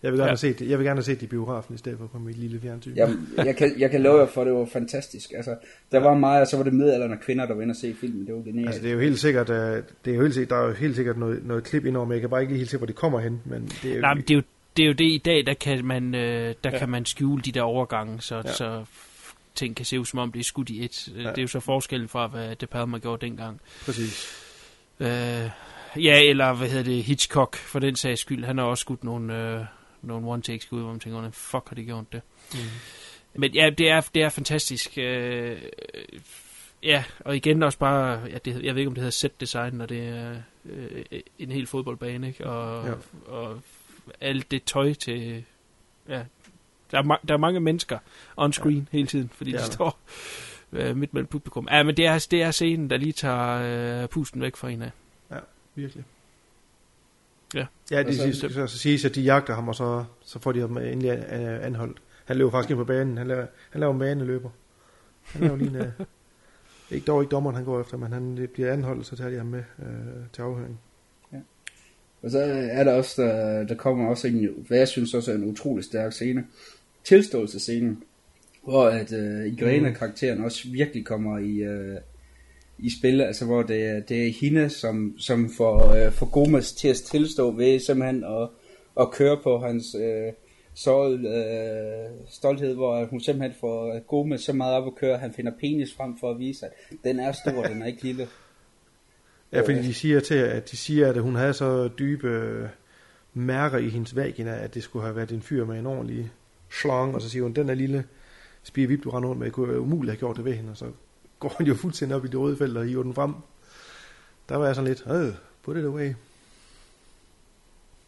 Jeg 0.02 0.12
vil 0.12 0.18
gerne, 0.18 0.24
Ja. 0.26 0.30
have, 0.30 0.36
set 0.36 0.58
det. 0.58 0.70
Jeg 0.70 0.78
vil 0.78 0.84
gerne 0.86 0.98
have 0.98 1.04
set 1.04 1.20
det 1.20 1.26
i 1.26 1.28
biografen, 1.28 1.74
i 1.74 1.78
stedet 1.78 1.98
for 1.98 2.06
på 2.06 2.18
mit 2.18 2.38
lille 2.38 2.60
fjernsyn. 2.60 2.94
Jamen, 2.94 3.28
jeg, 3.36 3.56
kan, 3.56 3.72
jeg 3.78 3.90
kan 3.90 4.00
love 4.02 4.20
jer 4.20 4.26
for, 4.26 4.40
at 4.40 4.46
det 4.46 4.54
var 4.54 4.64
fantastisk. 4.72 5.32
Altså, 5.36 5.56
der 5.92 5.98
var 6.00 6.14
meget, 6.14 6.40
og 6.40 6.46
så 6.46 6.56
var 6.56 6.64
det 6.64 6.72
middelalderne 6.72 7.16
kvinder, 7.22 7.46
der 7.46 7.54
var 7.54 7.62
inde 7.62 7.72
og 7.72 7.76
se 7.76 7.94
filmen. 8.00 8.26
Det 8.26 8.34
var 8.34 8.40
genialt. 8.42 8.66
Altså, 8.66 8.82
det 8.82 8.88
er 8.88 8.94
jo 8.94 9.00
helt 9.00 9.18
sikkert, 9.18 9.50
uh, 9.50 9.56
det 9.56 9.84
er 10.04 10.14
jo 10.14 10.20
helt 10.22 10.34
sikkert, 10.34 10.50
der 10.50 10.56
er 10.56 10.66
jo 10.66 10.72
helt 10.72 10.96
sikkert 10.96 11.18
noget, 11.18 11.46
noget 11.46 11.64
klip 11.64 11.84
indover, 11.86 12.06
men 12.06 12.12
jeg 12.12 12.20
kan 12.20 12.30
bare 12.30 12.40
ikke 12.40 12.52
lige 12.52 12.58
helt 12.58 12.70
se, 12.70 12.76
hvor 12.76 12.86
det 12.86 12.94
kommer 12.96 13.20
hen. 13.20 13.40
Men 13.44 13.70
det 13.82 13.90
er 13.90 13.94
jo, 13.94 14.00
Nej, 14.00 14.14
men 14.14 14.22
det 14.22 14.30
er 14.30 14.34
jo 14.34 14.42
det, 14.76 14.82
er 14.82 14.86
jo 14.86 14.92
det 14.92 15.04
i 15.04 15.22
dag, 15.24 15.46
der 15.46 15.54
kan 15.54 15.84
man, 15.84 16.14
øh, 16.14 16.54
der 16.64 16.70
Ja. 16.70 16.78
kan 16.78 16.88
man 16.88 17.04
skjule 17.04 17.42
de 17.42 17.52
der 17.52 17.62
overgange, 17.62 18.20
så, 18.20 18.36
ja. 18.36 18.52
så 18.52 18.84
ting 19.56 19.76
kan 19.76 19.84
se 19.86 20.00
ud 20.00 20.04
som 20.04 20.18
om 20.18 20.32
det 20.32 20.40
er 20.40 20.44
skudt 20.44 20.70
i 20.70 20.84
et. 20.84 21.08
Ja. 21.16 21.22
Ja. 21.22 21.28
Det 21.30 21.38
er 21.38 21.42
jo 21.42 21.48
så 21.48 21.60
forskellen 21.60 22.08
fra, 22.08 22.26
hvad 22.26 22.56
De 22.56 22.66
Palma 22.66 22.98
gjorde 22.98 23.26
dengang. 23.26 23.60
præcis. 23.84 24.42
Øh, 25.00 25.08
ja, 25.96 26.20
eller 26.22 26.52
hvad 26.54 26.68
hedder 26.68 26.84
det, 26.84 27.04
Hitchcock, 27.04 27.56
for 27.56 27.78
den 27.78 27.96
sags 27.96 28.20
skyld. 28.20 28.44
Han 28.44 28.58
har 28.58 28.64
også 28.64 28.80
skudt 28.80 29.04
nogle, 29.04 29.54
øh, 29.58 29.64
nogle 30.02 30.34
one-take 30.34 30.58
skud, 30.58 30.80
hvor 30.80 30.90
man 30.90 31.00
tænker, 31.00 31.16
hvordan 31.18 31.32
fuck 31.32 31.68
har 31.68 31.74
de 31.74 31.84
gjort 31.84 32.12
det? 32.12 32.20
Mm. 32.52 32.58
Men 33.34 33.54
ja, 33.54 33.70
det 33.78 33.88
er, 33.90 34.00
det 34.14 34.22
er 34.22 34.28
fantastisk. 34.28 34.98
Øh, 34.98 35.62
ja, 36.82 37.04
og 37.20 37.36
igen 37.36 37.62
også 37.62 37.78
bare, 37.78 38.20
ja, 38.30 38.38
det, 38.44 38.62
jeg 38.64 38.74
ved 38.74 38.80
ikke, 38.80 38.88
om 38.88 38.94
det 38.94 39.02
hedder 39.02 39.10
set 39.10 39.40
design, 39.40 39.72
når 39.74 39.86
det 39.86 40.08
er 40.08 40.36
øh, 40.64 41.04
en 41.38 41.50
hel 41.50 41.66
fodboldbane, 41.66 42.28
ikke? 42.28 42.46
Og, 42.46 42.86
Ja. 42.88 42.92
og 43.32 43.60
alt 44.20 44.50
det 44.50 44.64
tøj 44.64 44.94
til, 44.94 45.44
ja, 46.08 46.22
der 46.90 46.98
er, 46.98 47.02
ma- 47.02 47.24
der 47.28 47.34
er 47.34 47.38
mange 47.38 47.60
mennesker 47.60 47.98
on 48.36 48.52
screen 48.52 48.76
ja. 48.92 48.96
hele 48.96 49.06
tiden, 49.06 49.30
fordi 49.34 49.52
Det 49.52 49.60
de 49.60 49.64
står 49.64 49.98
øh, 50.72 50.96
midt 50.96 51.14
mellem 51.14 51.26
publikum. 51.26 51.68
Ja, 51.70 51.82
men 51.82 51.96
det 51.96 52.06
er, 52.06 52.26
det 52.30 52.42
er 52.42 52.50
scenen, 52.50 52.90
der 52.90 52.96
lige 52.96 53.12
tager 53.12 54.02
øh, 54.02 54.08
pusten 54.08 54.40
væk 54.42 54.56
fra 54.56 54.70
en 54.70 54.82
af. 54.82 54.90
Virkelig. 55.74 56.04
Ja. 57.54 57.66
Ja, 57.90 57.98
det 57.98 58.06
Og 58.06 58.14
så- 58.14 58.22
siges, 58.22 58.36
så, 58.36 58.48
så, 58.48 58.66
så 58.66 58.78
siges, 58.78 59.04
at 59.04 59.14
de 59.14 59.20
jagter 59.22 59.54
ham, 59.54 59.68
og 59.68 59.74
så, 59.74 60.04
så 60.24 60.38
får 60.38 60.52
de 60.52 60.60
ham 60.60 60.76
endelig 60.76 61.10
øh, 61.10 61.66
anholdt. 61.66 61.98
Han 62.24 62.36
løber 62.36 62.50
faktisk 62.50 62.70
ind 62.70 62.78
på 62.78 62.84
banen. 62.84 63.16
Han 63.18 63.26
laver, 63.26 63.46
han 63.70 63.80
laver 63.80 63.92
en 63.92 63.98
baneløber. 63.98 64.50
Han 65.24 65.42
laver 65.42 65.56
lige 65.56 65.70
en, 65.70 65.76
øh, 65.76 65.86
ikke 66.90 67.04
dog 67.04 67.22
ikke 67.22 67.30
dommeren, 67.30 67.56
han 67.56 67.64
går 67.64 67.80
efter, 67.80 67.96
men 67.96 68.12
han 68.12 68.48
bliver 68.54 68.72
anholdt, 68.72 69.06
så 69.06 69.16
tager 69.16 69.30
de 69.30 69.36
ham 69.36 69.46
med 69.46 69.62
øh, 69.78 69.86
til 70.32 70.42
afhøring. 70.42 70.80
Og 72.22 72.30
så 72.30 72.38
er 72.70 72.84
der 72.84 72.92
også, 72.92 73.22
der, 73.22 73.64
der 73.66 73.74
kommer 73.74 74.08
også 74.08 74.28
en, 74.28 74.48
hvad 74.68 74.78
jeg 74.78 74.88
synes 74.88 75.14
også 75.14 75.32
er 75.32 75.34
en 75.36 75.44
utrolig 75.44 75.84
stærk 75.84 76.12
scene. 76.12 76.46
Tilståelsescenen, 77.08 78.02
hvor 78.64 78.84
at 78.86 79.12
uh, 79.12 79.46
Irene-karakteren 79.58 80.44
også 80.44 80.68
virkelig 80.72 81.04
kommer 81.06 81.38
i, 81.38 81.68
uh, 81.68 81.96
i 82.78 82.90
spil, 82.98 83.20
altså 83.20 83.44
hvor 83.44 83.62
det, 83.62 83.84
er- 83.84 84.00
det 84.00 84.26
er 84.26 84.32
hende, 84.40 84.70
som, 84.70 85.14
som 85.18 85.50
får, 85.56 86.06
uh, 86.06 86.12
får 86.12 86.26
Gomes 86.26 86.72
til 86.72 86.88
at 86.88 86.96
tilstå 86.96 87.50
ved 87.50 87.80
simpelthen 87.80 88.24
at, 88.24 88.48
at 89.00 89.10
køre 89.10 89.36
på 89.42 89.58
hans 89.58 89.94
uh, 89.94 90.32
sårede 90.74 91.14
uh, 91.14 92.26
stolthed, 92.28 92.74
hvor 92.74 93.04
hun 93.04 93.20
simpelthen 93.20 93.58
får 93.60 93.98
Gomes 94.06 94.40
så 94.40 94.52
meget 94.52 94.74
op 94.74 94.86
at 94.86 94.94
køre, 95.00 95.14
at 95.14 95.20
han 95.20 95.32
finder 95.32 95.52
penis 95.60 95.94
frem 95.96 96.18
for 96.20 96.30
at 96.30 96.38
vise, 96.38 96.66
at 96.66 96.72
den 97.04 97.20
er 97.20 97.32
stor, 97.32 97.62
den 97.62 97.82
er 97.82 97.86
ikke 97.86 98.02
lille. 98.02 98.28
Ja, 99.52 99.60
fordi 99.60 99.78
de 99.82 99.94
siger 99.94 100.20
til, 100.20 100.34
at 100.34 100.70
de 100.70 100.76
siger, 100.76 101.08
at 101.08 101.16
hun 101.22 101.34
havde 101.34 101.52
så 101.52 101.88
dybe 101.98 102.28
øh, 102.28 102.68
mærker 103.34 103.78
i 103.78 103.88
hendes 103.88 104.16
vagina, 104.16 104.58
at 104.64 104.74
det 104.74 104.82
skulle 104.82 105.02
have 105.04 105.16
været 105.16 105.30
en 105.32 105.42
fyr 105.42 105.64
med 105.64 105.78
en 105.78 105.86
ordentlig 105.86 106.30
slang, 106.70 107.14
og 107.14 107.22
så 107.22 107.28
siger 107.28 107.42
hun, 107.42 107.52
den 107.52 107.68
er 107.68 107.74
lille 107.74 108.04
spirvip, 108.62 109.04
du 109.04 109.10
render 109.10 109.28
rundt 109.28 109.40
med, 109.40 109.50
kunne 109.50 109.68
være 109.68 109.80
umuligt 109.80 110.10
have 110.12 110.18
gjort 110.18 110.36
det 110.36 110.44
ved 110.44 110.52
hende, 110.54 110.70
og 110.70 110.76
så 110.76 110.84
går 111.38 111.54
hun 111.58 111.66
jo 111.66 111.74
fuldstændig 111.74 112.16
op 112.16 112.24
i 112.24 112.28
det 112.28 112.36
røde 112.40 112.56
felt 112.56 112.76
og 112.76 112.84
hiver 112.84 113.02
den 113.02 113.14
frem. 113.14 113.34
Der 114.48 114.56
var 114.56 114.66
jeg 114.66 114.74
sådan 114.74 114.88
lidt, 114.88 115.04
øh, 115.10 115.32
put 115.62 115.76
it 115.76 115.84
away. 115.84 116.12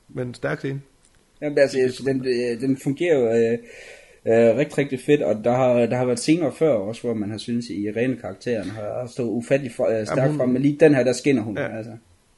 Men 0.08 0.34
stærk 0.34 0.58
scene. 0.58 0.80
Jamen, 1.42 1.58
altså, 1.58 1.78
jeg- 1.78 1.90
den, 2.14 2.26
øh, 2.26 2.60
den 2.60 2.78
fungerer 2.82 3.18
jo 3.18 3.26
øh, 3.26 3.52
øh, 4.26 4.56
rigtig, 4.56 4.78
rigtig 4.78 5.00
fedt, 5.06 5.22
og 5.22 5.44
der 5.44 5.52
har, 5.52 5.72
der 5.86 5.96
har 5.96 6.04
været 6.04 6.18
scener 6.18 6.50
før 6.50 6.72
også, 6.72 7.00
hvor 7.02 7.14
man 7.14 7.30
har 7.30 7.38
synes 7.38 7.66
i 7.70 7.86
rene 7.96 8.16
karakteren 8.16 8.70
har, 8.70 9.06
stået 9.12 9.28
ufattelig 9.28 9.72
for, 9.76 9.86
øh, 9.86 10.06
stærkt 10.06 10.36
frem, 10.36 10.48
men 10.48 10.62
lige 10.62 10.76
den 10.80 10.94
her, 10.94 11.04
der 11.04 11.12
skinner 11.12 11.42
hun. 11.42 11.58
Ja. 11.58 11.76
Altså. 11.76 11.92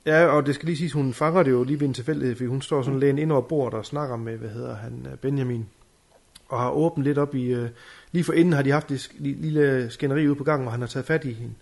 Ja, 0.07 0.25
og 0.27 0.47
det 0.47 0.55
skal 0.55 0.66
lige 0.66 0.77
siges, 0.77 0.93
hun 0.93 1.12
fanger 1.14 1.43
det 1.43 1.51
jo 1.51 1.64
lige 1.64 1.81
ved 1.81 1.89
en 1.89 1.95
tilfældighed, 1.95 2.37
fordi 2.37 2.47
hun 2.47 2.62
står 2.62 2.83
sådan 2.83 3.01
lægen 3.01 3.18
ind 3.18 3.33
over 3.33 3.41
bordet 3.43 3.79
og 3.79 3.87
snakker 3.87 4.16
med, 4.16 4.37
hvad 4.37 4.49
hedder 4.49 4.77
han, 4.77 5.07
øh, 5.12 5.18
Benjamin, 5.18 5.66
og 6.51 6.61
har 6.61 6.70
åbent 6.70 7.05
lidt 7.05 7.18
op 7.18 7.34
i, 7.34 7.44
øh, 7.44 7.68
lige 8.12 8.24
for 8.24 8.32
inden 8.32 8.53
har 8.53 8.62
de 8.62 8.70
haft 8.70 8.90
et 8.90 8.96
sk- 8.98 9.14
li- 9.18 9.40
lille 9.42 9.90
skænderi 9.90 10.26
ude 10.28 10.34
på 10.36 10.44
gangen, 10.44 10.64
hvor 10.64 10.70
han 10.70 10.80
har 10.80 10.88
taget 10.88 11.07
fat 11.07 11.24
i 11.24 11.32
hende. 11.32 11.55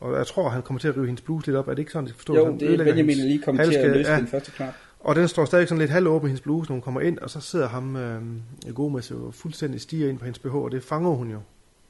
Og 0.00 0.16
jeg 0.16 0.26
tror, 0.26 0.48
han 0.48 0.62
kommer 0.62 0.80
til 0.80 0.88
at 0.88 0.96
rive 0.96 1.06
hendes 1.06 1.20
bluse 1.20 1.46
lidt 1.46 1.56
op. 1.56 1.68
Er 1.68 1.72
det 1.72 1.78
ikke 1.78 1.92
sådan, 1.92 2.04
det 2.04 2.10
skal 2.14 2.18
forstås? 2.18 2.36
Jo, 2.36 2.44
Han 2.44 2.60
det 2.60 2.80
er 2.80 2.84
Benjamin, 2.84 3.16
lige 3.16 3.38
kommer 3.42 3.64
til 3.64 3.74
at 3.74 3.90
løse 3.96 4.10
Ja. 4.12 4.18
den 4.18 4.26
første 4.26 4.50
knap. 4.52 4.74
Og 5.00 5.14
den 5.16 5.28
står 5.28 5.44
stadig 5.44 5.68
sådan 5.68 5.78
lidt 5.80 5.90
halvåben 5.90 6.26
i 6.26 6.30
hendes 6.30 6.40
bluse, 6.40 6.70
når 6.70 6.74
hun 6.74 6.82
kommer 6.82 7.00
ind, 7.00 7.18
og 7.18 7.30
så 7.30 7.40
sidder 7.40 7.68
ham, 7.68 7.96
øh, 7.96 8.22
Gomes 8.74 9.10
jo 9.10 9.30
fuldstændig 9.30 9.80
stiger 9.80 10.08
ind 10.08 10.18
på 10.18 10.24
hendes 10.24 10.38
BH, 10.38 10.54
og 10.54 10.70
det 10.72 10.82
fanger 10.82 11.10
hun 11.10 11.30
jo. 11.30 11.40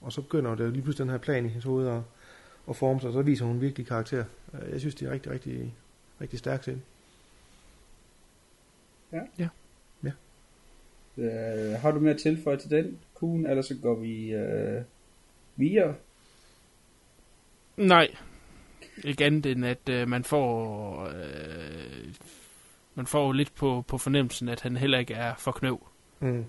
Og 0.00 0.12
så 0.12 0.20
begynder 0.20 0.54
det 0.54 0.72
lige 0.72 0.82
pludselig 0.82 1.04
den 1.04 1.10
her 1.10 1.18
plan 1.18 1.44
i 1.44 1.48
hendes 1.48 1.64
hoved 1.64 1.88
at, 1.88 2.00
at 2.68 2.76
forme 2.76 3.00
sig, 3.00 3.08
og 3.08 3.12
så 3.14 3.22
viser 3.22 3.44
hun 3.44 3.60
virkelig 3.60 3.86
karakter. 3.86 4.24
Øh, 4.54 4.72
Jeg 4.72 4.80
synes, 4.80 4.94
det 4.94 5.08
er 5.08 5.12
rigtig, 5.12 5.32
rigtig, 5.32 5.74
rigtig 6.20 6.38
stærkt 6.38 6.62
scene. 6.62 6.80
Øh, 11.20 11.72
har 11.80 11.90
du 11.90 12.00
mere 12.00 12.14
at 12.14 12.20
tilføje 12.20 12.56
til 12.56 12.70
den, 12.70 12.98
Kuhn, 13.14 13.46
eller 13.46 13.62
så 13.62 13.74
går 13.82 13.94
vi 13.94 14.32
øh, 14.32 14.82
videre? 15.56 15.94
Nej. 17.76 18.08
Ikke 19.04 19.24
andet 19.24 19.46
end, 19.46 19.66
at 19.66 19.88
øh, 19.90 20.08
man 20.08 20.24
får... 20.24 21.04
Øh, 21.06 22.14
man 22.94 23.06
får 23.06 23.26
jo 23.26 23.32
lidt 23.32 23.54
på, 23.54 23.84
på 23.88 23.98
fornemmelsen, 23.98 24.48
at 24.48 24.60
han 24.60 24.76
heller 24.76 24.98
ikke 24.98 25.14
er 25.14 25.34
for 25.38 25.52
knøv. 25.52 25.86
Mm. 26.20 26.44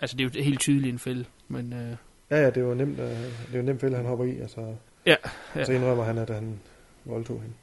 Altså, 0.00 0.16
det 0.16 0.24
er 0.24 0.40
jo 0.40 0.44
helt 0.44 0.60
tydeligt 0.60 0.92
en 0.92 0.98
fælde, 0.98 1.24
men... 1.48 1.72
Øh, 1.72 1.96
Ja, 2.30 2.42
ja, 2.42 2.50
det 2.50 2.64
var 2.64 2.74
nemt, 2.74 2.98
øh, 2.98 3.06
det 3.52 3.54
var 3.54 3.62
nemt 3.62 3.80
fælde, 3.80 3.96
han 3.96 4.06
hopper 4.06 4.24
i, 4.24 4.38
altså, 4.40 4.74
Ja, 5.06 5.16
og 5.54 5.66
så 5.66 5.72
indrømmer 5.72 6.04
han, 6.04 6.18
at 6.18 6.30
han 6.30 6.60
voldtog 7.04 7.40
hende. 7.40 7.54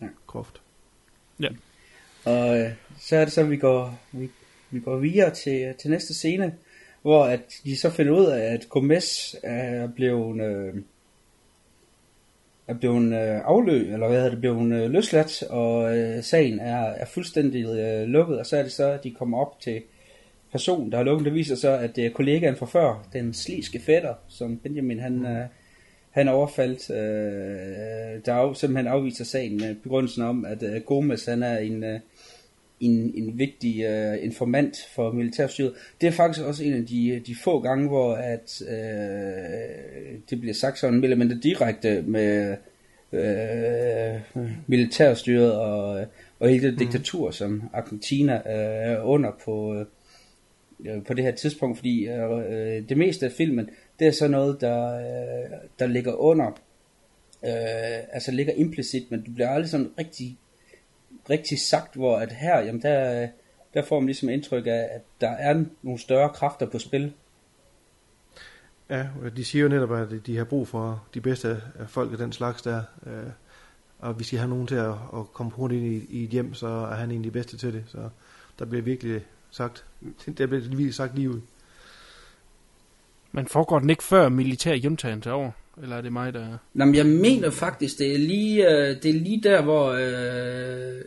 Ja. 0.00 0.06
Groft. 0.26 0.60
Og 2.24 2.58
øh, 2.58 2.70
så 2.98 3.16
er 3.16 3.24
det 3.24 3.32
så, 3.32 3.44
vi 3.44 3.56
går, 3.56 3.98
vi 4.12 4.30
vi 4.74 4.80
går 4.80 4.96
videre 4.96 5.30
til, 5.30 5.74
til 5.78 5.90
næste 5.90 6.14
scene, 6.14 6.54
hvor 7.02 7.24
at 7.24 7.60
de 7.64 7.76
så 7.76 7.90
finder 7.90 8.12
ud 8.12 8.26
af, 8.26 8.52
at 8.52 8.68
Gomez 8.68 9.34
er 9.42 9.86
blevet, 9.86 10.42
øh, 10.42 10.74
er 12.68 12.74
blevet 12.74 13.12
øh, 13.12 13.40
afløb, 13.44 13.92
eller 13.92 14.08
hvad 14.08 14.16
hedder 14.16 14.30
det, 14.30 14.40
blevet 14.40 14.72
øh, 14.72 14.90
løsladt, 14.90 15.42
og 15.42 15.98
øh, 15.98 16.22
sagen 16.22 16.60
er, 16.60 16.80
er 16.80 17.04
fuldstændig 17.04 17.64
øh, 17.64 18.08
lukket, 18.08 18.38
og 18.38 18.46
så 18.46 18.56
er 18.56 18.62
det 18.62 18.72
så, 18.72 18.90
at 18.90 19.04
de 19.04 19.10
kommer 19.10 19.38
op 19.38 19.60
til 19.60 19.82
personen, 20.52 20.92
der 20.92 20.96
har 20.96 21.04
lukket, 21.04 21.24
det 21.24 21.34
viser 21.34 21.56
så, 21.56 21.70
at 21.70 21.96
er 22.06 22.10
kollegaen 22.10 22.56
fra 22.56 22.66
før, 22.66 23.08
den 23.12 23.34
sliske 23.34 23.80
fætter, 23.80 24.14
som 24.28 24.58
Benjamin 24.58 25.00
han, 25.00 25.26
øh, 25.26 25.46
han 26.10 26.28
overfaldt, 26.28 26.90
øh, 26.90 28.24
der 28.24 28.32
af, 28.32 28.54
simpelthen 28.54 28.86
afviser 28.86 29.24
sagen 29.24 29.56
med 29.56 29.74
begrundelsen 29.74 30.22
om, 30.22 30.44
at 30.44 30.62
øh, 30.62 30.82
Gomes 30.82 31.24
han 31.24 31.42
er 31.42 31.58
en, 31.58 31.84
øh, 31.84 32.00
en, 32.84 33.12
en 33.14 33.38
vigtig 33.38 33.84
øh, 33.84 34.24
informant 34.24 34.76
for 34.94 35.12
militærstyret. 35.12 35.72
Det 36.00 36.06
er 36.06 36.10
faktisk 36.10 36.44
også 36.44 36.64
en 36.64 36.72
af 36.72 36.86
de, 36.86 37.22
de 37.26 37.36
få 37.44 37.60
gange, 37.60 37.88
hvor 37.88 38.14
at, 38.14 38.62
øh, 38.68 40.18
det 40.30 40.40
bliver 40.40 40.54
sagt 40.54 40.78
sådan 40.78 40.94
mere 40.94 41.04
eller 41.04 41.16
mindre 41.16 41.38
direkte 41.42 42.02
med 42.02 42.56
øh, 43.12 44.20
militærstyret 44.66 45.52
og, 45.52 46.06
og 46.38 46.48
hele 46.48 46.66
det 46.66 46.72
mm. 46.72 46.78
diktatur, 46.78 47.30
som 47.30 47.62
Argentina 47.72 48.34
øh, 48.34 48.92
er 48.92 49.00
under 49.02 49.30
på, 49.44 49.74
øh, 49.74 51.04
på 51.04 51.14
det 51.14 51.24
her 51.24 51.32
tidspunkt, 51.32 51.78
fordi 51.78 52.08
øh, 52.08 52.88
det 52.88 52.96
meste 52.96 53.26
af 53.26 53.32
filmen, 53.32 53.70
det 53.98 54.06
er 54.06 54.12
så 54.12 54.28
noget, 54.28 54.60
der, 54.60 54.96
øh, 54.96 55.50
der 55.78 55.86
ligger 55.86 56.12
under, 56.12 56.46
øh, 57.44 57.98
altså 58.12 58.32
ligger 58.32 58.52
implicit, 58.52 59.10
men 59.10 59.22
du 59.22 59.30
bliver 59.32 59.48
aldrig 59.48 59.70
sådan 59.70 59.90
rigtig, 59.98 60.38
rigtig 61.30 61.60
sagt, 61.60 61.94
hvor 61.94 62.16
at 62.16 62.32
her, 62.32 62.60
jamen 62.60 62.82
der, 62.82 63.28
der 63.74 63.82
får 63.82 64.00
man 64.00 64.06
ligesom 64.06 64.28
indtryk 64.28 64.66
af, 64.66 64.88
at 64.90 65.02
der 65.20 65.30
er 65.30 65.64
nogle 65.82 66.00
større 66.00 66.28
kræfter 66.28 66.66
på 66.66 66.78
spil. 66.78 67.12
Ja, 68.90 69.06
de 69.36 69.44
siger 69.44 69.62
jo 69.62 69.68
netop, 69.68 69.92
at 69.92 70.26
de 70.26 70.36
har 70.36 70.44
brug 70.44 70.68
for 70.68 71.04
de 71.14 71.20
bedste 71.20 71.62
folk 71.88 72.12
af 72.12 72.18
den 72.18 72.32
slags 72.32 72.62
der. 72.62 72.82
Øh, 73.06 73.30
og 73.98 74.14
hvis 74.14 74.28
de 74.28 74.38
har 74.38 74.46
nogen 74.46 74.66
til 74.66 74.74
at, 74.74 74.90
at 74.90 75.32
komme 75.32 75.52
hurtigt 75.52 75.82
ind 75.82 75.92
i, 75.92 76.20
i 76.20 76.24
et 76.24 76.30
hjem, 76.30 76.54
så 76.54 76.66
er 76.66 76.94
han 76.94 77.10
en 77.10 77.16
af 77.16 77.22
de 77.22 77.30
bedste 77.30 77.56
til 77.56 77.72
det. 77.72 77.84
Så 77.86 78.08
der 78.58 78.64
bliver 78.64 78.82
virkelig 78.82 79.20
sagt, 79.50 79.84
der 80.38 80.46
bliver 80.46 80.60
virkelig 80.60 80.94
sagt 80.94 81.14
lige 81.14 81.30
ud. 81.30 81.40
Men 83.32 83.46
foregår 83.46 83.78
den 83.78 83.90
ikke 83.90 84.04
før 84.04 84.28
militær 84.28 84.74
juntagen 84.74 85.20
til 85.20 85.32
over? 85.32 85.50
Eller 85.82 85.96
er 85.96 86.00
det 86.00 86.12
mig, 86.12 86.34
der... 86.34 86.58
Nå, 86.74 86.84
men 86.84 86.94
jeg 86.94 87.06
mener 87.06 87.50
faktisk, 87.50 87.98
det 87.98 88.14
er 88.14 88.18
lige, 88.18 88.68
øh, 88.68 89.02
det 89.02 89.10
er 89.10 89.14
lige 89.14 89.40
der, 89.42 89.62
hvor 89.62 89.92
øh, 89.92 91.00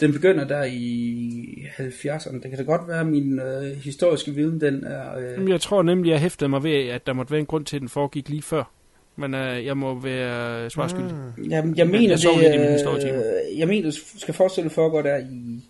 den 0.00 0.12
begynder 0.12 0.44
der 0.44 0.64
i 0.64 1.66
70'erne. 1.78 2.32
Det 2.32 2.50
kan 2.50 2.58
da 2.58 2.62
godt 2.62 2.88
være, 2.88 3.00
at 3.00 3.06
min 3.06 3.40
øh, 3.40 3.76
historiske 3.76 4.34
viden, 4.34 4.60
den 4.60 4.84
er... 4.84 5.18
Øh... 5.18 5.50
Jeg 5.50 5.60
tror 5.60 5.82
nemlig, 5.82 6.10
jeg 6.10 6.20
hæftede 6.20 6.48
mig 6.48 6.62
ved, 6.62 6.88
at 6.88 7.06
der 7.06 7.12
måtte 7.12 7.30
være 7.30 7.40
en 7.40 7.46
grund 7.46 7.64
til, 7.64 7.76
at 7.76 7.80
den 7.80 7.88
foregik 7.88 8.28
lige 8.28 8.42
før. 8.42 8.70
Men 9.16 9.34
øh, 9.34 9.64
jeg 9.64 9.76
må 9.76 10.00
være 10.00 10.70
svarskyldig. 10.70 11.14
Mm. 11.36 11.44
Jamen, 11.44 11.76
jeg 11.76 11.86
mener, 11.86 12.16
jeg, 12.22 12.52
det, 12.52 13.02
det 13.02 13.14
øh, 13.52 13.58
jeg 13.58 13.68
mener, 13.68 13.90
du 13.90 13.96
skal 14.18 14.34
forestille 14.34 14.70
foregår 14.70 15.02
der 15.02 15.16
i 15.16 15.60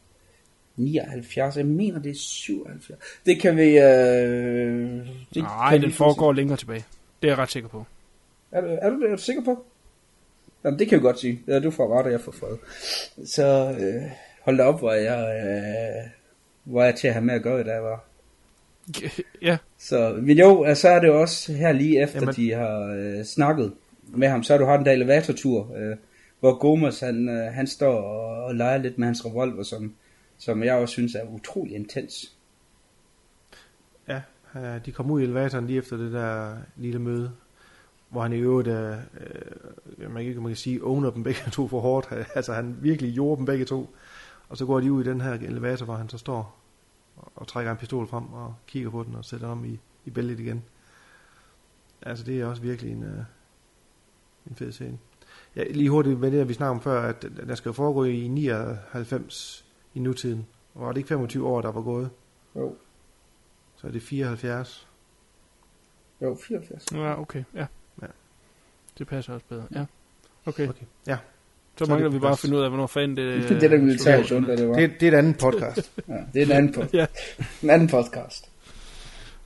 79, 0.77 1.57
jeg 1.57 1.66
mener 1.66 1.99
det 1.99 2.11
er 2.11 2.14
77. 2.14 2.99
Det 3.27 3.41
kan 3.41 3.57
vi... 3.57 3.79
Øh, 3.79 5.07
det 5.35 5.43
Nej, 5.43 5.70
kan 5.70 5.83
den 5.83 5.93
foregår 5.93 6.33
længere 6.33 6.57
tilbage. 6.57 6.85
Det 7.22 7.29
er 7.29 7.33
jeg 7.33 7.39
ret 7.39 7.51
sikker 7.51 7.68
på. 7.68 7.87
Er 8.53 8.61
du, 8.61 8.67
er 8.83 8.91
du, 8.91 9.01
er 9.01 9.17
du 9.17 9.23
sikker 9.23 9.43
på? 9.45 9.65
Jamen, 10.65 10.79
det 10.79 10.89
kan 10.89 10.99
vi 10.99 11.03
godt 11.03 11.19
sige. 11.19 11.43
Ja, 11.47 11.61
du 11.61 11.71
får 11.71 11.99
ret, 11.99 12.07
og 12.07 12.13
jeg 12.13 12.21
får 12.21 12.33
fred. 12.33 12.57
Så 13.27 13.77
øh, 13.81 14.11
hold 14.43 14.57
da 14.57 14.65
op, 14.65 14.79
hvor 14.79 14.93
jeg, 14.93 15.45
øh, 15.47 16.11
hvor 16.65 16.85
jeg 16.85 16.95
til 16.95 17.09
at 17.09 17.15
have 17.15 17.25
med 17.25 17.35
at 17.35 17.43
gøre, 17.43 17.65
da 17.65 17.73
jeg 17.73 17.83
var. 17.83 18.05
Ja. 19.43 19.59
Så, 19.79 20.19
men 20.23 20.39
jo, 20.39 20.75
så 20.75 20.89
er 20.89 21.01
det 21.01 21.11
også 21.11 21.53
her 21.53 21.73
lige 21.73 22.03
efter, 22.03 22.21
Jamen. 22.21 22.35
de 22.35 22.53
har 22.53 22.95
øh, 22.99 23.25
snakket 23.25 23.73
med 24.09 24.29
ham, 24.29 24.43
så 24.43 24.53
har 24.53 24.59
du 24.59 24.65
har 24.65 24.77
den 24.77 24.87
der 24.87 24.93
elevatortur, 24.93 25.77
øh, 25.77 25.97
hvor 26.41 26.59
Gomes, 26.59 27.01
han, 27.01 27.29
øh, 27.29 27.53
han 27.53 27.67
står 27.67 28.01
og, 28.03 28.45
og 28.45 28.55
leger 28.55 28.79
lidt 28.79 28.99
med 28.99 29.07
hans 29.07 29.27
revolver, 29.27 29.63
som, 29.63 29.95
som 30.39 30.63
jeg 30.63 30.75
også 30.75 30.93
synes 30.93 31.15
er 31.15 31.25
utrolig 31.35 31.75
intens. 31.75 32.33
Ja, 34.09 34.21
de 34.87 34.93
kom 34.93 35.11
ud 35.11 35.21
i 35.21 35.25
elevatoren 35.25 35.67
lige 35.67 35.79
efter 35.79 35.97
det 35.97 36.13
der 36.13 36.57
lille 36.77 36.99
møde, 36.99 37.33
hvor 38.09 38.23
han 38.23 38.33
i 38.33 38.37
øvrigt, 38.37 38.69
øh, 38.69 38.97
øh, 39.99 40.13
man, 40.13 40.25
kan, 40.25 40.37
man 40.37 40.47
kan 40.47 40.57
sige, 40.57 40.85
owner 40.85 41.11
dem 41.11 41.23
begge 41.23 41.51
to 41.51 41.69
for 41.69 41.81
hårdt. 41.81 42.09
altså 42.35 42.53
han 42.53 42.77
virkelig 42.81 43.15
gjorde 43.15 43.37
dem 43.37 43.47
begge 43.47 43.65
to. 43.65 43.95
Og 44.49 44.57
så 44.57 44.67
går 44.67 44.81
de 44.81 44.93
ud 44.93 45.05
i 45.05 45.09
den 45.09 45.21
her 45.21 45.33
elevator, 45.33 45.85
hvor 45.85 45.95
han 45.95 46.09
så 46.09 46.19
står 46.19 46.59
og, 47.17 47.33
og 47.35 47.47
trækker 47.47 47.73
en 47.73 47.79
pistol 47.79 48.07
frem 48.07 48.33
og 48.33 48.55
kigger 48.67 48.91
på 48.91 49.03
den 49.03 49.15
og 49.15 49.25
sætter 49.25 49.49
om 49.49 49.65
i, 49.65 49.79
i 50.05 50.11
bæltet 50.11 50.41
igen. 50.41 50.65
Altså 52.03 52.25
det 52.25 52.41
er 52.41 52.47
også 52.47 52.63
virkelig 52.63 52.93
en, 52.93 53.03
øh, 53.03 53.19
en 54.51 54.57
fed 54.57 54.73
scene. 54.73 54.99
Ja, 55.57 55.65
lige 55.71 55.91
hurtigt 55.91 56.21
med 56.21 56.31
det, 56.31 56.49
vi 56.49 56.55
snakker 56.55 56.75
om 56.75 56.81
før, 56.81 57.03
at 57.03 57.27
der 57.47 57.55
skal 57.55 57.73
foregå 57.73 58.05
i 58.05 58.29
99 58.29 59.67
i 59.95 60.01
nutiden. 60.01 60.47
Og 60.75 60.87
var 60.87 60.93
det 60.93 60.97
ikke 60.97 61.09
25 61.09 61.47
år, 61.47 61.61
der 61.61 61.73
var 61.73 61.83
gået? 61.83 62.11
Jo. 62.57 62.77
Så 63.77 63.87
er 63.87 63.91
det 63.91 64.03
74. 64.03 64.89
Jo, 66.23 66.37
74. 66.47 66.87
Ja, 66.93 67.21
okay, 67.21 67.45
ja. 67.55 67.67
Det 68.99 69.07
passer 69.07 69.33
også 69.33 69.47
bedre, 69.49 69.65
ja. 69.75 69.85
Okay. 70.47 70.69
okay. 70.69 70.85
Ja. 71.07 71.17
Så, 71.79 71.85
så 71.85 71.91
mangler 71.91 72.09
vi 72.09 72.19
bare 72.19 72.33
at 72.33 72.39
finde 72.39 72.57
ud 72.57 72.63
af, 72.63 72.69
hvornår 72.69 72.87
fanden 72.87 73.17
det... 73.17 73.43
Det 73.43 73.57
er 73.57 73.59
det, 73.59 73.71
der 73.71 73.79
militære 73.79 74.23
det 74.23 74.69
var. 74.69 74.77
Det, 74.77 75.01
det 75.01 75.09
er 75.09 75.13
et 75.13 75.19
andet 75.19 75.39
podcast. 75.39 75.93
ja, 76.09 76.15
det 76.35 76.43
er 76.43 76.47
en 76.47 76.53
anden, 76.53 76.75
pod- 76.75 76.91
ja. 76.93 77.07
en 77.63 77.71
anden 77.71 77.89
podcast. 77.89 78.51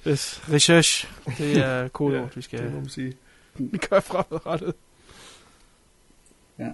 Yes. 0.09 0.43
Research, 0.53 1.09
det 1.39 1.57
er 1.57 1.89
kodeord, 1.89 2.23
ja, 2.23 2.29
vi 2.35 2.43
skal... 2.43 2.59
Det 2.59 2.73
må 2.73 2.81
man 2.81 2.89
sige. 2.89 3.17
Vi 3.59 3.79
gør 3.79 4.01
fremadrettet. 4.01 4.75
Ja. 6.59 6.69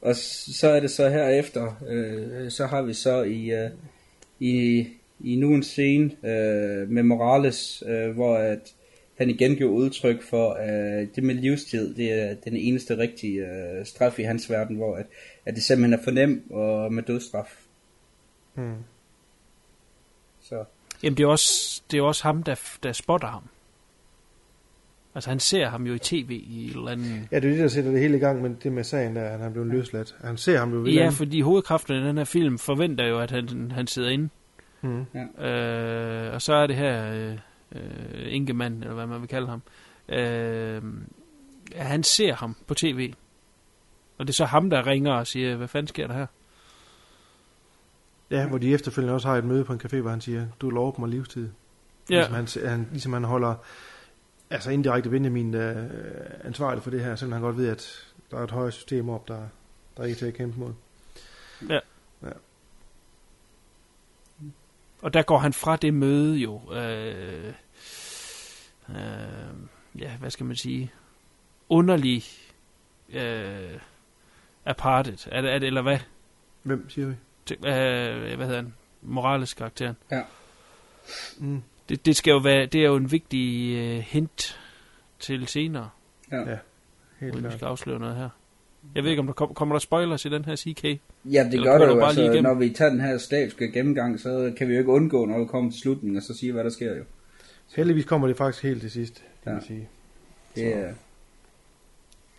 Og 0.00 0.16
så 0.16 0.68
er 0.68 0.80
det 0.80 0.90
så 0.90 1.08
herefter, 1.08 1.74
øh, 1.88 2.50
så 2.50 2.66
har 2.66 2.82
vi 2.82 2.94
så 2.94 3.22
i, 3.22 3.50
øh, 3.50 3.70
i, 4.40 4.86
i 5.20 5.36
nu 5.36 5.54
en 5.54 5.62
scene 5.62 6.04
øh, 6.04 6.88
med 6.90 7.02
Morales, 7.02 7.82
øh, 7.86 8.10
hvor 8.10 8.36
at 8.36 8.72
han 9.18 9.30
igen 9.30 9.56
giver 9.56 9.70
udtryk 9.70 10.22
for, 10.22 10.52
at 10.52 11.08
det 11.16 11.24
med 11.24 11.34
livstid, 11.34 11.94
det 11.94 12.12
er 12.12 12.34
den 12.34 12.56
eneste 12.56 12.98
rigtige 12.98 13.46
øh, 13.46 13.86
straf 13.86 14.18
i 14.18 14.22
hans 14.22 14.50
verden, 14.50 14.76
hvor 14.76 14.96
at, 14.96 15.06
at 15.46 15.54
det 15.54 15.62
simpelthen 15.62 16.00
er 16.00 16.04
for 16.04 16.10
nemt 16.10 16.50
og 16.50 16.92
med 16.92 17.02
dødsstraf. 17.02 17.58
Hmm. 18.54 18.74
Så. 20.40 20.64
Jamen 21.02 21.16
det 21.16 21.22
er 21.22 21.28
også, 21.28 21.82
det 21.90 21.98
er 21.98 22.02
også 22.02 22.22
ham, 22.22 22.42
der, 22.42 22.60
der 22.82 22.92
spotter 22.92 23.28
ham. 23.28 23.42
Altså 25.14 25.30
han 25.30 25.40
ser 25.40 25.68
ham 25.68 25.86
jo 25.86 25.94
i 25.94 25.98
tv 25.98 26.30
i 26.30 26.66
et 26.66 26.76
eller 26.76 26.90
andet... 26.90 27.28
Ja, 27.32 27.36
det 27.36 27.44
er 27.44 27.50
det, 27.50 27.58
der 27.58 27.68
sætter 27.68 27.90
det 27.90 28.00
hele 28.00 28.16
i 28.16 28.20
gang 28.20 28.42
med 28.42 28.50
det 28.62 28.72
med 28.72 28.84
sagen, 28.84 29.16
der 29.16 29.28
han 29.28 29.40
er 29.40 29.50
blevet 29.50 29.68
løsladt. 29.68 30.16
Han 30.24 30.36
ser 30.36 30.58
ham 30.58 30.72
jo 30.72 30.78
ved 30.78 30.92
Ja, 30.92 31.08
fordi 31.08 31.40
hovedkraften 31.40 31.96
i 31.96 32.06
den 32.06 32.16
her 32.16 32.24
film 32.24 32.58
forventer 32.58 33.06
jo, 33.06 33.20
at 33.20 33.30
han, 33.30 33.70
han 33.70 33.86
sidder 33.86 34.10
inde. 34.10 34.28
Mm. 34.82 35.04
Ja. 35.14 35.48
Øh, 35.48 36.34
og 36.34 36.42
så 36.42 36.54
er 36.54 36.66
det 36.66 36.76
her 36.76 37.12
øh, 37.12 37.38
øh, 37.74 38.34
Ingemann, 38.34 38.82
eller 38.82 38.94
hvad 38.94 39.06
man 39.06 39.20
vil 39.20 39.28
kalde 39.28 39.48
ham. 39.48 39.62
Øh, 40.08 40.82
ja, 41.74 41.82
han 41.82 42.02
ser 42.02 42.34
ham 42.34 42.56
på 42.66 42.74
tv. 42.74 43.14
Og 44.18 44.26
det 44.26 44.32
er 44.32 44.36
så 44.36 44.44
ham, 44.44 44.70
der 44.70 44.86
ringer 44.86 45.12
og 45.12 45.26
siger, 45.26 45.56
hvad 45.56 45.68
fanden 45.68 45.88
sker 45.88 46.06
der 46.06 46.14
her? 46.14 46.26
Ja, 48.30 48.48
hvor 48.48 48.58
de 48.58 48.74
efterfølgende 48.74 49.14
også 49.14 49.28
har 49.28 49.36
et 49.36 49.44
møde 49.44 49.64
på 49.64 49.72
en 49.72 49.80
café, 49.84 49.96
hvor 49.96 50.10
han 50.10 50.20
siger, 50.20 50.46
du 50.60 50.70
lover 50.70 51.00
mig 51.00 51.08
livstid. 51.08 51.48
Ja. 52.10 52.14
Ligesom 52.14 52.34
han, 52.34 52.70
han, 52.70 52.88
ligesom 52.90 53.12
han 53.12 53.24
holder 53.24 53.54
altså 54.50 54.70
indirekte 54.70 55.10
Benjamin 55.10 55.54
øh, 55.54 55.90
ansvarlig 56.44 56.82
for 56.82 56.90
det 56.90 57.04
her, 57.04 57.16
selvom 57.16 57.32
han 57.32 57.42
godt 57.42 57.56
ved, 57.56 57.68
at 57.68 58.12
der 58.30 58.38
er 58.38 58.44
et 58.44 58.50
højere 58.50 58.72
system 58.72 59.08
op, 59.08 59.28
der, 59.28 59.40
der 59.96 60.02
er 60.02 60.06
ikke 60.06 60.18
til 60.18 60.26
at 60.26 60.34
kæmpe 60.34 60.60
mod. 60.60 60.72
Ja. 61.68 61.78
ja. 62.22 62.30
Og 65.02 65.14
der 65.14 65.22
går 65.22 65.38
han 65.38 65.52
fra 65.52 65.76
det 65.76 65.94
møde 65.94 66.36
jo, 66.36 66.72
øh, 66.72 67.54
øh, 68.88 68.96
ja, 69.98 70.16
hvad 70.16 70.30
skal 70.30 70.46
man 70.46 70.56
sige, 70.56 70.92
underlig 71.68 72.24
øh, 73.08 73.78
apartet, 74.64 75.28
er 75.32 75.40
det, 75.40 75.52
er 75.52 75.58
det, 75.58 75.66
eller 75.66 75.82
hvad? 75.82 75.98
Hvem 76.62 76.90
siger 76.90 77.06
vi? 77.06 77.14
Til, 77.46 77.56
øh, 77.56 78.36
hvad 78.36 78.46
hedder 78.46 78.56
han? 78.56 78.74
Morales 79.02 79.54
karakteren. 79.54 79.96
Ja. 80.10 80.22
Mm. 81.38 81.62
Det, 81.88 82.06
det 82.06 82.16
skal 82.16 82.30
jo 82.30 82.38
være, 82.38 82.66
det 82.66 82.80
er 82.80 82.86
jo 82.86 82.96
en 82.96 83.10
vigtig 83.12 83.76
uh, 83.96 83.98
hint 83.98 84.60
til 85.18 85.46
senere. 85.46 85.90
Ja. 86.32 86.50
ja 86.50 86.58
helt 87.20 87.34
Uden 87.34 87.44
vi 87.44 87.50
skal 87.50 87.66
afsløre 87.66 87.98
noget 87.98 88.16
her. 88.16 88.28
Jeg 88.94 89.02
ved 89.02 89.10
ikke, 89.10 89.20
om 89.20 89.26
der 89.26 89.32
kom, 89.32 89.54
kommer 89.54 89.74
der 89.74 89.80
spoilers 89.80 90.24
i 90.24 90.28
den 90.28 90.44
her 90.44 90.56
CK? 90.56 90.84
Ja, 91.24 91.48
det 91.52 91.62
gør 91.62 91.78
der 91.78 91.86
jo. 91.86 92.04
Altså, 92.04 92.40
når 92.42 92.54
vi 92.54 92.70
tager 92.70 92.90
den 92.90 93.00
her 93.00 93.18
statiske 93.18 93.72
gennemgang, 93.72 94.20
så 94.20 94.52
kan 94.58 94.68
vi 94.68 94.72
jo 94.72 94.78
ikke 94.78 94.90
undgå, 94.90 95.26
når 95.26 95.38
vi 95.38 95.44
kommer 95.44 95.70
til 95.70 95.80
slutningen, 95.80 96.16
og 96.16 96.22
så 96.22 96.34
sige, 96.34 96.52
hvad 96.52 96.64
der 96.64 96.70
sker 96.70 96.96
jo. 96.96 97.04
Heldigvis 97.76 98.04
kommer 98.04 98.28
det 98.28 98.36
faktisk 98.36 98.62
helt 98.62 98.80
til 98.80 98.90
sidst, 98.90 99.24
kan 99.42 99.52
ja. 99.52 99.52
man 99.52 99.62
sige. 99.62 99.88
Det 100.56 100.76
er... 100.76 100.92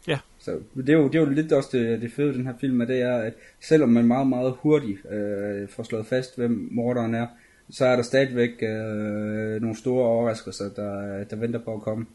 Ja. 0.08 0.20
Så 0.40 0.60
det 0.76 0.90
er 0.90 0.94
jo, 0.94 1.08
det 1.08 1.16
er 1.16 1.20
jo 1.20 1.30
lidt 1.30 1.54
også 1.54 1.70
det, 1.78 2.02
det 2.02 2.12
fede 2.12 2.28
ved 2.28 2.36
den 2.36 2.46
her 2.46 2.54
film, 2.60 2.82
at 2.82 2.88
det 2.88 3.02
er, 3.02 3.18
at 3.18 3.34
selvom 3.62 3.90
man 3.90 4.06
meget, 4.06 4.28
meget 4.28 4.56
hurtigt 4.60 5.12
øh, 5.12 5.70
får 5.70 5.84
slået 5.84 6.06
fast, 6.06 6.38
hvem 6.38 6.68
morderen 6.72 7.16
er, 7.16 7.28
så 7.70 7.86
er 7.86 7.96
der 7.96 8.04
stadigvæk 8.04 8.50
øh, 8.62 9.62
nogle 9.62 9.76
store 9.76 10.06
overraskelser, 10.06 10.70
der, 10.70 11.24
der 11.24 11.36
venter 11.36 11.60
på 11.60 11.74
at 11.74 11.82
komme. 11.82 12.06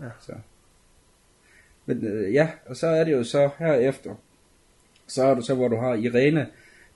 Ja. 0.00 0.08
Så. 0.20 0.32
Men 1.86 2.06
øh, 2.06 2.34
ja, 2.34 2.48
og 2.66 2.76
så 2.76 2.86
er 2.86 3.04
det 3.04 3.12
jo 3.12 3.24
så 3.24 3.50
herefter, 3.58 4.14
så 5.06 5.24
er 5.24 5.34
du 5.34 5.42
så, 5.42 5.54
hvor 5.54 5.68
du 5.68 5.76
har 5.76 5.94
Irene, 5.94 6.46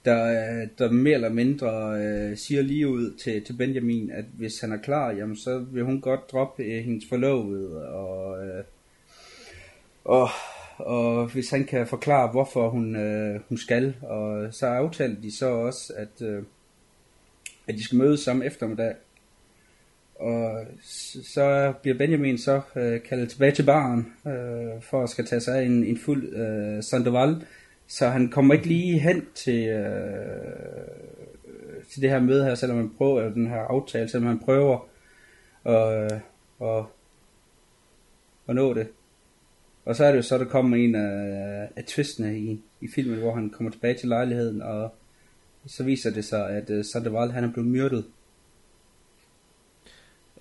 der, 0.05 0.25
øh, 0.25 0.67
der 0.77 0.91
mere 0.91 1.13
eller 1.13 1.29
mindre 1.29 1.95
øh, 2.01 2.37
siger 2.37 2.61
lige 2.61 2.87
ud 2.87 3.17
til, 3.17 3.43
til 3.45 3.53
Benjamin, 3.53 4.11
at 4.11 4.25
hvis 4.37 4.59
han 4.59 4.71
er 4.71 4.77
klar, 4.77 5.11
jamen 5.11 5.35
så 5.35 5.59
vil 5.59 5.83
hun 5.83 6.01
godt 6.01 6.31
droppe 6.31 6.63
øh, 6.63 6.83
hendes 6.83 7.05
forlovede, 7.09 7.89
og, 7.89 8.45
øh, 8.45 8.63
og, 10.03 10.29
og 10.77 11.27
hvis 11.27 11.49
han 11.49 11.65
kan 11.65 11.87
forklare, 11.87 12.31
hvorfor 12.31 12.69
hun, 12.69 12.95
øh, 12.95 13.39
hun 13.49 13.57
skal, 13.57 13.95
og 14.01 14.53
så 14.53 14.65
aftalte 14.67 15.21
de 15.21 15.37
så 15.37 15.49
også, 15.49 15.93
at, 15.97 16.27
øh, 16.27 16.43
at 17.67 17.75
de 17.75 17.83
skal 17.83 17.97
mødes 17.97 18.19
samme 18.19 18.45
eftermiddag. 18.45 18.95
Og 20.19 20.65
så 21.23 21.73
bliver 21.81 21.97
Benjamin 21.97 22.37
så 22.37 22.61
øh, 22.75 23.01
kaldet 23.01 23.29
tilbage 23.29 23.51
til 23.51 23.63
baren, 23.63 24.13
øh, 24.27 24.81
for 24.81 25.03
at 25.03 25.09
skal 25.09 25.25
tage 25.25 25.39
sig 25.39 25.57
af 25.57 25.63
en, 25.63 25.83
en 25.83 25.97
fuld 25.97 26.33
øh, 26.35 26.83
Sandoval, 26.83 27.45
så 27.87 28.07
han 28.07 28.29
kommer 28.29 28.53
ikke 28.53 28.67
lige 28.67 28.99
hen 28.99 29.25
til, 29.35 29.67
øh, 29.67 30.87
til 31.91 32.01
det 32.01 32.09
her 32.09 32.19
møde 32.19 32.43
her, 32.43 32.55
selvom 32.55 32.77
han 32.77 32.91
prøver, 32.97 33.19
eller 33.21 33.33
den 33.33 33.47
her 33.47 33.59
aftale, 33.59 34.09
selvom 34.09 34.27
han 34.27 34.39
prøver 34.39 34.87
at, 35.65 36.11
øh, 36.11 36.19
at, 36.61 36.85
at 38.49 38.55
nå 38.55 38.73
det. 38.73 38.87
Og 39.85 39.95
så 39.95 40.05
er 40.05 40.11
det 40.11 40.17
jo 40.17 40.21
så, 40.21 40.37
der 40.37 40.45
kommer 40.45 40.77
en 40.77 40.95
af, 40.95 41.67
af 41.75 41.83
twistene 41.83 42.39
i, 42.39 42.61
i 42.81 42.87
filmen, 42.95 43.19
hvor 43.19 43.35
han 43.35 43.49
kommer 43.49 43.71
tilbage 43.71 43.93
til 43.93 44.09
lejligheden, 44.09 44.61
og 44.61 44.93
så 45.65 45.83
viser 45.83 46.11
det 46.11 46.25
sig, 46.25 46.49
at 46.49 46.69
uh, 46.69 46.85
Sandoval, 46.85 47.31
han 47.31 47.43
er 47.43 47.51
blevet 47.51 47.69
myrdet. 47.69 48.05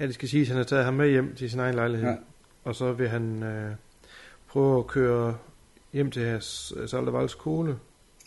Ja, 0.00 0.06
det 0.06 0.14
skal 0.14 0.28
siges, 0.28 0.48
at 0.48 0.52
han 0.52 0.56
har 0.56 0.64
taget 0.64 0.84
ham 0.84 0.94
med 0.94 1.10
hjem 1.10 1.34
til 1.34 1.50
sin 1.50 1.60
egen 1.60 1.74
lejlighed. 1.74 2.08
Ja. 2.08 2.16
Og 2.64 2.74
så 2.74 2.92
vil 2.92 3.08
han 3.08 3.42
øh, 3.42 3.74
prøve 4.48 4.78
at 4.78 4.86
køre 4.86 5.36
hjem 5.92 6.10
til 6.10 6.26
hans 6.26 6.72
Saldevals 6.86 7.34
kone, 7.34 7.78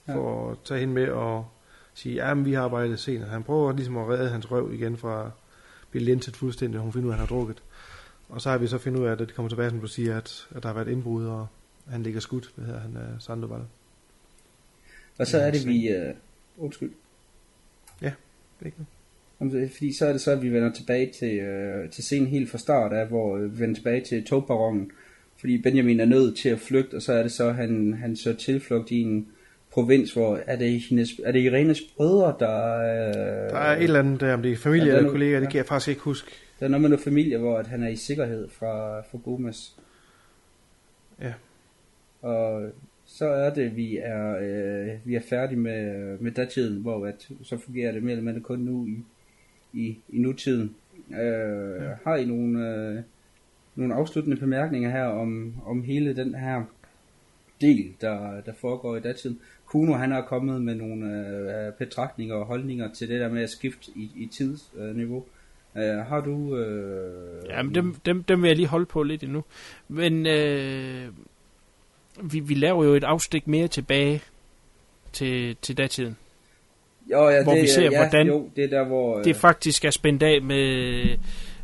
for 0.05 0.51
at 0.51 0.57
tage 0.65 0.79
hende 0.79 0.93
med 0.93 1.09
og 1.09 1.47
sige, 1.93 2.15
ja, 2.15 2.33
men 2.33 2.45
vi 2.45 2.53
har 2.53 2.63
arbejdet 2.63 2.99
senere. 2.99 3.29
Han 3.29 3.43
prøver 3.43 3.71
ligesom 3.73 3.97
at 3.97 4.09
redde 4.09 4.29
hans 4.29 4.51
røv 4.51 4.73
igen 4.73 4.97
fra 4.97 5.31
blive 5.91 6.05
linset 6.05 6.35
fuldstændig, 6.35 6.79
og 6.79 6.83
hun 6.83 6.93
finder 6.93 7.07
ud 7.07 7.11
af, 7.11 7.15
at 7.15 7.19
han 7.19 7.27
har 7.27 7.35
drukket. 7.35 7.63
Og 8.29 8.41
så 8.41 8.49
har 8.49 8.57
vi 8.57 8.67
så 8.67 8.77
fundet 8.77 8.99
ud 8.99 9.05
af, 9.05 9.11
at 9.11 9.19
det 9.19 9.35
kommer 9.35 9.49
tilbage, 9.49 9.69
som 9.69 9.79
du 9.79 9.87
siger, 9.87 10.17
at, 10.17 10.47
at 10.55 10.63
der 10.63 10.69
har 10.69 10.73
været 10.73 10.87
indbrud, 10.87 11.25
og 11.25 11.47
han 11.89 12.03
ligger 12.03 12.19
skudt, 12.19 12.51
hvad 12.55 12.65
hedder 12.65 12.79
han, 12.79 12.95
uh, 12.95 13.19
Sandoval. 13.19 13.61
Og 15.17 15.27
så 15.27 15.37
Ja, 15.37 15.43
er 15.47 15.51
det, 15.51 15.67
vi... 15.67 15.89
Uh, 15.95 16.15
undskyld. 16.65 16.91
Ja, 18.01 18.11
det 18.59 18.61
er 18.61 18.65
ikke 18.65 18.77
noget. 18.77 18.87
Fordi 19.49 19.93
så 19.93 20.05
er 20.05 20.11
det 20.11 20.21
så, 20.21 20.31
at 20.31 20.41
vi 20.41 20.49
vender 20.49 20.71
tilbage 20.71 21.11
til, 21.19 21.39
øh, 21.39 21.89
til 21.89 22.03
scenen 22.03 22.27
helt 22.27 22.49
fra 22.49 22.57
start 22.57 22.93
af, 22.93 23.07
hvor 23.07 23.37
øh, 23.37 23.53
vi 23.55 23.59
vender 23.59 23.75
tilbage 23.75 24.01
til 24.01 24.23
togperronen. 24.23 24.91
Fordi 25.37 25.61
Benjamin 25.61 25.99
er 25.99 26.05
nødt 26.05 26.37
til 26.37 26.49
at 26.49 26.59
flygte, 26.59 26.95
og 26.95 27.01
så 27.01 27.13
er 27.13 27.23
det 27.23 27.31
så, 27.31 27.47
at 27.47 27.55
han, 27.55 27.93
han 27.93 28.15
søger 28.15 28.37
tilflugt 28.37 28.91
i 28.91 29.01
en 29.01 29.27
provins, 29.71 30.13
hvor 30.13 30.39
er 30.45 30.55
det, 30.55 30.81
hendes, 30.81 31.09
er 31.23 31.31
det 31.31 31.39
Irenes 31.39 31.81
brødre, 31.97 32.35
der... 32.39 32.77
Øh, 32.77 33.49
Der 33.49 33.57
er 33.57 33.77
et 33.77 33.83
eller 33.83 33.99
andet 33.99 34.21
der, 34.21 34.33
om 34.33 34.41
det 34.41 34.51
er 34.51 34.55
familie 34.55 34.87
Ja, 34.87 34.93
er 34.93 34.97
eller 34.97 35.09
no- 35.09 35.11
kollegaer, 35.11 35.39
det 35.39 35.49
kan 35.49 35.57
jeg 35.57 35.65
faktisk 35.65 35.87
ikke 35.89 36.01
huske. 36.01 36.31
Der 36.59 36.65
er 36.65 36.69
noget 36.69 36.81
med 36.81 36.89
noget 36.89 37.03
familie, 37.03 37.37
hvor 37.37 37.57
at 37.57 37.67
han 37.67 37.83
er 37.83 37.87
i 37.87 37.95
sikkerhed 37.95 38.49
fra, 38.49 38.99
fra 38.99 39.17
Gomes. 39.23 39.75
Ja. 41.21 41.33
Og 42.21 42.71
så 43.05 43.25
er 43.25 43.53
det, 43.53 43.75
vi 43.75 43.97
er, 43.97 44.37
øh, 44.41 44.89
vi 45.05 45.15
er 45.15 45.21
færdige 45.29 45.59
med, 45.59 46.17
med 46.19 46.31
datiden, 46.31 46.81
hvor 46.81 47.05
at, 47.05 47.29
så 47.43 47.57
fungerer 47.57 47.91
det 47.91 48.03
mere 48.03 48.11
eller 48.11 48.23
mindre 48.23 48.41
kun 48.41 48.59
nu 48.59 48.87
i, 48.87 48.97
i, 49.73 49.97
i 50.09 50.19
nutiden. 50.19 50.75
Øh, 51.11 51.83
ja. 51.83 51.91
Har 52.03 52.15
I 52.15 52.25
nogle, 52.25 52.67
øh, 52.69 53.01
nogle 53.75 53.93
afsluttende 53.93 54.37
bemærkninger 54.37 54.89
her 54.89 55.05
om, 55.05 55.53
om 55.65 55.83
hele 55.83 56.15
den 56.15 56.35
her 56.35 56.63
del, 57.61 57.93
der, 58.01 58.41
der 58.41 58.53
foregår 58.53 58.95
i 58.95 58.99
datiden? 58.99 59.39
Kuno 59.65 59.93
han 59.93 60.11
er 60.11 60.21
kommet 60.21 60.61
med 60.61 60.75
nogle 60.75 61.05
øh, 61.05 61.73
betragtninger 61.73 62.35
og 62.35 62.45
holdninger 62.45 62.93
til 62.93 63.09
det 63.09 63.19
der 63.19 63.29
med 63.29 63.43
at 63.43 63.49
skifte 63.49 63.91
i, 63.95 64.11
i 64.15 64.25
tidsniveau. 64.25 65.25
Øh, 65.77 65.97
har 65.97 66.21
du... 66.21 66.57
Øh, 66.57 67.45
Ja, 67.49 67.63
men 67.63 67.75
dem, 67.75 67.95
dem, 68.05 68.23
dem 68.23 68.41
vil 68.41 68.47
jeg 68.47 68.55
lige 68.55 68.67
holde 68.67 68.85
på 68.85 69.03
lidt 69.03 69.23
endnu. 69.23 69.43
Men 69.87 70.27
øh, 70.27 71.07
vi, 72.23 72.39
vi 72.39 72.53
laver 72.53 72.85
jo 72.85 72.93
et 72.93 73.03
afstik 73.03 73.47
mere 73.47 73.67
tilbage 73.67 74.21
til, 75.13 75.55
til 75.61 75.77
datiden. 75.77 76.17
Jo, 77.11 77.29
ja, 77.29 77.43
hvor 77.43 77.53
det, 77.53 77.61
vi 77.61 77.67
ser, 77.67 77.81
ja, 77.81 77.97
hvordan 77.97 78.27
jo, 78.27 78.49
det 78.55 78.63
er 78.63 78.67
der, 78.67 78.83
hvor... 78.83 79.17
øh, 79.17 79.23
det 79.23 79.35
faktisk 79.35 79.85
er 79.85 79.89
spændt 79.89 80.23
af 80.23 80.41
med, 80.41 81.03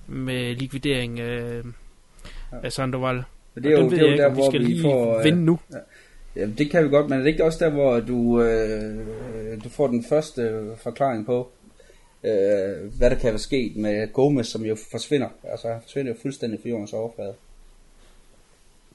med 0.07 0.55
likvidering 0.55 1.19
øh, 1.19 1.63
af 2.63 2.71
Sandoval. 2.71 3.23
Men 3.55 3.63
det 3.63 3.71
er 3.73 3.77
Og 3.77 3.83
jo, 3.83 3.89
det 3.89 3.97
er 3.97 4.01
jo 4.01 4.07
ikke, 4.07 4.23
der, 4.23 4.29
vi 4.29 4.35
hvor 4.35 4.49
skal 4.49 4.59
vi 4.59 4.65
lige 4.65 4.81
får... 4.81 5.17
øh, 5.17 5.23
vinde 5.23 5.45
nu. 5.45 5.59
Ja. 5.73 5.77
Jamen, 6.35 6.55
det 6.57 6.71
kan 6.71 6.83
vi 6.83 6.89
godt, 6.89 7.09
men 7.09 7.19
er 7.19 7.23
det 7.23 7.29
ikke 7.29 7.43
også 7.43 7.65
der, 7.65 7.71
hvor 7.71 7.99
du, 7.99 8.41
øh, 8.41 9.63
du 9.63 9.69
får 9.69 9.87
den 9.87 10.03
første 10.03 10.41
øh, 10.41 10.77
forklaring 10.77 11.25
på, 11.25 11.49
øh, 12.23 12.31
hvad 12.97 13.09
der 13.09 13.15
kan 13.15 13.29
være 13.29 13.39
sket 13.39 13.75
med 13.75 14.13
Gomez, 14.13 14.47
som 14.47 14.65
jo 14.65 14.77
forsvinder. 14.91 15.27
Altså, 15.43 15.67
han 15.67 15.81
forsvinder 15.81 16.11
jo 16.11 16.17
fuldstændig 16.21 16.59
fra 16.61 16.69
jordens 16.69 16.93
overflade. 16.93 17.33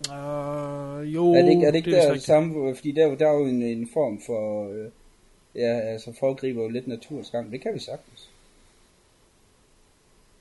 Uh, 0.08 1.14
jo, 1.14 1.32
er 1.32 1.42
det 1.42 1.50
ikke, 1.50 1.66
er 1.66 1.70
det 1.70 1.76
ikke 1.76 1.90
det 1.90 2.02
der 2.02 2.14
er 2.14 2.18
samme, 2.18 2.74
fordi 2.74 2.92
der, 2.92 3.14
der 3.14 3.28
er 3.28 3.34
jo 3.34 3.44
en, 3.46 3.62
en 3.62 3.88
form 3.92 4.20
for, 4.26 4.68
øh, 4.72 4.88
ja, 5.54 5.80
altså 5.80 6.12
foregriber 6.12 6.62
jo 6.62 6.68
lidt 6.68 6.86
naturens 6.86 7.30
gang. 7.30 7.52
Det 7.52 7.60
kan 7.60 7.74
vi 7.74 7.78
sagtens. 7.78 8.30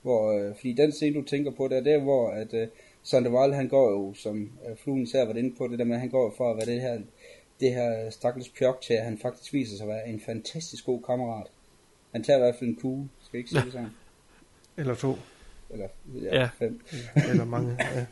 Hvor, 0.02 0.32
øh, 0.32 0.54
fordi 0.56 0.72
den 0.72 0.92
scene, 0.92 1.16
du 1.16 1.22
tænker 1.22 1.50
på, 1.50 1.68
det 1.68 1.78
er 1.78 1.82
der, 1.82 1.98
hvor 1.98 2.30
at 2.30 2.54
øh, 2.54 2.68
Sandoval, 3.02 3.54
han 3.54 3.68
går 3.68 3.90
jo, 3.90 4.14
som 4.14 4.50
øh, 4.68 4.76
fluen 4.76 5.02
især 5.02 5.24
var 5.24 5.34
inde 5.34 5.54
på, 5.58 5.68
det 5.68 5.78
der 5.78 5.84
med, 5.84 5.98
han 5.98 6.08
går 6.08 6.34
fra 6.36 6.50
at 6.50 6.56
være 6.56 6.66
det 6.66 6.80
her, 6.80 7.00
det 7.60 7.74
her 7.74 8.10
stakkels 8.10 8.48
pjok 8.48 8.80
til, 8.80 8.94
at 8.94 9.04
han 9.04 9.18
faktisk 9.18 9.52
viser 9.52 9.76
sig 9.76 9.84
at 9.84 9.88
være 9.88 10.08
en 10.08 10.20
fantastisk 10.20 10.84
god 10.84 11.02
kammerat. 11.02 11.46
Han 12.12 12.22
tager 12.24 12.36
i 12.36 12.40
hvert 12.40 12.54
fald 12.58 12.70
en 12.70 12.76
kugle, 12.76 13.08
skal 13.22 13.32
vi 13.32 13.38
ikke 13.38 13.50
sige 13.50 13.64
det 13.64 13.72
sådan? 13.72 13.90
Eller 14.78 14.94
to. 14.94 15.16
Eller 15.70 15.88
Ja. 16.22 16.40
ja. 16.40 16.48
fem. 16.58 16.80
Eller 17.30 17.44
mange, 17.44 17.76
ja. 17.78 18.06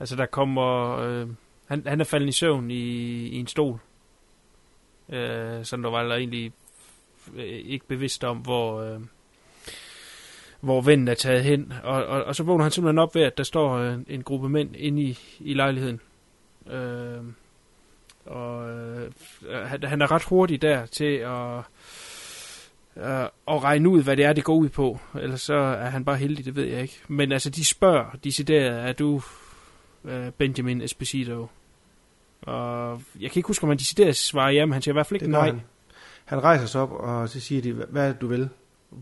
Altså, 0.00 0.16
der 0.16 0.26
kommer... 0.26 0.98
Øh, 0.98 1.28
han, 1.66 1.86
han 1.86 2.00
er 2.00 2.04
faldet 2.04 2.28
i 2.28 2.32
søvn 2.32 2.70
i, 2.70 2.82
i 3.28 3.36
en 3.36 3.46
stol. 3.46 3.78
Øh, 5.08 5.64
Sandoval 5.64 6.10
er 6.10 6.14
egentlig 6.14 6.52
øh, 7.36 7.44
ikke 7.44 7.86
bevidst 7.86 8.24
om, 8.24 8.36
hvor... 8.38 8.80
Øh, 8.80 9.00
hvor 10.60 10.80
vennen 10.80 11.08
er 11.08 11.14
taget 11.14 11.44
hen, 11.44 11.72
og, 11.82 12.06
og, 12.06 12.24
og 12.24 12.36
så 12.36 12.42
vågner 12.42 12.62
han 12.62 12.70
simpelthen 12.70 12.98
op 12.98 13.14
ved, 13.14 13.22
at 13.22 13.38
der 13.38 13.44
står 13.44 13.74
øh, 13.74 13.98
en 14.08 14.22
gruppe 14.22 14.48
mænd 14.48 14.76
inde 14.76 15.02
i, 15.02 15.18
i 15.40 15.54
lejligheden. 15.54 16.00
Øh, 16.70 17.22
og 18.26 18.70
øh, 18.70 19.12
han, 19.66 19.82
han 19.82 20.02
er 20.02 20.10
ret 20.10 20.22
hurtig 20.22 20.62
der 20.62 20.86
til 20.86 21.14
at, 21.14 21.58
øh, 22.96 23.24
at 23.48 23.62
regne 23.62 23.88
ud, 23.88 24.02
hvad 24.02 24.16
det 24.16 24.24
er, 24.24 24.32
det 24.32 24.44
går 24.44 24.54
ud 24.54 24.68
på. 24.68 24.98
Ellers 25.20 25.42
så 25.42 25.54
er 25.54 25.90
han 25.90 26.04
bare 26.04 26.16
heldig, 26.16 26.44
det 26.44 26.56
ved 26.56 26.64
jeg 26.64 26.82
ikke. 26.82 27.00
Men 27.08 27.32
altså, 27.32 27.50
de 27.50 27.64
spørger 27.64 28.10
decideret, 28.24 28.88
er 28.88 28.92
du 28.92 29.22
øh, 30.04 30.30
Benjamin 30.30 30.82
Esposito? 30.82 31.48
Og 32.46 33.02
jeg 33.20 33.30
kan 33.30 33.38
ikke 33.38 33.46
huske, 33.46 33.62
om 33.64 33.68
han 33.68 33.78
decideret 33.78 34.16
svarer 34.16 34.50
ja, 34.50 34.66
men 34.66 34.72
han 34.72 34.82
siger 34.82 34.92
i 34.92 34.96
hvert 34.96 35.06
fald 35.06 35.16
ikke 35.16 35.24
Det 35.24 35.30
nej. 35.30 35.46
han. 35.46 35.60
Han 36.24 36.42
rejser 36.44 36.66
sig 36.66 36.80
op, 36.80 36.92
og 36.92 37.28
så 37.28 37.40
siger 37.40 37.62
de, 37.62 37.72
hvad 37.72 38.08
er 38.08 38.12
det, 38.12 38.20
du 38.20 38.26
vil? 38.26 38.48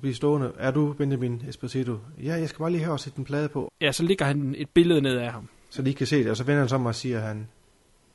Bliv 0.00 0.14
stående. 0.14 0.52
Er 0.58 0.70
du 0.70 0.92
Benjamin 0.92 1.42
Esposito? 1.48 1.98
Ja, 2.22 2.34
jeg 2.34 2.48
skal 2.48 2.58
bare 2.58 2.70
lige 2.70 2.84
her 2.84 2.90
og 2.92 3.00
sætte 3.00 3.18
en 3.18 3.24
plade 3.24 3.48
på. 3.48 3.72
Ja, 3.80 3.92
så 3.92 4.02
ligger 4.02 4.24
han 4.24 4.54
et 4.58 4.68
billede 4.70 5.00
ned 5.00 5.16
af 5.18 5.32
ham. 5.32 5.48
Så 5.70 5.82
de 5.82 5.88
ikke 5.88 5.98
kan 5.98 6.06
se 6.06 6.18
det, 6.18 6.30
og 6.30 6.36
så 6.36 6.44
vender 6.44 6.58
han 6.60 6.68
sig 6.68 6.76
om 6.76 6.86
og 6.86 6.94
siger 6.94 7.20
han, 7.20 7.48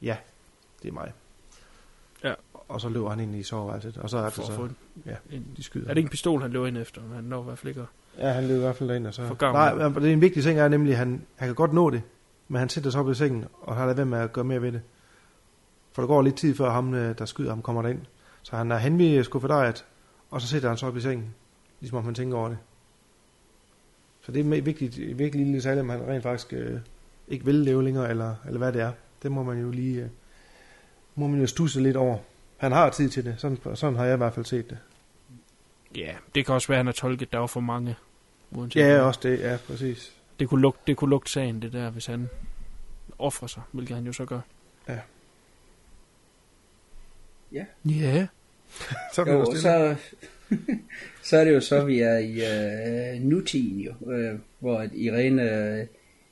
ja, 0.02 0.16
det 0.84 0.90
er 0.90 0.94
mig. 0.94 1.12
Ja. 2.24 2.34
Og 2.70 2.82
så 2.82 2.90
løber 2.90 3.10
han 3.10 3.20
ind 3.20 3.36
i 3.36 3.44
soveværelset, 3.44 3.98
og 3.98 4.10
så 4.10 4.18
er 4.18 4.24
det 4.26 4.34
så, 4.34 4.62
en- 4.62 4.76
ja, 5.06 5.16
en- 5.32 5.48
de 5.58 5.64
skyder. 5.64 5.86
Er 5.90 5.94
det 5.94 5.98
ikke 5.98 6.08
en 6.08 6.12
pistol, 6.12 6.42
han 6.42 6.52
løber 6.52 6.68
ind 6.68 6.78
efter? 6.78 7.02
Han 7.16 7.24
når 7.24 7.42
i 7.42 7.44
hvert 7.46 7.58
fald 7.58 7.68
ikke 7.70 7.86
Ja, 8.20 8.30
han 8.30 8.44
løber 8.44 8.56
i 8.60 8.60
hvert 8.64 8.76
fald 8.76 8.90
derind, 8.90 9.08
og 9.08 9.14
så... 9.14 9.36
Nej, 9.42 9.74
det 9.90 10.10
er 10.10 10.14
en 10.14 10.22
vigtig 10.22 10.44
ting 10.44 10.60
er 10.60 10.68
nemlig, 10.68 10.92
at 10.92 10.98
han, 10.98 11.22
han 11.36 11.48
kan 11.48 11.56
godt 11.56 11.74
nå 11.74 11.90
det, 11.90 12.02
men 12.48 12.60
han 12.60 12.70
sætter 12.70 12.90
sig 12.90 13.00
op 13.02 13.10
i 13.12 13.14
sengen, 13.14 13.46
og 13.62 13.76
har 13.76 13.86
lavet 13.86 13.98
ved 13.98 14.06
med 14.06 14.20
at 14.20 14.34
gøre 14.34 14.46
mere 14.46 14.62
ved 14.62 14.72
det. 14.72 14.82
For 15.98 16.02
der 16.02 16.08
går 16.08 16.22
lidt 16.22 16.36
tid, 16.36 16.56
før 16.56 16.70
ham, 16.70 16.94
øh, 16.94 17.18
der 17.18 17.26
skyder 17.26 17.50
ham, 17.50 17.62
kommer 17.62 17.82
derind. 17.82 18.00
Så 18.44 18.56
han 18.56 18.72
er 18.72 18.78
hen 18.78 19.00
ved 19.00 19.24
skuffedariet, 19.24 19.86
og 20.32 20.42
så 20.42 20.48
sætter 20.48 20.70
han 20.70 20.78
sig 20.78 20.88
op 20.88 20.98
i 20.98 21.02
sengen, 21.02 21.36
ligesom 21.80 21.98
om 21.98 22.06
han 22.06 22.16
tænker 22.16 22.38
over 22.38 22.50
det. 22.50 22.58
Så 24.22 24.32
det 24.32 24.40
er 24.40 24.62
vigtigt, 24.62 25.18
virkelig 25.18 25.46
lille 25.46 25.58
detalje, 25.58 25.82
om 25.82 25.90
han 25.90 26.08
rent 26.08 26.24
faktisk 26.24 26.54
øh, 26.54 26.80
ikke 27.28 27.46
vil 27.46 27.56
leve 27.56 27.84
længere, 27.84 28.10
eller, 28.10 28.36
eller 28.46 28.58
hvad 28.58 28.74
det 28.74 28.82
er. 28.82 28.92
Det 29.24 29.32
må 29.32 29.44
man 29.44 29.62
jo 29.62 29.72
lige 29.72 30.02
øh, 30.02 30.10
må 31.16 31.28
man 31.28 31.40
jo 31.40 31.48
stusse 31.48 31.82
lidt 31.82 31.98
over. 31.98 32.18
Han 32.58 32.72
har 32.72 32.90
tid 32.90 33.10
til 33.10 33.26
det, 33.26 33.36
sådan, 33.38 33.76
sådan 33.76 33.96
har 33.96 34.06
jeg 34.06 34.14
i 34.14 34.18
hvert 34.18 34.34
fald 34.34 34.46
set 34.46 34.70
det. 34.70 34.78
Ja, 35.96 36.16
det 36.36 36.46
kan 36.46 36.56
også 36.56 36.68
være, 36.68 36.76
at 36.76 36.80
han 36.80 36.86
har 36.86 36.94
tolket, 36.94 37.34
der 37.34 37.40
var 37.40 37.48
for 37.48 37.60
mange. 37.60 37.96
Uanset 38.52 38.82
Ja, 38.82 39.02
også 39.02 39.20
det, 39.24 39.40
ja, 39.40 39.58
præcis. 39.68 40.14
Det 40.40 40.50
kunne, 40.50 40.62
lugte, 40.62 40.82
det 40.88 40.98
kunne 40.98 41.10
lugte 41.10 41.32
sagen, 41.32 41.62
det 41.62 41.74
der, 41.74 41.90
hvis 41.90 42.06
han 42.06 42.30
ofre 43.20 43.50
sig, 43.50 43.62
hvilket 43.72 43.96
han 43.96 44.06
jo 44.06 44.14
så 44.14 44.26
gør. 44.26 44.40
Ja. 44.88 45.00
Ja. 47.52 47.66
Ja. 47.86 48.28
Så 49.14 49.24
Jo, 49.28 49.46
så, 49.56 49.96
så 51.24 51.38
er 51.38 51.44
det 51.44 51.54
jo 51.54 51.60
så, 51.60 51.86
vi 51.86 52.00
er 52.00 52.18
i 52.18 52.34
øh, 52.34 53.22
nutiden 53.22 53.80
jo, 53.80 54.12
øh, 54.12 54.40
hvor 54.60 54.78
at 54.80 54.90
Irene 54.94 55.42
øh, 55.42 55.86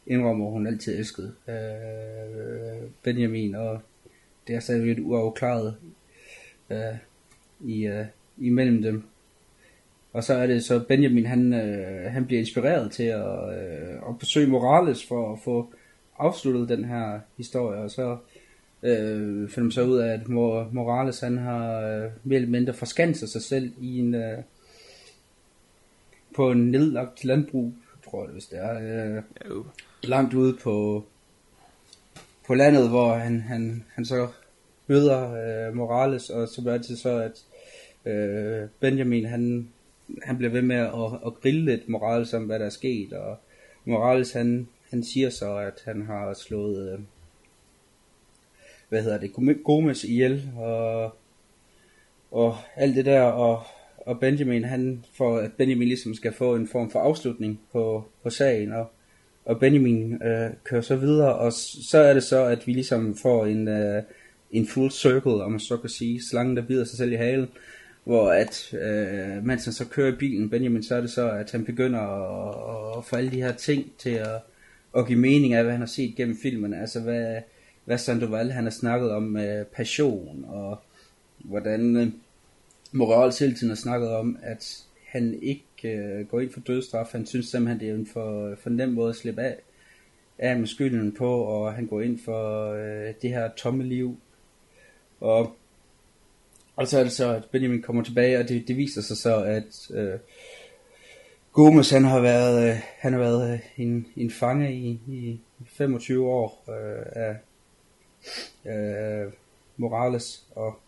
indrømmer, 0.08 0.50
hun 0.50 0.68
altid 0.68 0.98
elskede 0.98 1.34
øh, 1.48 2.90
Benjamin, 3.04 3.56
og 3.56 3.82
det 4.48 4.56
er 4.56 4.60
stadig 4.60 4.86
lidt 4.86 5.00
uafklaret 5.00 5.76
øh, 6.70 6.96
i, 7.66 7.86
øh, 7.86 8.06
imellem 8.38 8.82
dem. 8.82 9.04
Og 10.14 10.24
så 10.24 10.34
er 10.34 10.48
det 10.48 10.64
så 10.64 10.84
Benjamin, 10.88 11.26
han, 11.26 11.54
øh, 11.54 12.12
han 12.12 12.26
bliver 12.26 12.40
inspireret 12.40 12.92
til 12.92 13.04
at, 13.04 13.58
øh, 13.58 14.10
at 14.10 14.20
besøge 14.20 14.48
Morales 14.48 15.06
for 15.06 15.34
at 15.34 15.40
få 15.40 15.74
afsluttet 16.18 16.70
den 16.70 16.86
her 16.86 17.20
historie, 17.38 17.80
og 17.80 17.92
så 17.92 18.18
øh, 18.86 19.50
finder 19.50 19.64
man 19.64 19.72
så 19.72 19.84
ud 19.84 19.98
af, 19.98 20.14
at 20.14 20.28
Mor- 20.30 20.70
Morales 20.72 21.20
han 21.20 21.38
har 21.38 21.80
øh, 21.80 22.12
mere 22.24 22.36
eller 22.36 22.50
mindre 22.50 22.74
forskanset 22.74 23.30
sig 23.30 23.42
selv 23.42 23.74
i 23.82 24.00
en 24.00 24.16
øh, 24.16 24.38
på 26.36 26.52
en 26.52 26.72
nedlagt 26.72 27.26
landbrug, 27.26 27.74
tror 28.04 28.22
jeg 28.22 28.28
det 28.28 28.36
vist 28.36 28.52
det 28.52 28.60
er, 28.60 29.16
øh, 29.16 29.24
langt 30.04 30.34
ude 30.34 30.58
på 30.64 31.06
på 32.48 32.54
landet, 32.54 32.90
hvor 32.90 33.14
han, 33.14 33.42
han, 33.42 33.84
han 33.94 34.06
så 34.06 34.28
møder 34.88 35.32
øh, 35.32 35.76
Morales, 35.76 36.30
og 36.30 36.48
så 36.48 36.62
bliver 36.62 36.78
det 36.78 37.00
så, 37.00 37.18
at 37.18 37.44
øh, 38.14 38.70
Benjamin 38.80 39.26
han, 39.26 39.70
han 40.24 40.38
bliver 40.38 40.52
ved 40.52 40.62
med 40.62 40.76
at, 40.76 41.20
at 41.26 41.34
grille 41.34 41.66
lidt 41.66 41.90
Morales 41.90 42.34
om, 42.34 42.44
hvad 42.44 42.60
der 42.60 42.66
er 42.66 42.70
sket, 42.70 43.14
og 43.14 43.38
Morales 43.86 44.32
han, 44.32 44.68
han 44.90 45.04
siger 45.04 45.30
så, 45.30 45.58
at 45.58 45.82
han 45.86 46.06
har 46.06 46.34
slået 46.34 46.94
øh, 46.94 47.00
hvad 48.90 49.04
hedder 49.04 49.20
det, 49.20 49.64
Gomes 49.64 50.04
ihjel, 50.04 50.50
og, 50.58 51.16
og 52.32 52.58
alt 52.76 52.96
det 52.96 53.06
der, 53.06 53.22
og, 53.22 53.64
og 53.98 54.20
Benjamin, 54.20 54.64
han, 54.64 55.06
får, 55.14 55.38
at 55.38 55.54
Benjamin 55.54 55.88
ligesom 55.88 56.14
skal 56.14 56.34
få 56.34 56.56
en 56.56 56.68
form 56.68 56.92
for 56.92 57.00
afslutning 57.00 57.60
på, 57.72 58.06
på 58.24 58.30
sagen, 58.30 58.74
og, 58.74 58.92
og 59.46 59.60
Benjamin 59.60 60.14
øh, 60.24 60.50
kører 60.64 60.82
så 60.82 60.96
videre, 60.96 61.36
og 61.36 61.54
så 61.92 61.98
er 61.98 62.14
det 62.14 62.24
så, 62.24 62.44
at 62.44 62.68
vi 62.68 62.74
ligesom 62.74 63.16
får 63.16 63.46
en, 63.46 63.68
øh, 63.68 64.04
en 64.52 64.68
full 64.68 64.92
circle, 64.92 65.44
om 65.44 65.52
man 65.52 65.60
så 65.60 65.78
kan 65.78 65.90
sige, 65.90 66.22
slangen 66.30 66.58
der 66.58 66.62
bider 66.62 66.86
sig 66.86 66.98
selv 66.98 67.12
i 67.12 67.16
halen, 67.16 67.48
hvor 68.04 68.32
at, 68.32 68.74
øh, 68.74 69.46
mens 69.46 69.66
han 69.66 69.74
så 69.74 69.86
kører 69.86 70.14
i 70.14 70.16
bilen, 70.16 70.50
Benjamin, 70.50 70.84
så 70.84 70.96
er 70.96 71.02
det 71.02 71.10
så, 71.10 71.30
at 71.30 71.52
han 71.52 71.66
begynder 71.66 72.00
at, 72.00 72.98
at 72.98 73.06
få 73.06 73.16
alle 73.16 73.32
de 73.32 73.42
her 73.42 73.54
ting 73.54 73.92
til 73.98 74.10
at, 74.10 74.40
at 74.98 75.08
give 75.08 75.20
mening 75.20 75.54
af, 75.54 75.64
hvad 75.64 75.72
han 75.72 75.82
har 75.82 75.88
set 75.88 76.16
gennem 76.16 76.38
filmen, 76.42 76.74
altså 76.74 77.00
hvad, 77.00 77.42
hvad 77.86 77.98
Sandoval 77.98 78.52
han 78.52 78.64
har 78.64 78.72
snakket 78.72 79.12
om 79.12 79.24
med 79.24 79.66
passion, 79.66 80.46
og 80.48 80.80
hvordan 81.38 81.96
øh, 81.96 82.08
Moral 82.92 83.34
hele 83.40 83.56
tiden 83.56 83.70
har 83.70 83.76
snakket 83.76 84.10
om, 84.10 84.38
at 84.44 84.84
han 85.06 85.40
ikke 85.42 85.64
øh, 85.84 86.28
går 86.28 86.40
ind 86.40 86.52
for 86.52 86.60
dødsstraf. 86.60 87.12
Han 87.12 87.26
synes 87.26 87.46
simpelthen, 87.46 87.80
det 87.80 87.90
er 87.90 87.94
en 87.94 88.08
for, 88.08 88.56
for 88.56 88.70
nem 88.70 88.90
måde 88.90 89.10
at 89.10 89.16
slippe 89.16 89.42
af, 89.42 89.58
af 90.38 90.60
med 90.60 90.68
skylden 90.68 91.12
på, 91.12 91.40
og 91.42 91.74
han 91.74 91.86
går 91.86 92.02
ind 92.02 92.20
for 92.20 92.72
øh, 92.72 93.14
det 93.22 93.30
her 93.30 93.50
tomme 93.58 93.84
liv. 93.84 94.18
Og, 95.20 95.56
og 96.76 96.88
så 96.88 97.00
er 97.00 97.04
det 97.04 97.12
så, 97.12 97.34
at 97.34 97.46
Benjamin 97.52 97.82
kommer 97.82 98.04
tilbage, 98.04 98.40
og 98.40 98.50
det, 98.50 98.68
det 98.68 98.78
viser 98.78 99.02
sig 99.02 99.18
så, 99.18 99.44
at 99.44 99.92
øh, 99.94 100.20
Gomes 101.52 101.90
han 101.90 102.04
har 102.04 102.20
været, 102.20 102.70
øh, 102.70 102.80
han 103.00 103.14
har 103.14 103.20
været 103.20 103.54
øh, 103.54 103.60
en, 103.78 104.08
en 104.16 104.32
fange 104.32 104.74
i, 104.74 105.00
i 105.08 105.40
25 105.68 106.28
år 106.28 106.64
øh, 106.70 107.06
af, 107.24 107.36
øh, 108.66 109.32
Morales, 109.78 110.46
og, 110.56 110.80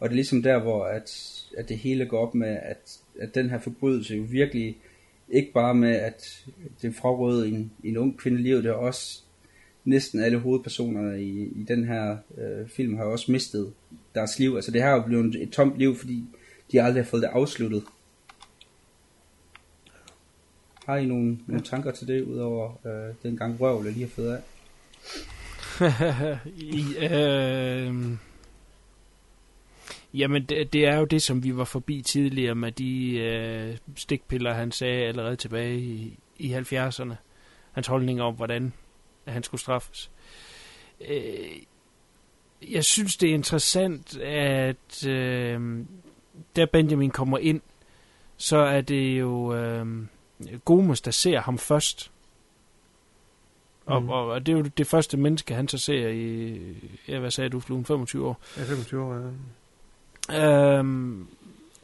og 0.00 0.08
det 0.08 0.12
er 0.12 0.14
ligesom 0.14 0.42
der, 0.42 0.58
hvor 0.58 0.84
at, 0.84 1.10
at 1.56 1.68
det 1.68 1.78
hele 1.78 2.06
går 2.06 2.18
op 2.18 2.34
med, 2.34 2.58
at, 2.62 2.98
at 3.20 3.34
den 3.34 3.50
her 3.50 3.58
forbrydelse 3.58 4.14
jo 4.14 4.22
virkelig 4.22 4.78
ikke 5.28 5.52
bare 5.52 5.74
med, 5.74 5.96
at 5.96 6.44
det 6.82 6.94
frarøvede 6.94 7.48
en, 7.48 7.72
en 7.84 7.96
ung 7.96 8.18
kvinde 8.18 8.42
livet, 8.42 8.64
det 8.64 8.70
er 8.70 8.74
også 8.74 9.22
næsten 9.84 10.20
alle 10.20 10.38
hovedpersonerne 10.38 11.22
i, 11.22 11.42
i 11.42 11.64
den 11.68 11.84
her 11.84 12.16
øh, 12.38 12.68
film 12.68 12.96
har 12.96 13.04
også 13.04 13.32
mistet 13.32 13.72
deres 14.14 14.38
liv. 14.38 14.54
Altså 14.54 14.70
det 14.70 14.82
her 14.82 14.88
er 14.88 14.94
jo 14.94 15.02
blevet 15.02 15.34
et 15.34 15.50
tomt 15.50 15.78
liv, 15.78 15.96
fordi 15.96 16.24
de 16.72 16.82
aldrig 16.82 17.04
har 17.04 17.08
fået 17.08 17.22
det 17.22 17.28
afsluttet. 17.28 17.84
Har 20.86 20.96
I 20.96 21.06
nogle, 21.06 21.38
nogle 21.46 21.64
tanker 21.64 21.90
til 21.90 22.08
det, 22.08 22.22
udover 22.22 22.86
øh, 22.86 23.14
den 23.22 23.36
gang 23.36 23.60
røvl, 23.60 23.84
jeg 23.84 23.92
lige 23.92 24.04
har 24.04 24.10
fået 24.10 24.32
af? 24.32 24.40
I, 26.56 26.96
øh, 26.98 27.94
jamen, 30.14 30.44
det, 30.44 30.72
det 30.72 30.86
er 30.86 30.96
jo 30.96 31.04
det, 31.04 31.22
som 31.22 31.44
vi 31.44 31.56
var 31.56 31.64
forbi 31.64 32.02
tidligere 32.02 32.54
med 32.54 32.72
de 32.72 33.18
øh, 33.18 33.76
stikpiller, 33.96 34.54
han 34.54 34.72
sagde 34.72 35.04
allerede 35.04 35.36
tilbage 35.36 35.80
i, 35.80 36.18
i 36.38 36.54
70'erne. 36.54 37.14
Hans 37.72 37.86
holdning 37.86 38.22
om, 38.22 38.34
hvordan 38.34 38.72
han 39.26 39.42
skulle 39.42 39.60
straffes. 39.60 40.10
Øh, 41.08 41.62
jeg 42.70 42.84
synes, 42.84 43.16
det 43.16 43.30
er 43.30 43.34
interessant, 43.34 44.18
at 44.18 45.06
øh, 45.06 45.84
da 46.56 46.64
Benjamin 46.64 47.10
kommer 47.10 47.38
ind, 47.38 47.60
så 48.36 48.56
er 48.56 48.80
det 48.80 49.20
jo 49.20 49.54
øh, 49.54 49.86
Gomes, 50.64 51.00
der 51.00 51.10
ser 51.10 51.40
ham 51.40 51.58
først. 51.58 52.10
Og, 53.90 54.02
Mhm. 54.02 54.10
og, 54.10 54.26
og 54.26 54.46
det 54.46 54.52
er 54.52 54.56
jo 54.56 54.62
det 54.62 54.86
første 54.86 55.16
menneske, 55.16 55.54
han 55.54 55.68
så 55.68 55.78
ser 55.78 56.08
i, 56.08 56.56
ja, 57.08 57.18
hvad 57.18 57.30
sagde 57.30 57.50
du, 57.50 57.60
Fluen, 57.60 57.84
25 57.84 58.26
år. 58.28 58.40
Ja, 58.56 58.62
25 58.62 59.02
år, 59.04 59.14
ja. 59.14 60.78
Øhm, 60.78 61.26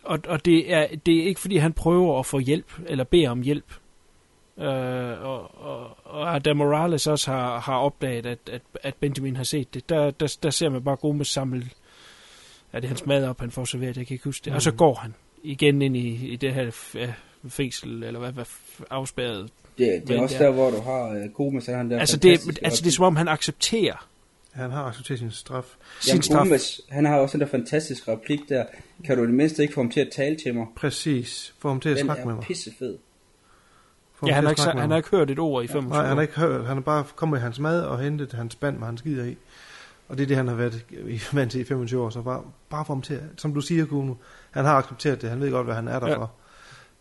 og 0.02 0.18
og 0.28 0.44
det, 0.44 0.72
er, 0.72 0.86
det 1.06 1.18
er 1.22 1.24
ikke, 1.26 1.40
fordi 1.40 1.56
han 1.56 1.72
prøver 1.72 2.18
at 2.18 2.26
få 2.26 2.38
hjælp, 2.38 2.72
eller 2.86 3.04
beder 3.04 3.30
om 3.30 3.42
hjælp. 3.42 3.74
Øh, 4.58 5.22
og, 5.24 5.60
og, 5.64 5.96
og 6.04 6.44
da 6.44 6.52
Morales 6.54 7.06
også 7.06 7.30
har, 7.30 7.60
har 7.60 7.76
opdaget, 7.78 8.26
at, 8.26 8.38
at, 8.52 8.62
at 8.82 8.94
Benjamin 8.94 9.36
har 9.36 9.44
set 9.44 9.74
det, 9.74 9.88
der, 9.88 10.10
der, 10.10 10.36
der 10.42 10.50
ser 10.50 10.68
man 10.68 10.84
bare 10.84 10.96
Gomes 10.96 11.28
samle, 11.28 11.68
er 12.72 12.80
det 12.80 12.88
hans 12.88 13.06
mad 13.06 13.26
op, 13.28 13.40
han 13.40 13.50
får 13.50 13.64
serveret, 13.64 13.96
jeg 13.96 14.06
kan 14.06 14.14
ikke 14.14 14.24
huske 14.24 14.44
det. 14.44 14.52
Og 14.54 14.62
så 14.62 14.70
Mhm. 14.70 14.76
går 14.78 14.94
han 14.94 15.14
igen 15.42 15.82
ind 15.82 15.96
i, 15.96 16.26
i 16.32 16.36
det 16.36 16.54
her 16.54 16.90
ja, 16.94 17.12
fængsel, 17.48 18.02
eller 18.02 18.20
hvad, 18.20 18.32
hvad 18.32 18.44
afspærret. 18.90 19.50
Det, 19.78 19.86
det 20.02 20.10
er 20.10 20.14
Men 20.14 20.22
også 20.22 20.36
er- 20.36 20.42
der, 20.42 20.50
hvor 20.50 20.70
du 20.70 20.80
har 20.80 21.08
øh, 21.08 21.30
Gomes, 21.34 21.66
han 21.66 21.90
der 21.90 21.98
Altså 22.00 22.16
det, 22.16 22.30
altså 22.62 22.82
det 22.82 22.86
er 22.88 22.92
som 22.92 23.04
om, 23.04 23.16
han 23.16 23.28
accepterer 23.28 24.08
Han 24.52 24.70
har 24.70 24.82
accepteret 24.84 25.18
sin 25.18 25.30
straf. 25.30 25.64
sin 26.00 26.08
Jamen, 26.10 26.22
straf. 26.22 26.38
Gomes, 26.46 26.80
han 26.88 27.04
har 27.04 27.16
også 27.18 27.32
den 27.32 27.40
der 27.40 27.46
fantastiske 27.50 28.12
replik 28.12 28.40
der. 28.48 28.64
Kan 29.04 29.16
du 29.16 29.22
i 29.22 29.26
det 29.26 29.34
mindste 29.34 29.62
ikke 29.62 29.74
få 29.74 29.80
ham 29.80 29.90
til 29.90 30.00
at 30.00 30.08
tale 30.16 30.36
til 30.44 30.54
mig? 30.54 30.66
Præcis. 30.76 31.54
Få 31.58 31.68
ham 31.68 31.80
til 31.80 31.88
at 31.88 31.96
Den 31.96 32.04
snakke 32.04 32.24
med 32.24 32.32
er 32.32 32.36
mig. 32.36 32.44
pissefed. 32.44 32.96
Få 34.14 34.26
Ja, 34.26 34.32
ham 34.32 34.34
han 34.34 34.44
har, 34.44 34.50
ikke, 34.50 34.80
han 34.80 34.90
har 34.90 34.96
ikke 34.96 35.08
hørt 35.10 35.30
et 35.30 35.38
ord 35.38 35.64
i 35.64 35.66
25 35.66 35.90
Nej, 35.90 36.02
han 36.02 36.10
år. 36.12 36.14
har 36.14 36.22
ikke 36.22 36.34
hørt. 36.40 36.66
Han 36.66 36.76
har 36.76 36.82
bare 36.82 37.04
kommet 37.16 37.32
med 37.36 37.40
hans 37.40 37.58
mad 37.58 37.82
og 37.82 37.98
hentet 38.00 38.32
hans 38.32 38.52
spand 38.52 38.78
med 38.78 38.86
hans 38.86 39.00
skider 39.00 39.24
i. 39.24 39.36
Og 40.08 40.16
det 40.18 40.22
er 40.22 40.26
det, 40.28 40.36
han 40.36 40.48
har 40.48 40.54
været 40.54 40.84
i- 41.08 41.20
vant 41.32 41.50
til 41.52 41.60
i 41.60 41.64
25 41.64 42.02
år. 42.02 42.10
Så 42.10 42.22
bare, 42.22 42.42
bare 42.70 42.84
få 42.84 42.92
ham 42.92 43.02
til, 43.02 43.20
som 43.36 43.54
du 43.54 43.60
siger, 43.60 43.86
Kuno, 43.86 44.14
han 44.50 44.64
har 44.64 44.74
accepteret 44.74 45.22
det. 45.22 45.30
Han 45.30 45.40
ved 45.40 45.50
godt, 45.50 45.66
hvad 45.66 45.74
han 45.74 45.88
er 45.88 45.98
der 46.00 46.08
Ja. 46.08 46.16
for. 46.16 46.32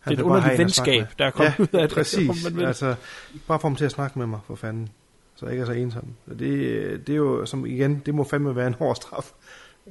Det 0.06 0.14
er 0.14 0.18
et 0.18 0.22
underligt 0.22 0.60
venskab, 0.60 1.06
der 1.20 1.26
er 1.26 1.32
kommet 1.32 1.60
ja, 1.60 1.64
ud 1.64 1.68
af 1.74 1.88
det, 1.88 1.96
præcis. 1.98 2.56
vil. 2.56 2.66
Altså, 2.66 2.96
bare 3.48 3.60
få 3.60 3.68
ham 3.68 3.76
til 3.76 3.86
at 3.86 3.92
snakke 3.92 4.20
med 4.20 4.28
mig, 4.28 4.40
for 4.48 4.56
fanden. 4.56 4.90
Så 5.36 5.46
jeg 5.46 5.54
ikke 5.54 5.62
er 5.62 5.66
så 5.66 5.72
ensom. 5.72 6.08
Det, 6.30 6.40
det 7.08 7.10
er 7.10 7.18
jo, 7.18 7.46
som 7.46 7.66
igen, 7.66 8.02
det 8.06 8.16
må 8.16 8.24
fandme 8.24 8.56
være 8.56 8.68
en 8.68 8.74
hård 8.80 8.96
straf. 8.96 9.32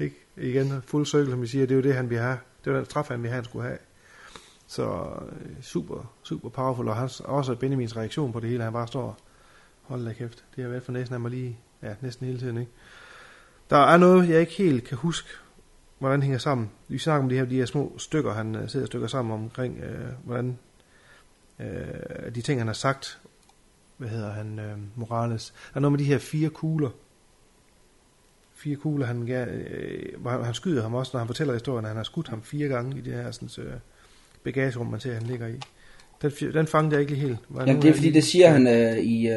Ikke? 0.00 0.16
Igen, 0.36 0.82
fuld 0.86 1.06
cirkel, 1.06 1.30
som 1.30 1.42
vi 1.42 1.46
siger, 1.46 1.66
det 1.66 1.74
er 1.74 1.76
jo 1.76 1.82
det, 1.82 1.94
han 1.94 2.10
vil 2.10 2.18
have. 2.18 2.38
Det 2.64 2.72
var 2.72 2.78
den 2.78 2.86
straf, 2.86 3.08
han 3.08 3.22
vil 3.22 3.28
have, 3.30 3.34
han 3.34 3.44
skulle 3.44 3.66
have. 3.66 3.78
Så 4.66 4.82
øh, 5.32 5.62
super, 5.62 6.12
super 6.22 6.48
powerful. 6.48 6.88
Og 6.88 6.96
hans, 6.96 7.20
også 7.20 7.54
Benjamins 7.54 7.96
reaktion 7.96 8.32
på 8.32 8.40
det 8.40 8.48
hele, 8.50 8.62
han 8.62 8.72
bare 8.72 8.86
står, 8.86 9.18
hold 9.82 10.06
da 10.06 10.12
kæft, 10.12 10.44
det 10.56 10.64
har 10.64 10.70
været 10.70 10.82
for 10.82 10.92
næsten 10.92 11.14
af 11.14 11.20
mig 11.20 11.30
lige, 11.30 11.58
ja, 11.82 11.94
næsten 12.00 12.26
hele 12.26 12.38
tiden, 12.38 12.58
ikke? 12.58 12.72
Der 13.70 13.76
er 13.76 13.96
noget, 13.96 14.28
jeg 14.28 14.40
ikke 14.40 14.52
helt 14.52 14.84
kan 14.84 14.98
huske, 14.98 15.28
hvordan 16.04 16.20
det 16.20 16.24
hænger 16.24 16.38
sammen. 16.38 16.70
Vi 16.88 16.98
snakker 16.98 17.22
om 17.22 17.28
de 17.28 17.36
her, 17.36 17.44
de 17.44 17.56
her 17.56 17.66
små 17.66 17.98
stykker, 17.98 18.32
han 18.32 18.54
øh, 18.54 18.68
sidder 18.68 18.84
og 18.84 18.86
stykker 18.86 19.08
sammen 19.08 19.34
omkring, 19.34 19.78
øh, 19.78 20.08
hvordan 20.24 20.58
øh, 21.60 22.34
de 22.34 22.42
ting, 22.42 22.60
han 22.60 22.66
har 22.66 22.74
sagt, 22.74 23.20
hvad 23.96 24.08
hedder 24.08 24.32
han, 24.32 24.58
øh, 24.58 24.78
Morales. 24.94 25.54
Der 25.70 25.76
er 25.76 25.80
noget 25.80 25.92
med 25.92 25.98
de 25.98 26.04
her 26.04 26.18
fire 26.18 26.48
kugler. 26.48 26.90
Fire 28.54 28.76
kugler, 28.76 29.06
han, 29.06 29.30
øh, 29.30 30.26
han, 30.26 30.44
han 30.44 30.54
skyder 30.54 30.82
ham 30.82 30.94
også, 30.94 31.10
når 31.14 31.18
han 31.18 31.26
fortæller 31.26 31.54
historien, 31.54 31.84
at 31.84 31.88
han 31.88 31.96
har 31.96 32.04
skudt 32.04 32.28
ham 32.28 32.42
fire 32.42 32.68
gange 32.68 32.98
i 32.98 33.00
det 33.00 33.12
her 33.12 33.30
sådan, 33.30 33.64
øh, 33.64 33.74
bagagerum, 34.44 34.86
man 34.86 35.00
ser, 35.00 35.14
han 35.14 35.22
ligger 35.22 35.46
i. 35.46 35.60
Den, 36.22 36.30
den 36.52 36.66
fangede 36.66 36.92
jeg 36.94 37.00
ikke 37.00 37.14
helt. 37.14 37.36
Hvordan 37.48 37.68
Jamen 37.68 37.82
det 37.82 37.88
er 37.88 37.92
fordi, 37.92 38.06
lige- 38.06 38.14
det 38.14 38.24
siger 38.24 38.48
han 38.48 38.66
øh, 38.66 38.98
i 38.98 39.28
øh, 39.28 39.34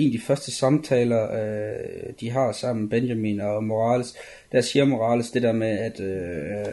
en 0.00 0.06
af 0.06 0.12
de 0.12 0.20
første 0.26 0.50
samtaler, 0.52 1.32
øh, 1.32 2.12
de 2.20 2.30
har 2.30 2.52
sammen, 2.52 2.88
Benjamin 2.88 3.40
og 3.40 3.64
Morales. 3.64 4.14
Der 4.52 4.60
siger 4.60 4.84
Morales 4.84 5.30
det 5.30 5.42
der 5.42 5.52
med, 5.52 5.68
at, 5.78 6.00
øh, 6.00 6.72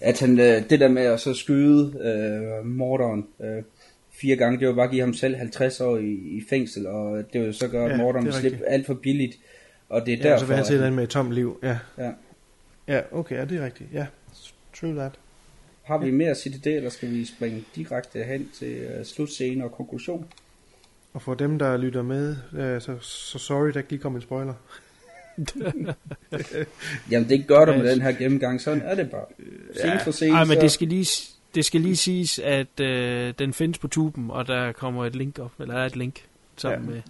at 0.00 0.20
han, 0.20 0.38
øh, 0.40 0.70
det 0.70 0.80
der 0.80 0.88
med 0.88 1.02
at 1.02 1.20
så 1.20 1.34
skyde 1.34 1.98
øh, 2.00 2.66
morderen 2.66 3.26
øh, 3.40 3.62
fire 4.12 4.36
gange, 4.36 4.58
det 4.60 4.68
var 4.68 4.74
bare 4.74 4.84
at 4.84 4.90
give 4.90 5.00
ham 5.02 5.14
selv 5.14 5.36
50 5.36 5.80
år 5.80 5.96
i, 5.98 6.10
i 6.12 6.42
fængsel, 6.50 6.86
og 6.86 7.22
det 7.32 7.40
vil 7.40 7.54
så 7.54 7.68
gøre, 7.68 7.84
at 7.84 7.90
Ja, 7.90 7.96
Morderen 7.96 8.26
det 8.26 8.34
er 8.34 8.38
slippe 8.38 8.56
rigtigt. 8.56 8.72
alt 8.72 8.86
for 8.86 8.94
billigt. 8.94 9.38
Og 9.88 10.06
det 10.06 10.12
er 10.14 10.16
Ja, 10.16 10.22
derfor, 10.22 10.38
så 10.38 10.46
vil 10.46 10.56
han 10.56 10.64
sidde 10.64 10.80
derinde 10.80 10.96
med 10.96 11.04
et 11.04 11.10
tomt 11.10 11.32
liv. 11.32 11.58
Ja. 11.62 11.78
Ja. 11.98 12.10
Ja, 12.88 13.00
okay, 13.12 13.36
ja, 13.36 13.44
det 13.44 13.58
er 13.60 13.64
rigtigt. 13.64 13.88
Ja, 13.94 14.06
true 14.80 14.94
that. 14.94 15.12
Har 15.90 15.98
vi 15.98 16.10
mere 16.10 16.30
at 16.30 16.36
sige 16.36 16.52
til 16.52 16.64
det, 16.64 16.76
eller 16.76 16.90
skal 16.90 17.10
vi 17.10 17.24
springe 17.24 17.64
direkte 17.74 18.24
hen 18.24 18.50
til 18.58 18.86
uh, 19.00 19.06
slutscene 19.06 19.64
og 19.64 19.72
konklusion? 19.72 20.26
Og 21.12 21.22
for 21.22 21.34
dem, 21.34 21.58
der 21.58 21.76
lytter 21.76 22.02
med, 22.02 22.36
øh, 22.52 22.80
så, 22.80 22.98
så 23.00 23.38
sorry, 23.38 23.68
der 23.70 23.76
ikke 23.78 23.90
lige 23.90 24.00
kom 24.00 24.14
en 24.16 24.20
spoiler. 24.22 24.54
Jamen 27.10 27.28
det 27.28 27.46
gør 27.46 27.64
du 27.64 27.72
Ja, 27.72 27.78
med 27.78 27.90
den 27.90 28.00
her 28.02 28.12
gennemgang, 28.12 28.60
sådan 28.60 28.82
er 28.82 28.94
det 28.94 29.10
bare. 29.10 29.24
Scene 29.74 30.00
for 30.04 30.10
scene, 30.10 30.32
Ej, 30.36 30.44
men 30.44 30.54
så... 30.54 30.60
det 30.60 30.70
skal 30.70 30.88
lige, 30.88 31.06
det 31.54 31.64
skal 31.64 31.80
lige 31.80 31.96
siges, 31.96 32.38
at 32.38 32.80
øh, 32.80 33.34
den 33.38 33.52
findes 33.52 33.78
på 33.78 33.88
tuben, 33.88 34.30
og 34.30 34.46
der 34.46 34.72
kommer 34.72 35.04
et 35.06 35.16
link 35.16 35.38
op, 35.38 35.52
eller 35.60 35.74
er 35.74 35.86
et 35.86 35.96
link 35.96 36.24
sammen 36.56 36.88
Ja. 36.88 36.94
med 36.94 37.02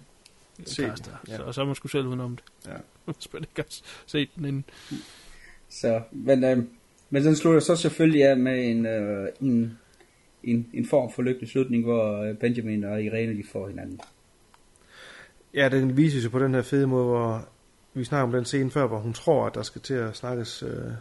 Se 0.65 0.83
Caster. 0.83 1.11
ja. 1.27 1.37
Så, 1.37 1.43
og 1.43 1.53
så 1.53 1.61
er 1.61 1.65
man 1.65 1.75
sgu 1.75 1.87
selv 1.87 2.07
udenom 2.07 2.35
det. 2.37 2.43
Ja. 2.67 2.77
Ikke 3.37 3.47
har 3.55 3.65
set 4.05 4.29
den 4.35 4.45
inden. 4.45 4.65
Så, 5.69 6.01
men, 6.11 6.43
øh, 6.43 6.63
men 7.13 7.23
den 7.23 7.35
slutter 7.35 7.59
så 7.59 7.75
selvfølgelig 7.75 8.23
af 8.25 8.37
med 8.37 8.65
en, 8.71 8.85
øh, 8.85 9.27
en, 9.41 9.77
en, 10.43 10.67
en 10.73 10.85
form 10.85 11.11
for 11.11 11.21
lykkelig 11.21 11.49
slutning, 11.49 11.83
hvor 11.83 12.17
øh, 12.23 12.35
Benjamin 12.35 12.83
og 12.83 13.03
Irene 13.03 13.37
de 13.37 13.43
får 13.51 13.67
hinanden. 13.67 13.99
Ja, 15.53 15.69
den 15.69 15.97
viser 15.97 16.21
sig 16.21 16.31
på 16.31 16.39
den 16.39 16.53
her 16.53 16.61
fede 16.61 16.87
måde, 16.87 17.05
hvor 17.05 17.47
vi 17.93 18.03
snakker 18.03 18.23
om 18.23 18.31
den 18.31 18.45
scene 18.45 18.71
før, 18.71 18.87
hvor 18.87 18.97
hun 18.99 19.13
tror, 19.13 19.45
at 19.47 19.55
der 19.55 19.61
skal 19.63 19.81
til 19.81 19.93
at 19.93 20.15
snakkes 20.15 20.63
øh, 20.63 20.91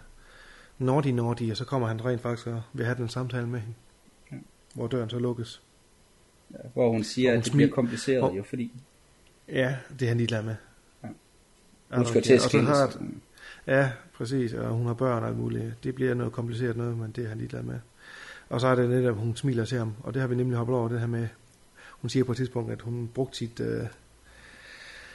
naughty 0.78 1.08
naughty, 1.08 1.42
og 1.50 1.56
så 1.56 1.64
kommer 1.64 1.88
han 1.88 2.04
rent 2.04 2.20
faktisk 2.22 2.46
og 2.46 2.62
vil 2.72 2.84
have 2.86 2.96
den 2.98 3.08
samtale 3.08 3.46
med 3.48 3.60
hende. 3.60 3.74
Ja. 4.32 4.36
Hvor 4.74 4.86
døren 4.86 5.10
så 5.10 5.18
lukkes. 5.18 5.62
Ja, 6.52 6.56
hvor 6.74 6.90
hun 6.90 7.04
siger, 7.04 7.30
Og 7.30 7.34
hun 7.34 7.38
at 7.38 7.44
det 7.44 7.52
bliver 7.52 7.70
kompliceret 7.70 8.22
og- 8.22 8.36
jo, 8.36 8.42
fordi 8.42 8.72
Ja, 9.48 9.76
det 9.98 10.02
er 10.02 10.08
han 10.08 10.16
ligeglad 10.16 10.42
med. 10.42 10.54
Ja. 11.02 11.08
Hun 11.96 12.06
skal 12.06 12.22
til 12.22 12.32
at 12.34 12.40
skilles. 12.40 12.78
Ja, 13.66 13.90
præcis, 14.20 14.52
og 14.52 14.68
hun 14.68 14.86
har 14.86 14.94
børn 14.94 15.22
og 15.22 15.28
alt 15.28 15.38
muligt. 15.38 15.84
Det 15.84 15.94
bliver 15.94 16.14
noget 16.14 16.32
kompliceret 16.32 16.76
noget, 16.76 16.98
men 16.98 17.10
det 17.10 17.24
er 17.24 17.28
han 17.28 17.38
ligeglad 17.38 17.62
med. 17.62 17.78
Og 18.48 18.60
så 18.60 18.66
er 18.66 18.74
det 18.74 18.90
netop, 18.90 19.16
at 19.16 19.22
hun 19.24 19.36
smiler 19.36 19.64
til 19.64 19.78
ham, 19.78 19.92
og 20.00 20.14
det 20.14 20.20
har 20.20 20.28
vi 20.28 20.34
nemlig 20.34 20.58
hoppet 20.58 20.76
over, 20.76 20.88
det 20.88 21.00
her 21.00 21.06
med, 21.06 21.28
hun 21.90 22.10
siger 22.10 22.24
på 22.24 22.32
et 22.32 22.36
tidspunkt, 22.36 22.72
at 22.72 22.82
hun 22.82 23.10
brugte 23.14 23.38
sit, 23.38 23.60
øh, 23.60 23.86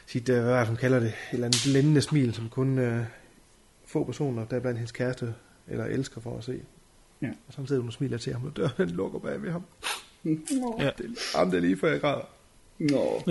sit 0.05 0.29
øh, 0.29 0.43
hvad 0.43 0.53
er 0.53 0.59
det, 0.59 0.67
hun 0.67 0.77
kalder 0.77 0.99
det, 0.99 1.07
et 1.07 1.13
eller 1.31 1.45
andet 1.45 1.65
lændende 1.65 2.01
smil, 2.01 2.33
som 2.33 2.49
kun 2.49 2.79
øh, 2.79 3.05
få 3.85 4.03
personer, 4.03 4.45
der 4.45 4.59
blandt 4.59 4.77
hendes 4.77 4.91
kæreste 4.91 5.33
eller 5.67 5.85
elsker 5.85 6.21
for 6.21 6.37
at 6.37 6.43
se. 6.43 6.61
Ja. 7.21 7.29
Og 7.47 7.53
så 7.53 7.65
sidder 7.65 7.81
hun 7.81 7.89
og 7.89 7.93
smiler 7.93 8.17
til 8.17 8.33
ham, 8.33 8.45
og 8.45 8.57
døren 8.57 8.73
den 8.77 8.89
lukker 8.89 9.19
bag 9.19 9.41
ved 9.41 9.51
ham. 9.51 9.63
Ja. 10.25 10.91
Det, 10.97 11.17
jamen, 11.35 11.51
det 11.51 11.57
er 11.57 11.61
lige 11.61 11.77
før 11.77 11.91
jeg 11.91 12.01
græder. 12.01 12.29
Nå. 12.79 13.21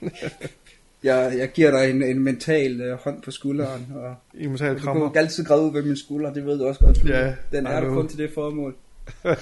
jeg, 1.02 1.34
jeg 1.38 1.52
giver 1.52 1.70
dig 1.70 1.90
en, 1.90 2.02
en 2.02 2.18
mental 2.22 2.80
øh, 2.80 2.98
hånd 2.98 3.22
på 3.22 3.30
skulderen, 3.30 3.92
og 4.02 4.14
I 4.34 4.46
må 4.46 4.56
tage 4.56 4.72
et 4.72 4.78
du 4.78 4.82
krammer. 4.82 5.10
kan 5.12 5.22
altid 5.22 5.44
græde 5.44 5.62
ud 5.62 5.72
ved 5.72 5.82
min 5.82 5.96
skulder, 5.96 6.32
det 6.32 6.44
ved 6.46 6.58
du 6.58 6.66
også 6.66 6.80
godt. 6.80 7.04
Ja, 7.04 7.34
Den 7.52 7.66
er 7.66 7.80
der 7.80 7.88
kun 7.94 8.08
til 8.08 8.18
det 8.18 8.30
formål. 8.34 8.76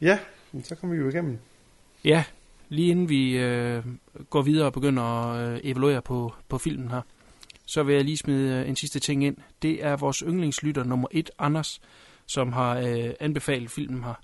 Ja, 0.00 0.18
men 0.52 0.64
så 0.64 0.74
kommer 0.74 0.96
vi 0.96 1.02
jo 1.02 1.08
igennem. 1.08 1.38
Ja, 2.04 2.24
lige 2.68 2.90
inden 2.90 3.08
vi 3.08 3.38
øh, 3.38 3.82
går 4.30 4.42
videre 4.42 4.66
og 4.66 4.72
begynder 4.72 5.02
at 5.02 5.52
øh, 5.52 5.60
evaluere 5.64 6.02
på, 6.02 6.32
på 6.48 6.58
filmen 6.58 6.88
her, 6.90 7.00
så 7.66 7.82
vil 7.82 7.94
jeg 7.94 8.04
lige 8.04 8.16
smide 8.16 8.60
øh, 8.60 8.68
en 8.68 8.76
sidste 8.76 8.98
ting 9.00 9.24
ind. 9.24 9.36
Det 9.62 9.84
er 9.84 9.96
vores 9.96 10.18
yndlingslytter 10.18 10.84
nummer 10.84 11.08
et, 11.10 11.30
Anders, 11.38 11.80
som 12.26 12.52
har 12.52 12.78
øh, 12.78 13.10
anbefalet 13.20 13.70
filmen 13.70 14.04
her. 14.04 14.20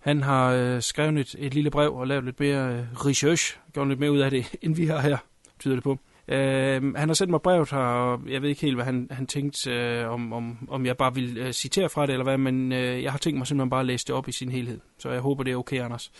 Han 0.00 0.22
har 0.22 0.52
øh, 0.52 0.82
skrevet 0.82 1.18
et, 1.18 1.36
et 1.38 1.54
lille 1.54 1.70
brev 1.70 1.94
og 1.94 2.06
lavet 2.06 2.24
lidt 2.24 2.40
mere 2.40 2.74
øh, 2.74 3.06
research, 3.06 3.58
gjort 3.72 3.88
lidt 3.88 4.00
mere 4.00 4.12
ud 4.12 4.18
af 4.18 4.30
det, 4.30 4.54
end 4.62 4.76
vi 4.76 4.86
har 4.86 5.00
her, 5.00 5.16
tyder 5.58 5.74
det 5.74 5.84
på. 5.84 5.98
Øh, 6.28 6.94
han 6.94 7.08
har 7.08 7.14
sendt 7.14 7.30
mig 7.30 7.42
brevet 7.42 7.70
her, 7.70 7.78
og 7.78 8.20
jeg 8.28 8.42
ved 8.42 8.48
ikke 8.48 8.60
helt, 8.60 8.76
hvad 8.76 8.84
han, 8.84 9.08
han 9.10 9.26
tænkte, 9.26 9.70
øh, 9.70 10.10
om, 10.10 10.32
om, 10.32 10.68
om 10.70 10.86
jeg 10.86 10.96
bare 10.96 11.14
vil 11.14 11.38
øh, 11.38 11.52
citere 11.52 11.88
fra 11.88 12.06
det, 12.06 12.12
eller 12.12 12.24
hvad, 12.24 12.38
men 12.38 12.72
øh, 12.72 13.02
jeg 13.02 13.12
har 13.12 13.18
tænkt 13.18 13.38
mig 13.38 13.46
simpelthen 13.46 13.70
bare 13.70 13.80
at 13.80 13.86
læse 13.86 14.06
det 14.06 14.14
op 14.14 14.28
i 14.28 14.32
sin 14.32 14.50
helhed. 14.50 14.80
Så 14.98 15.10
jeg 15.10 15.20
håber, 15.20 15.44
det 15.44 15.52
er 15.52 15.56
okay, 15.56 15.80
Anders. 15.80 16.12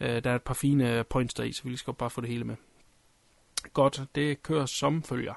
Øh, 0.00 0.24
der 0.24 0.30
er 0.30 0.34
et 0.34 0.42
par 0.42 0.54
fine 0.54 0.98
øh, 0.98 1.04
points 1.10 1.34
der 1.34 1.52
så 1.52 1.62
vi 1.64 1.76
skal 1.76 1.94
bare 1.94 2.10
få 2.10 2.20
det 2.20 2.30
hele 2.30 2.44
med. 2.44 2.56
Godt, 3.72 4.02
det 4.14 4.42
kører 4.42 4.66
som 4.66 5.02
følger. 5.02 5.34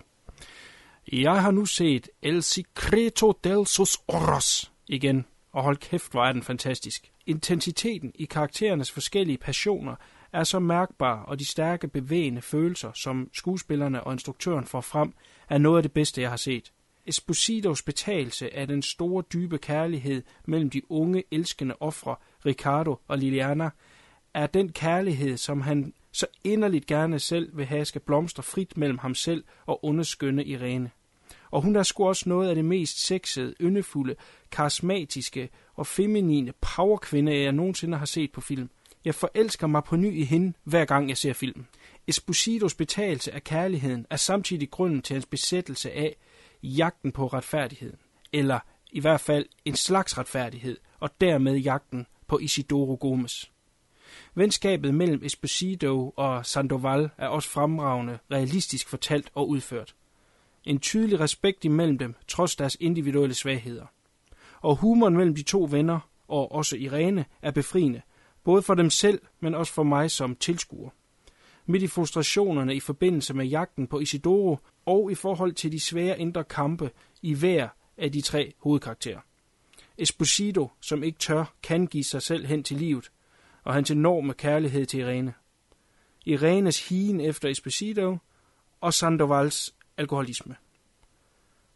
Jeg 1.11 1.41
har 1.41 1.51
nu 1.51 1.65
set 1.65 2.09
El 2.21 2.43
Secreto 2.43 3.39
del 3.43 3.67
sus 3.67 3.97
Oros 4.07 4.71
igen, 4.87 5.25
og 5.51 5.63
hold 5.63 5.77
kæft, 5.77 6.11
hvor 6.11 6.25
er 6.25 6.31
den 6.31 6.43
fantastisk. 6.43 7.10
Intensiteten 7.26 8.11
i 8.15 8.26
karakterernes 8.26 8.91
forskellige 8.91 9.38
passioner 9.38 9.95
er 10.34 10.43
så 10.43 10.60
mærkbar, 10.60 11.23
og 11.23 11.39
de 11.39 11.45
stærke 11.45 11.88
bevægende 11.88 12.41
følelser, 12.41 12.91
som 12.93 13.30
skuespillerne 13.34 14.03
og 14.03 14.14
instruktøren 14.14 14.65
får 14.65 14.81
frem, 14.81 15.14
er 15.49 15.57
noget 15.57 15.77
af 15.77 15.84
det 15.84 15.91
bedste, 15.91 16.22
jeg 16.22 16.30
har 16.30 16.38
set. 16.38 16.72
Espositos 17.06 17.81
betalelse 17.81 18.56
af 18.56 18.68
den 18.68 18.81
store 18.81 19.23
dybe 19.34 19.57
kærlighed 19.57 20.23
mellem 20.45 20.69
de 20.69 20.91
unge, 20.91 21.23
elskende 21.31 21.76
ofre, 21.80 22.15
Ricardo 22.45 22.99
og 23.07 23.18
Liliana, 23.18 23.69
er 24.34 24.48
den 24.48 24.72
kærlighed, 24.72 25.38
som 25.38 25.61
han 25.61 25.93
så 26.11 26.27
inderligt 26.43 26.85
gerne 26.85 27.19
selv 27.19 27.57
vil 27.57 27.65
have 27.65 27.85
skal 27.85 28.02
blomstre 28.02 28.43
frit 28.43 28.77
mellem 28.77 28.98
ham 28.98 29.15
selv 29.15 29.43
og 29.65 29.85
underskønne 29.85 30.45
Irene. 30.45 30.91
Og 31.51 31.61
hun 31.61 31.75
er 31.75 31.83
sgu 31.83 32.07
også 32.07 32.29
noget 32.29 32.49
af 32.49 32.55
det 32.55 32.65
mest 32.65 33.05
sexede, 33.05 33.53
yndefulde, 33.61 34.15
karismatiske 34.51 35.49
og 35.75 35.87
feminine 35.87 36.53
powerkvinde, 36.61 37.41
jeg 37.41 37.51
nogensinde 37.51 37.97
har 37.97 38.05
set 38.05 38.31
på 38.31 38.41
film. 38.41 38.69
Jeg 39.05 39.15
forelsker 39.15 39.67
mig 39.67 39.83
på 39.83 39.95
ny 39.95 40.13
i 40.13 40.23
hende, 40.23 40.53
hver 40.63 40.85
gang 40.85 41.09
jeg 41.09 41.17
ser 41.17 41.33
filmen. 41.33 41.67
Espositos 42.07 42.75
betalelse 42.75 43.31
af 43.31 43.43
kærligheden 43.43 44.05
er 44.09 44.15
samtidig 44.15 44.69
grunden 44.71 45.01
til 45.01 45.13
hans 45.13 45.25
besættelse 45.25 45.91
af 45.91 46.15
jagten 46.63 47.11
på 47.11 47.27
retfærdigheden. 47.27 47.97
Eller 48.33 48.59
i 48.91 48.99
hvert 48.99 49.21
fald 49.21 49.45
en 49.65 49.75
slags 49.75 50.17
retfærdighed, 50.17 50.77
og 50.99 51.09
dermed 51.21 51.55
jagten 51.55 52.05
på 52.27 52.39
Isidoro 52.39 52.97
Gomes. 53.01 53.51
Venskabet 54.35 54.93
mellem 54.93 55.23
Esposito 55.23 56.13
og 56.17 56.45
Sandoval 56.45 57.09
er 57.17 57.27
også 57.27 57.49
fremragende, 57.49 58.19
realistisk 58.31 58.89
fortalt 58.89 59.31
og 59.35 59.49
udført. 59.49 59.95
En 60.65 60.79
tydelig 60.79 61.19
respekt 61.19 61.65
imellem 61.65 61.97
dem, 61.97 62.15
trods 62.27 62.55
deres 62.55 62.77
individuelle 62.79 63.35
svagheder. 63.35 63.85
Og 64.61 64.75
humoren 64.75 65.17
mellem 65.17 65.35
de 65.35 65.43
to 65.43 65.67
venner, 65.71 65.99
og 66.27 66.51
også 66.51 66.75
Irene, 66.75 67.25
er 67.41 67.51
befriende, 67.51 68.01
både 68.43 68.61
for 68.61 68.73
dem 68.73 68.89
selv, 68.89 69.21
men 69.39 69.55
også 69.55 69.73
for 69.73 69.83
mig 69.83 70.11
som 70.11 70.35
tilskuer. 70.35 70.89
Midt 71.65 71.83
i 71.83 71.88
frustrationerne 71.88 72.75
i 72.75 72.79
forbindelse 72.79 73.33
med 73.33 73.45
jagten 73.45 73.88
på 73.88 73.99
Isidoro, 73.99 74.57
og 74.85 75.11
i 75.11 75.15
forhold 75.15 75.53
til 75.53 75.71
de 75.71 75.79
svære 75.79 76.19
indre 76.19 76.43
kampe 76.43 76.91
i 77.21 77.33
hver 77.33 77.67
af 77.97 78.11
de 78.11 78.21
tre 78.21 78.53
hovedkarakterer. 78.59 79.19
Esposito, 79.97 80.69
som 80.81 81.03
ikke 81.03 81.19
tør, 81.19 81.53
kan 81.63 81.88
give 81.88 82.03
sig 82.03 82.21
selv 82.21 82.45
hen 82.45 82.63
til 82.63 82.77
livet, 82.77 83.11
og 83.63 83.73
hans 83.73 83.91
enorme 83.91 84.33
kærlighed 84.33 84.85
til 84.85 84.99
Irene. 84.99 85.33
Irenes 86.25 86.89
higen 86.89 87.21
efter 87.21 87.49
Esposito 87.49 88.17
og 88.81 88.93
Sandovals 88.93 89.75
alkoholisme. 90.01 90.55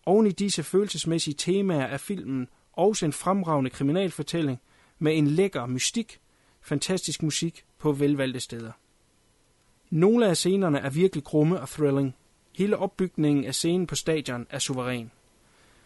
Oven 0.05 0.27
i 0.27 0.31
disse 0.31 0.63
følelsesmæssige 0.63 1.33
temaer 1.33 1.85
er 1.85 1.97
filmen 1.97 2.47
også 2.73 3.05
en 3.05 3.13
fremragende 3.13 3.69
kriminalfortælling 3.69 4.59
med 4.99 5.17
en 5.17 5.27
lækker 5.27 5.65
mystik, 5.65 6.19
fantastisk 6.61 7.23
musik 7.23 7.65
på 7.77 7.91
velvalgte 7.91 8.39
steder. 8.39 8.71
Nogle 9.89 10.27
af 10.27 10.37
scenerne 10.37 10.79
er 10.79 10.89
virkelig 10.89 11.23
krumme 11.23 11.61
og 11.61 11.69
thrilling. 11.69 12.15
Hele 12.55 12.77
opbygningen 12.77 13.45
af 13.45 13.55
scenen 13.55 13.87
på 13.87 13.95
stadion 13.95 14.47
er 14.49 14.59
suveræn. 14.59 15.11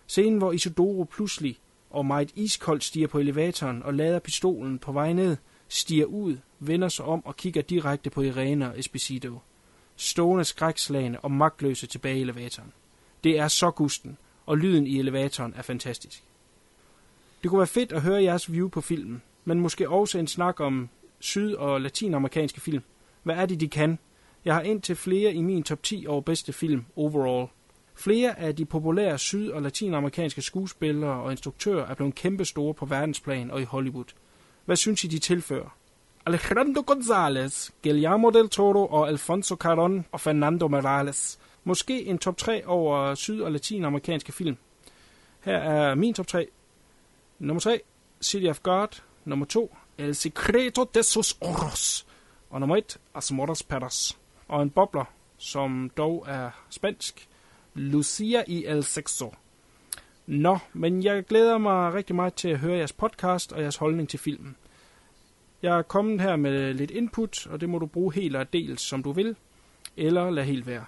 Scenen, 0.08 0.38
hvor 0.38 0.52
Isidoro 0.52 1.04
pludselig 1.04 1.60
og 1.90 2.06
meget 2.06 2.32
iskoldt 2.36 2.84
stiger 2.84 3.08
på 3.08 3.20
elevatoren 3.20 3.84
og 3.84 3.94
lader 3.94 4.20
pistolen 4.20 4.80
på 4.80 4.92
vej 4.92 5.14
ned, 5.14 5.38
stiger 5.68 6.06
ud, 6.06 6.38
vender 6.60 6.90
sig 6.90 7.06
om 7.06 7.26
og 7.26 7.38
kigger 7.38 7.62
direkte 7.62 8.10
på 8.10 8.22
Irene 8.22 8.72
og 8.72 8.80
Esposito. 8.80 9.40
Stående 10.02 10.46
skrækslagende 10.46 11.20
og 11.20 11.32
magtløse 11.32 11.88
tilbage 11.88 12.18
i 12.18 12.22
elevatoren. 12.22 12.74
Det 13.24 13.40
er 13.40 13.48
så 13.48 13.72
gusten, 13.72 14.18
og 14.46 14.58
lyden 14.58 14.88
i 14.88 15.00
elevatoren 15.00 15.54
er 15.58 15.62
fantastisk. 15.62 16.24
Det 17.44 17.50
kunne 17.50 17.60
være 17.60 17.68
fedt 17.68 17.92
at 17.92 18.02
høre 18.02 18.24
jeres 18.24 18.52
view 18.52 18.70
på 18.70 18.82
filmen, 18.82 19.22
men 19.46 19.60
måske 19.60 19.90
også 19.90 20.20
en 20.20 20.28
snak 20.28 20.60
om 20.60 20.90
syd- 21.20 21.54
og 21.54 21.82
latinamerikanske 21.82 22.62
film. 22.62 22.84
Hvad 23.24 23.36
er 23.36 23.46
det, 23.46 23.60
de 23.60 23.68
kan? 23.68 24.00
Jeg 24.46 24.54
har 24.56 24.62
ind 24.62 24.82
til 24.82 24.96
flere 24.96 25.34
i 25.34 25.42
min 25.42 25.64
top 25.64 25.84
10 25.84 26.06
over 26.08 26.22
bedste 26.22 26.54
film 26.54 26.86
overall. 26.96 27.48
Flere 27.96 28.40
af 28.40 28.56
de 28.56 28.66
populære 28.66 29.18
syd- 29.18 29.50
og 29.50 29.62
latinamerikanske 29.62 30.42
skuespillere 30.42 31.22
og 31.22 31.32
instruktører 31.32 31.86
er 31.88 31.94
blevet 31.94 32.16
kæmpestore 32.16 32.74
på 32.74 32.86
verdensplan 32.86 33.52
og 33.52 33.62
i 33.62 33.66
Hollywood. 33.66 34.14
Hvad 34.66 34.76
synes 34.76 35.04
I, 35.04 35.08
de 35.08 35.20
tilfører? 35.20 35.79
Alejandro 36.26 36.82
González, 36.82 37.72
Guillermo 37.84 38.30
del 38.30 38.50
Toro 38.50 38.86
og 38.86 39.08
Alfonso 39.08 39.56
Caron 39.56 40.06
og 40.12 40.20
Fernando 40.22 40.68
Morales. 40.68 41.40
Måske 41.64 42.06
en 42.06 42.18
top 42.18 42.38
3 42.38 42.68
over 42.68 43.16
syd- 43.16 43.42
og 43.42 43.52
latinamerikanske 43.52 44.32
film. 44.32 44.58
Her 45.40 45.58
er 45.58 45.96
min 45.96 46.14
top 46.14 46.28
3. 46.28 46.48
Nummer 47.40 47.60
3, 47.60 47.82
City 48.22 48.46
of 48.46 48.60
God. 48.64 49.02
Nummer 49.26 49.46
2, 49.46 49.76
El 49.98 50.16
Secreto 50.16 50.84
de 50.84 51.04
sus 51.04 51.38
Oros. 51.42 52.08
Og 52.50 52.60
nummer 52.60 52.76
1, 52.76 52.98
Asmoras 53.16 53.64
Patters. 53.64 54.18
Og 54.48 54.62
en 54.62 54.70
bobler, 54.70 55.06
som 55.38 55.92
dog 55.98 56.26
er 56.28 56.50
spansk, 56.70 57.28
Lucia 57.74 58.44
i 58.48 58.66
El 58.66 58.84
Sexo. 58.84 59.34
Nå, 60.26 60.58
men 60.74 61.04
jeg 61.04 61.26
glæder 61.26 61.58
mig 61.58 61.94
rigtig 61.94 62.16
meget 62.16 62.34
til 62.34 62.50
at 62.50 62.60
høre 62.60 62.78
jeres 62.78 62.94
podcast 62.94 63.52
og 63.52 63.62
jeres 63.62 63.78
holdning 63.78 64.10
til 64.10 64.20
filmen. 64.20 64.56
Jeg 65.62 65.78
er 65.78 65.82
kommet 65.82 66.22
her 66.22 66.36
med 66.36 66.74
lidt 66.74 66.92
input, 66.92 67.48
og 67.48 67.62
det 67.62 67.70
må 67.70 67.80
du 67.80 67.86
bruge 67.86 68.14
helt 68.14 68.36
og 68.36 68.54
dels, 68.54 68.82
som 68.82 69.04
du 69.04 69.12
vil, 69.12 69.36
eller 69.98 70.30
lad 70.30 70.44
helt 70.44 70.68
være. 70.68 70.86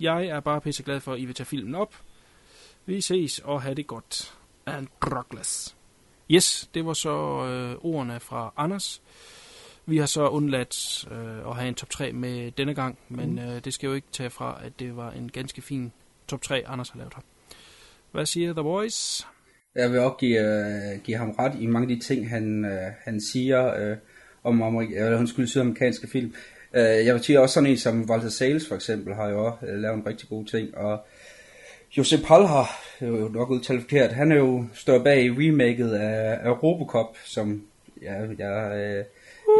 Jeg 0.00 0.26
er 0.26 0.40
bare 0.40 0.60
pisseglad 0.60 1.00
for, 1.00 1.12
at 1.12 1.20
I 1.20 1.24
vil 1.24 1.34
tage 1.34 1.46
filmen 1.46 1.74
op. 1.74 1.94
Vi 2.86 3.00
ses 3.00 3.38
og 3.38 3.62
have 3.62 3.74
det 3.74 3.86
godt. 3.86 4.34
And 4.66 4.86
Douglas. 5.02 5.76
Yes, 6.30 6.70
det 6.74 6.86
var 6.86 6.92
så 6.92 7.46
øh, 7.46 7.84
ordene 7.84 8.20
fra 8.20 8.52
Anders. 8.56 9.02
Vi 9.86 9.96
har 9.98 10.06
så 10.06 10.28
undladt 10.28 11.08
øh, 11.12 11.48
at 11.50 11.56
have 11.56 11.68
en 11.68 11.74
top 11.74 11.90
3 11.90 12.12
med 12.12 12.50
denne 12.50 12.74
gang, 12.74 12.98
men 13.08 13.38
øh, 13.38 13.64
det 13.64 13.74
skal 13.74 13.86
jo 13.86 13.92
ikke 13.92 14.08
tage 14.12 14.30
fra, 14.30 14.60
at 14.64 14.72
det 14.78 14.96
var 14.96 15.10
en 15.10 15.30
ganske 15.30 15.62
fin 15.62 15.92
top 16.28 16.42
3, 16.42 16.64
Anders 16.66 16.90
har 16.90 16.98
lavet 16.98 17.14
her. 17.14 17.22
Hvad 18.12 18.26
siger 18.26 18.52
The 18.52 18.62
Voice? 18.62 19.26
Jeg 19.74 19.92
vil 19.92 20.00
også 20.00 20.16
give, 20.16 20.40
øh, 20.40 21.00
give 21.04 21.16
ham 21.16 21.30
ret 21.30 21.60
i 21.60 21.66
mange 21.66 21.92
af 21.92 21.98
de 21.98 22.06
ting, 22.06 22.30
han, 22.30 22.64
øh, 22.64 22.92
han 23.04 23.20
siger 23.20 23.74
øh, 23.74 23.96
om 24.44 24.62
amerik- 24.62 24.96
eller, 24.96 25.26
skulle 25.26 25.48
sydamerikanske 25.48 26.08
film. 26.08 26.34
Øh, 26.74 27.06
jeg 27.06 27.14
vil 27.14 27.22
sige 27.22 27.40
også 27.40 27.52
sådan 27.52 27.70
en 27.70 27.76
som 27.76 28.10
Walter 28.10 28.28
Sales 28.28 28.68
for 28.68 28.74
eksempel, 28.74 29.14
har 29.14 29.28
jo 29.28 29.46
også 29.46 29.66
øh, 29.66 29.78
lavet 29.78 29.96
en 29.96 30.06
rigtig 30.06 30.28
god 30.28 30.44
ting, 30.44 30.76
og 30.76 30.98
Josep 31.96 32.20
Palha, 32.24 32.62
det 33.00 33.08
er 33.08 33.20
jo 33.20 33.28
nok 33.28 33.50
udtalt 33.50 33.80
forkert, 33.80 34.12
han 34.12 34.32
er 34.32 34.36
jo 34.36 34.64
står 34.74 34.98
bag 34.98 35.30
remaket 35.38 35.90
af, 35.90 36.38
af 36.42 36.62
Robocop, 36.62 37.16
som 37.24 37.62
ja, 38.02 38.14
jeg, 38.38 38.72
øh, 38.74 39.04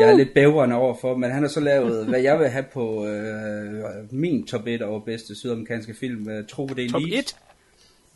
jeg 0.01 0.11
er 0.11 0.17
lidt 0.17 0.35
bævrende 0.35 0.77
overfor, 0.77 1.17
men 1.17 1.31
han 1.31 1.43
har 1.43 1.49
så 1.49 1.61
lavet, 1.61 2.07
hvad 2.07 2.21
jeg 2.21 2.39
vil 2.39 2.49
have 2.49 2.65
på 2.73 3.07
øh, 3.07 3.85
min 4.11 4.47
top 4.47 4.67
1 4.67 4.83
over 4.83 5.01
bedste 5.01 5.35
sydamerikanske 5.35 5.95
film, 5.95 6.27
uh, 6.27 6.47
Trope 6.49 6.75
de 6.75 6.89
Top 6.89 7.01
Elite. 7.01 7.19
1? 7.19 7.37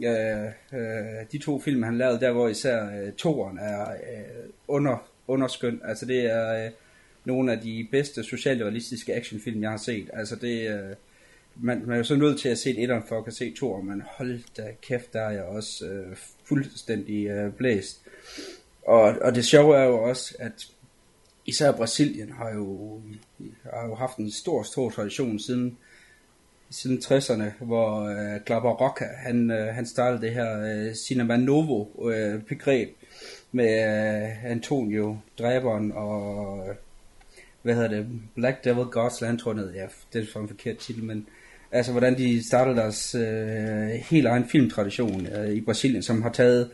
Ja, 0.00 0.44
øh, 0.72 1.26
de 1.32 1.38
to 1.38 1.60
film, 1.60 1.82
han 1.82 1.98
lavede, 1.98 2.20
der 2.20 2.32
hvor 2.32 2.48
især 2.48 2.84
øh, 2.84 3.12
toeren 3.12 3.58
er 3.58 3.90
øh, 3.90 4.50
under, 4.68 5.08
underskøn. 5.28 5.80
Altså 5.84 6.06
det 6.06 6.20
er 6.20 6.64
øh, 6.64 6.70
nogle 7.24 7.52
af 7.52 7.60
de 7.60 7.88
bedste 7.90 8.22
socialrealistiske 8.22 9.14
actionfilm, 9.14 9.62
jeg 9.62 9.70
har 9.70 9.76
set. 9.76 10.10
Altså 10.12 10.36
det, 10.36 10.70
øh, 10.70 10.96
man, 11.56 11.82
man 11.86 11.92
er 11.92 11.96
jo 11.96 12.04
så 12.04 12.16
nødt 12.16 12.40
til 12.40 12.48
at 12.48 12.58
se 12.58 12.78
et 12.78 13.02
for 13.08 13.18
at 13.18 13.24
kan 13.24 13.32
se 13.32 13.52
toeren, 13.52 13.86
men 13.86 14.02
hold 14.06 14.40
da 14.56 14.72
kæft, 14.82 15.12
der 15.12 15.20
er 15.20 15.30
jeg 15.30 15.42
også 15.42 15.86
øh, 15.86 16.16
fuldstændig 16.44 17.26
øh, 17.26 17.52
blæst. 17.52 18.02
Og, 18.86 19.02
og 19.02 19.34
det 19.34 19.44
sjove 19.44 19.76
er 19.76 19.84
jo 19.84 20.02
også, 20.02 20.34
at 20.38 20.66
især 21.46 21.72
Brasilien 21.72 22.32
har 22.32 22.54
jo, 22.54 23.00
har 23.74 23.86
jo 23.86 23.94
haft 23.94 24.16
en 24.16 24.30
stor, 24.30 24.62
stor 24.62 24.90
tradition 24.90 25.38
siden 25.38 25.78
siden 26.70 26.98
60'erne, 26.98 27.64
hvor 27.64 28.02
øh, 28.02 28.40
Klapper 28.44 28.70
Rocca, 28.70 29.04
han, 29.04 29.50
øh, 29.50 29.74
han 29.74 29.86
startede 29.86 30.22
det 30.22 30.32
her 30.32 30.62
øh, 30.62 30.94
Cinema 30.94 31.36
Novo 31.36 31.86
øh, 32.10 32.42
begreb 32.42 32.88
med 33.56 34.22
øh, 34.22 34.50
Antonio, 34.50 35.16
dræberen 35.38 35.92
og 35.92 36.64
hvad 37.62 37.74
hedder 37.74 37.88
det, 37.88 38.06
Black 38.34 38.64
Devil 38.64 38.84
Godsland, 38.84 39.38
tror 39.38 39.52
jeg 39.54 39.60
ned, 39.60 39.74
ja, 39.74 39.86
det 40.12 40.22
er 40.22 40.26
for 40.32 40.40
en 40.40 40.48
forkert 40.48 40.76
titel, 40.76 41.04
men 41.04 41.26
altså 41.72 41.92
hvordan 41.92 42.18
de 42.18 42.46
startede 42.46 42.76
deres 42.76 43.14
øh, 43.14 43.88
helt 43.88 44.26
egen 44.26 44.44
filmtradition 44.44 45.26
øh, 45.26 45.50
i 45.50 45.60
Brasilien, 45.60 46.02
som 46.02 46.22
har 46.22 46.32
taget 46.32 46.70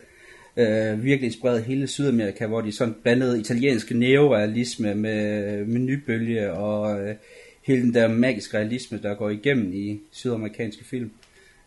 øh, 0.56 1.04
virkelig 1.04 1.32
spredt 1.32 1.64
hele 1.64 1.86
Sydamerika, 1.86 2.46
hvor 2.46 2.60
de 2.60 2.72
sådan 2.72 2.94
blandede 3.02 3.40
italiensk 3.40 3.90
neorealisme 3.90 4.94
med, 4.94 5.64
med 5.64 5.80
nybølge 5.80 6.52
og 6.52 7.00
øh, 7.00 7.14
hele 7.62 7.82
den 7.82 7.94
der 7.94 8.08
magiske 8.08 8.56
realisme, 8.56 8.98
der 9.02 9.14
går 9.14 9.30
igennem 9.30 9.72
i 9.72 10.00
sydamerikanske 10.10 10.84
film. 10.84 11.10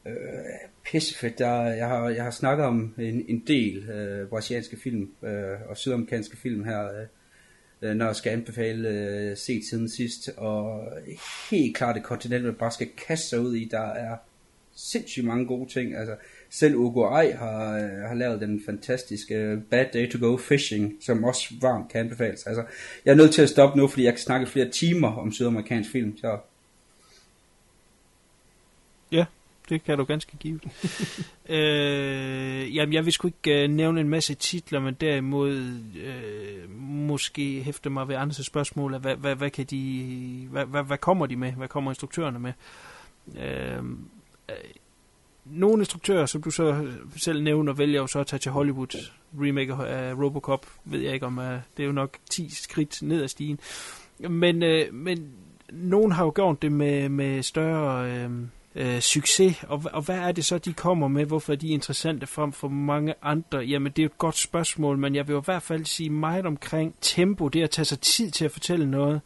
Øh, 0.07 0.13
pissefedt. 0.91 1.39
Der, 1.39 1.61
jeg, 1.61 1.87
har, 1.87 2.09
jeg 2.09 2.23
har 2.23 2.31
snakket 2.31 2.65
om 2.65 2.93
en, 2.97 3.25
en 3.27 3.43
del 3.47 3.89
øh, 3.89 4.27
brasilianske 4.27 4.77
film 4.77 5.09
øh, 5.23 5.69
og 5.69 5.77
sydamerikanske 5.77 6.37
film 6.37 6.63
her, 6.63 6.83
øh, 6.83 7.05
øh 7.81 7.95
når 7.95 8.05
jeg 8.05 8.15
skal 8.15 8.31
anbefale 8.31 8.89
øh, 8.89 9.37
set 9.37 9.65
siden 9.69 9.89
sidst. 9.89 10.29
Og 10.37 10.87
helt 11.51 11.77
klart 11.77 11.97
et 11.97 12.03
kontinent, 12.03 12.45
man 12.45 12.53
bare 12.53 12.71
skal 12.71 12.87
kaste 13.07 13.29
sig 13.29 13.39
ud 13.39 13.55
i. 13.55 13.67
Der 13.71 13.87
er 13.93 14.17
sindssygt 14.75 15.25
mange 15.25 15.45
gode 15.45 15.69
ting. 15.69 15.95
Altså, 15.95 16.15
selv 16.49 16.75
Ugo 16.75 17.09
har, 17.09 17.77
øh, 17.77 18.01
har 18.07 18.13
lavet 18.13 18.41
den 18.41 18.61
fantastiske 18.65 19.35
øh, 19.35 19.61
Bad 19.61 19.85
Day 19.93 20.11
to 20.11 20.27
Go 20.27 20.37
Fishing, 20.37 20.93
som 21.01 21.23
også 21.23 21.53
varmt 21.61 21.91
kan 21.91 22.01
anbefales. 22.01 22.47
Altså, 22.47 22.63
jeg 23.05 23.11
er 23.11 23.15
nødt 23.15 23.33
til 23.33 23.41
at 23.41 23.49
stoppe 23.49 23.79
nu, 23.79 23.87
fordi 23.87 24.03
jeg 24.03 24.13
kan 24.13 24.21
snakke 24.21 24.47
flere 24.47 24.69
timer 24.69 25.11
om 25.17 25.31
sydamerikansk 25.31 25.91
film. 25.91 26.17
Så 26.17 26.37
Ja, 29.11 29.25
det 29.69 29.83
kan 29.83 29.97
du 29.97 30.03
ganske 30.03 30.37
give. 30.37 30.59
øh, 31.55 32.75
jamen, 32.75 32.93
jeg 32.93 33.05
vil 33.05 33.13
sgu 33.13 33.27
ikke 33.27 33.63
øh, 33.63 33.69
nævne 33.69 34.01
en 34.01 34.09
masse 34.09 34.33
titler, 34.33 34.79
men 34.79 34.93
derimod 34.93 35.53
øh, 35.95 36.69
måske 36.79 37.63
hæfte 37.63 37.89
mig 37.89 38.07
ved 38.07 38.15
andre 38.15 38.43
spørgsmål 38.43 38.97
hvad, 38.97 39.15
hvad, 39.15 39.35
hvad, 39.35 39.49
kan 39.49 39.65
de, 39.65 40.47
hvad, 40.51 40.65
hvad, 40.65 40.83
hvad 40.83 40.97
kommer 40.97 41.25
de 41.25 41.35
med? 41.35 41.51
Hvad 41.51 41.67
kommer 41.67 41.91
instruktørerne 41.91 42.39
med? 42.39 42.53
Øh, 43.37 43.77
øh, 44.49 44.55
nogle 45.45 45.81
instruktører, 45.81 46.25
som 46.25 46.41
du 46.41 46.51
så 46.51 46.91
selv 47.17 47.43
nævner, 47.43 47.73
vælger 47.73 48.01
jo 48.01 48.07
så 48.07 48.19
at 48.19 48.27
tage 48.27 48.39
til 48.39 48.51
Hollywood. 48.51 49.11
Remake 49.41 49.73
af 49.73 50.13
Robocop, 50.13 50.65
ved 50.85 50.99
jeg 50.99 51.13
ikke 51.13 51.25
om, 51.25 51.37
uh, 51.37 51.43
det 51.43 51.83
er 51.83 51.85
jo 51.85 51.91
nok 51.91 52.17
10 52.29 52.49
skridt 52.49 53.01
ned 53.01 53.23
ad 53.23 53.27
stigen. 53.27 53.59
Men, 54.19 54.63
øh, 54.63 54.93
men 54.93 55.33
nogen 55.71 56.11
har 56.11 56.23
jo 56.23 56.31
gjort 56.35 56.61
det 56.61 56.71
med, 56.71 57.09
med 57.09 57.43
større 57.43 58.11
øh, 58.11 58.29
øh, 58.75 58.99
succes, 58.99 59.63
og, 59.67 59.83
og 59.93 60.01
hvad 60.01 60.17
er 60.17 60.31
det 60.31 60.45
så, 60.45 60.57
de 60.57 60.73
kommer 60.73 61.07
med? 61.07 61.25
Hvorfor 61.25 61.53
er 61.53 61.57
de 61.57 61.67
interessante 61.67 62.27
frem 62.27 62.51
for 62.51 62.67
mange 62.67 63.13
andre? 63.21 63.59
Jamen, 63.59 63.91
det 63.91 63.99
er 63.99 64.03
jo 64.03 64.09
et 64.09 64.17
godt 64.17 64.37
spørgsmål, 64.37 64.97
men 64.97 65.15
jeg 65.15 65.27
vil 65.27 65.33
jo 65.33 65.41
i 65.41 65.45
hvert 65.45 65.63
fald 65.63 65.85
sige 65.85 66.09
meget 66.09 66.45
omkring 66.45 66.95
tempo, 67.01 67.47
det 67.47 67.63
at 67.63 67.69
tage 67.69 67.85
sig 67.85 67.99
tid 67.99 68.31
til 68.31 68.45
at 68.45 68.51
fortælle 68.51 68.91
noget. 68.91 69.21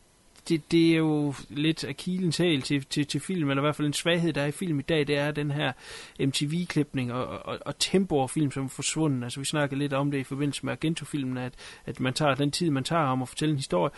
Det, 0.49 0.71
det 0.71 0.93
er 0.93 0.97
jo 0.97 1.33
lidt 1.49 1.83
af 1.83 1.97
kilens 1.97 2.37
hæl 2.37 2.61
til, 2.61 2.85
til, 2.85 3.07
til 3.07 3.21
film, 3.21 3.49
eller 3.49 3.61
i 3.61 3.65
hvert 3.65 3.75
fald 3.75 3.87
en 3.87 3.93
svaghed, 3.93 4.33
der 4.33 4.41
er 4.41 4.45
i 4.45 4.51
film 4.51 4.79
i 4.79 4.81
dag, 4.81 5.07
det 5.07 5.17
er 5.17 5.31
den 5.31 5.51
her 5.51 5.71
MTV-klipning 6.19 7.13
og, 7.13 7.27
og, 7.27 7.59
og 7.65 7.79
tempo 7.79 8.15
over 8.15 8.27
film, 8.27 8.51
som 8.51 8.65
er 8.65 8.69
forsvundet. 8.69 9.23
Altså, 9.23 9.39
vi 9.39 9.45
snakkede 9.45 9.79
lidt 9.79 9.93
om 9.93 10.11
det 10.11 10.17
i 10.17 10.23
forbindelse 10.23 10.65
med 10.65 10.73
Argento-filmen, 10.73 11.37
at, 11.37 11.53
at 11.85 11.99
man 11.99 12.13
tager 12.13 12.35
den 12.35 12.51
tid, 12.51 12.69
man 12.69 12.83
tager 12.83 13.03
om 13.03 13.21
at 13.21 13.29
fortælle 13.29 13.51
en 13.51 13.57
historie. 13.57 13.91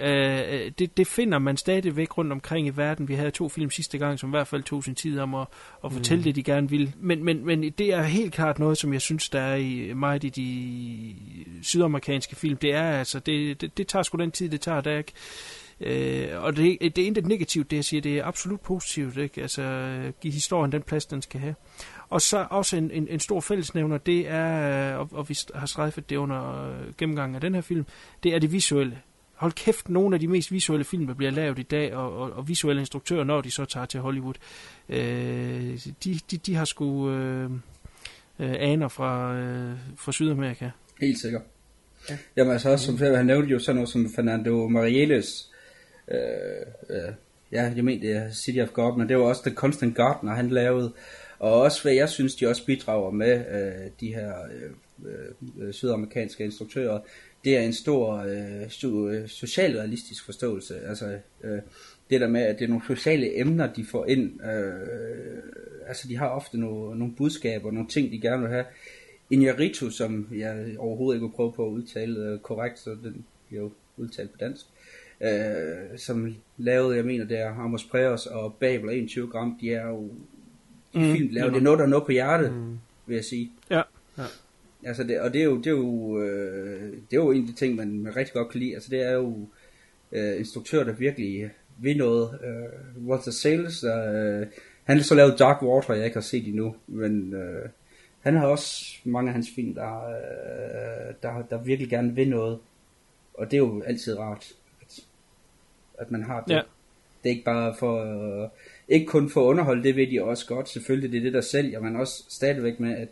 Øh, 0.00 0.72
det, 0.78 0.96
det 0.96 1.06
finder 1.06 1.38
man 1.38 1.56
stadigvæk 1.56 2.18
rundt 2.18 2.32
omkring 2.32 2.66
i 2.66 2.70
verden. 2.70 3.08
Vi 3.08 3.14
havde 3.14 3.30
to 3.30 3.48
film 3.48 3.70
sidste 3.70 3.98
gang, 3.98 4.18
som 4.18 4.28
i 4.28 4.30
hvert 4.30 4.46
fald 4.46 4.62
tog 4.62 4.84
sin 4.84 4.94
tid 4.94 5.18
om 5.18 5.34
at, 5.34 5.46
at 5.84 5.92
fortælle 5.92 6.20
mm. 6.20 6.24
det, 6.24 6.36
de 6.36 6.42
gerne 6.42 6.70
vil. 6.70 6.94
Men, 6.96 7.24
men, 7.24 7.46
men 7.46 7.62
det 7.62 7.94
er 7.94 8.02
helt 8.02 8.32
klart 8.32 8.58
noget, 8.58 8.78
som 8.78 8.92
jeg 8.92 9.00
synes, 9.00 9.28
der 9.28 9.40
er 9.40 9.56
i 9.56 9.92
meget 9.94 10.24
i 10.24 10.28
de 10.28 11.14
sydamerikanske 11.62 12.36
film. 12.36 12.56
Det 12.56 12.74
er 12.74 12.82
altså, 12.82 13.18
det, 13.18 13.60
det, 13.60 13.78
det 13.78 13.86
tager 13.86 14.02
sgu 14.02 14.18
den 14.18 14.30
tid, 14.30 14.48
det 14.48 14.60
tager. 14.60 14.80
Der 14.80 14.90
er 14.90 14.98
ikke, 14.98 15.12
Øh, 15.82 16.44
og 16.44 16.56
det, 16.56 16.78
det 16.80 16.98
er 16.98 17.06
intet 17.06 17.26
negativt, 17.26 17.70
det 17.70 17.76
jeg 17.76 17.84
siger, 17.84 18.00
det 18.00 18.18
er 18.18 18.24
absolut 18.24 18.60
positivt, 18.60 19.16
ikke? 19.16 19.42
Altså, 19.42 19.62
give 20.20 20.32
historien 20.32 20.72
den 20.72 20.82
plads, 20.82 21.06
den 21.06 21.22
skal 21.22 21.40
have. 21.40 21.54
Og 22.08 22.20
så 22.20 22.46
også 22.50 22.76
en, 22.76 22.90
en, 22.90 23.08
en 23.08 23.20
stor 23.20 23.40
fællesnævner, 23.40 23.98
det 23.98 24.28
er, 24.28 24.94
og, 24.96 25.08
og 25.12 25.28
vi 25.28 25.38
har 25.54 25.66
strejfet 25.66 26.10
det 26.10 26.16
under 26.16 26.72
gennemgangen 26.98 27.34
af 27.34 27.40
den 27.40 27.54
her 27.54 27.60
film, 27.60 27.86
det 28.22 28.34
er 28.34 28.38
det 28.38 28.52
visuelle. 28.52 28.98
Hold 29.42 29.52
kæft, 29.52 29.88
nogle 29.88 30.16
af 30.16 30.20
de 30.20 30.28
mest 30.28 30.52
visuelle 30.52 30.84
film, 30.84 31.06
der 31.06 31.14
bliver 31.14 31.30
lavet 31.30 31.58
i 31.58 31.62
dag, 31.62 31.94
og, 31.94 32.18
og, 32.18 32.32
og 32.32 32.48
visuelle 32.48 32.82
instruktører, 32.82 33.24
når 33.24 33.40
de 33.40 33.50
så 33.50 33.64
tager 33.64 33.86
til 33.86 34.00
Hollywood, 34.00 34.34
øh, 34.88 35.78
de, 36.04 36.20
de, 36.30 36.36
de 36.36 36.54
har 36.54 36.64
sgu 36.64 37.10
øh, 37.10 37.50
øh, 38.38 38.54
aner 38.58 38.88
fra, 38.88 39.34
øh, 39.34 39.76
fra 39.96 40.12
Sydamerika. 40.12 40.70
Helt 41.00 41.20
sikkert. 41.20 41.42
Ja. 42.10 42.16
Jamen 42.36 42.52
altså 42.52 42.70
også, 42.70 42.86
som 42.86 42.98
han 42.98 43.26
nævnte 43.26 43.50
jo 43.50 43.58
sådan 43.58 43.76
noget 43.76 43.88
som 43.88 44.10
Fernando 44.14 44.68
Marieles, 44.68 45.50
øh, 46.08 46.18
øh, 46.90 47.12
ja, 47.52 47.72
jeg 47.76 47.84
mener 47.84 48.00
det 48.00 48.16
er 48.16 48.32
City 48.32 48.58
of 48.58 48.72
God, 48.72 48.98
men 48.98 49.08
det 49.08 49.16
var 49.16 49.22
også 49.22 49.42
The 49.42 49.54
Constant 49.54 49.96
Gardener, 49.96 50.34
han 50.34 50.48
lavede, 50.50 50.92
og 51.38 51.60
også 51.60 51.82
hvad 51.82 51.92
jeg 51.92 52.08
synes, 52.08 52.34
de 52.34 52.46
også 52.46 52.66
bidrager 52.66 53.10
med, 53.10 53.38
øh, 53.38 53.90
de 54.00 54.14
her 54.14 54.32
øh, 54.54 54.70
øh, 55.66 55.72
sydamerikanske 55.72 56.44
instruktører, 56.44 57.00
det 57.44 57.56
er 57.56 57.60
en 57.60 57.72
stor 57.72 58.16
øh, 58.16 59.28
socialrealistisk 59.28 60.24
forståelse, 60.24 60.80
altså 60.80 61.18
øh, 61.44 61.58
det 62.10 62.20
der 62.20 62.28
med, 62.28 62.40
at 62.40 62.58
det 62.58 62.64
er 62.64 62.68
nogle 62.68 62.86
sociale 62.86 63.40
emner, 63.40 63.72
de 63.72 63.84
får 63.84 64.06
ind, 64.06 64.44
øh, 64.44 65.42
altså 65.86 66.08
de 66.08 66.16
har 66.16 66.28
ofte 66.28 66.58
nogle, 66.60 66.98
nogle 66.98 67.14
budskaber, 67.16 67.70
nogle 67.70 67.88
ting, 67.88 68.12
de 68.12 68.20
gerne 68.20 68.42
vil 68.42 68.50
have, 68.50 68.64
Inarito, 69.30 69.90
som 69.90 70.28
jeg 70.34 70.74
overhovedet 70.78 71.16
ikke 71.16 71.26
vil 71.26 71.34
prøve 71.34 71.52
på 71.52 71.66
at 71.66 71.70
udtale 71.70 72.20
øh, 72.20 72.38
korrekt, 72.38 72.78
så 72.78 72.90
den 72.90 73.24
bliver 73.48 73.62
jo 73.62 73.72
udtalt 73.96 74.30
på 74.30 74.36
dansk, 74.40 74.66
øh, 75.20 75.98
som 75.98 76.36
lavede, 76.56 76.96
jeg 76.96 77.04
mener, 77.04 77.24
det 77.24 77.38
er 77.38 77.54
Amos 77.54 77.84
Preos 77.84 78.26
og 78.26 78.54
Babel 78.60 78.90
21 78.90 79.28
gram, 79.28 79.58
de 79.60 79.74
er 79.74 79.88
jo 79.88 80.10
de 80.94 80.98
mm, 80.98 81.16
film 81.16 81.28
lavet, 81.32 81.52
det 81.52 81.58
er 81.58 81.62
noget, 81.62 81.78
der 81.78 81.84
er 81.84 81.88
noget 81.88 82.06
på 82.06 82.12
hjertet, 82.12 82.52
mm. 82.52 82.78
vil 83.06 83.14
jeg 83.14 83.24
sige. 83.24 83.52
Ja, 83.70 83.82
ja. 84.18 84.24
Altså 84.84 85.04
det, 85.04 85.20
og 85.20 85.32
det 85.32 85.40
er 85.40 85.44
jo, 85.44 85.58
det 85.58 85.66
er 85.66 85.70
jo, 85.70 86.20
øh, 86.20 86.92
det 86.92 87.16
er 87.16 87.22
jo 87.22 87.30
en 87.30 87.42
af 87.42 87.46
de 87.46 87.52
ting, 87.52 87.74
man, 87.76 87.98
man 87.98 88.16
rigtig 88.16 88.34
godt 88.34 88.48
kan 88.48 88.60
lide. 88.60 88.74
Altså 88.74 88.90
det 88.90 89.02
er 89.02 89.12
jo 89.12 89.48
øh, 90.12 90.38
instruktører, 90.38 90.84
der 90.84 90.92
virkelig 90.92 91.50
vil 91.78 91.96
noget. 91.96 92.38
Øh, 92.44 93.06
Walter 93.06 93.30
Sales, 93.30 93.84
øh, 93.84 94.46
han 94.84 94.96
har 94.96 95.02
så 95.02 95.14
lavet 95.14 95.38
Dark 95.38 95.62
Water, 95.62 95.94
jeg 95.94 96.04
ikke 96.04 96.16
har 96.16 96.20
set 96.20 96.46
endnu, 96.46 96.74
men 96.86 97.34
øh, 97.34 97.68
han 98.20 98.36
har 98.36 98.46
også 98.46 98.96
mange 99.04 99.28
af 99.28 99.34
hans 99.34 99.48
film, 99.54 99.74
der, 99.74 100.08
øh, 100.08 101.14
der, 101.22 101.42
der 101.50 101.62
virkelig 101.62 101.90
gerne 101.90 102.14
vil 102.14 102.28
noget. 102.28 102.58
Og 103.34 103.50
det 103.50 103.54
er 103.54 103.58
jo 103.58 103.82
altid 103.82 104.18
rart, 104.18 104.52
at, 104.80 105.00
at 105.98 106.10
man 106.10 106.22
har 106.22 106.40
det. 106.40 106.54
Ja. 106.54 106.60
Det 107.22 107.28
er 107.28 107.34
ikke 107.34 107.44
bare 107.44 107.74
for, 107.78 108.42
øh, 108.42 108.48
ikke 108.88 109.06
kun 109.06 109.30
for 109.30 109.40
at 109.40 109.46
underholde, 109.46 109.82
det 109.82 109.96
ved 109.96 110.06
de 110.06 110.22
også 110.22 110.46
godt. 110.46 110.68
Selvfølgelig, 110.68 111.12
det 111.12 111.18
er 111.18 111.22
det, 111.22 111.32
der 111.32 111.40
sælger, 111.40 111.80
men 111.80 111.96
også 111.96 112.24
stadigvæk 112.28 112.80
med, 112.80 112.96
at, 112.96 113.08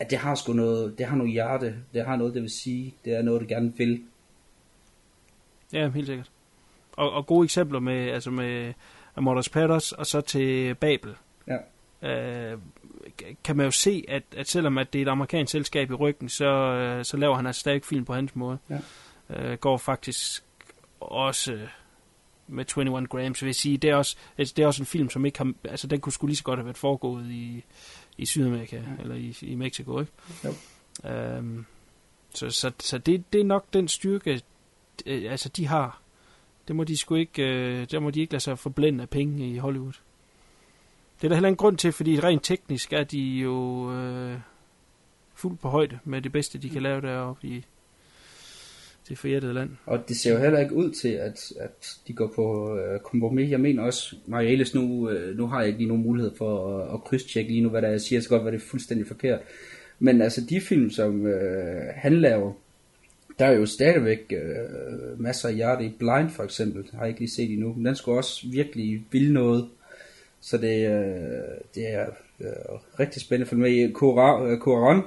at 0.00 0.10
det 0.10 0.18
har 0.18 0.34
sgu 0.34 0.52
noget, 0.52 0.98
det 0.98 1.06
har 1.06 1.16
noget 1.16 1.32
hjerte, 1.32 1.74
det 1.94 2.04
har 2.04 2.16
noget, 2.16 2.34
det 2.34 2.42
vil 2.42 2.50
sige, 2.50 2.94
det 3.04 3.12
er 3.12 3.22
noget, 3.22 3.40
det 3.40 3.48
gerne 3.48 3.72
vil. 3.76 4.02
Ja, 5.72 5.88
helt 5.88 6.06
sikkert. 6.06 6.30
Og, 6.92 7.12
og 7.12 7.26
gode 7.26 7.44
eksempler 7.44 7.80
med, 7.80 8.10
altså 8.10 8.30
med 8.30 8.72
Amordos 9.16 9.48
Patters, 9.48 9.92
og 9.92 10.06
så 10.06 10.20
til 10.20 10.74
Babel. 10.74 11.14
Ja. 11.46 11.56
Øh, 12.02 12.58
kan 13.44 13.56
man 13.56 13.66
jo 13.66 13.70
se, 13.70 14.04
at, 14.08 14.22
at 14.36 14.48
selvom 14.48 14.78
at 14.78 14.92
det 14.92 14.98
er 14.98 15.02
et 15.02 15.08
amerikansk 15.08 15.52
selskab 15.52 15.90
i 15.90 15.94
ryggen, 15.94 16.28
så, 16.28 16.46
øh, 16.46 17.04
så 17.04 17.16
laver 17.16 17.36
han 17.36 17.46
altså 17.46 17.60
stadig 17.60 17.84
film 17.84 18.04
på 18.04 18.14
hans 18.14 18.36
måde. 18.36 18.58
Ja. 18.70 18.78
Øh, 19.30 19.58
går 19.58 19.76
faktisk 19.76 20.44
også 21.00 21.58
med 22.46 22.64
21 22.76 23.06
Grams, 23.06 23.42
vil 23.42 23.48
jeg 23.48 23.54
sige. 23.54 23.76
Det 23.76 23.90
er, 23.90 23.94
også, 23.94 24.16
altså, 24.38 24.54
det 24.56 24.62
er 24.62 24.66
også 24.66 24.82
en 24.82 24.86
film, 24.86 25.10
som 25.10 25.26
ikke 25.26 25.38
har... 25.38 25.52
Altså, 25.64 25.86
den 25.86 26.00
kunne 26.00 26.12
sgu 26.12 26.26
lige 26.26 26.36
så 26.36 26.44
godt 26.44 26.58
have 26.58 26.66
været 26.66 26.76
foregået 26.76 27.30
i, 27.30 27.64
i 28.20 28.26
Sydamerika, 28.26 28.76
ja. 28.76 29.02
eller 29.02 29.14
i, 29.14 29.36
i 29.42 29.54
Mexico, 29.54 30.00
ikke? 30.00 30.12
Jo. 30.44 30.52
Øhm, 31.10 31.64
så 32.34 32.50
så, 32.50 32.72
så 32.78 32.98
det, 32.98 33.32
det 33.32 33.40
er 33.40 33.44
nok 33.44 33.72
den 33.72 33.88
styrke, 33.88 34.42
øh, 35.06 35.32
altså 35.32 35.48
de 35.48 35.66
har. 35.66 36.00
Det 36.68 36.76
må 36.76 36.84
de 36.84 36.96
sgu 36.96 37.14
ikke, 37.14 37.42
øh, 37.42 37.86
der 37.90 38.00
må 38.00 38.10
de 38.10 38.20
ikke 38.20 38.32
lade 38.32 38.42
sig 38.42 38.58
forblænde 38.58 39.02
af 39.02 39.10
penge 39.10 39.50
i 39.50 39.58
Hollywood. 39.58 39.92
Det 41.20 41.24
er 41.24 41.28
der 41.28 41.36
heller 41.36 41.48
en 41.48 41.56
grund 41.56 41.76
til, 41.76 41.92
fordi 41.92 42.20
rent 42.20 42.44
teknisk 42.44 42.92
er 42.92 43.04
de 43.04 43.20
jo 43.20 43.92
øh, 43.92 44.38
fuldt 45.34 45.60
på 45.60 45.68
højde 45.68 45.98
med 46.04 46.22
det 46.22 46.32
bedste, 46.32 46.58
de 46.58 46.70
kan 46.70 46.82
lave 46.82 47.00
deroppe 47.00 47.46
i 47.46 47.64
det 49.08 49.18
forjættede 49.18 49.54
land. 49.54 49.70
Og 49.86 50.08
det 50.08 50.16
ser 50.16 50.32
jo 50.32 50.38
heller 50.38 50.60
ikke 50.60 50.74
ud 50.74 50.90
til, 50.90 51.08
at, 51.08 51.52
at 51.60 51.96
de 52.08 52.12
går 52.12 52.32
på 52.36 52.76
øh, 52.78 53.00
kompromis. 53.00 53.50
Jeg 53.50 53.60
mener 53.60 53.82
også, 53.82 54.16
Marielis, 54.26 54.74
nu, 54.74 55.10
øh, 55.10 55.36
nu 55.36 55.46
har 55.46 55.58
jeg 55.58 55.66
ikke 55.66 55.78
lige 55.78 55.88
nogen 55.88 56.02
mulighed 56.02 56.32
for 56.38 56.78
at, 56.78 56.94
at 56.94 57.04
krydstjekke 57.04 57.50
lige 57.50 57.62
nu, 57.62 57.68
hvad 57.68 57.82
der 57.82 57.88
jeg 57.88 58.00
siger, 58.00 58.20
så 58.20 58.28
godt, 58.28 58.44
var 58.44 58.50
det 58.50 58.60
er 58.60 58.66
fuldstændig 58.70 59.06
forkert. 59.06 59.40
Men 59.98 60.22
altså 60.22 60.40
de 60.50 60.60
film, 60.60 60.90
som 60.90 61.26
øh, 61.26 61.82
han 61.94 62.20
laver, 62.20 62.52
der 63.38 63.46
er 63.46 63.52
jo 63.52 63.66
stadigvæk 63.66 64.32
øh, 64.32 65.20
masser 65.20 65.48
af 65.48 65.54
hjerte 65.54 65.84
i. 65.84 65.88
Blind 65.98 66.30
for 66.30 66.42
eksempel, 66.42 66.84
har 66.92 67.00
jeg 67.00 67.08
ikke 67.08 67.20
lige 67.20 67.30
set 67.30 67.50
endnu. 67.50 67.74
Men 67.74 67.86
den 67.86 67.96
skulle 67.96 68.18
også 68.18 68.46
virkelig 68.52 69.04
ville 69.12 69.32
noget. 69.32 69.68
Så 70.40 70.58
det, 70.58 70.86
øh, 70.86 71.42
det 71.74 71.94
er 71.94 72.06
øh, 72.40 72.78
rigtig 73.00 73.22
spændende 73.22 73.44
at 73.44 73.48
følge 73.48 73.62
med 73.62 73.70
i. 73.70 73.92
Koran, 73.92 74.96
øh, 74.96 75.02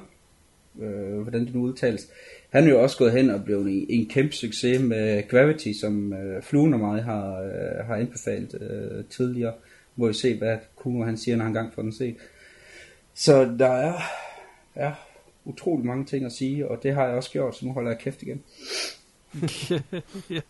øh, 0.80 1.20
hvordan 1.22 1.46
det 1.46 1.54
nu 1.54 1.62
udtales, 1.62 2.10
han 2.54 2.64
er 2.64 2.70
jo 2.70 2.82
også 2.82 2.98
gået 2.98 3.12
hen 3.12 3.30
og 3.30 3.44
blevet 3.44 3.66
en, 3.66 3.86
en 3.88 4.06
kæmpe 4.06 4.32
succes 4.32 4.80
med 4.80 5.28
Gravity, 5.28 5.72
som 5.80 6.12
øh, 6.12 6.42
Fluen 6.42 6.74
og 6.74 6.80
mig 6.80 7.02
har, 7.02 7.40
øh, 7.40 7.86
har 7.86 7.94
anbefalet 7.96 8.62
øh, 8.62 9.04
tidligere. 9.04 9.54
Må 9.96 10.06
vi 10.06 10.14
se, 10.14 10.38
hvad 10.38 10.58
Kuno 10.76 11.04
han 11.04 11.16
siger, 11.16 11.36
når 11.36 11.44
han 11.44 11.52
gang 11.52 11.74
får 11.74 11.82
den 11.82 11.92
set. 11.92 12.16
Så 13.14 13.44
der 13.58 13.68
er, 13.68 13.94
er 14.74 14.92
utrolig 15.44 15.86
mange 15.86 16.04
ting 16.04 16.24
at 16.24 16.32
sige, 16.32 16.68
og 16.68 16.82
det 16.82 16.94
har 16.94 17.06
jeg 17.06 17.14
også 17.14 17.30
gjort, 17.30 17.56
så 17.56 17.66
nu 17.66 17.72
holder 17.72 17.90
jeg 17.90 17.98
kæft 17.98 18.22
igen. 18.22 18.42
ja, 20.30 20.40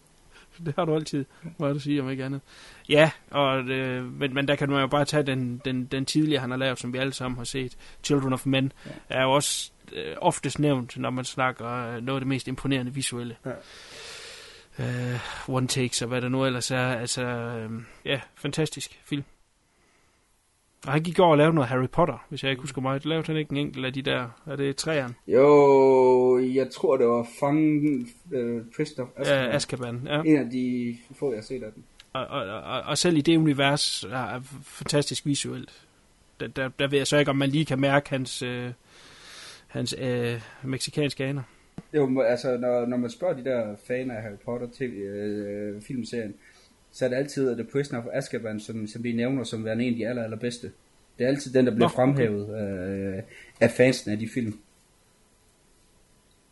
det 0.67 0.75
har 0.77 0.85
du 0.85 0.95
altid, 0.95 1.25
må 1.59 1.73
du 1.73 1.79
sige, 1.79 2.03
om 2.03 2.11
ikke 2.11 2.25
andet. 2.25 2.41
Ja, 2.89 3.11
og, 3.31 3.59
øh, 3.59 4.13
men, 4.13 4.35
men 4.35 4.49
der 4.49 4.57
kan 4.57 4.71
man 4.71 4.81
jo 4.81 4.87
bare 4.87 5.05
tage 5.05 5.23
den, 5.23 5.61
den, 5.65 5.85
den 5.85 6.07
tidligere, 6.07 6.41
han 6.41 6.51
har 6.51 6.59
lavet, 6.59 6.79
som 6.79 6.93
vi 6.93 6.99
alle 6.99 7.13
sammen 7.13 7.37
har 7.37 7.45
set. 7.45 7.77
Children 8.03 8.33
of 8.33 8.47
Men 8.47 8.73
ja. 8.87 8.91
er 9.09 9.23
jo 9.23 9.33
også 9.33 9.71
øh, 9.93 10.17
oftest 10.21 10.59
nævnt, 10.59 10.99
når 10.99 11.11
man 11.11 11.25
snakker 11.25 11.67
øh, 11.67 12.03
noget 12.03 12.17
af 12.17 12.21
det 12.21 12.29
mest 12.29 12.49
imponerende 12.49 12.95
visuelle. 12.95 13.37
Ja. 13.45 13.53
Øh, 14.79 15.21
one 15.49 15.69
takes 15.69 16.03
og 16.03 16.09
hvad 16.09 16.21
der 16.21 16.29
nu 16.29 16.45
ellers 16.45 16.71
er. 16.71 16.87
Altså, 16.87 17.23
øh, 17.23 17.71
ja, 18.05 18.21
fantastisk 18.35 19.01
film. 19.05 19.25
Og 20.87 20.93
han 20.93 21.03
gik 21.03 21.19
over 21.19 21.31
og 21.31 21.39
lavede 21.39 21.55
noget 21.55 21.69
Harry 21.69 21.89
Potter, 21.93 22.27
hvis 22.29 22.43
jeg 22.43 22.51
ikke 22.51 22.61
husker 22.61 22.81
mig. 22.81 23.07
Lavede 23.07 23.27
han 23.27 23.37
ikke 23.37 23.53
en 23.53 23.57
enkelt 23.57 23.87
af 23.87 23.93
de 23.93 24.03
der? 24.03 24.29
Er 24.47 24.57
det 24.57 24.77
træerne? 24.77 25.15
Jo, 25.27 26.39
jeg 26.39 26.71
tror 26.71 26.97
det 26.97 27.07
var 27.07 27.27
Fangen 27.41 28.09
øh, 28.33 28.63
Prisoner 28.77 29.09
Azkaban. 29.17 29.45
Ja, 29.45 29.55
Azkaban, 29.55 30.03
ja. 30.07 30.23
En 30.23 30.37
af 30.37 30.51
de 30.51 30.97
få, 31.15 31.31
jeg 31.31 31.37
har 31.37 31.43
set 31.43 31.63
af 31.63 31.73
den. 31.75 31.85
Og, 32.13 32.27
og, 32.27 32.43
og, 32.47 32.81
og 32.81 32.99
selv 32.99 33.17
i 33.17 33.21
det 33.21 33.37
univers 33.37 34.05
er 34.05 34.41
fantastisk 34.63 35.27
visuelt. 35.27 35.87
Der, 36.41 36.47
der, 36.47 36.69
der 36.79 36.89
ved 36.89 36.99
jeg 36.99 37.07
så 37.07 37.19
ikke, 37.19 37.31
om 37.31 37.37
man 37.37 37.49
lige 37.49 37.65
kan 37.65 37.81
mærke 37.81 38.11
hans, 38.11 38.43
øh, 38.43 38.71
hans 39.67 39.95
øh, 39.99 40.41
meksikanske 40.65 41.25
aner. 41.25 41.43
Jo, 41.95 42.21
altså 42.21 42.57
når, 42.57 42.87
når 42.87 42.97
man 42.97 43.11
spørger 43.11 43.35
de 43.35 43.45
der 43.45 43.77
fan 43.87 44.11
af 44.11 44.23
Harry 44.23 44.39
Potter 44.45 44.67
til 44.77 44.91
øh, 44.91 45.83
filmserien, 45.83 46.35
så 46.95 47.05
er 47.05 47.09
det 47.09 47.17
altid 47.17 47.55
The 47.55 47.65
Prisoner 47.65 48.03
of 48.03 48.09
Azkaban, 48.13 48.61
som, 48.61 48.87
som 48.87 49.05
vi 49.05 49.13
nævner 49.13 49.45
som 49.45 49.65
værende 49.65 49.85
en 49.85 49.93
af 49.93 49.97
de 49.97 50.09
aller, 50.09 50.25
allerbedste. 50.25 50.73
Det 51.19 51.25
er 51.25 51.29
altid 51.29 51.53
den, 51.53 51.67
der 51.67 51.73
bliver 51.73 51.89
Nå, 51.89 51.95
fremhævet 51.95 52.51
okay. 52.51 53.17
øh, 53.17 53.23
af 53.61 53.71
fansen 53.71 54.11
af 54.11 54.19
de 54.19 54.29
film. 54.29 54.59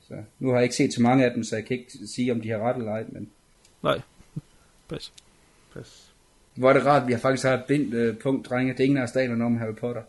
Så 0.01 0.14
nu 0.39 0.48
har 0.48 0.55
jeg 0.55 0.62
ikke 0.62 0.74
set 0.74 0.94
så 0.94 1.02
mange 1.02 1.24
af 1.24 1.35
dem, 1.35 1.44
så 1.44 1.56
jeg 1.56 1.64
kan 1.64 1.78
ikke 1.78 1.93
sige, 2.06 2.32
om 2.32 2.40
de 2.40 2.51
har 2.51 2.59
ret 2.59 2.77
eller 2.77 2.93
ej, 2.93 3.05
men... 3.09 3.31
Nej, 3.82 4.01
pas. 4.89 5.12
pas. 5.74 6.12
Hvor 6.55 6.69
er 6.69 6.73
det 6.73 6.86
rart, 6.86 7.02
at 7.02 7.09
vi 7.09 7.12
har 7.12 7.20
faktisk 7.20 7.47
har 7.47 7.55
et 7.55 7.64
bindt 7.69 7.94
øh, 7.94 8.19
punkt, 8.19 8.48
drenge. 8.48 8.73
Det 8.73 8.81
er 8.81 8.85
ingen 8.85 8.98
af 8.98 9.02
os, 9.02 9.12
der 9.12 9.44
om 9.44 9.56
Harry 9.56 9.74
Potter. 9.74 10.02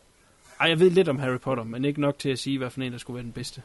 Ej, 0.60 0.70
jeg 0.70 0.80
ved 0.80 0.90
lidt 0.90 1.08
om 1.10 1.20
Harry 1.20 1.40
Potter, 1.40 1.64
men 1.64 1.86
ikke 1.86 2.02
nok 2.02 2.20
til 2.20 2.30
at 2.30 2.40
sige, 2.40 2.58
hvad 2.58 2.70
for 2.70 2.82
en, 2.82 2.92
der 2.92 2.98
skulle 2.98 3.16
være 3.16 3.24
den 3.24 3.32
bedste. 3.32 3.62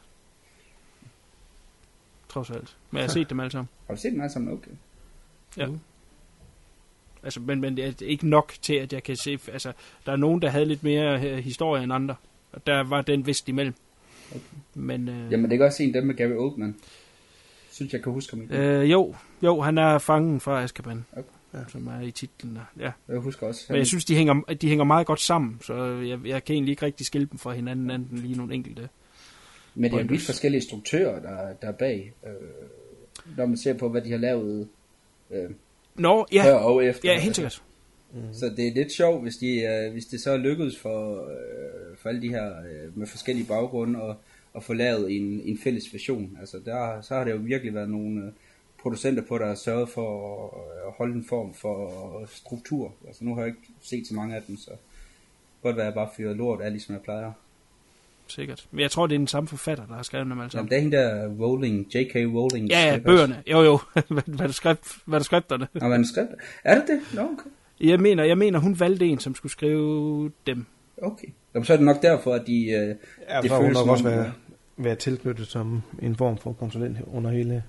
Trods 2.29 2.51
alt. 2.51 2.77
Men 2.91 2.99
jeg 2.99 3.05
har 3.05 3.13
set 3.13 3.31
dem 3.31 3.41
alle 3.41 3.51
sammen. 3.51 3.69
Har 3.87 3.95
du 3.95 4.01
set 4.01 4.13
dem 4.13 4.21
alle 4.21 4.33
sammen? 4.33 4.53
Okay. 4.53 4.71
Ja. 5.57 5.69
Altså, 7.23 7.41
men, 7.41 7.61
men 7.61 7.77
det 7.77 8.03
er 8.03 8.07
ikke 8.07 8.29
nok 8.29 8.53
til, 8.63 8.75
at 8.75 8.93
jeg 8.93 9.03
kan 9.03 9.17
se... 9.17 9.39
Altså, 9.53 9.73
der 10.07 10.13
er 10.13 10.17
nogen, 10.17 10.43
der 10.43 10.49
havde 10.49 10.67
lidt 10.67 10.83
mere 10.83 11.15
uh, 11.15 11.39
historie 11.39 11.83
end 11.85 11.93
andre. 11.93 12.15
Og 12.53 12.67
der 12.67 12.83
var 12.83 13.03
den 13.03 13.27
vist 13.27 13.49
imellem. 13.49 13.75
Okay. 14.31 14.41
Men, 14.75 15.09
uh, 15.09 15.33
Jamen, 15.33 15.51
det 15.51 15.61
er 15.61 15.65
også 15.65 15.83
en 15.83 15.95
dem 15.95 16.07
med 16.07 16.15
Gary 16.15 16.37
Oldman. 16.37 16.77
Synes 17.71 17.93
jeg 17.93 18.03
kan 18.03 18.13
huske 18.13 18.37
ham. 18.37 18.61
Uh, 18.61 18.91
jo, 18.91 19.15
jo, 19.43 19.61
han 19.61 19.79
er 19.79 19.99
fangen 19.99 20.41
fra 20.41 20.63
Azkaban. 20.63 21.05
Okay. 21.13 21.23
Ja. 21.55 21.59
Som 21.69 21.87
er 21.87 22.01
i 22.01 22.11
titlen. 22.11 22.59
Ja. 22.81 22.91
Jeg 23.09 23.19
husker 23.19 23.47
også. 23.47 23.65
Men 23.69 23.79
jeg 23.79 23.87
synes, 23.87 24.05
de 24.05 24.15
hænger, 24.15 24.35
de 24.41 24.69
hænger 24.69 24.85
meget 24.85 25.07
godt 25.07 25.21
sammen. 25.21 25.59
Så 25.63 25.85
jeg, 25.85 26.19
jeg 26.27 26.45
kan 26.45 26.55
egentlig 26.55 26.73
ikke 26.73 26.87
rigtig 26.87 27.07
skille 27.07 27.27
dem 27.31 27.39
fra 27.39 27.53
hinanden, 27.53 27.91
anden 27.91 28.19
lige 28.19 28.37
nogle 28.37 28.55
enkelte. 28.55 28.89
Men 29.75 29.91
det 29.91 29.99
er 29.99 30.03
jo 30.03 30.07
vidt 30.09 30.23
forskellige 30.23 30.63
struktører, 30.63 31.21
der, 31.21 31.53
der 31.53 31.69
er 31.69 31.73
bag. 31.73 32.13
Øh, 32.27 32.33
når 33.37 33.47
man 33.47 33.57
ser 33.57 33.75
på, 33.75 33.89
hvad 33.89 34.03
de 34.03 34.11
har 34.11 34.19
lavet... 34.19 34.69
Øh, 35.31 35.51
Nå, 35.99 36.27
ja. 36.33 36.45
Før 36.45 36.55
og 36.55 36.85
efter. 36.85 37.13
Ja, 37.13 37.19
helt 37.19 37.37
sikkert. 37.37 37.63
Mm. 38.13 38.35
Så 38.35 38.49
det 38.57 38.69
er 38.69 38.75
lidt 38.75 38.93
sjovt, 38.93 39.23
hvis, 39.23 39.37
de, 39.37 39.61
øh, 39.61 39.93
hvis 39.93 40.07
det 40.07 40.21
så 40.21 40.37
lykkedes 40.37 40.79
for, 40.79 41.29
øh, 41.31 41.97
for 41.97 42.09
alle 42.09 42.23
de 42.23 42.29
her 42.29 42.59
øh, 42.59 42.99
med 42.99 43.07
forskellige 43.07 43.47
baggrunde 43.47 44.03
at, 44.03 44.17
at 44.57 44.63
få 44.63 44.73
lavet 44.73 45.17
en, 45.17 45.41
en 45.45 45.59
fælles 45.59 45.93
version. 45.93 46.39
Altså 46.41 46.61
der, 46.65 47.01
så 47.01 47.15
har 47.15 47.25
det 47.25 47.31
jo 47.31 47.37
virkelig 47.37 47.75
været 47.75 47.91
nogle 47.91 48.25
øh, 48.25 48.33
producenter 48.83 49.23
på, 49.23 49.39
der 49.39 49.47
har 49.47 49.55
sørget 49.55 49.89
for 49.89 50.35
at, 50.87 50.93
holde 50.93 51.15
en 51.15 51.25
form 51.25 51.55
for 51.55 52.27
struktur. 52.27 52.95
Altså 53.07 53.25
nu 53.25 53.35
har 53.35 53.41
jeg 53.41 53.49
ikke 53.49 53.69
set 53.83 54.07
så 54.07 54.15
mange 54.15 54.37
af 54.37 54.43
dem, 54.43 54.57
så 54.57 54.71
godt 55.63 55.77
være, 55.77 55.87
at 55.87 55.91
jeg 55.91 55.95
bare 55.95 56.11
fyret 56.17 56.37
lort 56.37 56.61
af, 56.61 56.71
ligesom 56.71 56.95
jeg 56.95 57.03
plejer. 57.03 57.33
Sikkert. 58.29 58.67
Men 58.71 58.81
jeg 58.81 58.91
tror, 58.91 59.07
det 59.07 59.15
er 59.15 59.19
den 59.19 59.27
samme 59.27 59.49
forfatter, 59.49 59.87
der 59.87 59.95
har 59.95 60.03
skrevet 60.03 60.27
dem 60.27 60.41
alle 60.41 60.51
sammen. 60.51 60.73
Jamen, 60.73 60.93
det 60.93 60.97
er 60.97 61.01
hende 61.01 61.37
der 61.37 61.45
Rowling, 61.45 61.87
J.K. 61.95 62.15
Rowling. 62.15 62.69
Ja, 62.69 62.91
ja, 62.93 62.99
bøgerne. 62.99 63.43
Jo, 63.47 63.63
jo. 63.63 63.79
Manuskript, 64.39 64.99
manuskripterne. 65.07 65.69
Og 65.81 65.91
manuskript. 65.91 66.31
Er 66.65 66.75
det 66.75 66.85
det? 66.89 67.01
Nå, 67.15 67.23
okay. 67.23 67.51
Jeg 67.81 68.01
mener, 68.01 68.25
jeg 68.25 68.39
mener, 68.39 68.59
hun 68.59 68.81
valgte 68.81 69.07
en, 69.07 69.19
som 69.19 69.35
skulle 69.35 69.53
skrive 69.53 70.33
dem. 70.47 70.67
Okay. 71.03 71.29
Jamen, 71.55 71.65
så 71.65 71.73
er 71.73 71.77
det 71.77 71.87
nok 71.87 72.03
derfor, 72.03 72.35
at 72.35 72.47
de... 72.47 72.71
Øh, 72.71 72.95
ja, 73.29 73.41
det 73.43 73.51
føles 73.51 73.75
nok 73.75 73.89
også 73.89 74.05
være, 74.05 74.33
være 74.77 74.95
tilknyttet 74.95 75.47
som 75.47 75.83
en 76.03 76.17
form 76.17 76.39
for 76.39 76.53
konsulent 76.53 76.99
under 77.07 77.31
hele... 77.31 77.65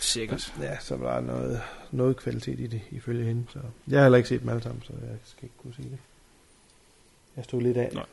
Sikkert. 0.00 0.54
Ja, 0.62 0.78
så 0.80 0.96
var 0.96 1.20
der 1.20 1.26
noget, 1.26 1.60
noget 1.90 2.16
kvalitet 2.16 2.60
i 2.60 2.66
det, 2.66 2.80
ifølge 2.90 3.24
hende. 3.24 3.44
Så 3.48 3.58
jeg 3.88 3.98
har 3.98 4.04
heller 4.04 4.16
ikke 4.16 4.28
set 4.28 4.40
dem 4.40 4.48
alle 4.48 4.62
sammen, 4.62 4.82
så 4.82 4.92
jeg 5.00 5.16
skal 5.24 5.44
ikke 5.44 5.56
kunne 5.62 5.74
sige 5.74 5.88
det. 5.90 5.98
Jeg 7.36 7.44
stod 7.44 7.60
lidt 7.60 7.76
af. 7.76 7.90
Nej. 7.94 8.04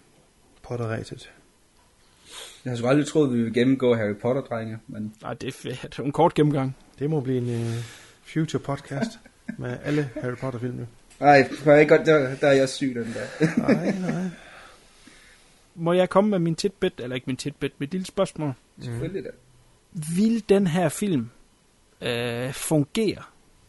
Potterræset. 0.63 1.31
Jeg 2.65 2.71
har 2.71 2.77
sgu 2.77 2.88
aldrig 2.88 3.07
troet, 3.07 3.27
at 3.27 3.33
vi 3.33 3.38
ville 3.38 3.53
gennemgå 3.53 3.95
Harry 3.95 4.15
Potter-drenge. 4.15 4.77
Men... 4.88 5.13
Nej, 5.21 5.33
det 5.33 5.65
er, 5.65 5.88
er 5.97 6.03
en 6.03 6.11
kort 6.11 6.33
gennemgang. 6.33 6.75
Det 6.99 7.09
må 7.09 7.19
blive 7.21 7.38
en 7.38 7.61
uh, 7.61 7.83
future 8.23 8.61
podcast 8.61 9.11
med 9.57 9.77
alle 9.83 10.09
Harry 10.21 10.35
Potter-film. 10.35 10.88
Nej, 11.19 11.49
jeg 11.65 11.88
godt, 11.88 12.05
der, 12.05 12.35
der 12.35 12.47
er 12.47 12.53
jeg 12.53 12.69
syg 12.69 12.95
den 12.95 13.13
der. 13.13 13.47
nej, 13.57 13.91
nej. 14.11 14.23
Må 15.75 15.93
jeg 15.93 16.09
komme 16.09 16.29
med 16.29 16.39
min 16.39 16.55
titbit, 16.55 16.93
eller 16.99 17.15
ikke 17.15 17.27
min 17.27 17.38
titbit, 17.38 17.71
mit 17.77 17.91
lille 17.91 18.05
spørgsmål? 18.05 18.53
Selvfølgelig 18.81 19.23
da. 19.23 19.29
Vil 20.15 20.49
den 20.49 20.67
her 20.67 20.89
film 20.89 21.29
øh, 22.01 22.53
fungere, 22.53 23.23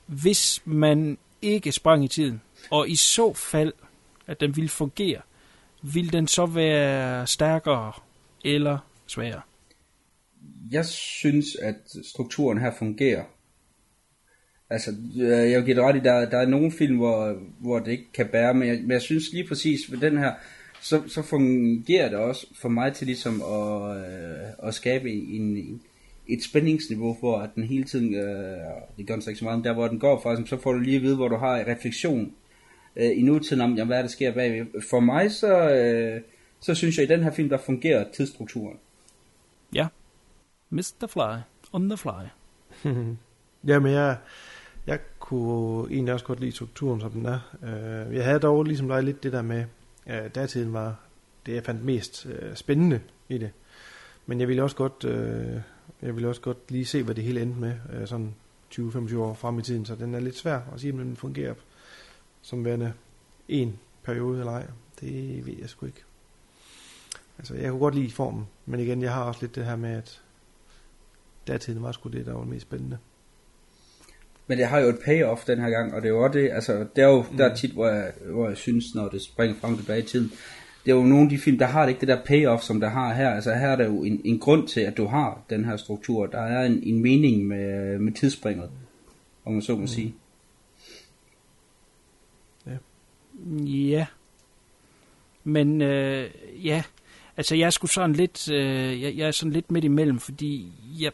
hvis 0.06 0.62
man 0.64 1.18
ikke 1.42 1.72
sprang 1.72 2.04
i 2.04 2.08
tiden? 2.08 2.40
Og 2.70 2.88
i 2.88 2.96
så 2.96 3.32
fald, 3.32 3.72
at 4.26 4.40
den 4.40 4.56
vil 4.56 4.68
fungere, 4.68 5.20
vil 5.82 6.12
den 6.12 6.28
så 6.28 6.46
være 6.46 7.26
stærkere 7.26 7.92
eller 8.44 8.78
svagere? 9.06 9.40
Jeg 10.70 10.86
synes, 10.86 11.56
at 11.56 11.96
strukturen 12.04 12.60
her 12.60 12.72
fungerer. 12.78 13.24
Altså, 14.70 14.90
øh, 15.16 15.50
jeg 15.50 15.58
vil 15.58 15.64
give 15.64 15.76
det 15.76 15.84
ret 15.84 15.96
i, 15.96 16.00
der, 16.00 16.30
der 16.30 16.38
er 16.38 16.46
nogle 16.46 16.72
film, 16.72 16.96
hvor, 16.96 17.38
hvor 17.58 17.78
det 17.78 17.92
ikke 17.92 18.12
kan 18.14 18.26
bære, 18.26 18.54
men 18.54 18.68
jeg, 18.68 18.78
men 18.80 18.90
jeg 18.90 19.02
synes 19.02 19.32
lige 19.32 19.48
præcis 19.48 19.92
ved 19.92 19.98
den 19.98 20.18
her, 20.18 20.32
så, 20.80 21.02
så 21.08 21.22
fungerer 21.22 22.08
det 22.08 22.18
også 22.18 22.46
for 22.60 22.68
mig 22.68 22.92
til 22.92 23.06
ligesom 23.06 23.42
at, 23.42 23.96
øh, 23.96 24.68
at 24.68 24.74
skabe 24.74 25.10
en, 25.10 25.56
en, 25.56 25.82
et 26.28 26.42
spændingsniveau, 26.42 27.16
hvor 27.20 27.38
at 27.38 27.50
den 27.54 27.64
hele 27.64 27.84
tiden, 27.84 28.14
øh, 28.14 28.58
det 28.96 29.06
gør 29.06 29.14
den 29.14 29.22
så 29.22 29.30
ikke 29.30 29.38
så 29.38 29.44
meget, 29.44 29.58
men 29.58 29.64
der 29.64 29.72
hvor 29.72 29.88
den 29.88 29.98
går 29.98 30.20
fra, 30.20 30.30
altså, 30.30 30.46
så 30.46 30.62
får 30.62 30.72
du 30.72 30.78
lige 30.78 30.96
at 30.96 31.02
vide, 31.02 31.16
hvor 31.16 31.28
du 31.28 31.36
har 31.36 31.64
refleksion 31.66 32.32
øh, 32.96 33.18
i 33.18 33.22
nutiden 33.22 33.62
om, 33.62 33.74
jamen, 33.74 33.86
hvad 33.86 33.98
er 33.98 34.02
der 34.02 34.08
sker 34.08 34.32
bagved. 34.32 34.66
For 34.90 35.00
mig, 35.00 35.30
så, 35.30 35.70
øh, 35.70 36.20
så 36.62 36.74
synes 36.74 36.96
jeg, 36.96 37.02
at 37.02 37.10
i 37.10 37.12
den 37.12 37.22
her 37.22 37.30
film, 37.30 37.48
der 37.48 37.58
fungerer 37.58 38.12
tidsstrukturen. 38.12 38.78
Ja. 39.74 39.88
Mr. 40.70 41.06
Fly. 41.08 41.40
On 41.72 41.88
the 41.88 41.96
fly. 41.96 42.26
Jamen, 43.70 43.92
jeg, 43.92 44.16
jeg 44.86 45.00
kunne 45.18 45.92
egentlig 45.92 46.14
også 46.14 46.26
godt 46.26 46.40
lide 46.40 46.52
strukturen, 46.52 47.00
som 47.00 47.10
den 47.10 47.26
er. 47.26 47.56
Øh, 47.62 48.16
jeg 48.16 48.24
havde 48.24 48.38
dog 48.38 48.64
ligesom 48.64 48.88
dig 48.88 49.02
lidt 49.02 49.22
det 49.22 49.32
der 49.32 49.42
med, 49.42 49.64
at 50.06 50.34
datiden 50.34 50.72
var 50.72 50.96
det, 51.46 51.54
jeg 51.54 51.64
fandt 51.64 51.84
mest 51.84 52.26
øh, 52.26 52.54
spændende 52.56 53.00
i 53.28 53.38
det. 53.38 53.50
Men 54.26 54.40
jeg 54.40 54.48
ville 54.48 54.62
også 54.62 54.76
godt, 54.76 55.04
øh, 55.04 55.60
jeg 56.02 56.14
ville 56.14 56.28
også 56.28 56.40
godt 56.40 56.70
lige 56.70 56.84
se, 56.84 57.02
hvad 57.02 57.14
det 57.14 57.24
hele 57.24 57.42
endte 57.42 57.60
med, 57.60 58.06
sådan 58.06 58.34
20-25 58.74 59.16
år 59.16 59.34
frem 59.34 59.58
i 59.58 59.62
tiden, 59.62 59.86
så 59.86 59.94
den 59.94 60.14
er 60.14 60.20
lidt 60.20 60.36
svær 60.36 60.60
at 60.74 60.80
sige, 60.80 60.92
om 60.92 60.98
den 60.98 61.16
fungerer 61.16 61.54
som 62.42 62.64
værende 62.64 62.92
en 63.48 63.78
periode 64.02 64.38
eller 64.38 64.52
ej. 64.52 64.66
Det 65.00 65.46
ved 65.46 65.54
jeg 65.60 65.68
sgu 65.68 65.86
ikke. 65.86 66.02
Altså, 67.42 67.54
jeg 67.54 67.70
kunne 67.70 67.80
godt 67.80 67.94
lide 67.94 68.10
formen, 68.10 68.46
men 68.66 68.80
igen, 68.80 69.02
jeg 69.02 69.12
har 69.12 69.24
også 69.24 69.40
lidt 69.40 69.54
det 69.54 69.64
her 69.64 69.76
med, 69.76 69.90
at 69.90 70.22
datiden 71.46 71.82
var 71.82 71.92
sgu 71.92 72.08
det, 72.08 72.26
der 72.26 72.32
var 72.32 72.44
mest 72.44 72.62
spændende. 72.62 72.98
Men 74.46 74.58
det 74.58 74.66
har 74.66 74.78
jo 74.78 74.88
et 74.88 74.98
payoff 75.04 75.44
den 75.44 75.60
her 75.60 75.70
gang, 75.70 75.94
og 75.94 76.02
det 76.02 76.08
er 76.08 76.12
jo 76.12 76.24
også 76.24 76.38
det, 76.38 76.50
altså, 76.50 76.86
det 76.96 77.04
er 77.04 77.08
jo 77.08 77.24
der 77.38 77.50
er 77.50 77.54
tit, 77.54 77.70
hvor 77.70 77.88
jeg, 77.88 78.12
hvor 78.30 78.48
jeg 78.48 78.56
synes, 78.56 78.94
når 78.94 79.08
det 79.08 79.22
springer 79.22 79.56
frem 79.56 79.76
tilbage 79.76 79.98
i 79.98 80.06
tiden, 80.06 80.32
det 80.84 80.90
er 80.90 80.96
jo 80.96 81.02
nogle 81.02 81.22
af 81.22 81.28
de 81.28 81.38
film, 81.38 81.58
der 81.58 81.66
har 81.66 81.82
det 81.82 81.88
ikke 81.88 82.00
det 82.00 82.08
der 82.08 82.24
payoff, 82.24 82.62
som 82.62 82.80
der 82.80 82.88
har 82.88 83.14
her. 83.14 83.30
Altså 83.30 83.54
her 83.54 83.68
er 83.68 83.76
der 83.76 83.84
jo 83.84 84.02
en, 84.02 84.20
en 84.24 84.38
grund 84.38 84.68
til, 84.68 84.80
at 84.80 84.96
du 84.96 85.06
har 85.06 85.42
den 85.50 85.64
her 85.64 85.76
struktur. 85.76 86.26
Der 86.26 86.40
er 86.40 86.66
en, 86.66 86.82
en 86.82 87.02
mening 87.02 87.46
med, 87.46 87.98
med 87.98 88.12
tidsspringet, 88.12 88.70
om 89.44 89.52
man 89.52 89.62
så 89.62 89.76
må 89.76 89.86
sige. 89.86 90.14
Ja. 93.46 94.06
Men 95.44 95.82
øh, 95.82 96.30
ja, 96.64 96.82
altså 97.36 97.54
jeg 97.54 97.66
er 97.66 97.70
sgu 97.70 97.86
sådan 97.86 98.16
lidt, 98.16 98.50
øh, 98.50 99.02
jeg, 99.02 99.16
jeg 99.16 99.26
er 99.26 99.30
sådan 99.30 99.52
lidt 99.52 99.70
midt 99.70 99.84
imellem, 99.84 100.18
fordi 100.18 100.72
jeg, 100.98 101.12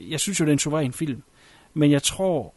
jeg 0.00 0.20
synes 0.20 0.40
jo, 0.40 0.44
det 0.44 0.50
er 0.50 0.52
en 0.52 0.58
suveræn 0.58 0.92
film. 0.92 1.22
Men 1.74 1.90
jeg 1.90 2.02
tror, 2.02 2.54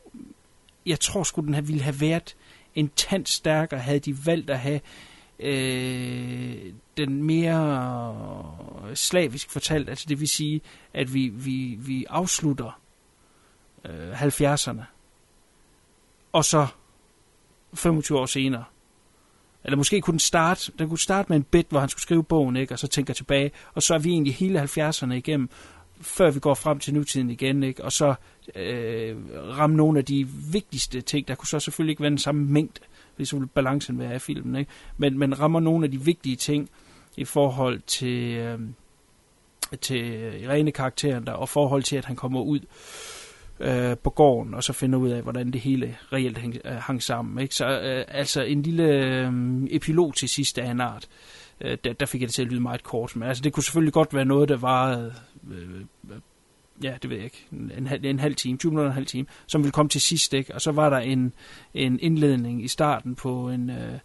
jeg 0.86 1.00
tror 1.00 1.24
sgu, 1.24 1.42
den 1.42 1.54
her 1.54 1.62
ville 1.62 1.82
have 1.82 2.02
været 2.02 2.36
en 2.76 2.90
tand 2.96 3.26
stærkere, 3.26 3.80
havde 3.80 4.00
de 4.00 4.26
valgt 4.26 4.50
at 4.50 4.60
have 4.60 4.80
øh, 5.40 6.74
den 6.98 7.24
mere 7.24 8.16
slavisk 8.96 9.50
fortalt. 9.50 9.90
Altså 9.90 10.06
det 10.10 10.20
vil 10.20 10.28
sige, 10.28 10.62
at 10.94 11.14
vi, 11.14 11.28
vi, 11.28 11.78
vi 11.80 12.06
afslutter 12.10 12.82
øh, 13.86 14.22
70'erne, 14.22 14.84
og 16.32 16.46
så 16.46 16.68
25 17.74 18.20
år 18.20 18.26
senere. 18.26 18.64
Eller 19.64 19.78
måske 19.78 20.02
kunne 20.02 20.12
den 20.12 20.20
starte, 20.20 20.72
den 20.80 20.90
kunne 20.90 21.00
starte 21.00 21.30
med 21.30 21.38
en 21.38 21.44
bit, 21.44 21.68
hvor 21.70 21.80
han 21.80 21.90
skulle 21.90 22.02
skrive 22.02 22.24
bogen, 22.24 22.56
ikke? 22.56 22.74
og 22.74 22.80
så 22.80 22.88
tænker 22.88 23.14
tilbage, 23.14 23.52
og 23.74 23.84
så 23.84 23.94
er 23.94 24.00
vi 24.00 24.10
egentlig 24.10 24.36
hele 24.36 24.62
70'erne 24.62 25.12
igennem, 25.12 25.50
før 26.02 26.32
vi 26.32 26.40
går 26.40 26.54
frem 26.54 26.80
til 26.80 26.94
nutiden 26.94 27.30
igen, 27.30 27.64
ikke? 27.64 27.84
og 27.84 27.92
så 27.92 28.14
øh, 28.56 29.16
ramme 29.34 29.76
nogle 29.76 30.00
af 30.00 30.06
de 30.06 30.28
vigtigste 30.52 31.02
ting. 31.02 31.28
Der 31.28 31.36
kunne 31.36 31.48
så 31.48 31.60
selvfølgelig 31.60 31.92
ikke 31.92 32.02
være 32.02 32.10
den 32.10 32.18
samme 32.18 32.46
mængde, 32.46 32.80
hvis 33.16 33.30
så 33.30 33.36
ville 33.36 33.48
balancen 33.48 34.00
være 34.00 34.14
af 34.14 34.22
filmen, 34.22 34.56
ikke? 34.56 34.72
Men, 34.98 35.20
men 35.20 35.40
rammer 35.40 35.60
nogle 35.60 35.86
af 35.86 35.92
de 35.92 36.02
vigtige 36.02 36.36
ting 36.36 36.70
i 37.18 37.26
forhold 37.26 37.82
til, 37.88 38.34
øh, 38.34 38.60
til 39.82 40.06
Irene 40.44 40.72
karakteren 40.72 41.26
der, 41.26 41.34
og 41.34 41.50
forhold 41.50 41.84
til, 41.84 41.96
at 41.96 42.06
han 42.06 42.16
kommer 42.16 42.42
ud 42.42 42.60
øh, 42.60 43.21
Øh, 43.62 43.98
på 43.98 44.10
gården, 44.10 44.54
og 44.54 44.64
så 44.64 44.74
finder 44.74 45.00
ud 45.00 45.10
af, 45.10 45.22
hvordan 45.22 45.52
det 45.52 45.62
hele 45.62 45.98
reelt 46.14 46.38
hang, 46.38 46.58
øh, 46.66 46.72
hang 46.72 47.04
sammen. 47.04 47.40
Ikke? 47.40 47.56
Så 47.56 47.66
øh, 47.66 48.06
altså 48.08 48.42
en 48.42 48.62
lille 48.62 48.84
øh, 48.84 49.34
epilog 49.70 50.16
til 50.16 50.30
sidst 50.30 50.58
af 50.58 50.72
en 50.72 50.82
art. 50.82 51.08
Øh, 51.62 51.78
der, 51.84 51.94
der 51.94 52.06
fik 52.06 52.22
jeg 52.22 52.28
det 52.28 52.34
til 52.36 52.42
at 52.42 52.48
lyde 52.48 52.62
meget 52.62 52.84
kort, 52.84 53.16
men 53.16 53.28
altså 53.28 53.44
det 53.44 53.54
kunne 53.54 53.64
selvfølgelig 53.64 53.94
godt 53.94 54.14
være 54.14 54.26
noget, 54.26 54.50
der 54.50 54.58
varede 54.58 55.14
øh, 55.52 55.58
øh 56.12 56.18
ja, 56.84 56.94
det 57.02 57.10
ved 57.10 57.18
jeg 57.18 57.26
ikke, 57.26 57.48
en, 57.52 57.72
en, 57.78 58.06
en 58.06 58.20
halv 58.20 58.36
time, 58.36 58.58
20 58.58 58.72
minutter 58.72 58.90
en 58.90 58.96
halv 58.96 59.06
time, 59.06 59.28
som 59.48 59.64
ville 59.64 59.72
komme 59.72 59.90
til 59.90 60.02
sidst, 60.02 60.34
ikke? 60.34 60.56
Og 60.56 60.62
så 60.62 60.72
var 60.72 60.90
der 60.90 60.98
en, 60.98 61.34
en 61.74 62.00
indledning 62.00 62.64
i 62.64 62.68
starten 62.68 63.16
på 63.16 63.50
en, 63.50 63.70
øh, 63.70 64.00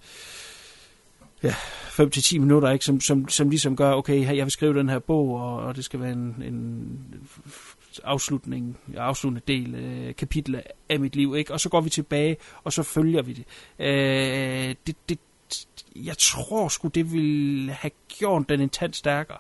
ja, 1.43 1.51
5-10 1.53 2.39
minutter, 2.39 2.71
ikke? 2.71 2.85
Som, 2.85 3.01
som, 3.01 3.29
som 3.29 3.51
ligesom 3.51 3.77
gør, 3.77 3.93
okay, 3.93 4.37
jeg 4.37 4.45
vil 4.45 4.51
skrive 4.51 4.79
den 4.79 4.89
her 4.89 4.99
bog, 4.99 5.35
og, 5.35 5.57
og 5.57 5.77
det 5.77 5.85
skal 5.85 6.01
være 6.01 6.13
en, 6.13 6.43
en 6.47 6.99
afslutning, 8.05 8.79
afsluttende 8.97 9.43
del, 9.49 9.75
øh, 9.75 10.15
kapitel 10.15 10.63
af 10.89 11.01
mit 11.01 11.17
liv, 11.17 11.37
ikke? 11.37 11.53
Og 11.53 11.61
så 11.61 11.69
går 11.69 11.81
vi 11.81 11.91
tilbage, 11.91 12.37
og 12.65 12.73
så 12.73 12.83
følger 12.83 13.23
vi 13.23 13.33
det. 13.33 13.45
Øh, 13.79 14.75
det, 14.87 14.97
det 15.09 15.19
jeg 15.97 16.19
tror 16.19 16.69
sgu, 16.69 16.89
det 16.89 17.13
ville 17.13 17.73
have 17.73 17.91
gjort 18.09 18.49
den 18.49 18.61
en 18.61 18.69
tand 18.69 18.93
stærkere. 18.93 19.39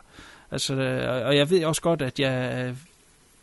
Altså, 0.50 0.74
øh, 0.74 1.26
og 1.26 1.36
jeg 1.36 1.50
ved 1.50 1.64
også 1.64 1.82
godt, 1.82 2.02
at 2.02 2.20
jeg 2.20 2.74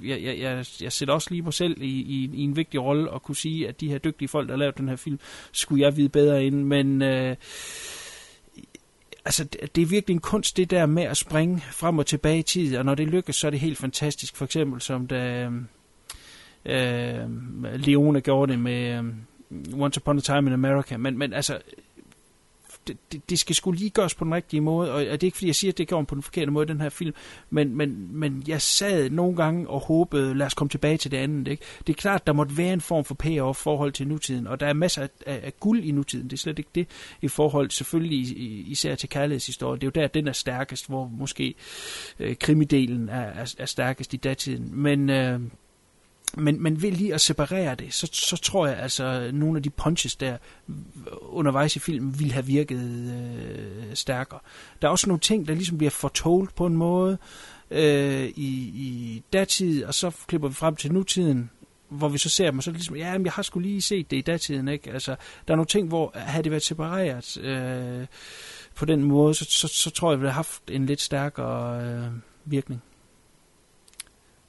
jeg, 0.03 0.23
jeg, 0.23 0.39
jeg, 0.39 0.65
jeg 0.81 0.91
sætter 0.91 1.13
også 1.13 1.27
lige 1.31 1.41
mig 1.41 1.53
selv 1.53 1.81
i, 1.81 1.85
i, 1.85 2.29
i 2.33 2.43
en 2.43 2.55
vigtig 2.55 2.81
rolle 2.81 3.09
og 3.09 3.23
kunne 3.23 3.35
sige, 3.35 3.67
at 3.67 3.81
de 3.81 3.89
her 3.89 3.97
dygtige 3.97 4.27
folk, 4.27 4.47
der 4.47 4.53
har 4.53 4.59
lavet 4.59 4.77
den 4.77 4.89
her 4.89 4.95
film, 4.95 5.19
skulle 5.51 5.81
jeg 5.81 5.97
vide 5.97 6.09
bedre 6.09 6.43
end. 6.43 6.63
Men 6.63 7.01
øh, 7.01 7.35
altså, 9.25 9.43
det 9.75 9.81
er 9.81 9.85
virkelig 9.85 10.13
en 10.13 10.19
kunst, 10.19 10.57
det 10.57 10.71
der 10.71 10.85
med 10.85 11.03
at 11.03 11.17
springe 11.17 11.61
frem 11.71 11.97
og 11.97 12.05
tilbage 12.05 12.39
i 12.39 12.43
tid, 12.43 12.77
og 12.77 12.85
når 12.85 12.95
det 12.95 13.07
lykkes, 13.07 13.35
så 13.35 13.47
er 13.47 13.51
det 13.51 13.59
helt 13.59 13.77
fantastisk. 13.77 14.35
For 14.35 14.45
eksempel 14.45 14.81
som 14.81 15.07
da 15.07 15.45
øh, 15.45 15.51
øh 16.65 17.29
Leone 17.75 18.21
gjorde 18.21 18.51
det 18.51 18.59
med 18.59 18.97
øh, 18.97 19.81
Once 19.81 20.01
Upon 20.01 20.17
a 20.17 20.21
Time 20.21 20.47
in 20.47 20.53
America. 20.53 20.97
Men, 20.97 21.17
men 21.17 21.33
altså, 21.33 21.59
det, 22.87 23.29
det, 23.29 23.39
skal 23.39 23.55
skulle 23.55 23.79
lige 23.79 23.89
gøres 23.89 24.15
på 24.15 24.25
den 24.25 24.35
rigtige 24.35 24.61
måde, 24.61 24.91
og, 24.91 24.95
og 24.95 25.03
det 25.03 25.23
er 25.23 25.23
ikke 25.23 25.37
fordi, 25.37 25.47
jeg 25.47 25.55
siger, 25.55 25.71
at 25.71 25.77
det 25.77 25.87
gjorde 25.87 26.05
på 26.05 26.15
den 26.15 26.23
forkerte 26.23 26.51
måde, 26.51 26.65
den 26.65 26.81
her 26.81 26.89
film, 26.89 27.13
men, 27.49 27.75
men, 27.75 28.07
men 28.11 28.43
jeg 28.47 28.61
sad 28.61 29.09
nogle 29.09 29.35
gange 29.35 29.69
og 29.69 29.79
håbede, 29.79 30.33
lad 30.33 30.45
os 30.45 30.53
komme 30.53 30.69
tilbage 30.69 30.97
til 30.97 31.11
det 31.11 31.17
andet. 31.17 31.47
Ikke? 31.47 31.63
Det 31.87 31.93
er 31.93 31.97
klart, 31.97 32.27
der 32.27 32.33
måtte 32.33 32.57
være 32.57 32.73
en 32.73 32.81
form 32.81 33.05
for 33.05 33.15
payoff 33.15 33.59
forhold 33.59 33.91
til 33.91 34.07
nutiden, 34.07 34.47
og 34.47 34.59
der 34.59 34.65
er 34.67 34.73
masser 34.73 35.01
af, 35.01 35.09
af, 35.25 35.39
af 35.43 35.59
guld 35.59 35.83
i 35.83 35.91
nutiden, 35.91 36.23
det 36.23 36.33
er 36.33 36.37
slet 36.37 36.59
ikke 36.59 36.71
det 36.75 36.87
i 37.21 37.27
forhold 37.27 37.71
selvfølgelig 37.71 38.19
især 38.71 38.95
til 38.95 39.09
kærlighedshistorien. 39.09 39.81
Det 39.81 39.87
er 39.87 39.91
jo 39.95 40.01
der, 40.01 40.07
den 40.07 40.27
er 40.27 40.31
stærkest, 40.31 40.87
hvor 40.87 41.07
måske 41.07 41.55
øh, 42.19 42.35
krimidelen 42.35 43.09
er, 43.09 43.21
er, 43.21 43.55
er 43.57 43.65
stærkest 43.65 44.13
i 44.13 44.17
datiden. 44.17 44.69
Men... 44.73 45.09
Øh, 45.09 45.39
men, 46.37 46.63
men 46.63 46.81
ved 46.81 46.91
lige 46.91 47.13
at 47.13 47.21
separere 47.21 47.75
det, 47.75 47.93
så, 47.93 48.09
så 48.11 48.37
tror 48.37 48.67
jeg 48.67 48.77
altså, 48.77 49.29
nogle 49.33 49.57
af 49.57 49.63
de 49.63 49.69
punches 49.69 50.15
der 50.15 50.37
øh, 50.69 50.75
undervejs 51.21 51.75
i 51.75 51.79
filmen 51.79 52.19
ville 52.19 52.33
have 52.33 52.45
virket 52.45 52.79
øh, 52.79 53.95
stærkere. 53.95 54.39
Der 54.81 54.87
er 54.87 54.91
også 54.91 55.07
nogle 55.07 55.19
ting, 55.19 55.47
der 55.47 55.53
ligesom 55.53 55.77
bliver 55.77 55.91
fortolt 55.91 56.55
på 56.55 56.65
en 56.65 56.75
måde 56.75 57.17
øh, 57.71 58.25
i, 58.25 58.71
i 58.75 59.23
datid, 59.33 59.85
og 59.85 59.93
så 59.93 60.11
klipper 60.27 60.47
vi 60.47 60.53
frem 60.53 60.75
til 60.75 60.93
nutiden, 60.93 61.49
hvor 61.89 62.09
vi 62.09 62.17
så 62.17 62.29
ser 62.29 62.45
dem, 62.45 62.57
og 62.57 62.63
så 62.63 62.69
er 62.69 62.71
det 62.71 62.79
ligesom, 62.79 62.95
ja, 62.95 63.17
men 63.17 63.25
jeg 63.25 63.33
har 63.33 63.41
skulle 63.41 63.67
lige 63.69 63.81
set 63.81 64.11
det 64.11 64.17
i 64.17 64.21
datiden, 64.21 64.67
ikke? 64.67 64.91
Altså, 64.91 65.15
der 65.47 65.53
er 65.53 65.55
nogle 65.55 65.67
ting, 65.67 65.87
hvor 65.87 66.11
havde 66.15 66.43
det 66.43 66.51
været 66.51 66.63
separeret 66.63 67.37
øh, 67.37 68.05
på 68.75 68.85
den 68.85 69.03
måde, 69.03 69.33
så, 69.33 69.45
så, 69.49 69.67
så 69.67 69.89
tror 69.89 70.11
jeg, 70.11 70.19
det 70.19 70.27
har 70.27 70.33
haft 70.33 70.63
en 70.71 70.85
lidt 70.85 71.01
stærkere 71.01 71.85
øh, 71.85 72.07
virkning. 72.45 72.81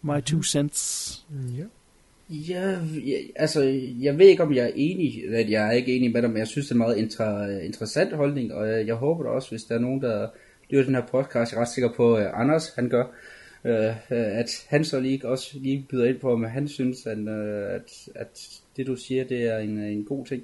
My 0.04 0.20
two 0.20 0.42
cents. 0.42 1.24
Ja. 1.58 1.64
Ja, 2.30 2.78
ja, 3.06 3.16
altså, 3.36 3.62
jeg 4.00 4.18
ved 4.18 4.26
ikke, 4.26 4.42
om 4.42 4.54
jeg 4.54 4.64
er 4.64 4.72
enig, 4.74 5.34
at 5.34 5.50
jeg 5.50 5.68
er 5.68 5.72
ikke 5.72 5.96
enig 5.96 6.12
med 6.12 6.22
dig, 6.22 6.30
men 6.30 6.38
jeg 6.38 6.48
synes, 6.48 6.66
det 6.66 6.72
er 6.72 6.74
en 6.74 6.78
meget 6.78 6.96
inter, 6.96 7.60
interessant 7.60 8.12
holdning, 8.12 8.54
og 8.54 8.68
jeg, 8.68 8.86
jeg 8.86 8.94
håber 8.94 9.22
da 9.22 9.30
også, 9.30 9.50
hvis 9.50 9.64
der 9.64 9.74
er 9.74 9.78
nogen, 9.78 10.02
der 10.02 10.28
lytter 10.70 10.84
den 10.84 10.94
her 10.94 11.06
podcast, 11.06 11.52
jeg 11.52 11.58
er 11.58 11.62
ret 11.62 11.68
sikker 11.68 11.92
på, 11.96 12.14
at 12.14 12.30
Anders, 12.34 12.74
han 12.74 12.88
gør, 12.88 13.04
øh, 13.64 13.94
at 14.10 14.66
han 14.68 14.84
så 14.84 15.00
lige 15.00 15.28
også 15.28 15.58
lige 15.58 15.86
byder 15.90 16.04
ind 16.04 16.18
på, 16.18 16.32
om 16.32 16.44
han 16.44 16.68
synes, 16.68 17.06
at, 17.06 17.18
øh, 17.18 17.74
at, 17.74 18.08
at 18.14 18.60
det 18.76 18.86
du 18.86 18.96
siger, 18.96 19.24
det 19.24 19.42
er 19.42 19.58
en, 19.58 19.78
en 19.78 20.04
god 20.04 20.26
ting. 20.26 20.42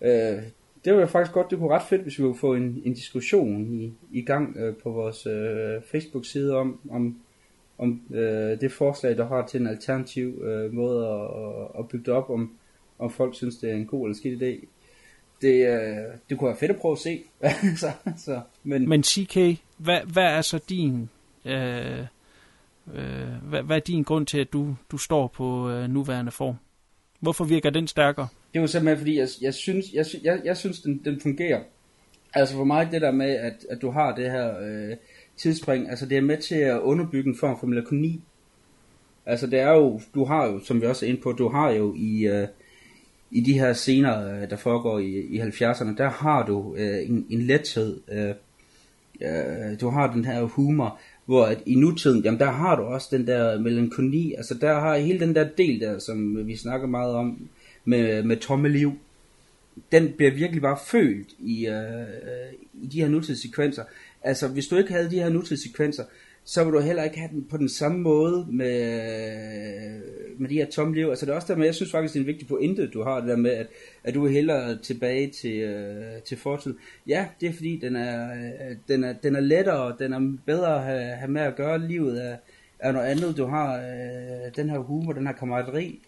Øh, 0.00 0.42
det 0.84 0.94
var 0.94 1.06
faktisk 1.06 1.34
godt, 1.34 1.50
det 1.50 1.58
kunne 1.58 1.74
ret 1.74 1.88
fedt, 1.88 2.02
hvis 2.02 2.18
vi 2.18 2.22
kunne 2.22 2.38
få 2.38 2.54
en, 2.54 2.82
en 2.84 2.94
diskussion 2.94 3.80
i, 3.80 3.92
i 4.12 4.22
gang 4.22 4.56
øh, 4.56 4.76
på 4.76 4.90
vores 4.90 5.26
øh, 5.26 5.82
Facebook-side 5.82 6.56
om, 6.56 6.80
om 6.90 7.16
om 7.80 8.02
øh, 8.10 8.60
det 8.60 8.72
forslag, 8.72 9.16
der 9.16 9.28
har 9.28 9.46
til 9.46 9.60
en 9.60 9.66
alternativ 9.66 10.42
øh, 10.44 10.72
måde 10.72 11.06
at, 11.06 11.20
at, 11.20 11.66
at 11.78 11.88
bygge 11.88 12.04
det 12.04 12.14
op, 12.14 12.30
om, 12.30 12.52
om 12.98 13.10
folk 13.10 13.34
synes, 13.34 13.56
det 13.56 13.70
er 13.70 13.74
en 13.74 13.86
god 13.86 14.06
eller 14.06 14.16
skidt 14.16 14.42
idé. 14.42 14.66
Det, 15.42 15.66
øh, 15.68 16.14
det 16.30 16.38
kunne 16.38 16.48
være 16.48 16.56
fedt 16.56 16.70
at 16.70 16.76
prøve 16.76 16.92
at 16.92 16.98
se. 16.98 17.22
så, 17.82 17.90
så, 18.16 18.40
men, 18.64 18.88
Men 18.88 19.02
CK, 19.02 19.60
hvad, 19.76 20.00
hvad 20.12 20.24
er 20.24 20.40
så 20.40 20.60
din... 20.68 21.08
Øh, 21.44 22.00
øh, 22.94 23.48
hvad, 23.48 23.62
hvad 23.62 23.76
er 23.76 23.80
din 23.80 24.02
grund 24.02 24.26
til, 24.26 24.38
at 24.38 24.52
du, 24.52 24.76
du 24.90 24.98
står 24.98 25.26
på 25.26 25.70
øh, 25.70 25.90
nuværende 25.90 26.32
form? 26.32 26.54
Hvorfor 27.20 27.44
virker 27.44 27.70
den 27.70 27.86
stærkere? 27.86 28.28
Det 28.52 28.58
er 28.58 28.60
jo 28.60 28.66
simpelthen 28.66 28.98
fordi, 28.98 29.18
jeg, 29.18 29.28
jeg 29.40 29.54
synes, 29.54 29.86
jeg, 29.92 30.06
jeg, 30.22 30.40
jeg 30.44 30.56
synes 30.56 30.80
den, 30.80 31.00
den 31.04 31.20
fungerer. 31.20 31.62
Altså 32.34 32.54
for 32.54 32.64
mig 32.64 32.88
det 32.90 33.00
der 33.00 33.10
med, 33.10 33.30
at, 33.30 33.66
at 33.70 33.82
du 33.82 33.90
har 33.90 34.14
det 34.14 34.30
her 34.30 34.60
øh, 34.60 34.96
tidsspring, 35.36 35.90
altså 35.90 36.06
det 36.06 36.18
er 36.18 36.22
med 36.22 36.38
til 36.38 36.54
at 36.54 36.80
underbygge 36.80 37.28
en 37.28 37.36
form 37.36 37.60
for 37.60 37.66
melakoni. 37.66 38.20
Altså 39.26 39.46
det 39.46 39.60
er 39.60 39.70
jo, 39.70 40.00
du 40.14 40.24
har 40.24 40.46
jo, 40.46 40.60
som 40.60 40.80
vi 40.80 40.86
også 40.86 41.06
er 41.06 41.10
inde 41.10 41.20
på, 41.20 41.32
du 41.32 41.48
har 41.48 41.70
jo 41.70 41.94
i, 41.96 42.26
øh, 42.26 42.48
i 43.30 43.40
de 43.40 43.58
her 43.58 43.72
scener, 43.72 44.42
øh, 44.42 44.50
der 44.50 44.56
foregår 44.56 44.98
i, 44.98 45.18
i 45.18 45.40
70'erne, 45.40 45.96
der 45.96 46.10
har 46.10 46.46
du 46.46 46.74
øh, 46.76 47.10
en, 47.10 47.26
en 47.30 47.42
lethed, 47.42 48.00
øh, 48.12 48.34
øh, 49.20 49.80
du 49.80 49.88
har 49.88 50.12
den 50.12 50.24
her 50.24 50.42
humor, 50.42 50.98
hvor 51.24 51.44
at 51.44 51.62
i 51.66 51.74
nutiden, 51.74 52.24
jamen 52.24 52.40
der 52.40 52.50
har 52.50 52.76
du 52.76 52.82
også 52.82 53.08
den 53.10 53.26
der 53.26 53.58
melankoli, 53.58 54.34
altså 54.36 54.54
der 54.54 54.80
har 54.80 54.96
hele 54.96 55.20
den 55.20 55.34
der 55.34 55.48
del 55.58 55.80
der, 55.80 55.98
som 55.98 56.46
vi 56.46 56.56
snakker 56.56 56.86
meget 56.86 57.14
om, 57.14 57.48
med, 57.84 58.22
med 58.22 58.36
tomme 58.36 58.68
liv, 58.68 58.92
den 59.92 60.12
bliver 60.16 60.30
virkelig 60.30 60.62
bare 60.62 60.78
følt 60.86 61.28
i, 61.38 61.66
øh, 61.66 62.00
øh 62.00 62.52
i 62.82 62.86
de 62.86 63.00
her 63.00 63.08
nutidssekvenser. 63.08 63.84
Altså 64.22 64.48
hvis 64.48 64.66
du 64.66 64.76
ikke 64.76 64.92
havde 64.92 65.10
de 65.10 65.18
her 65.18 65.28
nutidssekvenser, 65.28 66.04
så 66.44 66.64
vil 66.64 66.72
du 66.72 66.80
heller 66.80 67.02
ikke 67.02 67.18
have 67.18 67.30
den 67.32 67.44
på 67.50 67.56
den 67.56 67.68
samme 67.68 67.98
måde 67.98 68.46
med, 68.48 68.80
med 70.38 70.48
de 70.48 70.54
her 70.54 70.66
tomme 70.66 70.94
liv. 70.94 71.08
Altså 71.08 71.26
det 71.26 71.32
er 71.32 71.36
også 71.36 71.52
der 71.52 71.58
med, 71.58 71.66
jeg 71.66 71.74
synes 71.74 71.90
faktisk, 71.90 72.14
det 72.14 72.20
er 72.20 72.24
en 72.24 72.26
vigtig 72.26 72.48
pointe, 72.48 72.86
du 72.86 73.02
har 73.02 73.20
det 73.20 73.28
der 73.28 73.36
med, 73.36 73.50
at, 73.50 73.66
at 74.04 74.14
du 74.14 74.24
er 74.24 74.30
hellere 74.30 74.78
tilbage 74.78 75.30
til, 75.30 75.56
øh, 75.56 76.22
til 76.22 76.36
fortid. 76.36 76.74
Ja, 77.06 77.26
det 77.40 77.48
er 77.48 77.52
fordi, 77.52 77.78
den 77.82 77.96
er, 77.96 78.32
øh, 78.32 78.76
den 78.88 79.04
er, 79.04 79.12
den 79.12 79.36
er 79.36 79.40
lettere, 79.40 79.94
den 79.98 80.12
er 80.12 80.36
bedre 80.46 80.76
at 80.76 80.82
have, 80.82 81.16
have 81.16 81.30
med 81.30 81.42
at 81.42 81.56
gøre. 81.56 81.78
Livet 81.78 82.24
er, 82.26 82.36
er 82.78 82.92
noget 82.92 83.06
andet. 83.06 83.36
Du 83.36 83.46
har 83.46 83.76
øh, 83.76 84.56
den 84.56 84.70
her 84.70 84.78
humor, 84.78 85.12
den 85.12 85.26
her 85.26 85.34
kammerateri, 85.34 86.00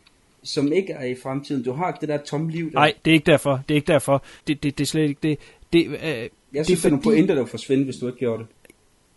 som 0.43 0.73
ikke 0.73 0.93
er 0.93 1.05
i 1.05 1.15
fremtiden. 1.15 1.63
Du 1.63 1.73
har 1.73 1.89
ikke 1.89 2.01
det 2.01 2.09
der 2.09 2.19
tomme 2.19 2.51
liv. 2.51 2.73
Der. 2.73 2.75
Nej, 2.75 2.95
det 3.05 3.11
er 3.11 3.15
ikke 3.15 3.27
derfor. 3.27 3.61
Det 3.69 3.75
er 3.75 3.77
ikke 3.77 3.93
derfor. 3.93 4.25
Det, 4.47 4.63
det, 4.63 4.79
det 4.79 4.85
er 4.85 4.89
slet 4.89 5.09
ikke 5.09 5.21
det. 5.23 5.39
det 5.73 5.87
øh, 5.87 6.29
jeg 6.55 6.65
synes, 6.65 6.81
det 6.81 6.87
er 6.87 6.91
nogle 6.91 7.03
pointer, 7.03 7.35
der 7.35 7.43
vil 7.43 7.51
forsvinde, 7.51 7.85
hvis 7.85 7.97
du 7.97 8.07
ikke 8.07 8.19
gjorde 8.19 8.43
det. 8.43 8.47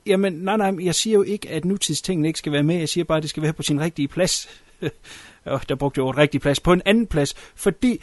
Jamen, 0.06 0.34
nej, 0.34 0.57
nej, 0.57 0.86
jeg 0.86 0.95
siger 0.95 1.14
jo 1.14 1.22
ikke, 1.24 1.49
at 1.49 1.66
nutidstingene 1.66 2.28
ikke 2.28 2.40
skal 2.40 2.52
være 2.52 2.64
med. 2.64 2.76
Jeg 2.76 2.90
siger 2.90 3.03
bare, 3.03 3.18
at 3.18 3.22
det 3.24 3.30
skal 3.30 3.44
være 3.44 3.53
på 3.53 3.64
sin 3.64 3.82
rigtige 3.82 4.07
plads. 4.07 4.48
Og 5.45 5.70
der 5.70 5.76
brugte 5.76 5.99
jeg 5.99 6.06
ordet 6.06 6.18
rigtig 6.18 6.41
plads. 6.41 6.60
På 6.60 6.74
en 6.74 6.82
anden 6.86 7.07
plads. 7.07 7.34
Fordi 7.56 7.99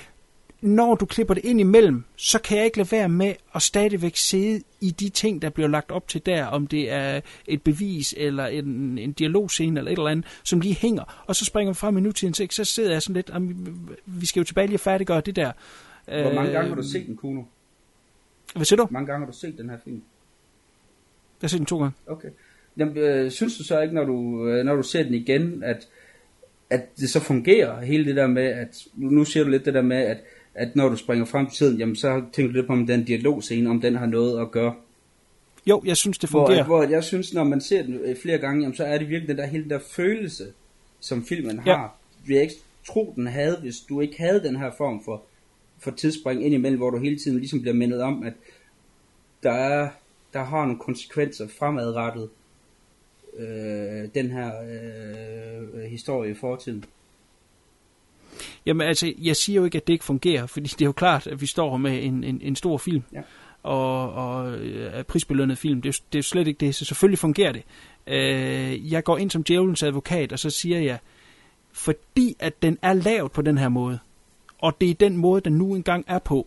når 0.61 0.95
du 0.95 1.07
klipper 1.07 1.35
det 1.35 1.45
ind 1.45 1.61
imellem, 1.61 2.05
så 2.17 2.39
kan 2.39 2.57
jeg 2.57 2.65
ikke 2.65 2.77
lade 2.79 2.93
være 2.93 3.09
med 3.09 3.35
at 3.55 3.63
stadigvæk 3.63 4.17
sidde 4.17 4.63
i 4.81 4.91
de 4.91 5.09
ting, 5.09 5.43
der 5.43 5.51
bliver 5.51 5.69
lagt 5.69 5.91
op 5.91 6.09
til 6.09 6.27
der, 6.27 6.45
om 6.47 6.67
det 6.67 6.91
er 6.93 7.21
et 7.47 7.63
bevis, 7.63 8.15
eller 8.17 8.47
en, 8.47 8.99
en 8.99 9.13
dialogscene, 9.13 9.81
eller 9.81 9.91
et 9.93 9.97
eller 9.99 10.11
andet, 10.11 10.27
som 10.45 10.61
lige 10.61 10.75
hænger, 10.75 11.25
og 11.27 11.37
så 11.37 11.45
springer 11.45 11.73
vi 11.73 11.77
frem 11.77 11.99
i 11.99 12.01
nutiden, 12.01 12.35
så, 12.35 12.47
så 12.51 12.65
sidder 12.65 12.93
jeg 12.93 13.03
sådan 13.03 13.15
lidt, 13.15 13.31
"Jamen, 13.35 13.79
vi 14.07 14.27
skal 14.27 14.41
jo 14.41 14.45
tilbage 14.45 14.67
lige 14.67 14.77
og 14.77 14.81
færdiggøre 14.81 15.21
det 15.21 15.37
der. 15.37 15.53
Hvor 16.07 16.35
mange 16.35 16.53
gange 16.53 16.69
har 16.69 16.75
du 16.75 16.81
Øh, 16.81 16.87
set 16.87 17.07
den, 17.07 17.17
Kuno? 17.17 17.43
Hvad 18.55 18.65
siger 18.65 18.77
du? 18.77 18.85
Hvor 18.85 18.93
mange 18.93 19.07
gange 19.07 19.27
har 19.27 19.33
du 19.33 19.39
set 19.39 19.59
den 19.59 19.71
her 19.71 19.77
film? 19.85 19.97
Jeg 19.97 20.03
har 21.47 21.49
set 21.49 21.59
den 21.59 21.67
to 21.67 21.79
gange. 21.79 21.93
Okay. 22.07 22.29
Jamen, 22.77 22.97
øh, 22.97 23.31
synes 23.31 23.59
du 23.59 23.65
så 23.65 23.81
ikke, 23.81 23.95
når 23.95 24.05
du, 24.05 24.49
øh, 24.49 24.65
når 24.65 24.77
du 24.77 24.83
ser 24.83 25.03
den 25.03 25.15
igen, 25.15 25.63
at, 25.65 25.89
at 26.71 26.97
det 26.97 27.11
så 27.11 27.21
fungerer, 27.21 27.81
hele 27.81 28.05
det 28.05 28.17
der 28.17 28.27
med, 28.27 28.43
at 28.47 28.85
nu 28.95 29.25
siger 29.25 29.45
du 29.45 29.51
lidt 29.51 29.65
det 29.65 29.75
der 29.75 29.83
med, 29.83 29.97
at, 29.97 30.19
at 30.55 30.77
når 30.77 30.89
du 30.89 30.97
springer 30.97 31.25
frem 31.25 31.47
til 31.47 31.57
tiden, 31.57 31.79
jamen 31.79 31.97
så 31.97 32.23
tænker 32.33 32.53
du 32.53 32.57
lidt 32.57 32.67
på, 32.67 32.73
om 32.73 32.87
den 32.87 33.05
dialogscene, 33.05 33.71
om 33.71 33.81
den 33.81 33.97
har 33.97 34.07
noget 34.07 34.41
at 34.41 34.51
gøre. 34.51 34.75
Jo, 35.67 35.83
jeg 35.87 35.97
synes, 35.97 36.19
det 36.19 36.31
Hvor, 36.31 36.47
fungerer. 36.47 36.65
hvor 36.65 36.83
at 36.83 36.91
jeg 36.91 37.05
synes, 37.05 37.35
når 37.35 37.45
man 37.45 37.61
ser 37.61 37.83
den 37.83 37.95
øh, 37.95 38.17
flere 38.23 38.39
gange, 38.39 38.63
jamen, 38.63 38.77
så 38.77 38.85
er 38.85 38.99
det 38.99 39.09
virkelig 39.09 39.29
den 39.29 39.39
der 39.39 39.47
hele 39.47 39.69
der 39.71 39.79
følelse, 39.79 40.45
som 41.01 41.25
filmen 41.25 41.61
Ja. 41.67 41.77
har. 41.77 41.97
Vil 42.27 42.35
jeg 42.35 42.43
ikke 42.43 42.55
tro, 42.87 43.13
den 43.17 43.27
havde, 43.27 43.57
hvis 43.61 43.77
du 43.89 44.01
ikke 44.01 44.15
havde 44.19 44.43
den 44.43 44.57
her 44.57 44.71
form 44.79 45.05
for, 45.05 45.23
for 45.85 45.91
tidsspring 45.91 46.45
ind 46.45 46.55
imellem, 46.55 46.79
hvor 46.79 46.91
du 46.91 46.99
hele 46.99 47.19
tiden 47.19 47.39
ligesom 47.39 47.61
bliver 47.61 47.75
mindet 47.75 48.03
om, 48.03 48.23
at 48.23 48.33
der 49.43 49.53
er 49.53 49.89
der 50.33 50.45
har 50.45 50.65
nogle 50.65 50.79
konsekvenser 50.79 51.49
fremadrettet 51.59 52.29
øh, 53.39 54.09
den 54.15 54.31
her 54.31 54.53
øh, 54.63 55.83
historie 55.91 56.31
i 56.31 56.35
fortiden. 56.35 56.85
Jamen 58.67 58.87
altså, 58.89 59.13
jeg 59.19 59.37
siger 59.37 59.57
jo 59.61 59.65
ikke, 59.65 59.79
at 59.79 59.87
det 59.87 59.93
ikke 59.93 60.05
fungerer, 60.05 60.47
fordi 60.47 60.67
det 60.67 60.83
er 60.83 60.87
jo 60.87 60.93
klart, 60.93 61.27
at 61.27 61.41
vi 61.41 61.47
står 61.47 61.77
med 61.77 62.05
en, 62.05 62.25
en, 62.25 62.41
en 62.43 62.57
stor 62.57 62.79
film, 62.79 63.03
Ja. 63.13 63.21
og, 63.63 64.13
og 64.13 64.53
øh, 64.59 64.93
er 64.93 65.03
prisbelønnet 65.03 65.59
film. 65.59 65.83
Det 65.83 65.89
er, 65.89 65.93
det 65.93 66.15
er 66.15 66.19
jo 66.19 66.23
slet 66.23 66.47
ikke 66.47 66.67
det, 66.67 66.75
så 66.75 66.85
selvfølgelig 66.85 67.19
fungerer 67.19 67.53
det. 67.53 67.63
Øh, 68.07 68.93
jeg 68.93 69.05
går 69.05 69.19
ind 69.19 69.31
som 69.31 69.45
djævelens 69.45 69.83
advokat, 69.83 70.33
og 70.33 70.39
så 70.39 70.51
siger 70.51 70.81
jeg, 70.81 70.99
fordi 71.73 72.37
at 72.39 72.63
den 72.63 72.79
er 72.83 72.93
lavet 72.93 73.33
på 73.33 73.43
den 73.43 73.59
her 73.59 73.69
måde, 73.69 73.99
og 74.63 74.81
det 74.81 74.91
er 74.91 74.95
den 74.95 75.17
måde, 75.17 75.41
den 75.41 75.53
nu 75.53 75.75
engang 75.75 76.05
er 76.09 76.19
på, 76.19 76.47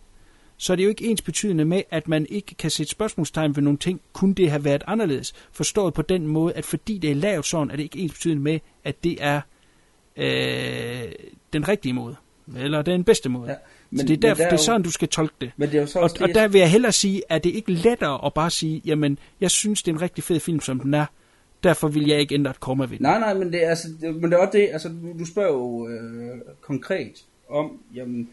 så 0.58 0.74
er 0.74 0.78
det 0.78 0.84
jo 0.84 0.90
ikke 0.90 1.06
ens 1.06 1.22
betydende 1.22 1.66
med, 1.66 1.82
at 1.92 2.08
man 2.08 2.26
ikke 2.30 2.56
kan 2.56 2.70
sætte 2.72 2.92
spørgsmålstegn 2.92 3.56
ved 3.56 3.64
nogle 3.64 3.78
ting. 3.80 4.02
Kunne 4.14 4.34
det 4.34 4.50
have 4.50 4.64
været 4.64 4.84
anderledes? 4.88 5.34
Forstået 5.52 5.94
på 5.94 6.02
den 6.02 6.28
måde, 6.28 6.54
at 6.54 6.66
fordi 6.66 6.98
det 6.98 7.12
er 7.12 7.16
lavet 7.16 7.46
sådan, 7.46 7.72
er 7.72 7.76
det 7.76 7.84
ikke 7.84 8.00
ens 8.00 8.14
betydende 8.14 8.44
med, 8.44 8.60
at 8.84 9.04
det 9.04 9.18
er 9.20 9.42
øh, 10.18 11.12
den 11.54 11.68
rigtige 11.68 11.94
måde. 11.94 12.16
Eller 12.58 12.82
den 12.82 13.04
bedste 13.04 13.30
måde. 13.30 13.50
Ja, 13.50 13.56
men- 13.90 14.00
så 14.00 14.06
det 14.06 14.12
er, 14.12 14.16
men 14.18 14.22
derfor, 14.22 14.36
der 14.38 14.46
er 14.46 14.50
det 14.50 14.56
er 14.58 14.62
jo- 14.62 14.66
sådan, 14.66 14.82
du 14.84 14.92
skal 14.92 15.08
tolke 15.08 15.36
det. 15.42 15.52
Men 15.58 15.70
det 15.70 15.78
er 15.78 15.82
jo 15.82 15.88
så 15.88 16.00
Og, 16.00 16.10
og 16.22 16.30
der 16.30 16.48
vil 16.48 16.60
jeg 16.60 16.72
hellere 16.72 16.92
sige, 16.92 17.22
at 17.30 17.44
det 17.44 17.50
ikke 17.50 17.72
lettere 17.72 18.26
at 18.26 18.34
bare 18.34 18.50
sige, 18.50 18.82
jamen, 18.86 19.20
jeg 19.42 19.52
synes, 19.52 19.84
det 19.84 19.92
er 19.92 19.96
en 19.96 20.02
rigtig 20.02 20.24
fed 20.24 20.40
film, 20.40 20.60
som 20.60 20.80
den 20.80 20.94
er. 20.94 21.06
Derfor 21.64 21.88
vil 21.88 22.08
jeg 22.08 22.20
ikke 22.20 22.36
ændre 22.36 22.52
et 22.52 22.60
komma 22.60 22.84
ved 22.86 22.98
den. 22.98 23.02
Nej, 23.04 23.20
nej, 23.20 23.34
men 23.34 23.54
det 23.54 23.66
er, 23.66 23.70
altså, 23.70 23.88
det, 24.02 24.16
men 24.16 24.24
det 24.24 24.34
er 24.34 24.38
også 24.38 24.58
det, 24.58 24.70
altså, 24.74 24.90
du, 24.90 25.20
du 25.20 25.26
spørger 25.26 25.52
jo 25.54 25.88
øh, 25.88 26.38
konkret 26.62 27.12
om, 27.50 27.80
jamen, 27.96 28.30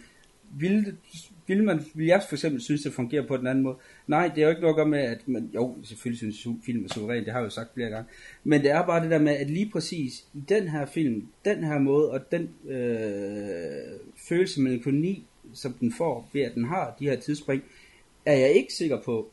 vil, 0.58 0.96
vil, 1.46 1.64
man, 1.64 1.80
vil 1.94 2.06
jeg 2.06 2.22
for 2.28 2.34
eksempel 2.34 2.60
synes, 2.60 2.82
det 2.82 2.92
fungerer 2.92 3.26
på 3.26 3.36
den 3.36 3.46
anden 3.46 3.64
måde? 3.64 3.76
Nej, 4.06 4.28
det 4.28 4.38
er 4.38 4.42
jo 4.42 4.48
ikke 4.48 4.60
noget 4.60 4.72
at 4.72 4.76
gøre 4.76 4.88
med, 4.88 4.98
at 4.98 5.28
man, 5.28 5.50
jo, 5.54 5.76
selvfølgelig 5.84 6.18
synes 6.18 6.46
jeg, 6.46 6.54
film 6.64 6.84
er 6.84 6.88
suveræn, 6.88 7.24
det 7.24 7.32
har 7.32 7.40
jeg 7.40 7.44
jo 7.44 7.50
sagt 7.50 7.74
flere 7.74 7.90
gange, 7.90 8.10
men 8.44 8.62
det 8.62 8.70
er 8.70 8.86
bare 8.86 9.02
det 9.02 9.10
der 9.10 9.18
med, 9.18 9.32
at 9.32 9.50
lige 9.50 9.70
præcis 9.70 10.26
i 10.34 10.40
den 10.48 10.68
her 10.68 10.86
film, 10.86 11.26
den 11.44 11.64
her 11.64 11.78
måde, 11.78 12.10
og 12.10 12.32
den 12.32 12.50
øh, 12.68 14.00
følelse 14.16 14.60
af 14.60 14.62
melankoli, 14.62 15.24
som 15.54 15.72
den 15.72 15.92
får 15.92 16.30
ved, 16.32 16.42
at 16.42 16.54
den 16.54 16.64
har 16.64 16.96
de 16.98 17.04
her 17.04 17.16
tidsspring, 17.16 17.62
er 18.26 18.36
jeg 18.36 18.52
ikke 18.52 18.72
sikker 18.72 19.00
på, 19.00 19.30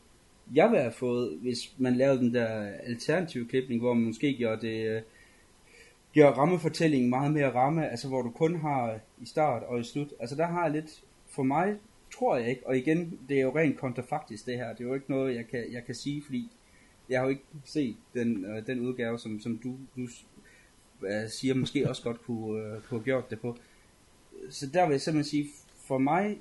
jeg 0.54 0.68
ville 0.68 0.82
have 0.82 0.92
fået, 0.92 1.38
hvis 1.42 1.72
man 1.78 1.96
lavede 1.96 2.18
den 2.18 2.34
der 2.34 2.68
alternative 2.86 3.48
klipning, 3.48 3.80
hvor 3.80 3.94
man 3.94 4.06
måske 4.06 4.34
gjorde 4.34 4.66
det, 4.66 4.96
øh, 4.96 5.02
gør 6.14 6.30
rammefortællingen 6.30 7.10
meget 7.10 7.32
mere 7.32 7.54
ramme, 7.54 7.88
altså 7.88 8.08
hvor 8.08 8.22
du 8.22 8.30
kun 8.30 8.60
har 8.60 8.98
i 9.20 9.26
start 9.26 9.62
og 9.62 9.80
i 9.80 9.84
slut. 9.84 10.12
Altså 10.20 10.36
der 10.36 10.46
har 10.46 10.62
jeg 10.62 10.72
lidt, 10.72 11.02
for 11.26 11.42
mig 11.42 11.76
tror 12.14 12.36
jeg 12.36 12.48
ikke, 12.48 12.66
og 12.66 12.76
igen, 12.76 13.18
det 13.28 13.36
er 13.36 13.42
jo 13.42 13.56
rent 13.56 13.78
kontrafaktisk 13.78 14.46
det 14.46 14.56
her, 14.56 14.72
det 14.72 14.80
er 14.80 14.88
jo 14.88 14.94
ikke 14.94 15.10
noget, 15.10 15.34
jeg 15.34 15.46
kan, 15.48 15.72
jeg 15.72 15.84
kan 15.84 15.94
sige, 15.94 16.22
fordi 16.22 16.50
jeg 17.08 17.20
har 17.20 17.24
jo 17.24 17.30
ikke 17.30 17.44
set 17.64 17.96
den, 18.14 18.44
øh, 18.44 18.66
den 18.66 18.80
udgave, 18.80 19.18
som, 19.18 19.40
som 19.40 19.58
du, 19.58 19.76
du 19.96 20.08
øh, 21.06 21.28
siger, 21.28 21.54
måske 21.54 21.88
også 21.88 22.02
godt 22.02 22.22
kunne, 22.22 22.62
øh, 22.62 22.82
kunne 22.82 22.98
have 22.98 23.04
gjort 23.04 23.30
det 23.30 23.40
på. 23.40 23.56
Så 24.50 24.66
der 24.66 24.86
vil 24.86 24.92
jeg 24.92 25.00
simpelthen 25.00 25.30
sige, 25.30 25.48
for 25.76 25.98
mig, 25.98 26.38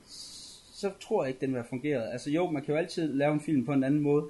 så 0.74 0.92
tror 1.02 1.24
jeg 1.24 1.30
ikke, 1.30 1.42
den 1.42 1.50
vil 1.50 1.62
have 1.62 1.70
fungeret. 1.70 2.12
Altså 2.12 2.30
jo, 2.32 2.52
man 2.52 2.64
kan 2.64 2.74
jo 2.74 2.78
altid 2.78 3.14
lave 3.14 3.34
en 3.34 3.42
film 3.42 3.66
på 3.66 3.74
en 3.74 3.84
anden 3.84 4.02
måde, 4.02 4.30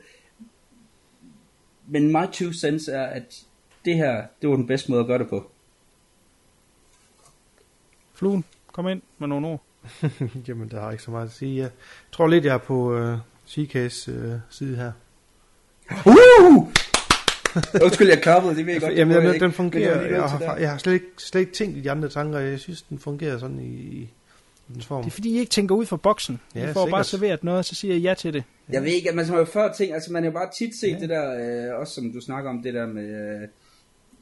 men 1.87 2.07
my 2.07 2.25
two 2.31 2.53
cents 2.53 2.87
er, 2.87 3.03
at 3.03 3.47
det 3.85 3.95
her, 3.95 4.23
det 4.41 4.49
var 4.49 4.56
den 4.56 4.68
bedste 4.68 4.91
måde 4.91 5.01
at 5.01 5.07
gøre 5.07 5.19
det 5.19 5.30
på. 5.30 5.51
Fluen, 8.14 8.45
kom 8.72 8.88
ind 8.88 9.01
med 9.18 9.27
nogle 9.27 9.47
ord. 9.47 9.64
Jamen, 10.47 10.69
der 10.69 10.81
har 10.81 10.91
ikke 10.91 11.03
så 11.03 11.11
meget 11.11 11.26
at 11.26 11.31
sige. 11.31 11.61
Jeg 11.61 11.69
tror 12.11 12.27
lidt, 12.27 12.45
jeg 12.45 12.53
er 12.53 12.57
på 12.57 12.95
øh, 12.95 13.18
CK's 13.47 14.11
øh, 14.11 14.34
side 14.49 14.76
her. 14.76 14.91
Uh! 16.06 16.68
Undskyld, 17.84 18.10
jeg 18.10 18.22
klappede, 18.22 18.56
det 18.56 18.65
ved 18.65 18.73
jeg 18.73 18.81
godt. 18.81 18.97
Jamen, 18.97 19.18
den, 19.18 19.26
jeg 19.26 19.39
den 19.39 19.51
fungerer. 19.51 20.01
Jeg 20.01 20.10
til 20.10 20.47
har, 20.47 20.56
jeg 20.57 20.69
har 20.69 20.77
slet, 20.77 20.93
ikke, 20.93 21.06
slet 21.18 21.41
ikke 21.41 21.53
tænkt 21.53 21.77
i 21.77 21.81
de 21.81 21.91
andre 21.91 22.10
tanker. 22.10 22.39
Jeg 22.39 22.60
synes, 22.60 22.81
den 22.81 22.99
fungerer 22.99 23.38
sådan 23.38 23.60
i, 23.60 23.69
i 23.69 24.10
dens 24.73 24.85
form. 24.85 25.03
Det 25.03 25.10
er 25.10 25.14
fordi, 25.14 25.30
I 25.30 25.39
ikke 25.39 25.49
tænker 25.49 25.76
ud 25.76 25.85
fra 25.85 25.97
boksen. 25.97 26.39
Ja, 26.56 26.69
I 26.69 26.73
får 26.73 26.73
bare 26.73 27.03
sikkert. 27.03 27.06
serveret 27.06 27.43
noget, 27.43 27.57
og 27.57 27.65
så 27.65 27.76
siger 27.76 27.93
jeg 27.93 28.01
ja 28.01 28.14
til 28.14 28.34
det. 28.34 28.43
Jeg 28.69 28.84
ved 28.84 28.89
ikke, 28.89 29.10
at 29.10 29.15
man 29.15 29.26
har 29.26 29.38
jo 29.38 29.45
før 29.45 29.73
ting, 29.73 29.93
altså 29.93 30.11
man 30.11 30.23
har 30.23 30.31
jo 30.31 30.34
bare 30.34 30.49
tit 30.57 30.76
set 30.80 30.93
ja. 30.93 30.99
det 30.99 31.10
der, 31.10 31.69
øh, 31.72 31.80
også 31.80 31.93
som 31.93 32.14
du 32.14 32.22
snakker 32.22 32.49
om, 32.49 32.64
det 32.64 32.73
der 32.73 32.85
med, 32.85 33.41
øh, 33.41 33.47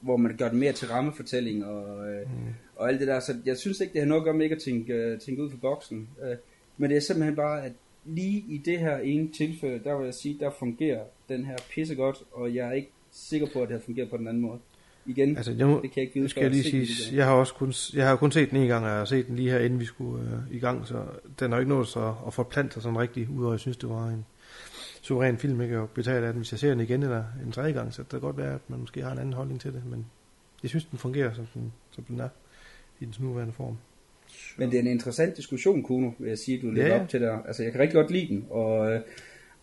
hvor 0.01 0.17
man 0.17 0.37
gør 0.37 0.49
det 0.49 0.57
mere 0.57 0.71
til 0.71 0.87
rammefortælling 0.87 1.65
og, 1.65 2.09
øh, 2.09 2.21
mm. 2.21 2.53
og 2.75 2.89
alt 2.89 2.99
det 2.99 3.07
der, 3.07 3.19
så 3.19 3.35
jeg 3.45 3.57
synes 3.57 3.79
ikke, 3.79 3.93
det 3.93 4.01
har 4.01 4.07
noget 4.07 4.21
at 4.21 4.25
gøre 4.25 4.33
med 4.33 4.43
ikke 4.43 4.55
at 4.55 4.61
tænke, 4.61 4.93
øh, 4.93 5.19
tænke 5.19 5.43
ud 5.43 5.49
for 5.49 5.57
boksen, 5.57 6.09
øh, 6.23 6.35
men 6.77 6.89
det 6.89 6.97
er 6.97 7.01
simpelthen 7.01 7.35
bare, 7.35 7.65
at 7.65 7.71
lige 8.05 8.45
i 8.47 8.61
det 8.65 8.79
her 8.79 8.97
ene 8.97 9.29
tilfælde, 9.37 9.83
der 9.83 9.97
vil 9.97 10.05
jeg 10.05 10.13
sige, 10.13 10.37
der 10.39 10.51
fungerer 10.59 11.03
den 11.29 11.45
her 11.45 11.55
pisse 11.69 11.95
godt, 11.95 12.17
og 12.31 12.55
jeg 12.55 12.67
er 12.67 12.71
ikke 12.71 12.91
sikker 13.11 13.47
på, 13.53 13.61
at 13.61 13.69
det 13.69 13.75
har 13.75 13.85
fungeret 13.85 14.09
på 14.09 14.17
den 14.17 14.27
anden 14.27 14.41
måde. 14.41 14.59
igen. 15.05 15.37
Altså, 15.37 15.51
jeg, 15.51 15.67
må, 15.67 15.73
det 15.81 15.91
kan 15.91 15.91
jeg 15.95 16.03
ikke 16.03 16.13
vide, 16.13 16.29
skal 16.29 16.41
jeg 16.41 16.51
lige 16.51 16.85
sige, 16.87 17.15
jeg 17.15 17.25
har 17.25 17.33
også 17.33 17.53
kun, 17.53 17.73
jeg 17.93 18.07
har 18.07 18.15
kun 18.15 18.31
set 18.31 18.51
den 18.51 18.57
en 18.57 18.67
gang, 18.67 18.85
og 18.85 18.89
jeg 18.89 18.97
har 18.97 19.05
set 19.05 19.27
den 19.27 19.35
lige 19.35 19.49
her, 19.49 19.59
inden 19.59 19.79
vi 19.79 19.85
skulle 19.85 20.23
øh, 20.23 20.55
i 20.55 20.59
gang, 20.59 20.87
så 20.87 21.03
den 21.39 21.51
har 21.51 21.59
ikke 21.59 21.69
nået 21.69 21.87
så 21.87 22.13
at 22.27 22.33
forplante 22.33 22.73
sig 22.73 22.83
sådan 22.83 22.99
rigtigt, 22.99 23.29
udover 23.29 23.53
jeg 23.53 23.59
synes, 23.59 23.77
det 23.77 23.89
var 23.89 24.07
en 24.07 24.25
suveræn 25.07 25.37
film, 25.37 25.61
ikke 25.61 25.77
at 25.77 25.89
betale 25.89 26.27
af 26.27 26.33
den. 26.33 26.39
Hvis 26.39 26.51
jeg 26.51 26.59
ser 26.59 26.69
den 26.69 26.79
igen 26.79 27.03
eller 27.03 27.23
en 27.45 27.51
tredje 27.51 27.71
gang, 27.71 27.93
så 27.93 28.01
det 28.01 28.09
kan 28.09 28.19
godt 28.19 28.37
være, 28.37 28.53
at 28.53 28.61
man 28.67 28.79
måske 28.79 29.03
har 29.03 29.11
en 29.11 29.19
anden 29.19 29.33
holdning 29.33 29.61
til 29.61 29.73
det, 29.73 29.85
men 29.85 30.05
jeg 30.63 30.69
synes, 30.69 30.85
den 30.85 30.99
fungerer, 30.99 31.33
som 31.33 31.45
den, 31.53 31.73
som 31.91 32.03
den 32.03 32.19
er 32.19 32.29
i 32.99 33.05
dens 33.05 33.19
nuværende 33.19 33.53
form. 33.53 33.77
Men 34.57 34.71
det 34.71 34.77
er 34.77 34.81
en 34.81 34.87
interessant 34.87 35.37
diskussion, 35.37 35.83
Kuno, 35.83 36.11
vil 36.19 36.29
jeg 36.29 36.37
sige, 36.37 36.61
du 36.61 36.71
lægger 36.71 36.95
Ja, 36.95 37.01
op 37.01 37.09
til 37.09 37.21
der. 37.21 37.39
Altså, 37.47 37.63
jeg 37.63 37.71
kan 37.71 37.81
rigtig 37.81 37.95
godt 37.95 38.11
lide 38.11 38.27
den, 38.27 38.45
og, 38.49 38.91
øh, 38.91 39.01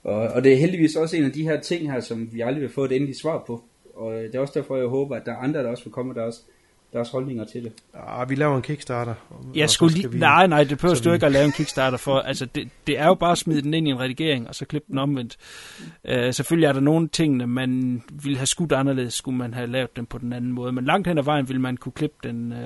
og, 0.03 0.15
og 0.15 0.45
det 0.45 0.53
er 0.53 0.57
heldigvis 0.57 0.97
også 0.97 1.17
en 1.17 1.25
af 1.25 1.33
de 1.33 1.43
her 1.43 1.61
ting 1.61 1.93
her, 1.93 2.01
som 2.01 2.33
vi 2.33 2.41
aldrig 2.41 2.63
vil 2.63 2.71
få 2.71 2.85
et 2.85 2.93
endeligt 2.93 3.19
svar 3.19 3.45
på. 3.47 3.65
Og 3.95 4.15
øh, 4.15 4.23
det 4.23 4.35
er 4.35 4.39
også 4.41 4.61
derfor, 4.61 4.77
jeg 4.77 4.87
håber, 4.87 5.17
at 5.17 5.27
der 5.27 5.33
er 5.33 5.37
andre, 5.37 5.63
der 5.63 5.69
også 5.69 5.85
vil 5.85 5.93
komme 5.93 6.13
med 6.13 6.23
deres, 6.23 6.47
deres 6.95 7.11
holdninger 7.11 7.45
til 7.45 7.65
det. 7.65 7.73
Ah, 7.95 8.31
vi 8.31 8.35
laver 8.35 8.57
en 8.57 8.63
Kickstarter. 8.63 9.15
Jeg 9.55 9.71
skulle 9.71 9.95
lige... 9.95 10.11
vi- 10.13 10.19
Nej, 10.19 10.47
nej, 10.47 10.65
det 10.65 10.79
behøver 10.79 10.95
du 11.05 11.09
vi- 11.09 11.15
ikke 11.15 11.27
at 11.27 11.33
lave 11.33 11.45
en 11.45 11.53
Kickstarter 11.53 11.99
for. 11.99 12.19
Altså, 12.35 12.47
det, 12.47 12.69
det 12.87 12.99
er 12.99 13.07
jo 13.07 13.15
bare 13.15 13.33
at 13.33 13.39
smide 13.39 13.63
den 13.63 13.75
ind 13.75 13.89
i 13.89 13.91
en 13.91 14.01
redigering, 14.01 14.49
og 14.49 14.55
så 14.55 14.65
klippe 14.65 14.87
den 14.91 14.99
omvendt. 14.99 15.37
Uh, 16.05 16.11
selvfølgelig 16.31 16.67
er 16.67 16.73
der 16.73 16.81
nogle 16.81 17.09
ting, 17.09 17.49
man 17.49 18.03
ville 18.23 18.39
have 18.39 18.47
skudt 18.47 18.73
anderledes, 18.73 19.15
skulle 19.15 19.39
man 19.39 19.55
have 19.55 19.67
lavet 19.67 19.97
dem 19.97 20.07
på 20.07 20.19
den 20.19 20.33
anden 20.33 20.53
måde. 20.53 20.73
Men 20.73 20.85
langt 20.85 21.09
hen 21.09 21.19
ad 21.19 21.23
vejen 21.25 21.49
ville 21.49 21.61
man 21.63 21.77
kunne 21.77 21.93
klippe 21.93 22.17
den... 22.29 22.53
Uh, 22.53 22.59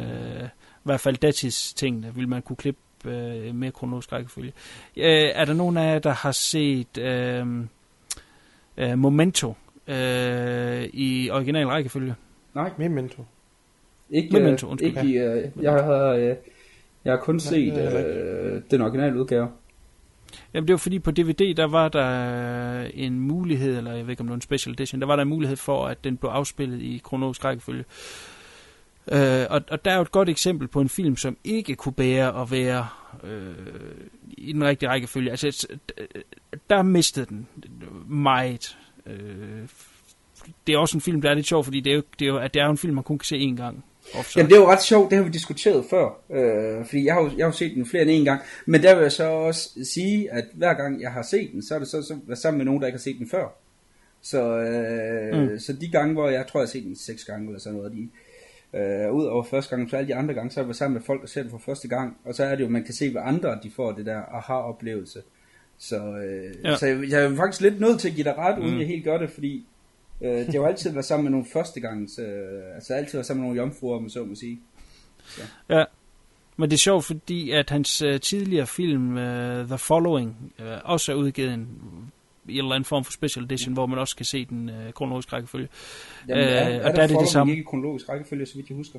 I 0.78 0.90
hvert 0.90 1.00
fald 1.00 1.16
datis 1.16 1.74
tingene 1.74 2.14
ville 2.14 2.28
man 2.28 2.42
kunne 2.42 2.56
klippe 2.56 2.80
uh, 3.04 3.54
mere 3.54 3.70
kronologisk 3.70 4.12
rækkefølge. 4.12 4.52
Uh, 4.96 5.02
er 5.04 5.44
der 5.44 5.54
nogen 5.54 5.76
af 5.76 5.92
jer, 5.92 5.98
der 5.98 6.12
har 6.12 6.32
set 6.32 6.98
uh, 6.98 7.48
uh, 8.92 8.98
Momento 8.98 9.48
uh, 9.88 9.94
i 10.92 11.30
original 11.32 11.66
rækkefølge? 11.66 12.14
Nej, 12.54 12.70
Memento. 12.78 13.24
Ikke, 14.10 14.32
Memento, 14.32 14.66
øh, 14.66 14.70
undskyld. 14.70 14.88
ikke 14.88 15.08
i, 15.08 15.18
øh, 15.18 15.48
jeg 15.60 15.72
har, 15.72 16.12
øh, 16.12 16.34
jeg 17.04 17.12
har 17.12 17.16
kun 17.16 17.40
set 17.40 17.74
det 17.74 17.84
er 17.84 18.54
øh, 18.54 18.62
den 18.70 18.80
originale 18.80 19.20
udgave. 19.20 19.48
Jamen 20.54 20.68
det 20.68 20.72
var 20.72 20.78
fordi 20.78 20.98
på 20.98 21.10
DVD, 21.10 21.54
der 21.54 21.66
var 21.66 21.88
der 21.88 22.80
en 22.94 23.20
mulighed, 23.20 23.76
eller 23.78 23.92
jeg 23.92 24.06
ved 24.06 24.10
ikke 24.10 24.20
om 24.20 24.26
det 24.26 24.30
var 24.30 24.36
en 24.36 24.40
special 24.40 24.72
edition, 24.72 25.00
der 25.00 25.06
var 25.06 25.16
der 25.16 25.22
en 25.22 25.28
mulighed 25.28 25.56
for, 25.56 25.86
at 25.86 26.04
den 26.04 26.16
blev 26.16 26.30
afspillet 26.30 26.82
i 26.82 27.00
kronologisk 27.04 27.44
rækkefølge. 27.44 27.84
Øh, 29.12 29.46
og, 29.50 29.62
og 29.70 29.84
der 29.84 29.90
er 29.90 29.96
jo 29.96 30.02
et 30.02 30.10
godt 30.10 30.28
eksempel 30.28 30.68
på 30.68 30.80
en 30.80 30.88
film, 30.88 31.16
som 31.16 31.36
ikke 31.44 31.74
kunne 31.74 31.92
bære 31.92 32.42
at 32.42 32.50
være 32.50 32.88
øh, 33.24 33.54
i 34.28 34.52
den 34.52 34.64
rigtige 34.64 34.88
rækkefølge. 34.88 35.30
Altså, 35.30 35.68
der 36.70 36.82
mistede 36.82 37.26
den 37.26 37.46
meget. 38.08 38.78
Øh, 39.06 39.68
det 40.66 40.74
er 40.74 40.78
også 40.78 40.96
en 40.96 41.00
film, 41.00 41.20
der 41.20 41.30
er 41.30 41.34
lidt 41.34 41.46
sjov, 41.46 41.64
fordi 41.64 41.80
det 41.80 41.90
er 41.90 41.94
jo, 41.94 42.02
det 42.18 42.24
er 42.24 42.28
jo, 42.28 42.36
at 42.36 42.54
det 42.54 42.60
er 42.60 42.64
jo 42.64 42.70
en 42.70 42.78
film, 42.78 42.94
man 42.94 43.04
kun 43.04 43.18
kan 43.18 43.24
se 43.24 43.36
én 43.36 43.56
gang. 43.56 43.84
Ofte. 44.14 44.32
Jamen 44.38 44.50
det 44.50 44.56
er 44.56 44.60
jo 44.60 44.66
ret 44.70 44.82
sjovt, 44.82 45.10
det 45.10 45.18
har 45.18 45.24
vi 45.24 45.30
diskuteret 45.30 45.84
før, 45.90 46.20
øh, 46.30 46.86
fordi 46.86 47.04
jeg 47.04 47.14
har, 47.14 47.20
jo, 47.22 47.30
jeg 47.36 47.44
har 47.46 47.48
jo 47.48 47.56
set 47.56 47.74
den 47.74 47.86
flere 47.86 48.02
end 48.02 48.10
en 48.10 48.24
gang, 48.24 48.40
men 48.66 48.82
der 48.82 48.94
vil 48.94 49.02
jeg 49.02 49.12
så 49.12 49.24
også 49.28 49.70
sige, 49.84 50.32
at 50.32 50.44
hver 50.54 50.74
gang 50.74 51.00
jeg 51.02 51.12
har 51.12 51.22
set 51.22 51.50
den, 51.52 51.62
så 51.62 51.74
er 51.74 51.78
det 51.78 51.88
så, 51.88 52.02
så 52.02 52.16
været 52.26 52.38
sammen 52.38 52.58
med 52.58 52.64
nogen, 52.66 52.80
der 52.80 52.86
ikke 52.86 52.98
har 52.98 53.02
set 53.02 53.18
den 53.18 53.28
før. 53.28 53.46
Så, 54.22 54.58
øh, 54.58 55.50
Mm. 55.52 55.58
så 55.58 55.72
de 55.72 55.88
gange, 55.88 56.12
hvor 56.14 56.28
jeg 56.28 56.46
tror, 56.46 56.60
jeg 56.60 56.66
har 56.66 56.70
set 56.70 56.84
den 56.84 56.96
seks 56.96 57.24
gange 57.24 57.46
eller 57.46 57.60
sådan 57.60 57.78
noget, 57.78 57.92
de, 57.92 58.08
øh, 58.78 59.12
ud 59.12 59.24
over 59.24 59.42
første 59.44 59.76
gang, 59.76 59.90
så 59.90 59.96
alle 59.96 60.08
de 60.08 60.14
andre 60.14 60.34
gange, 60.34 60.50
så 60.50 60.54
har 60.60 60.62
jeg 60.62 60.68
været 60.68 60.76
sammen 60.76 60.94
med 60.94 61.02
folk, 61.02 61.20
der 61.20 61.26
ser 61.26 61.42
den 61.42 61.50
for 61.50 61.58
første 61.58 61.88
gang, 61.88 62.16
og 62.24 62.34
så 62.34 62.44
er 62.44 62.54
det 62.56 62.64
jo, 62.64 62.68
man 62.68 62.84
kan 62.84 62.94
se, 62.94 63.10
hvad 63.10 63.22
andre 63.24 63.58
de 63.62 63.70
får 63.70 63.92
det 63.92 64.06
der 64.06 64.22
aha-oplevelse. 64.36 65.22
Så, 65.78 65.96
øh, 65.96 66.54
Ja. 66.64 66.76
så 66.76 66.86
jeg, 66.86 67.10
jeg 67.10 67.24
er 67.24 67.36
faktisk 67.36 67.60
lidt 67.62 67.80
nødt 67.80 68.00
til 68.00 68.08
at 68.08 68.14
give 68.14 68.24
dig 68.24 68.38
ret, 68.38 68.58
uden 68.58 68.72
Mm. 68.74 68.78
jeg 68.80 68.86
helt 68.86 69.04
gør 69.04 69.18
det, 69.18 69.30
fordi 69.30 69.66
øh, 70.20 70.30
det 70.30 70.46
har 70.46 70.52
jo 70.52 70.66
altid 70.66 70.92
været 70.92 71.04
sammen 71.04 71.24
med 71.24 71.30
nogle 71.30 71.46
førstegangs, 71.52 72.18
øh, 72.18 72.74
altså 72.74 72.94
altid 72.94 73.12
været 73.12 73.26
sammen 73.26 73.42
med 73.42 73.48
nogle 73.48 73.62
jomfruer, 73.62 73.96
om 73.96 74.02
man 74.02 74.10
så 74.10 74.24
må 74.24 74.34
sige. 74.34 74.60
Ja, 75.68 75.84
men 76.56 76.70
det 76.70 76.76
er 76.76 76.78
sjovt, 76.78 77.04
fordi 77.04 77.50
at 77.50 77.70
hans 77.70 78.02
øh, 78.02 78.20
tidligere 78.20 78.66
film, 78.66 79.16
uh, 79.16 79.66
The 79.66 79.78
Following, 79.78 80.52
uh, 80.58 80.64
også 80.84 81.12
er 81.12 81.16
udgivet 81.16 81.54
en, 81.54 81.68
i 82.48 82.52
en 82.52 82.58
eller 82.58 82.72
anden 82.74 82.84
form 82.84 83.04
for 83.04 83.12
special 83.12 83.44
edition, 83.44 83.72
hvor 83.74 83.86
man 83.86 83.98
også 83.98 84.16
kan 84.16 84.26
se 84.26 84.44
den 84.44 84.68
uh, 84.68 84.92
kronologiske 84.94 85.32
rækkefølge. 85.32 85.68
Jamen, 86.28 86.44
Øh, 86.44 86.50
er, 86.52 86.60
og 86.60 86.66
er, 86.66 86.82
der 86.82 86.92
der 86.92 87.02
er 87.02 87.06
det 87.06 87.16
det 87.20 87.28
samme. 87.28 87.52
ikke 87.52 87.64
kronologisk 87.64 88.08
rækkefølge, 88.08 88.46
så 88.46 88.54
vidt 88.54 88.68
jeg 88.68 88.76
husker? 88.76 88.98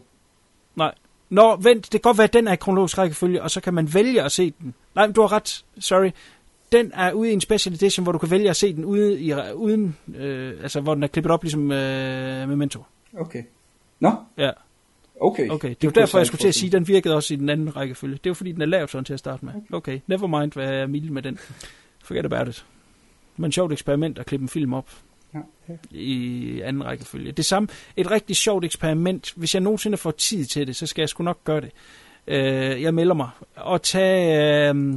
Nej. 0.76 0.94
Nå, 1.30 1.56
vent, 1.56 1.84
det 1.84 1.92
kan 1.92 2.00
godt 2.02 2.18
være, 2.18 2.28
at 2.28 2.34
den 2.34 2.48
er 2.48 2.54
i 2.54 2.56
kronologisk 2.56 2.98
rækkefølge, 2.98 3.44
og 3.44 3.52
så 3.52 3.62
kan 3.62 3.74
man 3.74 3.94
vælge 3.94 4.24
at 4.24 4.32
se 4.32 4.54
den. 4.62 4.74
Nej, 4.96 5.08
men 5.08 5.14
du 5.14 5.22
har 5.22 5.32
ret, 5.32 5.66
sorry. 5.80 6.12
Den 6.72 6.92
er 6.94 7.12
ude 7.12 7.30
i 7.30 7.34
en 7.34 7.42
special 7.42 7.74
edition, 7.76 8.04
hvor 8.04 8.12
du 8.12 8.18
kan 8.18 8.32
vælge 8.32 8.50
at 8.50 8.56
se 8.56 8.74
den 8.76 8.86
ude 8.86 9.22
i, 9.22 9.34
uden, 9.54 9.98
øh, 10.16 10.54
altså 10.62 10.82
hvor 10.82 10.94
den 10.94 11.04
er 11.04 11.08
klippet 11.08 11.32
op 11.32 11.44
ligesom 11.44 11.72
øh, 11.72 12.50
Memento. 12.50 12.84
Okay. 13.18 13.44
Nå, 14.00 14.12
Ja, 14.38 14.52
okay. 15.22 15.50
okay. 15.50 15.76
Det 15.82 15.88
er 15.88 15.92
derfor, 15.92 16.18
jeg 16.18 16.28
skulle 16.28 16.40
til 16.40 16.48
at 16.48 16.56
sige, 16.56 16.68
at 16.68 16.72
den 16.74 16.88
virkede 16.88 17.16
også 17.16 17.34
i 17.34 17.38
den 17.38 17.50
anden 17.50 17.76
rækkefølge. 17.76 18.14
Det 18.14 18.26
er 18.26 18.30
jo 18.30 18.34
fordi, 18.34 18.52
den 18.52 18.62
er 18.62 18.66
lavet 18.66 18.90
sådan 18.90 19.06
til 19.06 19.14
at 19.14 19.20
starte 19.20 19.46
med. 19.46 19.54
Okay, 19.74 20.00
never 20.08 20.40
mind, 20.40 20.52
hvad 20.54 20.66
jeg 20.66 20.82
er 20.82 20.88
mild 20.88 21.10
med 21.10 21.22
den. 21.22 21.40
Forget 22.04 22.26
about 22.26 22.48
it. 22.48 22.66
Men 23.38 23.52
sjovt 23.52 23.72
eksperiment 23.74 24.20
at 24.20 24.26
klippe 24.26 24.44
en 24.44 24.50
film 24.50 24.74
op 24.74 24.90
Ja. 25.34 25.40
i 25.92 26.62
anden 26.62 26.86
rækkefølge. 26.86 27.32
Det 27.32 27.46
samme, 27.46 27.68
et 27.98 28.12
rigtig 28.12 28.36
sjovt 28.36 28.66
eksperiment. 28.66 29.34
Hvis 29.36 29.54
jeg 29.54 29.62
nogensinde 29.62 29.98
får 29.98 30.12
tid 30.12 30.46
til 30.46 30.68
det, 30.68 30.76
så 30.76 30.86
skal 30.88 31.02
jeg 31.02 31.10
sgu 31.10 31.24
nok 31.24 31.44
gøre 31.44 31.62
det. 31.62 31.72
Øh, 32.28 32.82
jeg 32.82 32.94
melder 32.94 33.14
mig. 33.16 33.30
Og 33.56 33.82
tage 33.82 34.70
øh, 34.74 34.96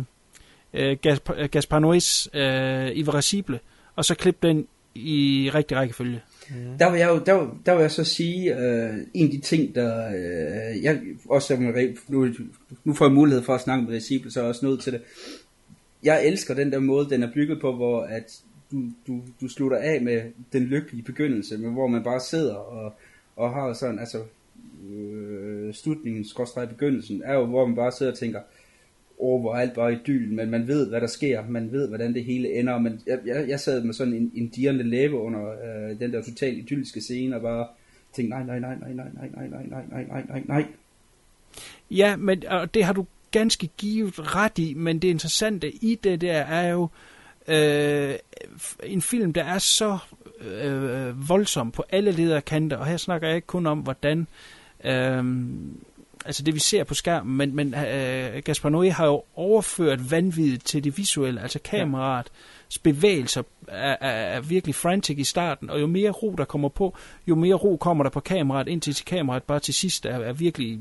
øh, 0.74 0.96
Gaspar, 1.02 1.34
øh, 1.38 1.48
Gaspar 1.48 1.80
Noés 1.80 2.38
øh, 2.38 2.96
Irreversible, 2.96 3.60
og 3.96 4.04
så 4.04 4.14
klippe 4.14 4.48
den 4.48 4.66
i 4.94 5.50
rigtig 5.54 5.76
rækkefølge. 5.76 6.20
Der 6.78 6.90
vil 6.90 6.98
jeg 6.98 7.08
jo, 7.08 7.18
der, 7.26 7.58
der 7.66 7.74
vil 7.74 7.80
jeg 7.80 7.90
så 7.90 8.04
sige, 8.04 8.56
øh, 8.58 8.94
en 9.14 9.26
af 9.26 9.30
de 9.32 9.40
ting, 9.40 9.74
der, 9.74 10.08
øh, 10.08 10.82
jeg 10.82 11.00
også 11.28 11.56
nu, 12.08 12.28
nu 12.84 12.94
får 12.94 13.04
jeg 13.04 13.12
mulighed 13.12 13.42
for 13.42 13.54
at 13.54 13.60
snakke 13.60 13.84
med 13.84 13.96
Recible, 13.96 14.30
så 14.30 14.40
er 14.40 14.44
jeg 14.44 14.48
også 14.48 14.66
nødt 14.66 14.80
til 14.80 14.92
det. 14.92 15.02
Jeg 16.02 16.26
elsker 16.26 16.54
den 16.54 16.72
der 16.72 16.78
måde, 16.78 17.10
den 17.10 17.22
er 17.22 17.32
bygget 17.34 17.60
på, 17.60 17.76
hvor 17.76 18.02
at 18.02 18.40
du, 18.72 18.82
du, 19.06 19.20
du 19.40 19.48
slutter 19.48 19.76
af 19.78 20.00
med 20.02 20.22
den 20.52 20.62
lykkelige 20.62 21.02
begyndelse, 21.02 21.58
men 21.58 21.72
hvor 21.72 21.86
man 21.86 22.02
bare 22.02 22.20
sidder 22.20 22.54
og, 22.54 22.94
og 23.36 23.50
har 23.50 23.72
sådan, 23.72 23.98
altså 23.98 24.22
øh, 24.90 25.74
slutningen, 25.74 26.28
skråstrej 26.28 26.66
begyndelsen, 26.66 27.22
er 27.24 27.34
jo, 27.34 27.46
hvor 27.46 27.66
man 27.66 27.76
bare 27.76 27.92
sidder 27.92 28.12
og 28.12 28.18
tænker, 28.18 28.40
åh, 29.22 29.40
hvor 29.40 29.54
alt 29.54 29.74
bare 29.74 29.92
idyll, 29.92 30.32
men 30.32 30.50
man 30.50 30.68
ved, 30.68 30.88
hvad 30.88 31.00
der 31.00 31.06
sker, 31.06 31.42
man 31.48 31.72
ved, 31.72 31.88
hvordan 31.88 32.14
det 32.14 32.24
hele 32.24 32.58
ender, 32.58 32.78
men 32.78 33.00
jeg, 33.06 33.18
jeg, 33.26 33.48
jeg 33.48 33.60
sad 33.60 33.84
med 33.84 33.94
sådan 33.94 34.14
en, 34.14 34.32
en 34.34 34.48
dirrende 34.48 34.84
læbe 34.84 35.16
under 35.16 35.50
øh, 35.50 36.00
den 36.00 36.12
der 36.12 36.22
totalt 36.22 36.58
idylliske 36.58 37.00
scene, 37.00 37.36
og 37.36 37.42
bare 37.42 37.66
tænkte, 38.12 38.30
nej, 38.30 38.44
nej, 38.46 38.58
nej, 38.58 38.76
nej, 38.78 38.92
nej, 38.92 39.08
nej, 39.14 39.28
nej, 39.30 39.48
nej, 39.48 39.66
nej, 39.70 39.84
nej, 39.90 40.04
nej, 40.08 40.24
nej, 40.28 40.42
nej. 40.46 40.64
Ja, 41.90 42.16
men 42.16 42.46
og 42.46 42.74
det 42.74 42.84
har 42.84 42.92
du 42.92 43.06
ganske 43.30 43.68
givet 43.78 44.34
ret 44.36 44.58
i, 44.58 44.74
men 44.74 44.98
det 44.98 45.08
interessante 45.08 45.70
i 45.70 45.98
det 46.04 46.20
der 46.20 46.32
er 46.32 46.68
jo 46.68 46.88
øh, 47.48 48.14
en 48.84 49.02
film, 49.02 49.32
der 49.32 49.44
er 49.44 49.58
så 49.58 49.98
øh, 50.40 51.28
voldsom 51.28 51.70
på 51.70 51.84
alle 51.90 52.10
ledere 52.10 52.40
kanter, 52.40 52.76
og 52.76 52.86
her 52.86 52.96
snakker 52.96 53.28
jeg 53.28 53.36
ikke 53.36 53.46
kun 53.46 53.66
om, 53.66 53.78
hvordan 53.78 54.26
øh, 54.84 55.24
altså 56.24 56.42
det 56.42 56.54
vi 56.54 56.60
ser 56.60 56.84
på 56.84 56.94
skærmen, 56.94 57.36
men, 57.36 57.56
men 57.56 57.74
øh, 57.74 58.42
Gaspar 58.44 58.70
Noé 58.70 58.90
har 58.90 59.06
jo 59.06 59.22
overført 59.34 60.10
vanvittigt 60.10 60.64
til 60.64 60.84
det 60.84 60.98
visuelle, 60.98 61.42
altså 61.42 61.58
kameraet, 61.64 62.26
bevægelser 62.82 63.42
er, 63.68 63.96
er, 64.00 64.10
er 64.10 64.40
virkelig 64.40 64.74
frantic 64.74 65.18
i 65.18 65.24
starten, 65.24 65.70
og 65.70 65.80
jo 65.80 65.86
mere 65.86 66.10
ro 66.10 66.34
der 66.38 66.44
kommer 66.44 66.68
på, 66.68 66.96
jo 67.26 67.34
mere 67.34 67.54
ro 67.54 67.76
kommer 67.76 68.04
der 68.04 68.10
på 68.10 68.20
kameraet, 68.20 68.68
indtil 68.68 68.94
til 68.94 69.04
kameraet 69.04 69.42
bare 69.42 69.60
til 69.60 69.74
sidst 69.74 70.06
er, 70.06 70.18
er 70.18 70.32
virkelig 70.32 70.80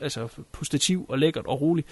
altså, 0.00 0.28
på 0.52 0.64
stativ 0.64 1.06
og 1.08 1.18
lækkert 1.18 1.46
og 1.46 1.60
roligt. 1.60 1.88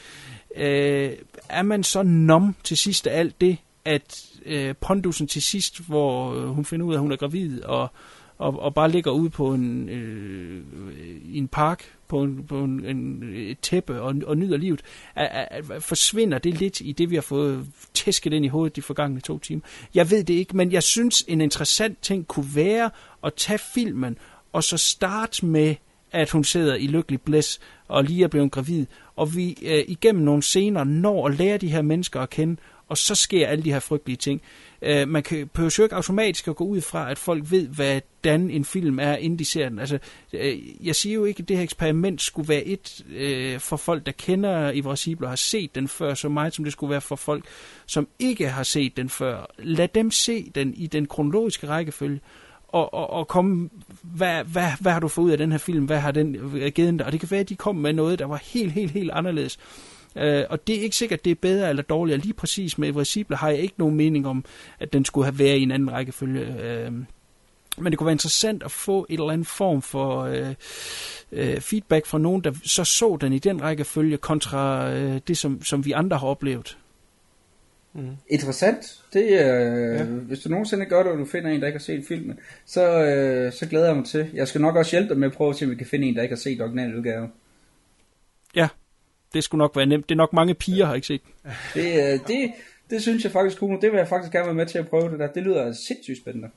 Øh, 0.57 1.13
er 1.49 1.63
man 1.63 1.85
så 1.85 2.03
nom 2.03 2.57
til 2.65 2.77
sidst 2.77 3.07
af 3.07 3.19
alt 3.19 3.41
det, 3.41 3.59
at 3.85 4.27
øh, 4.47 4.75
pondusen 4.81 5.27
til 5.27 5.43
sidst, 5.43 5.87
hvor 5.87 6.35
øh, 6.35 6.49
hun 6.49 6.65
finder 6.65 6.87
ud 6.87 6.93
af, 6.93 6.97
at 6.97 7.03
hun 7.03 7.13
er 7.13 7.17
gravid, 7.17 7.63
og, 7.63 7.89
og, 8.39 8.61
og 8.61 8.75
bare 8.75 8.91
ligger 8.91 9.11
ude 9.11 9.31
på 9.31 9.55
en, 9.55 9.89
øh, 9.89 10.63
i 11.25 11.39
en 11.39 11.49
park, 11.49 11.85
på, 12.15 12.23
en, 12.23 12.47
på 12.47 12.65
en, 12.65 12.85
en, 12.85 13.23
et 13.35 13.59
tæppe 13.61 14.01
og, 14.01 14.15
og 14.27 14.37
nyder 14.37 14.57
livet, 14.57 14.83
er, 15.15 15.25
er, 15.25 15.47
er, 15.51 15.81
forsvinder 15.81 16.39
det 16.39 16.55
lidt 16.55 16.81
i 16.81 16.93
det, 16.93 17.11
vi 17.11 17.15
har 17.15 17.23
fået 17.23 17.67
tæsket 17.95 18.33
ind 18.33 18.45
i 18.45 18.49
hovedet 18.49 18.77
de 18.77 18.83
forgangne 18.83 19.21
to 19.21 19.39
timer. 19.39 19.63
Jeg 19.95 20.11
ved 20.11 20.25
det 20.25 20.35
ikke, 20.35 20.57
men 20.57 20.73
jeg 20.73 20.83
synes, 20.83 21.25
en 21.29 21.41
interessant 21.41 22.03
ting 22.03 22.27
kunne 22.27 22.51
være 22.55 22.91
at 23.25 23.35
tage 23.35 23.59
filmen, 23.59 24.19
og 24.53 24.65
så 24.65 24.77
starte 24.77 25.47
med, 25.47 25.75
at 26.13 26.31
hun 26.31 26.45
sidder 26.45 26.75
i 26.75 26.87
lykkelig 26.87 27.21
blæs, 27.21 27.61
og 27.89 28.05
lige 28.05 28.25
er 28.25 28.29
blevet 28.29 28.53
gravid, 28.53 28.87
og 29.17 29.37
vi 29.37 29.59
øh, 29.63 29.85
igennem 29.89 30.25
nogle 30.25 30.43
scener 30.43 30.85
når 30.85 31.29
at 31.29 31.39
lære 31.39 31.59
de 31.59 31.69
her 31.69 31.83
mennesker 31.83 32.21
at 32.21 32.31
kende, 32.31 32.57
og 32.89 32.99
så 32.99 33.15
sker 33.15 33.47
alle 33.47 33.65
de 33.65 33.73
her 33.73 33.81
frygtelige 33.81 34.17
ting. 34.17 34.43
Øh, 34.83 35.09
man 35.09 35.23
kan 35.23 35.49
behøver 35.49 35.75
jo 35.79 35.83
ikke 35.83 35.95
automatisk 35.95 36.49
at 36.49 36.57
gå 36.57 36.65
ud 36.65 36.81
fra, 36.81 37.11
at 37.11 37.19
folk 37.19 37.51
ved, 37.51 37.69
hvordan 37.69 38.51
en 38.51 38.65
film 38.65 38.99
er, 38.99 39.17
inden 39.17 39.39
de 39.39 39.45
ser 39.45 39.69
den. 39.69 39.79
Altså, 39.79 39.99
øh, 40.33 40.87
jeg 40.87 40.97
siger 40.97 41.15
jo 41.15 41.25
ikke, 41.25 41.43
at 41.43 41.49
det 41.49 41.57
her 41.57 41.65
eksperiment 41.65 42.23
skulle 42.23 42.49
være 42.49 42.65
et 42.65 43.05
øh, 43.17 43.61
for 43.61 43.77
folk, 43.77 44.07
der 44.07 44.13
kender 44.13 44.71
Irreversible 44.71 45.27
og 45.27 45.31
har 45.31 45.37
set 45.37 45.75
den 45.75 45.89
før, 45.89 46.15
så 46.15 46.29
meget 46.29 46.55
som 46.55 46.65
det 46.65 46.73
skulle 46.73 46.91
være 46.91 47.01
for 47.01 47.17
folk, 47.17 47.45
som 47.87 48.09
ikke 48.19 48.49
har 48.49 48.63
set 48.63 48.97
den 48.97 49.09
før. 49.09 49.47
Lad 49.59 49.89
dem 49.89 50.11
se 50.11 50.51
den 50.55 50.75
i 50.75 50.87
den 50.87 51.07
kronologiske 51.07 51.69
rækkefølge, 51.69 52.21
og, 52.69 52.95
og, 52.95 53.11
og 53.11 53.29
komme, 53.29 53.71
hvad, 54.03 54.45
hvad, 54.45 54.71
hvad 54.81 54.93
har 54.93 55.01
du 55.01 55.09
fået 55.09 55.25
ud 55.25 55.31
af 55.31 55.39
den 55.39 55.51
her 55.53 55.59
film, 55.59 55.85
hvad 55.85 55.99
har 55.99 56.11
den 56.11 56.35
øh, 56.35 56.73
givet 56.73 56.99
dig, 56.99 57.07
og 57.07 57.13
det 57.13 57.21
kan 57.21 57.31
være, 57.31 57.41
at 57.41 57.49
de 57.49 57.57
kom 57.57 57.77
med 57.77 57.93
noget, 57.93 58.19
der 58.19 58.25
var 58.25 58.43
helt, 58.45 58.73
helt, 58.73 58.91
helt 58.91 59.11
anderledes. 59.11 59.59
Øh, 60.17 60.45
og 60.51 60.67
det 60.67 60.79
er 60.79 60.81
ikke 60.81 60.97
sikkert, 60.97 61.19
at 61.19 61.25
det 61.25 61.31
er 61.31 61.35
bedre 61.35 61.69
eller 61.69 61.83
dårligere. 61.83 62.21
Lige 62.21 62.35
præcis 62.35 62.79
med 62.79 62.89
Irreversible 62.89 63.37
har 63.37 63.49
jeg 63.49 63.59
ikke 63.59 63.75
nogen 63.79 63.97
mening 63.97 64.27
om, 64.27 64.45
at 64.81 64.93
den 64.93 65.05
skulle 65.05 65.25
have 65.25 65.39
været 65.39 65.57
i 65.57 65.63
en 65.63 65.71
anden 65.71 65.93
rækkefølge. 65.93 66.63
Øh, 66.63 66.93
men 67.79 67.93
det 67.93 67.99
kunne 67.99 68.07
være 68.07 68.13
interessant 68.13 68.63
at 68.63 68.71
få 68.71 69.07
et 69.09 69.19
eller 69.19 69.31
andet 69.31 69.47
form 69.47 69.83
for 69.83 70.23
øh, 70.23 70.55
øh, 71.33 71.61
feedback 71.61 72.07
fra 72.07 72.19
nogen, 72.19 72.45
der 72.45 72.53
så 72.65 72.85
så 72.85 73.19
den 73.21 73.33
i 73.33 73.39
den 73.39 73.63
rækkefølge 73.63 74.17
kontra 74.17 74.93
øh, 74.93 75.21
det, 75.29 75.39
som, 75.39 75.63
som 75.63 75.85
vi 75.85 75.93
andre 75.93 76.19
har 76.19 76.27
oplevet. 76.27 76.79
Mm. 77.93 78.17
Interessant. 78.29 79.03
Det 79.13 79.25
øh, 79.25 79.31
ja. 79.31 80.05
Hvis 80.05 80.41
du 80.41 80.49
nogensinde 80.49 80.87
gør 80.87 81.03
det, 81.03 81.13
og 81.13 81.19
du 81.19 81.25
finder 81.25 81.51
en, 81.51 81.61
der 81.61 81.67
ikke 81.67 81.79
har 81.79 81.83
set 81.83 82.05
filmen, 82.09 82.39
så, 82.65 83.05
øh, 83.05 83.53
så 83.53 83.67
glæder 83.67 83.87
jeg 83.87 83.97
mig 83.97 84.07
til. 84.07 84.31
Jeg 84.35 84.49
skal 84.49 84.61
nok 84.61 84.77
også 84.77 84.91
hjælpe 84.91 85.09
dig 85.09 85.19
med 85.19 85.29
at 85.29 85.35
prøve 85.35 85.51
at 85.51 85.57
se, 85.57 85.65
om 85.65 85.71
vi 85.71 85.77
kan 85.77 85.87
finde 85.87 86.07
en, 86.07 86.17
der 86.17 86.23
ikke 86.23 86.35
har 86.35 86.41
set 86.41 86.61
originaludgaven. 86.61 87.33
Ja, 88.57 88.69
det 89.35 89.45
skulle 89.45 89.59
nok 89.59 89.77
være 89.77 89.87
nemt. 89.87 90.09
Det 90.09 90.15
er 90.15 90.17
nok 90.17 90.33
mange 90.33 90.55
piger, 90.55 90.87
har 90.87 90.95
ikke 90.95 91.07
set. 91.07 91.21
Det, 91.75 92.13
øh, 92.13 92.19
det, 92.29 92.53
det 92.91 93.03
synes 93.03 93.25
jeg 93.25 93.33
faktisk 93.33 93.59
kunne. 93.59 93.81
Det 93.81 93.93
vil 93.93 93.99
jeg 93.99 94.09
faktisk 94.09 94.33
gerne 94.33 94.47
være 94.47 94.55
med 94.55 94.67
til 94.67 94.79
at 94.79 94.89
prøve 94.89 95.11
det 95.11 95.19
der. 95.19 95.27
Det 95.27 95.43
lyder 95.43 95.73
sindssygt 95.73 96.19
spændende. 96.19 96.49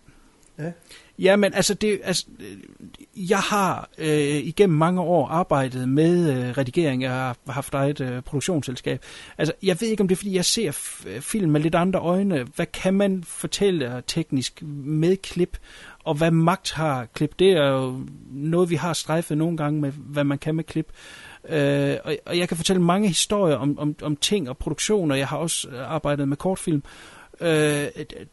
Ja. 0.60 0.72
Ja, 1.20 1.36
men 1.36 1.54
altså, 1.54 1.74
det, 1.74 1.99
altså 2.04 2.26
jeg 3.16 3.40
har 3.40 3.90
øh, 3.98 4.36
igennem 4.36 4.78
mange 4.78 5.02
år 5.02 5.28
arbejdet 5.28 5.90
med 5.90 6.32
øh, 6.32 6.58
redigering. 6.58 7.02
Jeg 7.02 7.12
har 7.12 7.38
haft 7.48 7.74
et 7.74 8.02
øh, 8.02 8.22
produktionsselskab. 8.22 9.02
Altså, 9.38 9.54
jeg 9.64 9.78
ved 9.82 9.88
ikke, 9.88 10.02
om 10.02 10.08
det 10.08 10.16
er, 10.16 10.18
fordi 10.18 10.36
jeg 10.36 10.45
ser 10.45 10.72
film 11.22 11.52
med 11.52 11.62
lidt 11.62 11.76
andre 11.76 11.99
øjne. 11.99 12.44
Hvad 12.56 12.66
kan 12.66 12.94
man 12.94 13.24
fortælle 13.24 14.04
teknisk 14.08 14.64
med 14.86 15.18
klip? 15.18 15.58
Og 16.04 16.16
hvad 16.16 16.32
magt 16.32 16.72
har 16.72 17.06
klip? 17.06 17.40
Det 17.40 17.52
er 17.52 17.68
jo 17.68 17.99
noget, 18.32 18.70
vi 18.70 18.76
har 18.76 18.94
strejfet 18.94 19.38
nogle 19.38 19.58
gange 19.58 19.82
med, 19.82 19.91
hvad 19.91 20.24
man 20.24 20.38
kan 20.38 20.56
med 20.56 20.64
klip. 20.64 20.91
Øh, 21.49 21.97
og, 22.03 22.18
og 22.26 22.38
jeg 22.38 22.47
kan 22.47 22.57
fortælle 22.57 22.81
mange 22.81 23.07
historier 23.07 23.55
om, 23.55 23.80
om, 23.80 23.95
om 24.01 24.15
ting 24.15 24.49
og 24.49 24.57
produktioner. 24.57 25.15
Jeg 25.15 25.27
har 25.27 25.38
også 25.38 25.69
øh, 25.69 25.91
arbejdet 25.91 26.27
med 26.27 26.38
kortfilm. 26.38 26.84
Øh, 27.41 27.88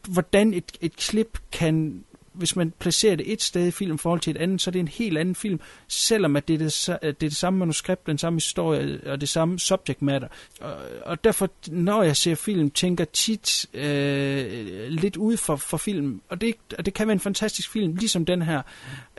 hvordan 0.07 0.53
et, 0.53 0.71
et 0.81 0.95
klip 0.95 1.39
kan 1.51 2.03
hvis 2.35 2.55
man 2.55 2.73
placerer 2.79 3.15
det 3.15 3.31
et 3.31 3.41
sted 3.41 3.67
i 3.67 3.71
film 3.71 3.95
i 3.95 3.97
forhold 3.97 4.19
til 4.19 4.31
et 4.31 4.37
andet, 4.41 4.61
så 4.61 4.69
er 4.69 4.71
det 4.71 4.79
en 4.79 4.87
helt 4.87 5.17
anden 5.17 5.35
film, 5.35 5.59
selvom 5.87 6.35
at 6.35 6.47
det 6.47 6.53
er 6.53 6.57
det, 6.57 6.87
det, 7.01 7.07
er 7.07 7.11
det 7.11 7.35
samme 7.35 7.59
manuskript, 7.59 8.07
den 8.07 8.17
samme 8.17 8.37
historie 8.37 8.81
øh, 8.81 8.99
og 9.05 9.21
det 9.21 9.29
samme 9.29 9.59
subject 9.59 10.01
matter. 10.01 10.27
Og, 10.61 10.75
og 11.05 11.23
derfor, 11.23 11.49
når 11.67 12.03
jeg 12.03 12.17
ser 12.17 12.35
film, 12.35 12.71
tænker 12.71 13.05
tit 13.05 13.65
øh, 13.73 14.87
lidt 14.87 15.17
ud 15.17 15.37
for, 15.37 15.55
for 15.55 15.77
film, 15.77 16.21
og 16.29 16.41
det, 16.41 16.55
og 16.77 16.85
det 16.85 16.93
kan 16.93 17.07
være 17.07 17.13
en 17.13 17.19
fantastisk 17.19 17.71
film, 17.71 17.95
ligesom 17.95 18.25
den 18.25 18.41
her. 18.41 18.61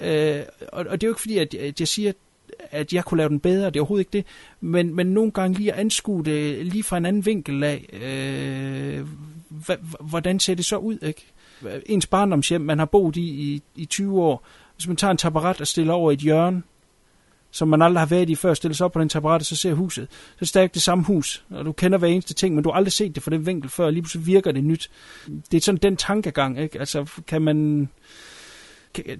Øh, 0.01 0.43
og, 0.73 0.87
og 0.89 1.01
det 1.01 1.07
er 1.07 1.09
jo 1.09 1.13
ikke 1.13 1.21
fordi, 1.21 1.39
at, 1.39 1.55
at 1.55 1.81
jeg 1.81 1.89
siger, 1.89 2.09
at 2.09 2.17
at 2.71 2.93
jeg 2.93 3.05
kunne 3.05 3.19
lave 3.19 3.29
den 3.29 3.41
bedre, 3.41 3.67
det 3.67 3.77
er 3.77 3.81
overhovedet 3.81 4.01
ikke 4.01 4.13
det, 4.13 4.25
men, 4.61 4.95
men 4.95 5.07
nogle 5.07 5.31
gange 5.31 5.59
lige 5.59 5.73
at 5.73 5.79
anskue 5.79 6.25
det 6.25 6.67
lige 6.67 6.83
fra 6.83 6.97
en 6.97 7.07
anden 7.07 7.27
vinkel 7.27 7.65
af, 7.65 7.87
øh, 8.03 9.07
hvordan 10.01 10.41
ser 10.41 10.55
det 10.55 10.65
så 10.65 10.77
ud, 10.77 10.99
ikke? 11.03 11.33
ens 11.87 12.07
barndomshjem, 12.07 12.61
man 12.61 12.79
har 12.79 12.87
boet 12.87 13.17
i, 13.17 13.21
i 13.21 13.63
i 13.75 13.85
20 13.85 14.23
år, 14.23 14.47
hvis 14.75 14.89
man 14.89 14.97
tager 14.97 15.11
en 15.11 15.17
taparet 15.17 15.61
og 15.61 15.67
stiller 15.67 15.93
over 15.93 16.13
et 16.13 16.19
hjørne, 16.19 16.63
som 17.51 17.69
man 17.69 17.83
aldrig 17.83 18.01
har 18.01 18.07
været 18.07 18.31
i 18.31 18.35
før, 18.35 18.55
stiller 18.55 18.75
sig 18.75 18.85
op 18.85 18.93
på 18.93 19.01
den 19.01 19.09
taparet, 19.09 19.41
og 19.41 19.47
så 19.47 19.57
ser 19.57 19.75
huset. 19.75 20.09
Så 20.43 20.59
er 20.59 20.63
det 20.65 20.75
det 20.75 20.83
samme 20.83 21.05
hus, 21.05 21.45
og 21.51 21.65
du 21.65 21.73
kender 21.73 21.99
hver 21.99 22.09
eneste 22.09 22.35
ting, 22.35 22.55
men 22.55 22.65
du 22.65 22.71
har 22.71 22.77
aldrig 22.77 22.93
set 22.93 23.15
det 23.15 23.23
fra 23.23 23.31
den 23.31 23.47
vinkel 23.47 23.71
før, 23.71 23.85
og 23.85 23.93
lige 23.93 24.03
pludselig 24.03 24.27
virker 24.27 24.53
det 24.53 24.65
nyt. 24.65 24.91
Det 25.51 25.57
er 25.57 25.61
sådan 25.61 25.79
den 25.83 25.97
tankegang, 25.97 26.61
ikke? 26.61 26.79
Altså, 26.79 27.11
kan 27.27 27.43
man... 27.43 27.89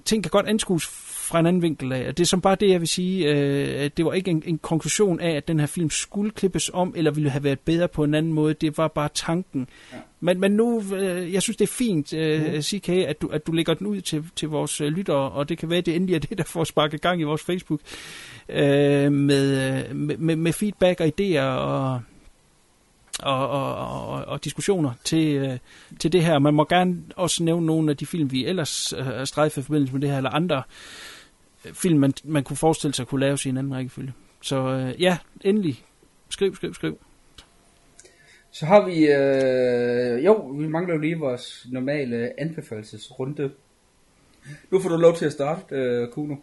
Ting 0.05 0.23
kan 0.23 0.29
godt 0.29 0.45
anskues 0.45 0.87
fra 1.27 1.39
en 1.39 1.45
anden 1.45 1.61
vinkel 1.61 1.91
af. 1.91 2.15
Det 2.15 2.23
er 2.23 2.27
som 2.27 2.41
bare 2.41 2.55
det, 2.55 2.69
jeg 2.69 2.79
vil 2.79 2.87
sige. 2.87 3.31
Øh, 3.31 3.89
det 3.97 4.05
var 4.05 4.13
ikke 4.13 4.31
en, 4.31 4.43
en 4.45 4.57
konklusion 4.57 5.19
af, 5.19 5.31
at 5.31 5.47
den 5.47 5.59
her 5.59 5.67
film 5.67 5.89
skulle 5.89 6.31
klippes 6.31 6.71
om, 6.73 6.93
eller 6.97 7.11
ville 7.11 7.29
have 7.29 7.43
været 7.43 7.59
bedre 7.59 7.87
på 7.87 8.03
en 8.03 8.13
anden 8.13 8.33
måde. 8.33 8.53
Det 8.53 8.77
var 8.77 8.87
bare 8.87 9.09
tanken. 9.13 9.67
Ja. 9.93 9.97
Men, 10.19 10.39
men 10.39 10.51
nu, 10.51 10.83
øh, 10.95 11.33
jeg 11.33 11.41
synes, 11.41 11.57
det 11.57 11.65
er 11.65 11.73
fint, 11.73 12.13
øh, 12.13 12.53
mm. 12.53 12.61
CK, 12.61 12.89
at 12.89 13.21
du, 13.21 13.27
at 13.27 13.47
du 13.47 13.51
lægger 13.51 13.73
den 13.73 13.87
ud 13.87 14.01
til, 14.01 14.23
til 14.35 14.49
vores 14.49 14.81
øh, 14.81 14.87
lyttere, 14.87 15.31
og 15.31 15.49
det 15.49 15.57
kan 15.57 15.69
være, 15.69 15.79
at 15.79 15.85
det 15.85 15.95
endelig 15.95 16.15
er 16.15 16.19
det, 16.19 16.37
der 16.37 16.43
får 16.43 16.63
sparket 16.63 17.01
gang 17.01 17.21
i 17.21 17.23
vores 17.23 17.41
Facebook, 17.41 17.79
øh, 18.49 19.11
med, 19.11 19.93
med, 19.93 20.35
med 20.35 20.53
feedback 20.53 21.01
og 21.01 21.07
idéer 21.07 21.41
og 21.41 22.01
og, 23.23 23.49
og, 23.49 23.75
og, 23.75 24.25
og 24.25 24.43
diskussioner 24.43 24.91
til, 25.03 25.35
øh, 25.35 25.57
til 25.99 26.11
det 26.11 26.23
her. 26.23 26.39
Man 26.39 26.53
må 26.53 26.65
gerne 26.65 27.03
også 27.15 27.43
nævne 27.43 27.65
nogle 27.65 27.91
af 27.91 27.97
de 27.97 28.05
film, 28.05 28.31
vi 28.31 28.45
ellers 28.45 28.93
øh, 28.93 29.25
strejfet 29.25 29.61
i 29.61 29.65
forbindelse 29.65 29.93
med 29.93 30.01
det 30.01 30.09
her, 30.09 30.17
eller 30.17 30.29
andre 30.29 30.63
øh, 31.65 31.73
film, 31.73 31.99
man, 31.99 32.13
man 32.23 32.43
kunne 32.43 32.57
forestille 32.57 32.93
sig 32.93 33.07
kunne 33.07 33.21
laves 33.21 33.45
i 33.45 33.49
en 33.49 33.57
anden 33.57 33.75
rækkefølge. 33.75 34.13
Så 34.41 34.55
øh, 34.55 35.01
ja, 35.01 35.17
endelig. 35.41 35.83
Skriv, 36.29 36.55
skriv, 36.55 36.73
skriv. 36.73 36.99
Så 38.51 38.65
har 38.65 38.85
vi, 38.85 39.07
øh, 39.07 40.25
jo, 40.25 40.33
vi 40.33 40.67
mangler 40.67 40.93
jo 40.93 41.01
lige 41.01 41.19
vores 41.19 41.67
normale 41.71 42.39
anbefalelsesrunde. 42.39 43.51
Nu 44.71 44.79
får 44.79 44.89
du 44.89 44.97
lov 44.97 45.15
til 45.15 45.25
at 45.25 45.31
starte, 45.31 45.75
øh, 45.75 46.07
Kuno. 46.07 46.35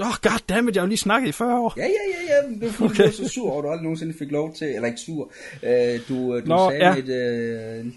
Åh, 0.00 0.06
oh, 0.06 0.12
goddammit, 0.22 0.74
jeg 0.74 0.80
har 0.80 0.86
jo 0.86 0.88
lige 0.88 0.98
snakket 0.98 1.28
i 1.28 1.32
40 1.32 1.60
år. 1.60 1.74
Ja, 1.76 1.82
ja, 1.82 1.88
ja, 1.88 2.34
ja. 2.34 2.66
Du, 2.66 2.84
okay. 2.84 2.96
du 2.96 3.02
var 3.02 3.10
så 3.10 3.28
sur 3.28 3.50
over, 3.50 3.62
du 3.62 3.68
aldrig 3.68 3.82
nogensinde 3.82 4.14
fik 4.18 4.30
lov 4.30 4.54
til, 4.54 4.66
eller 4.66 4.86
ikke 4.86 5.00
sur. 5.00 5.30
Øh, 5.62 6.00
du 6.08 6.40
du 6.40 6.46
Nå, 6.46 6.70
sagde 6.70 6.86
ja. 6.86 6.96
et, 6.96 7.08
øh, 7.80 7.92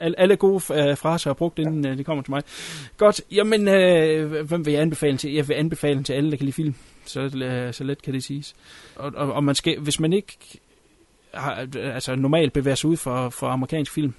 alle, 0.00 0.20
alle 0.20 0.36
gode 0.36 0.54
øh, 0.54 0.96
fraser 0.96 1.30
er 1.30 1.34
brugt, 1.34 1.58
inden 1.58 1.84
ja. 1.84 1.90
øh, 1.90 1.98
de 1.98 2.04
kommer 2.04 2.22
til 2.22 2.30
mig. 2.30 2.42
Godt, 2.96 3.20
jamen, 3.32 3.68
øh, 3.68 4.42
hvem 4.42 4.66
vil 4.66 4.72
jeg 4.72 4.82
anbefale 4.82 5.16
til? 5.16 5.32
Jeg 5.32 5.48
vil 5.48 5.54
anbefale 5.54 6.02
til 6.02 6.12
alle, 6.12 6.30
der 6.30 6.36
kan 6.36 6.44
lide 6.44 6.56
film. 6.56 6.74
Så, 7.04 7.20
øh, 7.20 7.74
så 7.74 7.84
let 7.84 8.02
kan 8.02 8.14
det 8.14 8.24
siges. 8.24 8.54
Og, 8.96 9.12
og, 9.16 9.32
og 9.32 9.44
man 9.44 9.54
skal, 9.54 9.78
hvis 9.78 10.00
man 10.00 10.12
ikke 10.12 10.38
har, 11.34 11.68
altså 11.76 12.14
normalt 12.14 12.52
bevæger 12.52 12.74
sig 12.74 12.90
ud 12.90 12.96
for, 12.96 13.28
for 13.28 13.46
amerikansk 13.46 13.92
film, 13.92 14.14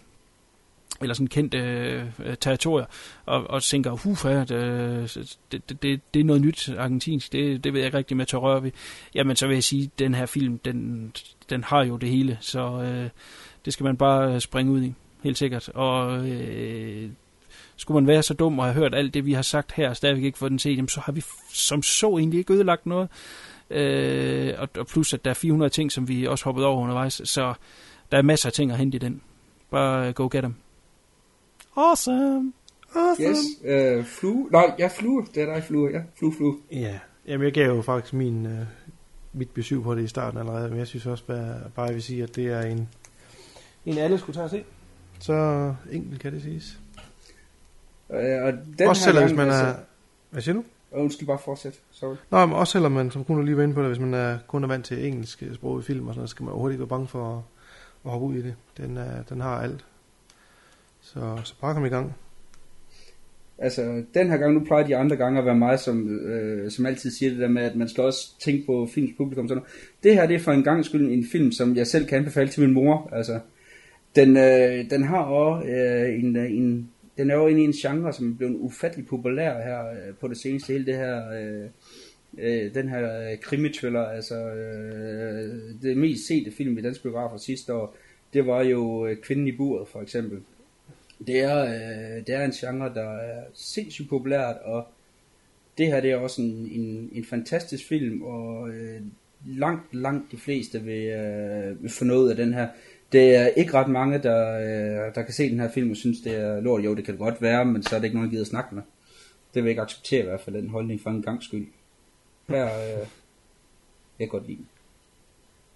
eller 1.03 1.13
sådan 1.13 1.27
kendte 1.27 1.57
øh, 1.57 2.35
territorier, 2.39 2.85
og, 3.25 3.49
og 3.49 3.63
tænker, 3.63 3.91
uh, 3.91 5.23
det, 5.51 5.69
det, 5.69 5.83
det, 5.83 6.01
det 6.13 6.19
er 6.19 6.23
noget 6.23 6.41
nyt 6.41 6.69
argentinsk, 6.77 7.31
det, 7.31 7.63
det 7.63 7.73
ved 7.73 7.79
jeg 7.79 7.85
ikke 7.85 7.97
rigtig 7.97 8.17
med 8.17 8.25
at 8.33 8.41
røre 8.41 8.63
ved. 8.63 8.71
Jamen, 9.15 9.35
så 9.35 9.47
vil 9.47 9.53
jeg 9.53 9.63
sige, 9.63 9.83
at 9.83 9.99
den 9.99 10.15
her 10.15 10.25
film, 10.25 10.57
den, 10.57 11.11
den 11.49 11.63
har 11.63 11.83
jo 11.83 11.97
det 11.97 12.09
hele, 12.09 12.37
så 12.41 12.81
øh, 12.81 13.09
det 13.65 13.73
skal 13.73 13.83
man 13.83 13.97
bare 13.97 14.33
øh, 14.33 14.41
springe 14.41 14.71
ud 14.71 14.83
i 14.83 14.93
helt 15.23 15.37
sikkert. 15.37 15.69
Og 15.69 16.27
øh, 16.29 17.09
skulle 17.75 17.95
man 18.01 18.07
være 18.07 18.23
så 18.23 18.33
dum 18.33 18.59
og 18.59 18.65
have 18.65 18.75
hørt 18.75 18.95
alt 18.95 19.13
det, 19.13 19.25
vi 19.25 19.33
har 19.33 19.41
sagt 19.41 19.71
her, 19.71 19.89
og 19.89 19.97
stadigvæk 19.97 20.23
ikke 20.23 20.37
fået 20.37 20.51
den 20.51 20.59
set, 20.59 20.75
jamen, 20.75 20.89
så 20.89 21.01
har 21.01 21.11
vi 21.11 21.23
som 21.53 21.83
så 21.83 22.17
egentlig 22.17 22.37
ikke 22.37 22.53
ødelagt 22.53 22.85
noget. 22.85 23.09
Øh, 23.69 24.53
og, 24.57 24.69
og 24.77 24.87
plus, 24.87 25.13
at 25.13 25.25
der 25.25 25.29
er 25.29 25.35
400 25.35 25.69
ting, 25.69 25.91
som 25.91 26.07
vi 26.07 26.27
også 26.27 26.45
hoppede 26.45 26.67
over 26.67 26.81
undervejs, 26.81 27.21
så 27.25 27.53
der 28.11 28.17
er 28.17 28.21
masser 28.21 28.49
af 28.49 28.53
ting 28.53 28.71
at 28.71 28.77
hente 28.77 28.95
i 28.95 28.99
den. 28.99 29.21
Bare 29.71 30.07
øh, 30.07 30.13
go 30.13 30.29
get 30.31 30.41
them. 30.41 30.55
Awesome! 31.75 32.53
Awesome! 32.95 33.29
Yes, 33.29 33.99
uh, 33.99 34.05
flue. 34.05 34.49
Nej, 34.51 34.75
ja, 34.79 34.87
flue. 34.87 35.25
Det 35.35 35.43
er 35.43 35.53
dig, 35.53 35.63
flue. 35.63 35.89
Ja, 35.91 36.01
flue, 36.15 36.33
flue. 36.33 36.57
Ja, 36.71 36.99
jamen 37.27 37.45
jeg 37.45 37.53
gav 37.53 37.75
jo 37.75 37.81
faktisk 37.81 38.13
min, 38.13 38.45
uh, 38.45 38.51
mit 39.33 39.49
besøg 39.49 39.83
på 39.83 39.95
det 39.95 40.03
i 40.03 40.07
starten 40.07 40.39
allerede, 40.39 40.69
men 40.69 40.79
jeg 40.79 40.87
synes 40.87 41.05
også 41.05 41.25
bare, 41.25 41.55
bare 41.75 41.85
jeg 41.85 41.95
vil 41.95 42.03
sige, 42.03 42.23
at 42.23 42.35
det 42.35 42.47
er 42.47 42.61
en, 42.61 42.89
en 43.85 43.97
alle 43.97 44.17
skulle 44.17 44.35
tage 44.35 44.45
at 44.45 44.51
se. 44.51 44.63
Så 45.19 45.73
enkelt 45.91 46.21
kan 46.21 46.33
det 46.33 46.41
siges. 46.41 46.79
Øh, 48.13 48.43
og 48.43 48.53
den 48.79 48.87
også 48.87 49.03
selvom 49.03 49.23
hvis 49.23 49.37
man 49.37 49.47
er... 49.47 49.53
Altså, 49.53 49.75
hvad 50.29 50.41
siger 50.41 50.55
du? 50.55 50.63
Undskyld, 50.91 51.27
bare 51.27 51.39
fortsæt. 51.45 51.79
Sorry. 51.91 52.15
Nå, 52.31 52.45
men 52.45 52.55
også 52.55 52.71
selvom 52.71 52.91
man, 52.91 53.11
som 53.11 53.23
kun 53.23 53.45
lige 53.45 53.57
var 53.57 53.63
inde 53.63 53.73
på 53.73 53.81
det, 53.81 53.89
hvis 53.89 53.99
man 53.99 54.13
er 54.13 54.37
kun 54.47 54.63
er 54.63 54.67
vant 54.67 54.85
til 54.85 55.07
engelsk 55.07 55.43
sprog 55.53 55.79
i 55.79 55.83
film 55.83 56.07
og 56.07 56.13
sådan 56.13 56.19
noget, 56.19 56.29
skal 56.29 56.43
man 56.43 56.51
overhovedet 56.51 56.73
ikke 56.73 56.81
være 56.81 56.87
bange 56.87 57.07
for 57.07 57.37
at, 57.37 57.41
at 58.05 58.11
hoppe 58.11 58.27
ud 58.27 58.35
i 58.35 58.41
det. 58.41 58.55
Den, 58.77 58.97
er, 58.97 59.23
den 59.23 59.41
har 59.41 59.61
alt. 59.61 59.85
Så, 61.13 61.41
så 61.43 61.53
bare 61.61 61.73
kom 61.73 61.85
i 61.85 61.89
gang. 61.89 62.13
Altså, 63.57 64.03
den 64.13 64.29
her 64.29 64.37
gang, 64.37 64.53
nu 64.53 64.65
plejer 64.65 64.87
de 64.87 64.95
andre 64.95 65.15
gange 65.15 65.39
at 65.39 65.45
være 65.45 65.55
mig, 65.55 65.79
som, 65.79 66.19
øh, 66.19 66.71
som 66.71 66.85
altid 66.85 67.11
siger 67.11 67.29
det 67.29 67.39
der 67.39 67.47
med, 67.47 67.61
at 67.61 67.75
man 67.75 67.89
skal 67.89 68.03
også 68.03 68.39
tænke 68.39 68.65
på 68.65 68.87
films 68.93 69.11
publikum. 69.17 69.47
Sådan 69.47 69.57
noget. 69.57 69.73
Det 70.03 70.13
her, 70.13 70.27
det 70.27 70.35
er 70.35 70.39
for 70.39 70.51
en 70.51 70.63
gang 70.63 70.85
skyld 70.85 71.11
en 71.11 71.25
film, 71.31 71.51
som 71.51 71.75
jeg 71.75 71.87
selv 71.87 72.05
kan 72.05 72.17
anbefale 72.17 72.49
til 72.49 72.63
min 72.63 72.73
mor. 72.73 73.09
Altså, 73.11 73.39
den, 74.15 74.37
øh, 74.37 74.89
den 74.89 75.03
har 75.03 75.23
også 75.23 75.67
øh, 75.67 76.19
en, 76.19 76.35
øh, 76.35 76.51
en, 76.51 76.89
den 77.17 77.31
er 77.31 77.35
jo 77.35 77.47
inde 77.47 77.61
i 77.61 77.65
en 77.65 77.71
genre, 77.71 78.13
som 78.13 78.31
er 78.31 78.35
blevet 78.37 78.55
ufattelig 78.55 79.07
populær 79.07 79.63
her 79.63 79.89
øh, 79.89 80.15
på 80.21 80.27
det 80.27 80.37
seneste, 80.37 80.73
hele 80.73 80.85
det 80.85 80.95
her, 80.95 81.31
øh, 81.31 81.69
øh, 82.37 82.73
den 82.73 82.89
her 82.89 83.31
øh, 83.31 83.37
krimi-thriller, 83.37 84.03
altså 84.03 84.35
øh, 84.35 85.51
det 85.81 85.97
mest 85.97 86.27
sete 86.27 86.51
film 86.51 86.77
i 86.77 86.81
dansk 86.81 87.03
biografer 87.03 87.37
sidste 87.37 87.73
år, 87.73 87.95
det 88.33 88.47
var 88.47 88.63
jo 88.63 89.07
øh, 89.07 89.17
Kvinden 89.17 89.47
i 89.47 89.51
buret 89.51 89.87
for 89.87 90.01
eksempel. 90.01 90.39
Det 91.27 91.39
er, 91.39 91.63
øh, 91.63 92.25
det 92.27 92.35
er 92.35 92.45
en 92.45 92.51
genre, 92.51 92.93
der 92.93 93.09
er 93.17 93.43
sindssygt 93.53 94.09
populært, 94.09 94.55
og 94.63 94.87
det 95.77 95.87
her 95.87 96.01
det 96.01 96.11
er 96.11 96.17
også 96.17 96.41
en, 96.41 96.69
en, 96.71 97.09
en 97.13 97.25
fantastisk 97.25 97.87
film, 97.87 98.21
og 98.21 98.69
øh, 98.69 99.01
langt, 99.45 99.95
langt 99.95 100.31
de 100.31 100.37
fleste 100.37 100.83
vil, 100.83 101.07
øh, 101.07 101.83
vil 101.83 101.91
få 101.91 102.05
noget 102.05 102.29
af 102.29 102.35
den 102.35 102.53
her. 102.53 102.67
Det 103.11 103.35
er 103.35 103.47
ikke 103.47 103.73
ret 103.73 103.87
mange, 103.87 104.17
der, 104.17 104.59
øh, 104.59 105.15
der 105.15 105.21
kan 105.21 105.33
se 105.33 105.49
den 105.49 105.59
her 105.59 105.71
film 105.71 105.91
og 105.91 105.97
synes, 105.97 106.21
det 106.21 106.35
er 106.35 106.61
lort. 106.61 106.83
Jo, 106.83 106.95
det 106.95 107.05
kan 107.05 107.13
det 107.13 107.19
godt 107.19 107.41
være, 107.41 107.65
men 107.65 107.83
så 107.83 107.95
er 107.95 107.99
det 107.99 108.05
ikke 108.05 108.17
nogen, 108.17 108.29
der 108.29 108.35
gider 108.35 108.45
snakke 108.45 108.75
med. 108.75 108.83
Det 109.53 109.63
vil 109.63 109.63
jeg 109.63 109.69
ikke 109.69 109.81
acceptere 109.81 110.19
i 110.19 110.25
hvert 110.25 110.41
fald, 110.41 110.55
den 110.55 110.69
holdning 110.69 111.01
for 111.01 111.09
en 111.09 111.21
gang 111.21 111.43
skyld. 111.43 111.67
Her, 112.49 112.65
øh, 112.65 113.07
jeg 114.19 114.27
kan 114.27 114.27
godt 114.27 114.47
lide 114.47 114.57
den. 114.57 114.67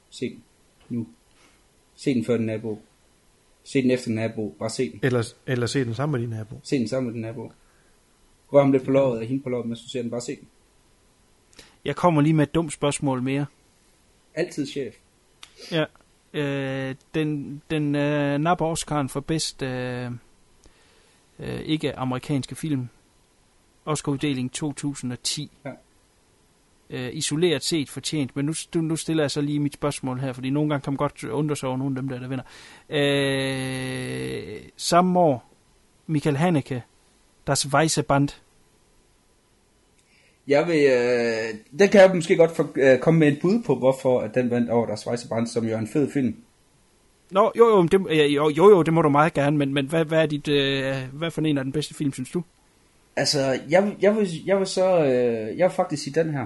Se 0.10 0.30
den. 0.30 0.44
Nu. 0.90 1.08
Se 1.96 2.14
den 2.14 2.26
før 2.26 2.38
den 2.38 2.50
er 2.50 2.58
på. 2.58 2.80
Se 3.68 3.82
den 3.82 3.92
efter 3.92 4.08
den 4.08 4.16
nabo. 4.16 4.56
Bare 4.60 4.70
se 4.70 4.92
den. 4.92 5.00
Eller, 5.04 5.34
eller 5.48 5.68
se 5.68 5.86
den 5.86 5.96
sammen 5.96 6.12
med 6.12 6.28
din 6.28 6.38
nabo. 6.38 6.60
Se 6.64 6.80
den 6.80 6.88
sammen 6.88 7.06
med 7.06 7.14
din 7.14 7.22
nabo. 7.22 7.52
Rør 8.54 8.62
ham 8.62 8.72
lidt 8.72 8.84
på 8.84 8.92
låret, 8.92 9.18
eller 9.18 9.28
hende 9.28 9.44
på 9.44 9.50
låret, 9.50 9.66
mens 9.66 9.82
du 9.82 9.90
ser 9.90 10.02
den. 10.02 10.12
Bare 10.12 10.22
se 10.22 10.36
den. 10.36 10.48
Jeg 11.86 11.96
kommer 11.96 12.22
lige 12.22 12.34
med 12.34 12.44
et 12.44 12.56
dumt 12.56 12.74
spørgsmål 12.74 13.22
mere. 13.22 13.46
Altid 14.36 14.68
chef. 14.68 14.96
Ja. 15.72 15.86
Øh, 16.34 16.96
den 17.14 17.62
den 17.70 17.96
øh, 17.96 18.38
napper 18.38 18.74
Oscar'en 18.74 19.08
for 19.08 19.20
bedst 19.20 19.62
øh, 19.62 20.12
øh, 21.40 21.60
ikke-amerikanske 21.60 22.56
film. 22.56 22.88
Oscar-uddeling 23.86 24.52
2010. 24.54 25.52
Ja. 25.66 25.72
Øh, 26.90 27.10
isoleret 27.14 27.64
set 27.64 27.90
fortjent, 27.90 28.36
men 28.36 28.46
nu, 28.46 28.54
nu, 28.82 28.96
stiller 28.96 29.24
jeg 29.24 29.32
så 29.32 29.42
lige 29.42 29.60
mit 29.60 29.74
spørgsmål 29.74 30.20
her, 30.20 30.34
fordi 30.34 30.50
nogle 30.50 30.70
gange 30.70 30.84
kan 30.84 30.94
man 30.94 30.98
godt 30.98 31.24
undre 31.24 31.56
sig 31.56 31.70
over 31.70 31.78
nogle 31.78 31.98
af 31.98 32.02
dem 32.02 32.10
der, 32.10 32.20
der 32.20 32.28
vinder. 32.28 32.44
Øh, 32.90 34.60
samme 34.78 35.20
år, 35.20 35.54
Michael 36.08 36.38
Haneke, 36.38 36.84
Das 37.48 37.66
Weiße 37.66 38.02
Band. 38.02 38.30
Jeg 40.48 40.68
vil, 40.68 40.84
øh, 40.84 41.80
den 41.80 41.90
kan 41.90 42.02
jeg 42.02 42.16
måske 42.16 42.36
godt 42.38 42.56
for, 42.56 42.70
øh, 42.76 43.00
komme 43.00 43.20
med 43.20 43.28
et 43.28 43.40
bud 43.42 43.64
på, 43.66 43.76
hvorfor 43.76 44.22
at 44.22 44.36
den 44.36 44.50
vandt 44.50 44.70
over 44.70 44.86
der 44.86 44.96
Schweizerbrand, 44.96 45.48
som 45.48 45.66
jo 45.68 45.74
er 45.76 45.80
en 45.80 45.88
fed 45.88 46.12
film. 46.12 46.36
Nå, 47.32 47.52
jo, 47.58 47.68
jo, 47.70 47.84
det, 47.84 48.00
jo, 48.36 48.50
jo, 48.50 48.70
jo, 48.70 48.82
det 48.84 48.94
må 48.94 49.02
du 49.02 49.10
meget 49.10 49.34
gerne, 49.34 49.58
men, 49.58 49.74
men 49.74 49.86
hvad, 49.86 50.06
hvad, 50.06 50.22
er 50.22 50.26
dit, 50.26 50.48
øh, 50.48 50.96
hvad 51.14 51.32
for 51.32 51.42
en 51.42 51.58
af 51.58 51.64
den 51.64 51.74
bedste 51.74 51.94
film, 51.94 52.14
synes 52.14 52.30
du? 52.32 52.44
Altså, 53.16 53.60
jeg, 53.70 53.84
vil- 53.84 53.96
jeg, 54.02 54.16
vil, 54.16 54.30
jeg 54.46 54.58
vil 54.60 54.68
så, 54.68 54.98
øh, 55.04 55.58
jeg 55.58 55.68
vil 55.70 55.76
faktisk 55.76 56.04
sige 56.04 56.24
den 56.24 56.34
her. 56.34 56.46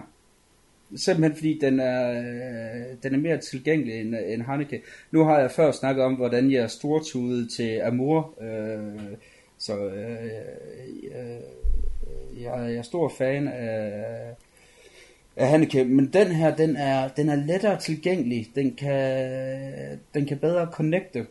Simpelthen 0.95 1.35
fordi 1.35 1.59
den 1.61 1.79
er, 1.79 2.11
øh, 2.11 2.97
den 3.03 3.13
er 3.13 3.17
mere 3.17 3.37
tilgængelig 3.37 4.01
end, 4.01 4.15
end 4.27 4.41
Haneke. 4.41 4.81
Nu 5.11 5.23
har 5.23 5.39
jeg 5.39 5.51
før 5.51 5.71
snakket 5.71 6.03
om, 6.03 6.13
hvordan 6.13 6.51
jeg 6.51 6.69
stortudede 6.69 7.47
til 7.47 7.79
Amour. 7.79 8.33
Øh, 8.41 9.17
så 9.57 9.77
øh, 9.77 10.25
øh, 11.03 12.41
jeg, 12.43 12.53
jeg 12.57 12.75
er 12.75 12.81
stor 12.81 13.09
fan 13.17 13.47
af, 13.47 13.91
af 15.35 15.47
Haneke. 15.47 15.83
Men 15.83 16.07
den 16.13 16.27
her, 16.27 16.55
den 16.55 16.75
er, 16.75 17.07
den 17.07 17.29
er 17.29 17.35
lettere 17.35 17.79
tilgængelig. 17.79 18.47
Den 18.55 18.75
kan, 18.75 19.99
den 20.13 20.25
kan 20.25 20.37
bedre 20.37 20.67
connecte 20.71 21.25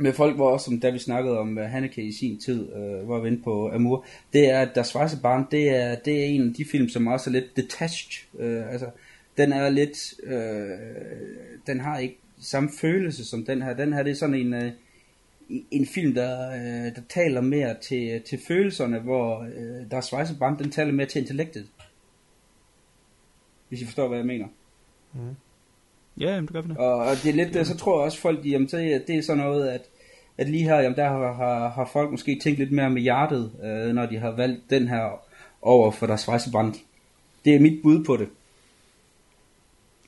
med 0.00 0.12
folk, 0.12 0.36
hvor 0.36 0.50
også, 0.50 0.64
som 0.64 0.80
da 0.80 0.90
vi 0.90 0.98
snakkede 0.98 1.38
om 1.38 1.58
uh, 1.58 1.64
Haneke 1.64 2.02
i 2.02 2.12
sin 2.12 2.40
tid, 2.40 2.72
uh, 2.76 3.06
hvor 3.06 3.20
vi 3.20 3.28
inde 3.28 3.42
på 3.42 3.70
Amur, 3.72 4.04
det 4.32 4.50
er, 4.50 4.60
at 4.60 4.74
Der 4.74 4.82
Weiße 4.82 5.20
Barn, 5.22 5.46
det 5.50 5.68
er, 5.68 5.94
det 5.94 6.20
er 6.20 6.24
en 6.24 6.48
af 6.48 6.54
de 6.54 6.64
film, 6.64 6.88
som 6.88 7.06
også 7.06 7.30
er 7.30 7.32
lidt 7.32 7.56
detached. 7.56 8.26
Uh, 8.32 8.72
altså, 8.72 8.90
den 9.36 9.52
er 9.52 9.68
lidt, 9.68 10.14
uh, 10.26 10.32
den 11.66 11.80
har 11.80 11.98
ikke 11.98 12.18
samme 12.40 12.70
følelse 12.80 13.24
som 13.24 13.44
den 13.44 13.62
her. 13.62 13.74
Den 13.74 13.92
her, 13.92 14.02
det 14.02 14.10
er 14.10 14.14
sådan 14.14 14.34
en, 14.34 14.54
uh, 14.54 14.70
en 15.70 15.86
film, 15.86 16.14
der, 16.14 16.48
uh, 16.48 16.94
der 16.96 17.02
taler 17.08 17.40
mere 17.40 17.76
til, 17.80 18.22
til 18.22 18.38
følelserne, 18.48 18.98
hvor 18.98 19.38
uh, 19.38 19.90
Der 19.90 20.00
Schweizer 20.00 20.38
Barn, 20.38 20.58
den 20.58 20.70
taler 20.70 20.92
mere 20.92 21.06
til 21.06 21.20
intellektet. 21.20 21.66
Hvis 23.68 23.82
I 23.82 23.84
forstår, 23.84 24.08
hvad 24.08 24.18
jeg 24.18 24.26
mener. 24.26 24.46
Mm. 25.12 25.36
Ja, 26.20 26.34
jamen, 26.34 26.46
det 26.46 26.52
gør 26.52 26.60
vi 26.60 26.68
da. 26.68 26.78
Og, 26.78 26.94
og 26.94 27.16
det 27.22 27.30
er 27.30 27.34
lidt, 27.34 27.54
det, 27.54 27.66
så 27.66 27.76
tror 27.76 27.98
jeg 27.98 28.04
også 28.04 28.20
folk, 28.20 28.46
jamen, 28.46 28.68
det, 28.68 29.04
det 29.06 29.18
er 29.18 29.22
sådan 29.22 29.44
noget, 29.44 29.68
at, 29.68 29.80
at 30.38 30.48
lige 30.48 30.64
her, 30.64 30.76
jamen, 30.76 30.96
der 30.96 31.08
har, 31.08 31.32
har, 31.32 31.68
har 31.68 31.90
folk 31.92 32.10
måske 32.10 32.40
tænkt 32.42 32.58
lidt 32.58 32.72
mere 32.72 32.90
med 32.90 33.02
hjertet, 33.02 33.52
øh, 33.64 33.94
når 33.94 34.06
de 34.06 34.18
har 34.18 34.30
valgt 34.30 34.70
den 34.70 34.88
her 34.88 35.20
over 35.62 35.90
for 35.90 36.06
deres 36.06 36.20
svejseband. 36.20 36.74
Det 37.44 37.54
er 37.54 37.60
mit 37.60 37.82
bud 37.82 38.04
på 38.04 38.16
det. 38.16 38.28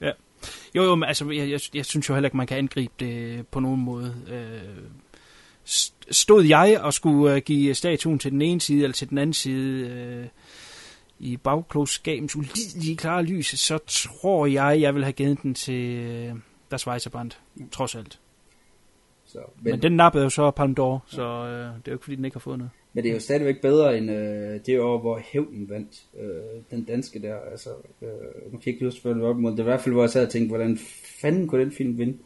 Ja. 0.00 0.10
Jo, 0.74 0.82
jo, 0.82 0.94
men 0.94 1.08
altså, 1.08 1.30
jeg, 1.30 1.50
jeg, 1.50 1.60
jeg 1.74 1.86
synes 1.86 2.08
jo 2.08 2.14
heller 2.14 2.26
ikke, 2.26 2.36
man 2.36 2.46
kan 2.46 2.58
angribe 2.58 2.92
det 3.00 3.46
på 3.46 3.60
nogen 3.60 3.80
måde. 3.80 4.14
Øh, 4.30 4.84
st- 5.66 5.94
stod 6.10 6.44
jeg 6.44 6.80
og 6.80 6.94
skulle 6.94 7.34
øh, 7.34 7.42
give 7.42 7.74
statuen 7.74 8.18
til 8.18 8.30
den 8.30 8.42
ene 8.42 8.60
side 8.60 8.82
eller 8.82 8.94
til 8.94 9.10
den 9.10 9.18
anden 9.18 9.34
side 9.34 9.88
øh, 9.88 10.26
i 11.22 11.36
bagklogskabens 11.36 12.36
ulidelige 12.36 12.96
klare 12.96 13.22
lys, 13.22 13.46
så 13.46 13.78
tror 13.86 14.46
jeg, 14.46 14.80
jeg 14.80 14.94
vil 14.94 15.04
have 15.04 15.12
givet 15.12 15.42
den 15.42 15.54
til 15.54 15.96
øh, 15.96 16.34
Der 16.70 16.76
Schweizerbrand, 16.76 17.30
trods 17.70 17.94
alt. 17.94 18.18
Så, 19.24 19.38
Men, 19.62 19.70
men 19.70 19.82
den 19.82 19.92
nappede 19.92 20.24
jo 20.24 20.30
så 20.30 20.50
Palme 20.50 20.74
d'Or, 20.80 20.98
så 21.06 21.22
øh, 21.22 21.58
det 21.58 21.64
er 21.64 21.80
jo 21.88 21.92
ikke, 21.92 22.04
fordi 22.04 22.16
den 22.16 22.24
ikke 22.24 22.34
har 22.34 22.40
fået 22.40 22.58
noget. 22.58 22.70
Men 22.92 23.04
det 23.04 23.10
er 23.10 23.14
jo 23.14 23.20
stadigvæk 23.20 23.60
bedre 23.60 23.98
end 23.98 24.10
øh, 24.10 24.60
det 24.66 24.80
år, 24.80 24.98
hvor 24.98 25.20
Hævnen 25.32 25.70
vandt. 25.70 26.02
Øh, 26.20 26.62
den 26.70 26.84
danske 26.84 27.22
der, 27.22 27.36
altså... 27.50 27.70
Øh, 28.02 28.52
nu 28.52 28.58
kan 28.58 28.72
ikke 28.72 28.84
huske, 28.84 29.02
hvad 29.02 29.14
det 29.14 29.22
var 29.22 29.28
op 29.28 29.38
imod. 29.38 29.50
Det 29.52 29.58
er 29.58 29.62
i 29.62 29.64
hvert 29.64 29.80
fald, 29.80 29.94
hvor 29.94 30.02
jeg 30.02 30.10
sad 30.10 30.26
og 30.26 30.30
tænkte, 30.30 30.48
hvordan 30.48 30.78
fanden 31.20 31.48
kunne 31.48 31.64
den 31.64 31.72
film 31.72 31.98
vinde? 31.98 32.18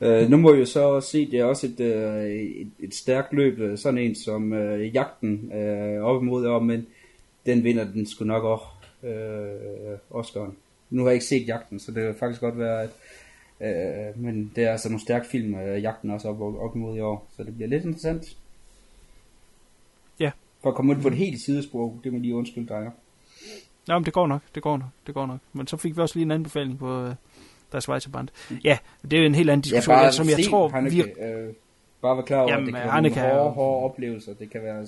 Øh, 0.00 0.30
nu 0.30 0.36
må 0.36 0.52
vi 0.52 0.58
jo 0.58 0.64
så 0.64 1.00
se, 1.00 1.30
det 1.30 1.40
er 1.40 1.44
også 1.44 1.66
et, 1.66 1.80
øh, 1.80 2.24
et, 2.30 2.70
et 2.78 2.94
stærkt 2.94 3.32
løb, 3.32 3.78
sådan 3.78 3.98
en 3.98 4.14
som 4.14 4.52
øh, 4.52 4.94
Jagten 4.94 5.52
øh, 5.52 6.02
op 6.02 6.22
imod 6.22 6.46
år, 6.46 6.58
men 6.58 6.86
den 7.46 7.64
vinder 7.64 7.84
den 7.84 8.06
skulle 8.06 8.28
nok 8.28 8.44
også 8.44 8.64
øh, 9.08 10.20
Oscar'en. 10.20 10.52
Nu 10.90 11.02
har 11.02 11.08
jeg 11.08 11.14
ikke 11.14 11.26
set 11.26 11.48
Jagten, 11.48 11.80
så 11.80 11.92
det 11.92 12.02
kan 12.02 12.14
faktisk 12.14 12.40
godt 12.40 12.58
være, 12.58 12.82
at 12.82 12.90
øh, 13.60 14.22
men 14.22 14.52
det 14.56 14.64
er 14.64 14.72
altså 14.72 14.88
nogle 14.88 15.02
stærke 15.02 15.26
film, 15.26 15.54
øh, 15.54 15.82
Jagten 15.82 16.10
også 16.10 16.28
op, 16.28 16.40
op 16.40 16.76
imod 16.76 16.96
i 16.96 17.00
år, 17.00 17.28
så 17.36 17.44
det 17.44 17.54
bliver 17.54 17.68
lidt 17.68 17.84
interessant. 17.84 18.36
Ja. 20.20 20.30
For 20.62 20.70
at 20.70 20.76
komme 20.76 20.96
ud 20.96 21.02
på 21.02 21.08
et 21.08 21.14
helt 21.14 21.40
sidespor, 21.40 22.00
det 22.04 22.12
må 22.12 22.18
lige 22.18 22.34
undskylde 22.34 22.68
dig. 22.68 22.90
Nå, 23.88 23.98
men 23.98 24.04
det 24.04 24.12
går 24.12 24.26
nok, 24.26 24.42
det 24.54 24.62
går 24.62 24.76
nok, 24.76 24.88
det 25.06 25.14
går 25.14 25.26
nok. 25.26 25.38
Men 25.52 25.66
så 25.66 25.76
fik 25.76 25.96
vi 25.96 26.02
også 26.02 26.16
lige 26.16 26.24
en 26.24 26.30
anbefaling 26.30 26.78
på 26.78 27.04
øh, 27.04 27.14
Der 27.72 27.80
Schweizerbrand. 27.80 28.28
Ja, 28.64 28.78
det 29.02 29.12
er 29.12 29.20
jo 29.20 29.26
en 29.26 29.34
helt 29.34 29.50
anden 29.50 29.62
diskussion, 29.62 29.96
ja, 29.96 30.10
som 30.10 30.28
jeg 30.28 30.36
se 30.36 30.50
tror 30.50 30.68
Hanneke, 30.68 30.96
vi... 30.96 31.22
øh, 31.22 31.54
bare 32.02 32.16
være 32.16 32.26
klar 32.26 32.40
over, 32.40 32.52
Jamen, 32.52 32.68
at 32.68 32.74
det 32.74 32.82
kan 32.82 32.90
Hanneke 32.90 33.16
være 33.16 33.28
nogle 33.28 33.42
hårde, 33.42 33.54
hårde 33.54 33.84
oplevelser. 33.84 34.34
Det 34.34 34.50
kan 34.50 34.62
være 34.62 34.86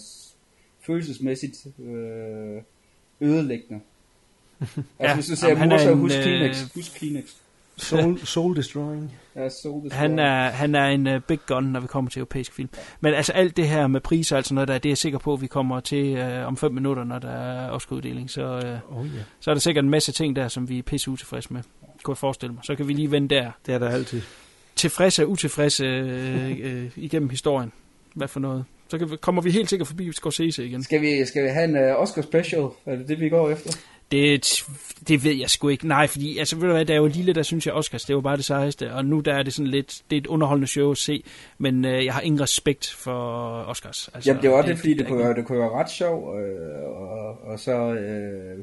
følelsesmæssigt 0.87 1.67
øh, 1.79 2.63
ødelæggende. 3.21 3.81
altså 4.61 4.83
Ja, 5.01 5.15
hvis 5.15 5.27
du 5.27 5.37
ser 5.37 5.49
jamen, 5.49 5.59
han 5.59 5.69
mor, 5.69 5.77
er 5.77 5.83
så 5.83 5.91
en, 5.93 5.99
husk 5.99 6.17
øh, 6.17 6.23
Kleenex. 6.23 6.73
Husk 6.75 6.95
Kleenex. 6.95 7.25
Soul, 7.79 8.19
soul 8.19 8.57
Destroying. 8.57 9.13
Ja, 9.37 9.49
soul 9.49 9.85
destroyer. 9.85 10.01
Han 10.01 10.19
er, 10.19 10.51
han 10.51 10.75
er 10.75 10.87
en 10.87 11.07
uh, 11.07 11.21
big 11.29 11.39
gun, 11.47 11.65
når 11.65 11.81
vi 11.81 11.87
kommer 11.87 12.11
til 12.11 12.21
europæisk 12.21 12.53
film. 12.53 12.69
Men 13.01 13.15
altså 13.15 13.33
alt 13.33 13.57
det 13.57 13.69
her 13.69 13.87
med 13.87 14.01
priser 14.01 14.37
og 14.37 14.45
sådan 14.45 14.55
noget 14.55 14.69
der, 14.69 14.79
det 14.79 14.89
er 14.89 14.91
jeg 14.91 14.99
sikker 14.99 15.19
på, 15.19 15.33
at 15.33 15.41
vi 15.41 15.47
kommer 15.47 15.81
til 15.81 16.19
uh, 16.19 16.47
om 16.47 16.57
fem 16.57 16.73
minutter, 16.73 17.05
når 17.05 17.19
der 17.19 17.31
er 17.31 17.71
Oscar-uddeling. 17.71 18.31
Så, 18.31 18.81
uh, 18.91 18.99
Oh 18.99 19.07
ja. 19.07 19.21
så 19.41 19.51
er 19.51 19.55
der 19.55 19.61
sikkert 19.61 19.85
en 19.85 19.91
masse 19.91 20.13
ting 20.13 20.37
der, 20.37 20.49
som 20.49 20.69
vi 20.69 20.79
er 20.79 20.83
pisse 20.83 21.11
utilfredse 21.11 21.53
med. 21.53 21.63
Kunne 22.03 22.13
jeg 22.13 22.19
forestille 22.19 22.55
mig. 22.55 22.65
Så 22.65 22.75
kan 22.75 22.89
vi 22.89 22.93
lige 22.93 23.11
vende 23.11 23.35
der. 23.35 23.51
Det 23.67 23.75
er 23.75 23.79
der 23.79 23.89
altid. 23.89 24.23
Tilfredse 24.77 25.25
og 25.25 25.31
utilfredse 25.31 25.85
øh, 25.85 26.51
øh, 26.63 26.91
igennem 26.97 27.29
historien. 27.29 27.73
Hvad 28.15 28.29
for 28.29 28.41
noget. 28.41 28.65
Så 28.89 28.99
kan 28.99 29.19
kommer 29.21 29.43
vi 29.43 29.51
helt 29.51 29.71
sikkert 29.71 29.89
forbi 29.89 30.13
Scorsese 30.13 30.67
igen. 30.67 30.83
Skal 30.83 31.01
vi, 31.01 31.25
skal 31.25 31.45
vi 31.45 31.49
have 31.49 31.65
en 31.65 31.77
uh, 31.77 32.03
Oscar 32.03 32.23
special? 32.23 32.63
Er 32.87 32.97
det 32.97 33.09
det, 33.09 33.21
vi 33.21 33.29
går 33.29 33.51
efter? 33.51 33.71
Det, 34.13 34.65
det 35.09 35.25
ved 35.25 35.33
jeg 35.33 35.51
sgu 35.51 35.69
ikke. 35.69 35.89
Nej, 35.89 36.07
fordi, 36.07 36.39
altså, 36.39 36.57
ved 36.57 36.67
du 36.67 36.73
hvad, 36.73 36.85
da 36.85 36.93
jeg 36.93 37.03
var 37.03 37.09
lille, 37.09 37.33
der 37.33 37.43
synes 37.43 37.67
jeg, 37.67 37.75
Oscars, 37.75 38.05
det 38.05 38.15
var 38.15 38.21
bare 38.21 38.37
det 38.37 38.45
sejeste. 38.45 38.93
Og 38.93 39.05
nu 39.05 39.21
der 39.21 39.35
er 39.35 39.43
det 39.43 39.53
sådan 39.53 39.71
lidt, 39.71 40.03
det 40.11 40.17
er 40.17 40.21
et 40.21 40.27
underholdende 40.27 40.67
show 40.67 40.91
at 40.91 40.99
se, 40.99 41.25
men 41.59 41.85
øh, 41.85 42.05
jeg 42.05 42.15
har 42.15 42.21
ingen 42.21 42.41
respekt 42.41 42.91
for 42.91 43.13
Oscars. 43.63 44.11
Altså, 44.15 44.31
Jamen 44.31 44.43
det 44.43 44.51
var 44.51 44.63
det, 44.63 44.79
fordi 44.79 44.95
det 44.95 45.01
er 45.01 45.09
kunne, 45.09 45.19
være, 45.19 45.35
det 45.35 45.45
kunne 45.45 45.59
være 45.59 45.71
ret 45.71 45.91
sjovt, 45.91 46.41
øh, 46.41 46.85
og, 46.85 47.41
og 47.45 47.59
så 47.59 47.95
øh, 47.95 48.59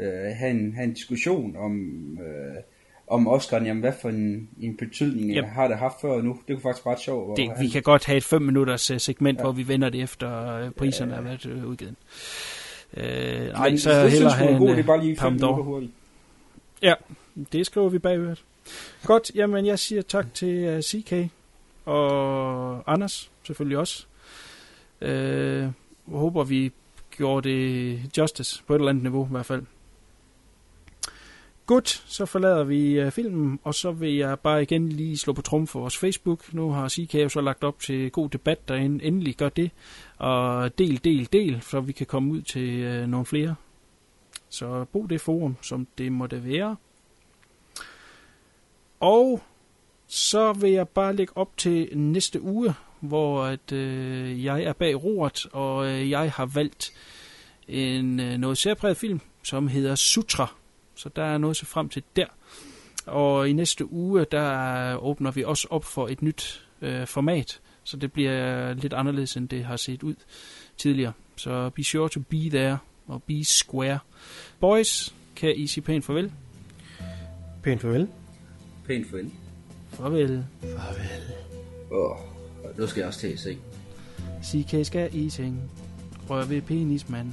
øh, 0.00 0.30
have, 0.34 0.50
en, 0.50 0.74
have 0.74 0.84
en 0.84 0.92
diskussion 0.94 1.56
om, 1.56 1.72
øh, 2.18 2.62
om 3.06 3.28
Oscar'en, 3.28 3.64
jamen 3.64 3.80
hvad 3.80 3.92
for 4.02 4.08
en, 4.08 4.48
en 4.60 4.76
betydning 4.76 5.36
Yep. 5.36 5.44
har 5.44 5.68
det 5.68 5.76
haft 5.78 6.00
før 6.00 6.22
nu. 6.22 6.38
Det 6.48 6.56
kunne 6.56 6.62
faktisk 6.62 6.86
være 6.86 6.94
ret 6.94 7.00
sjovt. 7.00 7.36
det, 7.36 7.50
vi 7.60 7.68
kan 7.68 7.82
godt 7.82 8.04
have 8.04 8.16
et 8.16 8.24
5 8.24 8.42
minutters 8.42 8.90
øh, 8.90 9.00
segment, 9.00 9.38
ja. 9.38 9.42
hvor 9.42 9.52
vi 9.52 9.68
vender 9.68 9.88
det 9.88 10.02
efter 10.02 10.56
øh, 10.56 10.70
priserne 10.70 11.14
er 11.14 11.20
været 11.20 11.46
øh, 11.46 11.66
udgivet. 11.66 11.94
Øh, 12.96 13.48
nej, 13.48 13.68
Men 13.68 13.78
så 13.78 13.90
du 13.90 13.96
hellere 13.96 14.10
synes, 14.10 14.34
have 14.34 14.50
er 14.50 14.58
god, 14.58 14.68
en 14.68 14.74
det 14.74 14.82
er 14.82 14.86
bare 14.86 15.00
lige 15.00 15.10
øh, 15.10 15.18
fem 15.18 15.22
Palme 15.22 15.36
d'Or. 15.36 15.40
minutter 15.40 15.64
hurtigt. 15.64 15.92
Ja, 16.82 16.94
det 17.52 17.66
skriver 17.66 17.88
vi 17.88 17.98
bagved. 17.98 18.36
Godt, 19.04 19.30
jamen 19.34 19.66
jeg 19.66 19.78
siger 19.78 20.02
tak 20.02 20.34
til 20.34 20.74
uh, 20.76 20.80
CK 20.80 21.30
og 21.84 22.92
Anders 22.92 23.30
selvfølgelig 23.42 23.78
også. 23.78 24.06
Øh, 25.00 25.68
håber 26.08 26.44
vi 26.44 26.72
gjorde 27.16 27.48
det 27.48 27.98
justice 28.18 28.62
på 28.66 28.74
et 28.74 28.78
eller 28.78 28.90
andet 28.90 29.02
niveau 29.02 29.24
i 29.26 29.30
hvert 29.30 29.46
fald. 29.46 29.62
Godt, 31.66 32.02
så 32.06 32.26
forlader 32.26 32.64
vi 32.64 33.00
øh, 33.00 33.10
filmen, 33.10 33.58
og 33.62 33.74
så 33.74 33.92
vil 33.92 34.14
jeg 34.14 34.40
bare 34.40 34.62
igen 34.62 34.88
lige 34.88 35.18
slå 35.18 35.32
på 35.32 35.42
trum 35.42 35.66
for 35.66 35.80
vores 35.80 35.98
Facebook. 35.98 36.52
Nu 36.52 36.70
har 36.70 36.88
CK 36.88 37.14
jo 37.14 37.28
så 37.28 37.40
lagt 37.40 37.64
op 37.64 37.80
til 37.80 38.10
god 38.10 38.28
debat 38.28 38.68
derinde. 38.68 39.04
Endelig 39.04 39.36
gør 39.36 39.48
det. 39.48 39.70
Og 40.18 40.78
del, 40.78 41.04
del, 41.04 41.28
del, 41.32 41.62
så 41.62 41.80
vi 41.80 41.92
kan 41.92 42.06
komme 42.06 42.32
ud 42.32 42.42
til 42.42 43.02
uh, 43.02 43.08
nogle 43.08 43.26
flere. 43.26 43.54
Så 44.48 44.84
brug 44.92 45.10
det 45.10 45.20
forum, 45.20 45.56
som 45.62 45.86
det 45.98 46.12
måtte 46.12 46.44
være. 46.44 46.76
Og 49.00 49.42
så 50.06 50.52
vil 50.52 50.70
jeg 50.70 50.88
bare 50.88 51.16
lægge 51.16 51.36
op 51.36 51.56
til 51.56 51.98
næste 51.98 52.42
uge, 52.42 52.74
hvor 53.00 53.44
at, 53.44 53.72
øh, 53.72 54.44
jeg 54.44 54.62
er 54.62 54.72
bag 54.72 55.04
roret, 55.04 55.46
og 55.52 55.86
øh, 55.86 56.10
jeg 56.10 56.32
har 56.32 56.46
valgt 56.46 56.92
en 57.68 58.20
øh, 58.20 58.38
noget 58.38 58.58
særpræget 58.58 58.96
film, 58.96 59.20
som 59.42 59.68
hedder 59.68 59.94
Sutra. 59.94 60.54
Så 60.94 61.08
der 61.16 61.24
er 61.24 61.38
noget 61.38 61.52
at 61.52 61.56
se 61.56 61.66
frem 61.66 61.88
til 61.88 62.02
der. 62.16 62.26
Og 63.06 63.48
i 63.48 63.52
næste 63.52 63.92
uge, 63.92 64.26
der 64.30 64.96
åbner 64.96 65.30
vi 65.30 65.44
også 65.44 65.68
op 65.70 65.84
for 65.84 66.08
et 66.08 66.22
nyt 66.22 66.66
øh, 66.82 67.06
format, 67.06 67.60
så 67.84 67.96
det 67.96 68.12
bliver 68.12 68.74
lidt 68.74 68.92
anderledes, 68.92 69.36
end 69.36 69.48
det 69.48 69.64
har 69.64 69.76
set 69.76 70.02
ud 70.02 70.14
tidligere. 70.76 71.12
Så 71.36 71.70
be 71.70 71.84
sure 71.84 72.08
to 72.08 72.20
be 72.20 72.50
there 72.50 72.78
og 73.06 73.22
be 73.22 73.44
square. 73.44 73.98
Boys, 74.60 75.14
kan 75.36 75.56
I 75.56 75.66
sige 75.66 75.84
pænt 75.84 76.04
farvel? 76.04 76.32
Pænt 77.62 77.80
farvel. 77.80 78.08
Pænt 78.86 79.10
farvel. 79.10 79.32
Farvel. 79.88 80.44
Åh, 81.90 82.10
oh, 82.10 82.16
nu 82.78 82.86
skal 82.86 83.00
jeg 83.00 83.08
også 83.08 83.20
til 83.20 83.28
at 83.28 83.38
se. 83.38 83.58
CK 84.44 84.86
skal 84.86 85.14
i 85.14 85.30
seng. 85.30 85.70
Rør 86.30 86.44
ved 86.44 86.62
penis, 86.62 87.08
mand. 87.08 87.32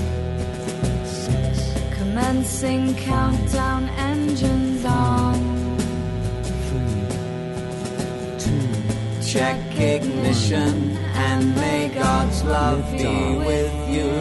Commencing 2.13 2.93
countdown 2.95 3.87
engines 3.97 4.83
on. 4.83 5.77
Check 9.25 9.57
ignition 9.79 10.97
and 11.15 11.55
may 11.55 11.87
God's 11.87 12.43
love 12.43 12.83
be 12.91 13.37
with 13.47 13.73
you. 13.87 14.11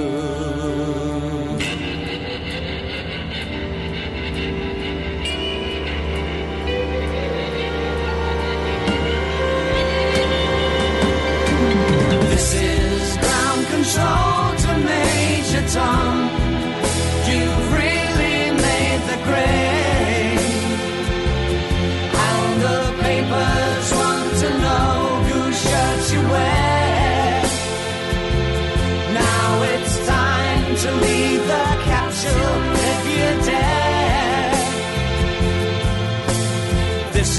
This 12.30 12.54
is 12.54 13.16
ground 13.16 13.66
control 13.66 14.54
to 14.62 14.78
Major 14.78 15.68
Tom. 15.74 16.49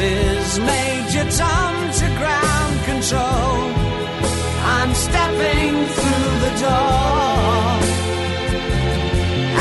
Is 0.02 0.60
Major 0.60 1.26
Tom 1.38 1.92
to 2.00 2.08
ground 2.18 2.76
control. 2.86 3.72
I'm 4.78 4.94
stepping 4.96 5.74
through 5.96 6.32
the 6.46 6.54
door. 6.66 7.72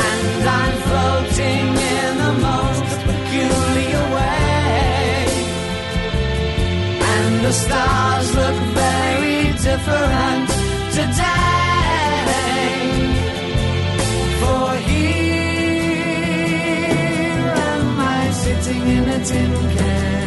And 0.09 0.43
I'm 0.59 0.75
floating 0.87 1.65
in 1.95 2.11
the 2.25 2.33
most 2.49 2.89
peculiar 3.09 4.03
way. 4.17 5.25
And 7.13 7.33
the 7.45 7.53
stars 7.53 8.27
look 8.35 8.57
very 8.85 9.41
different 9.67 10.49
today. 10.97 11.21
For 14.41 14.69
here 14.89 15.53
am 17.73 17.99
I 17.99 18.31
sitting 18.31 18.83
in 18.87 19.03
a 19.07 19.19
tin 19.23 19.53
can. 19.77 20.20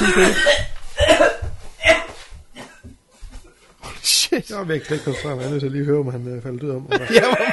Ved 0.00 0.08
at 0.08 0.14
dø, 0.14 0.22
Sigrid? 0.22 0.34
Shit. 4.02 4.50
Jeg 4.50 4.60
er 4.60 4.64
væk, 4.64 4.90
ikke 4.90 5.04
koncentrere 5.04 5.34
mig. 5.34 5.40
Jeg 5.42 5.46
er 5.46 5.50
nødt 5.50 5.60
til 5.60 5.66
at 5.66 5.72
lige 5.72 5.84
høre, 5.84 5.98
om 5.98 6.10
han 6.10 6.28
øh, 6.28 6.42
falder 6.42 6.58
død 6.58 6.70
om. 6.70 6.86
Og 6.86 6.90
var 6.90 6.98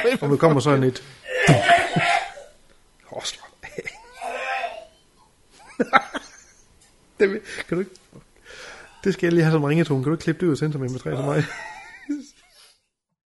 med 0.04 0.22
om 0.22 0.28
der 0.30 0.36
kommer 0.36 0.60
sådan 0.60 0.82
et... 0.82 1.02
Åh, 3.12 3.22
slap 3.24 3.44
af. 3.62 3.98
det, 7.20 7.30
vil- 7.30 7.40
kan 7.68 7.76
du 7.76 7.78
ikke... 7.78 7.90
Det 9.04 9.12
skal 9.14 9.26
jeg 9.26 9.32
lige 9.32 9.44
have 9.44 9.52
som 9.52 9.64
ringetone. 9.64 10.02
Kan 10.02 10.10
du 10.10 10.14
ikke 10.14 10.22
klippe 10.22 10.40
det 10.40 10.46
ud 10.46 10.52
og 10.52 10.58
sende 10.58 10.72
som 10.72 10.82
MP3 10.82 11.02
til 11.02 11.24
mig? 11.24 11.44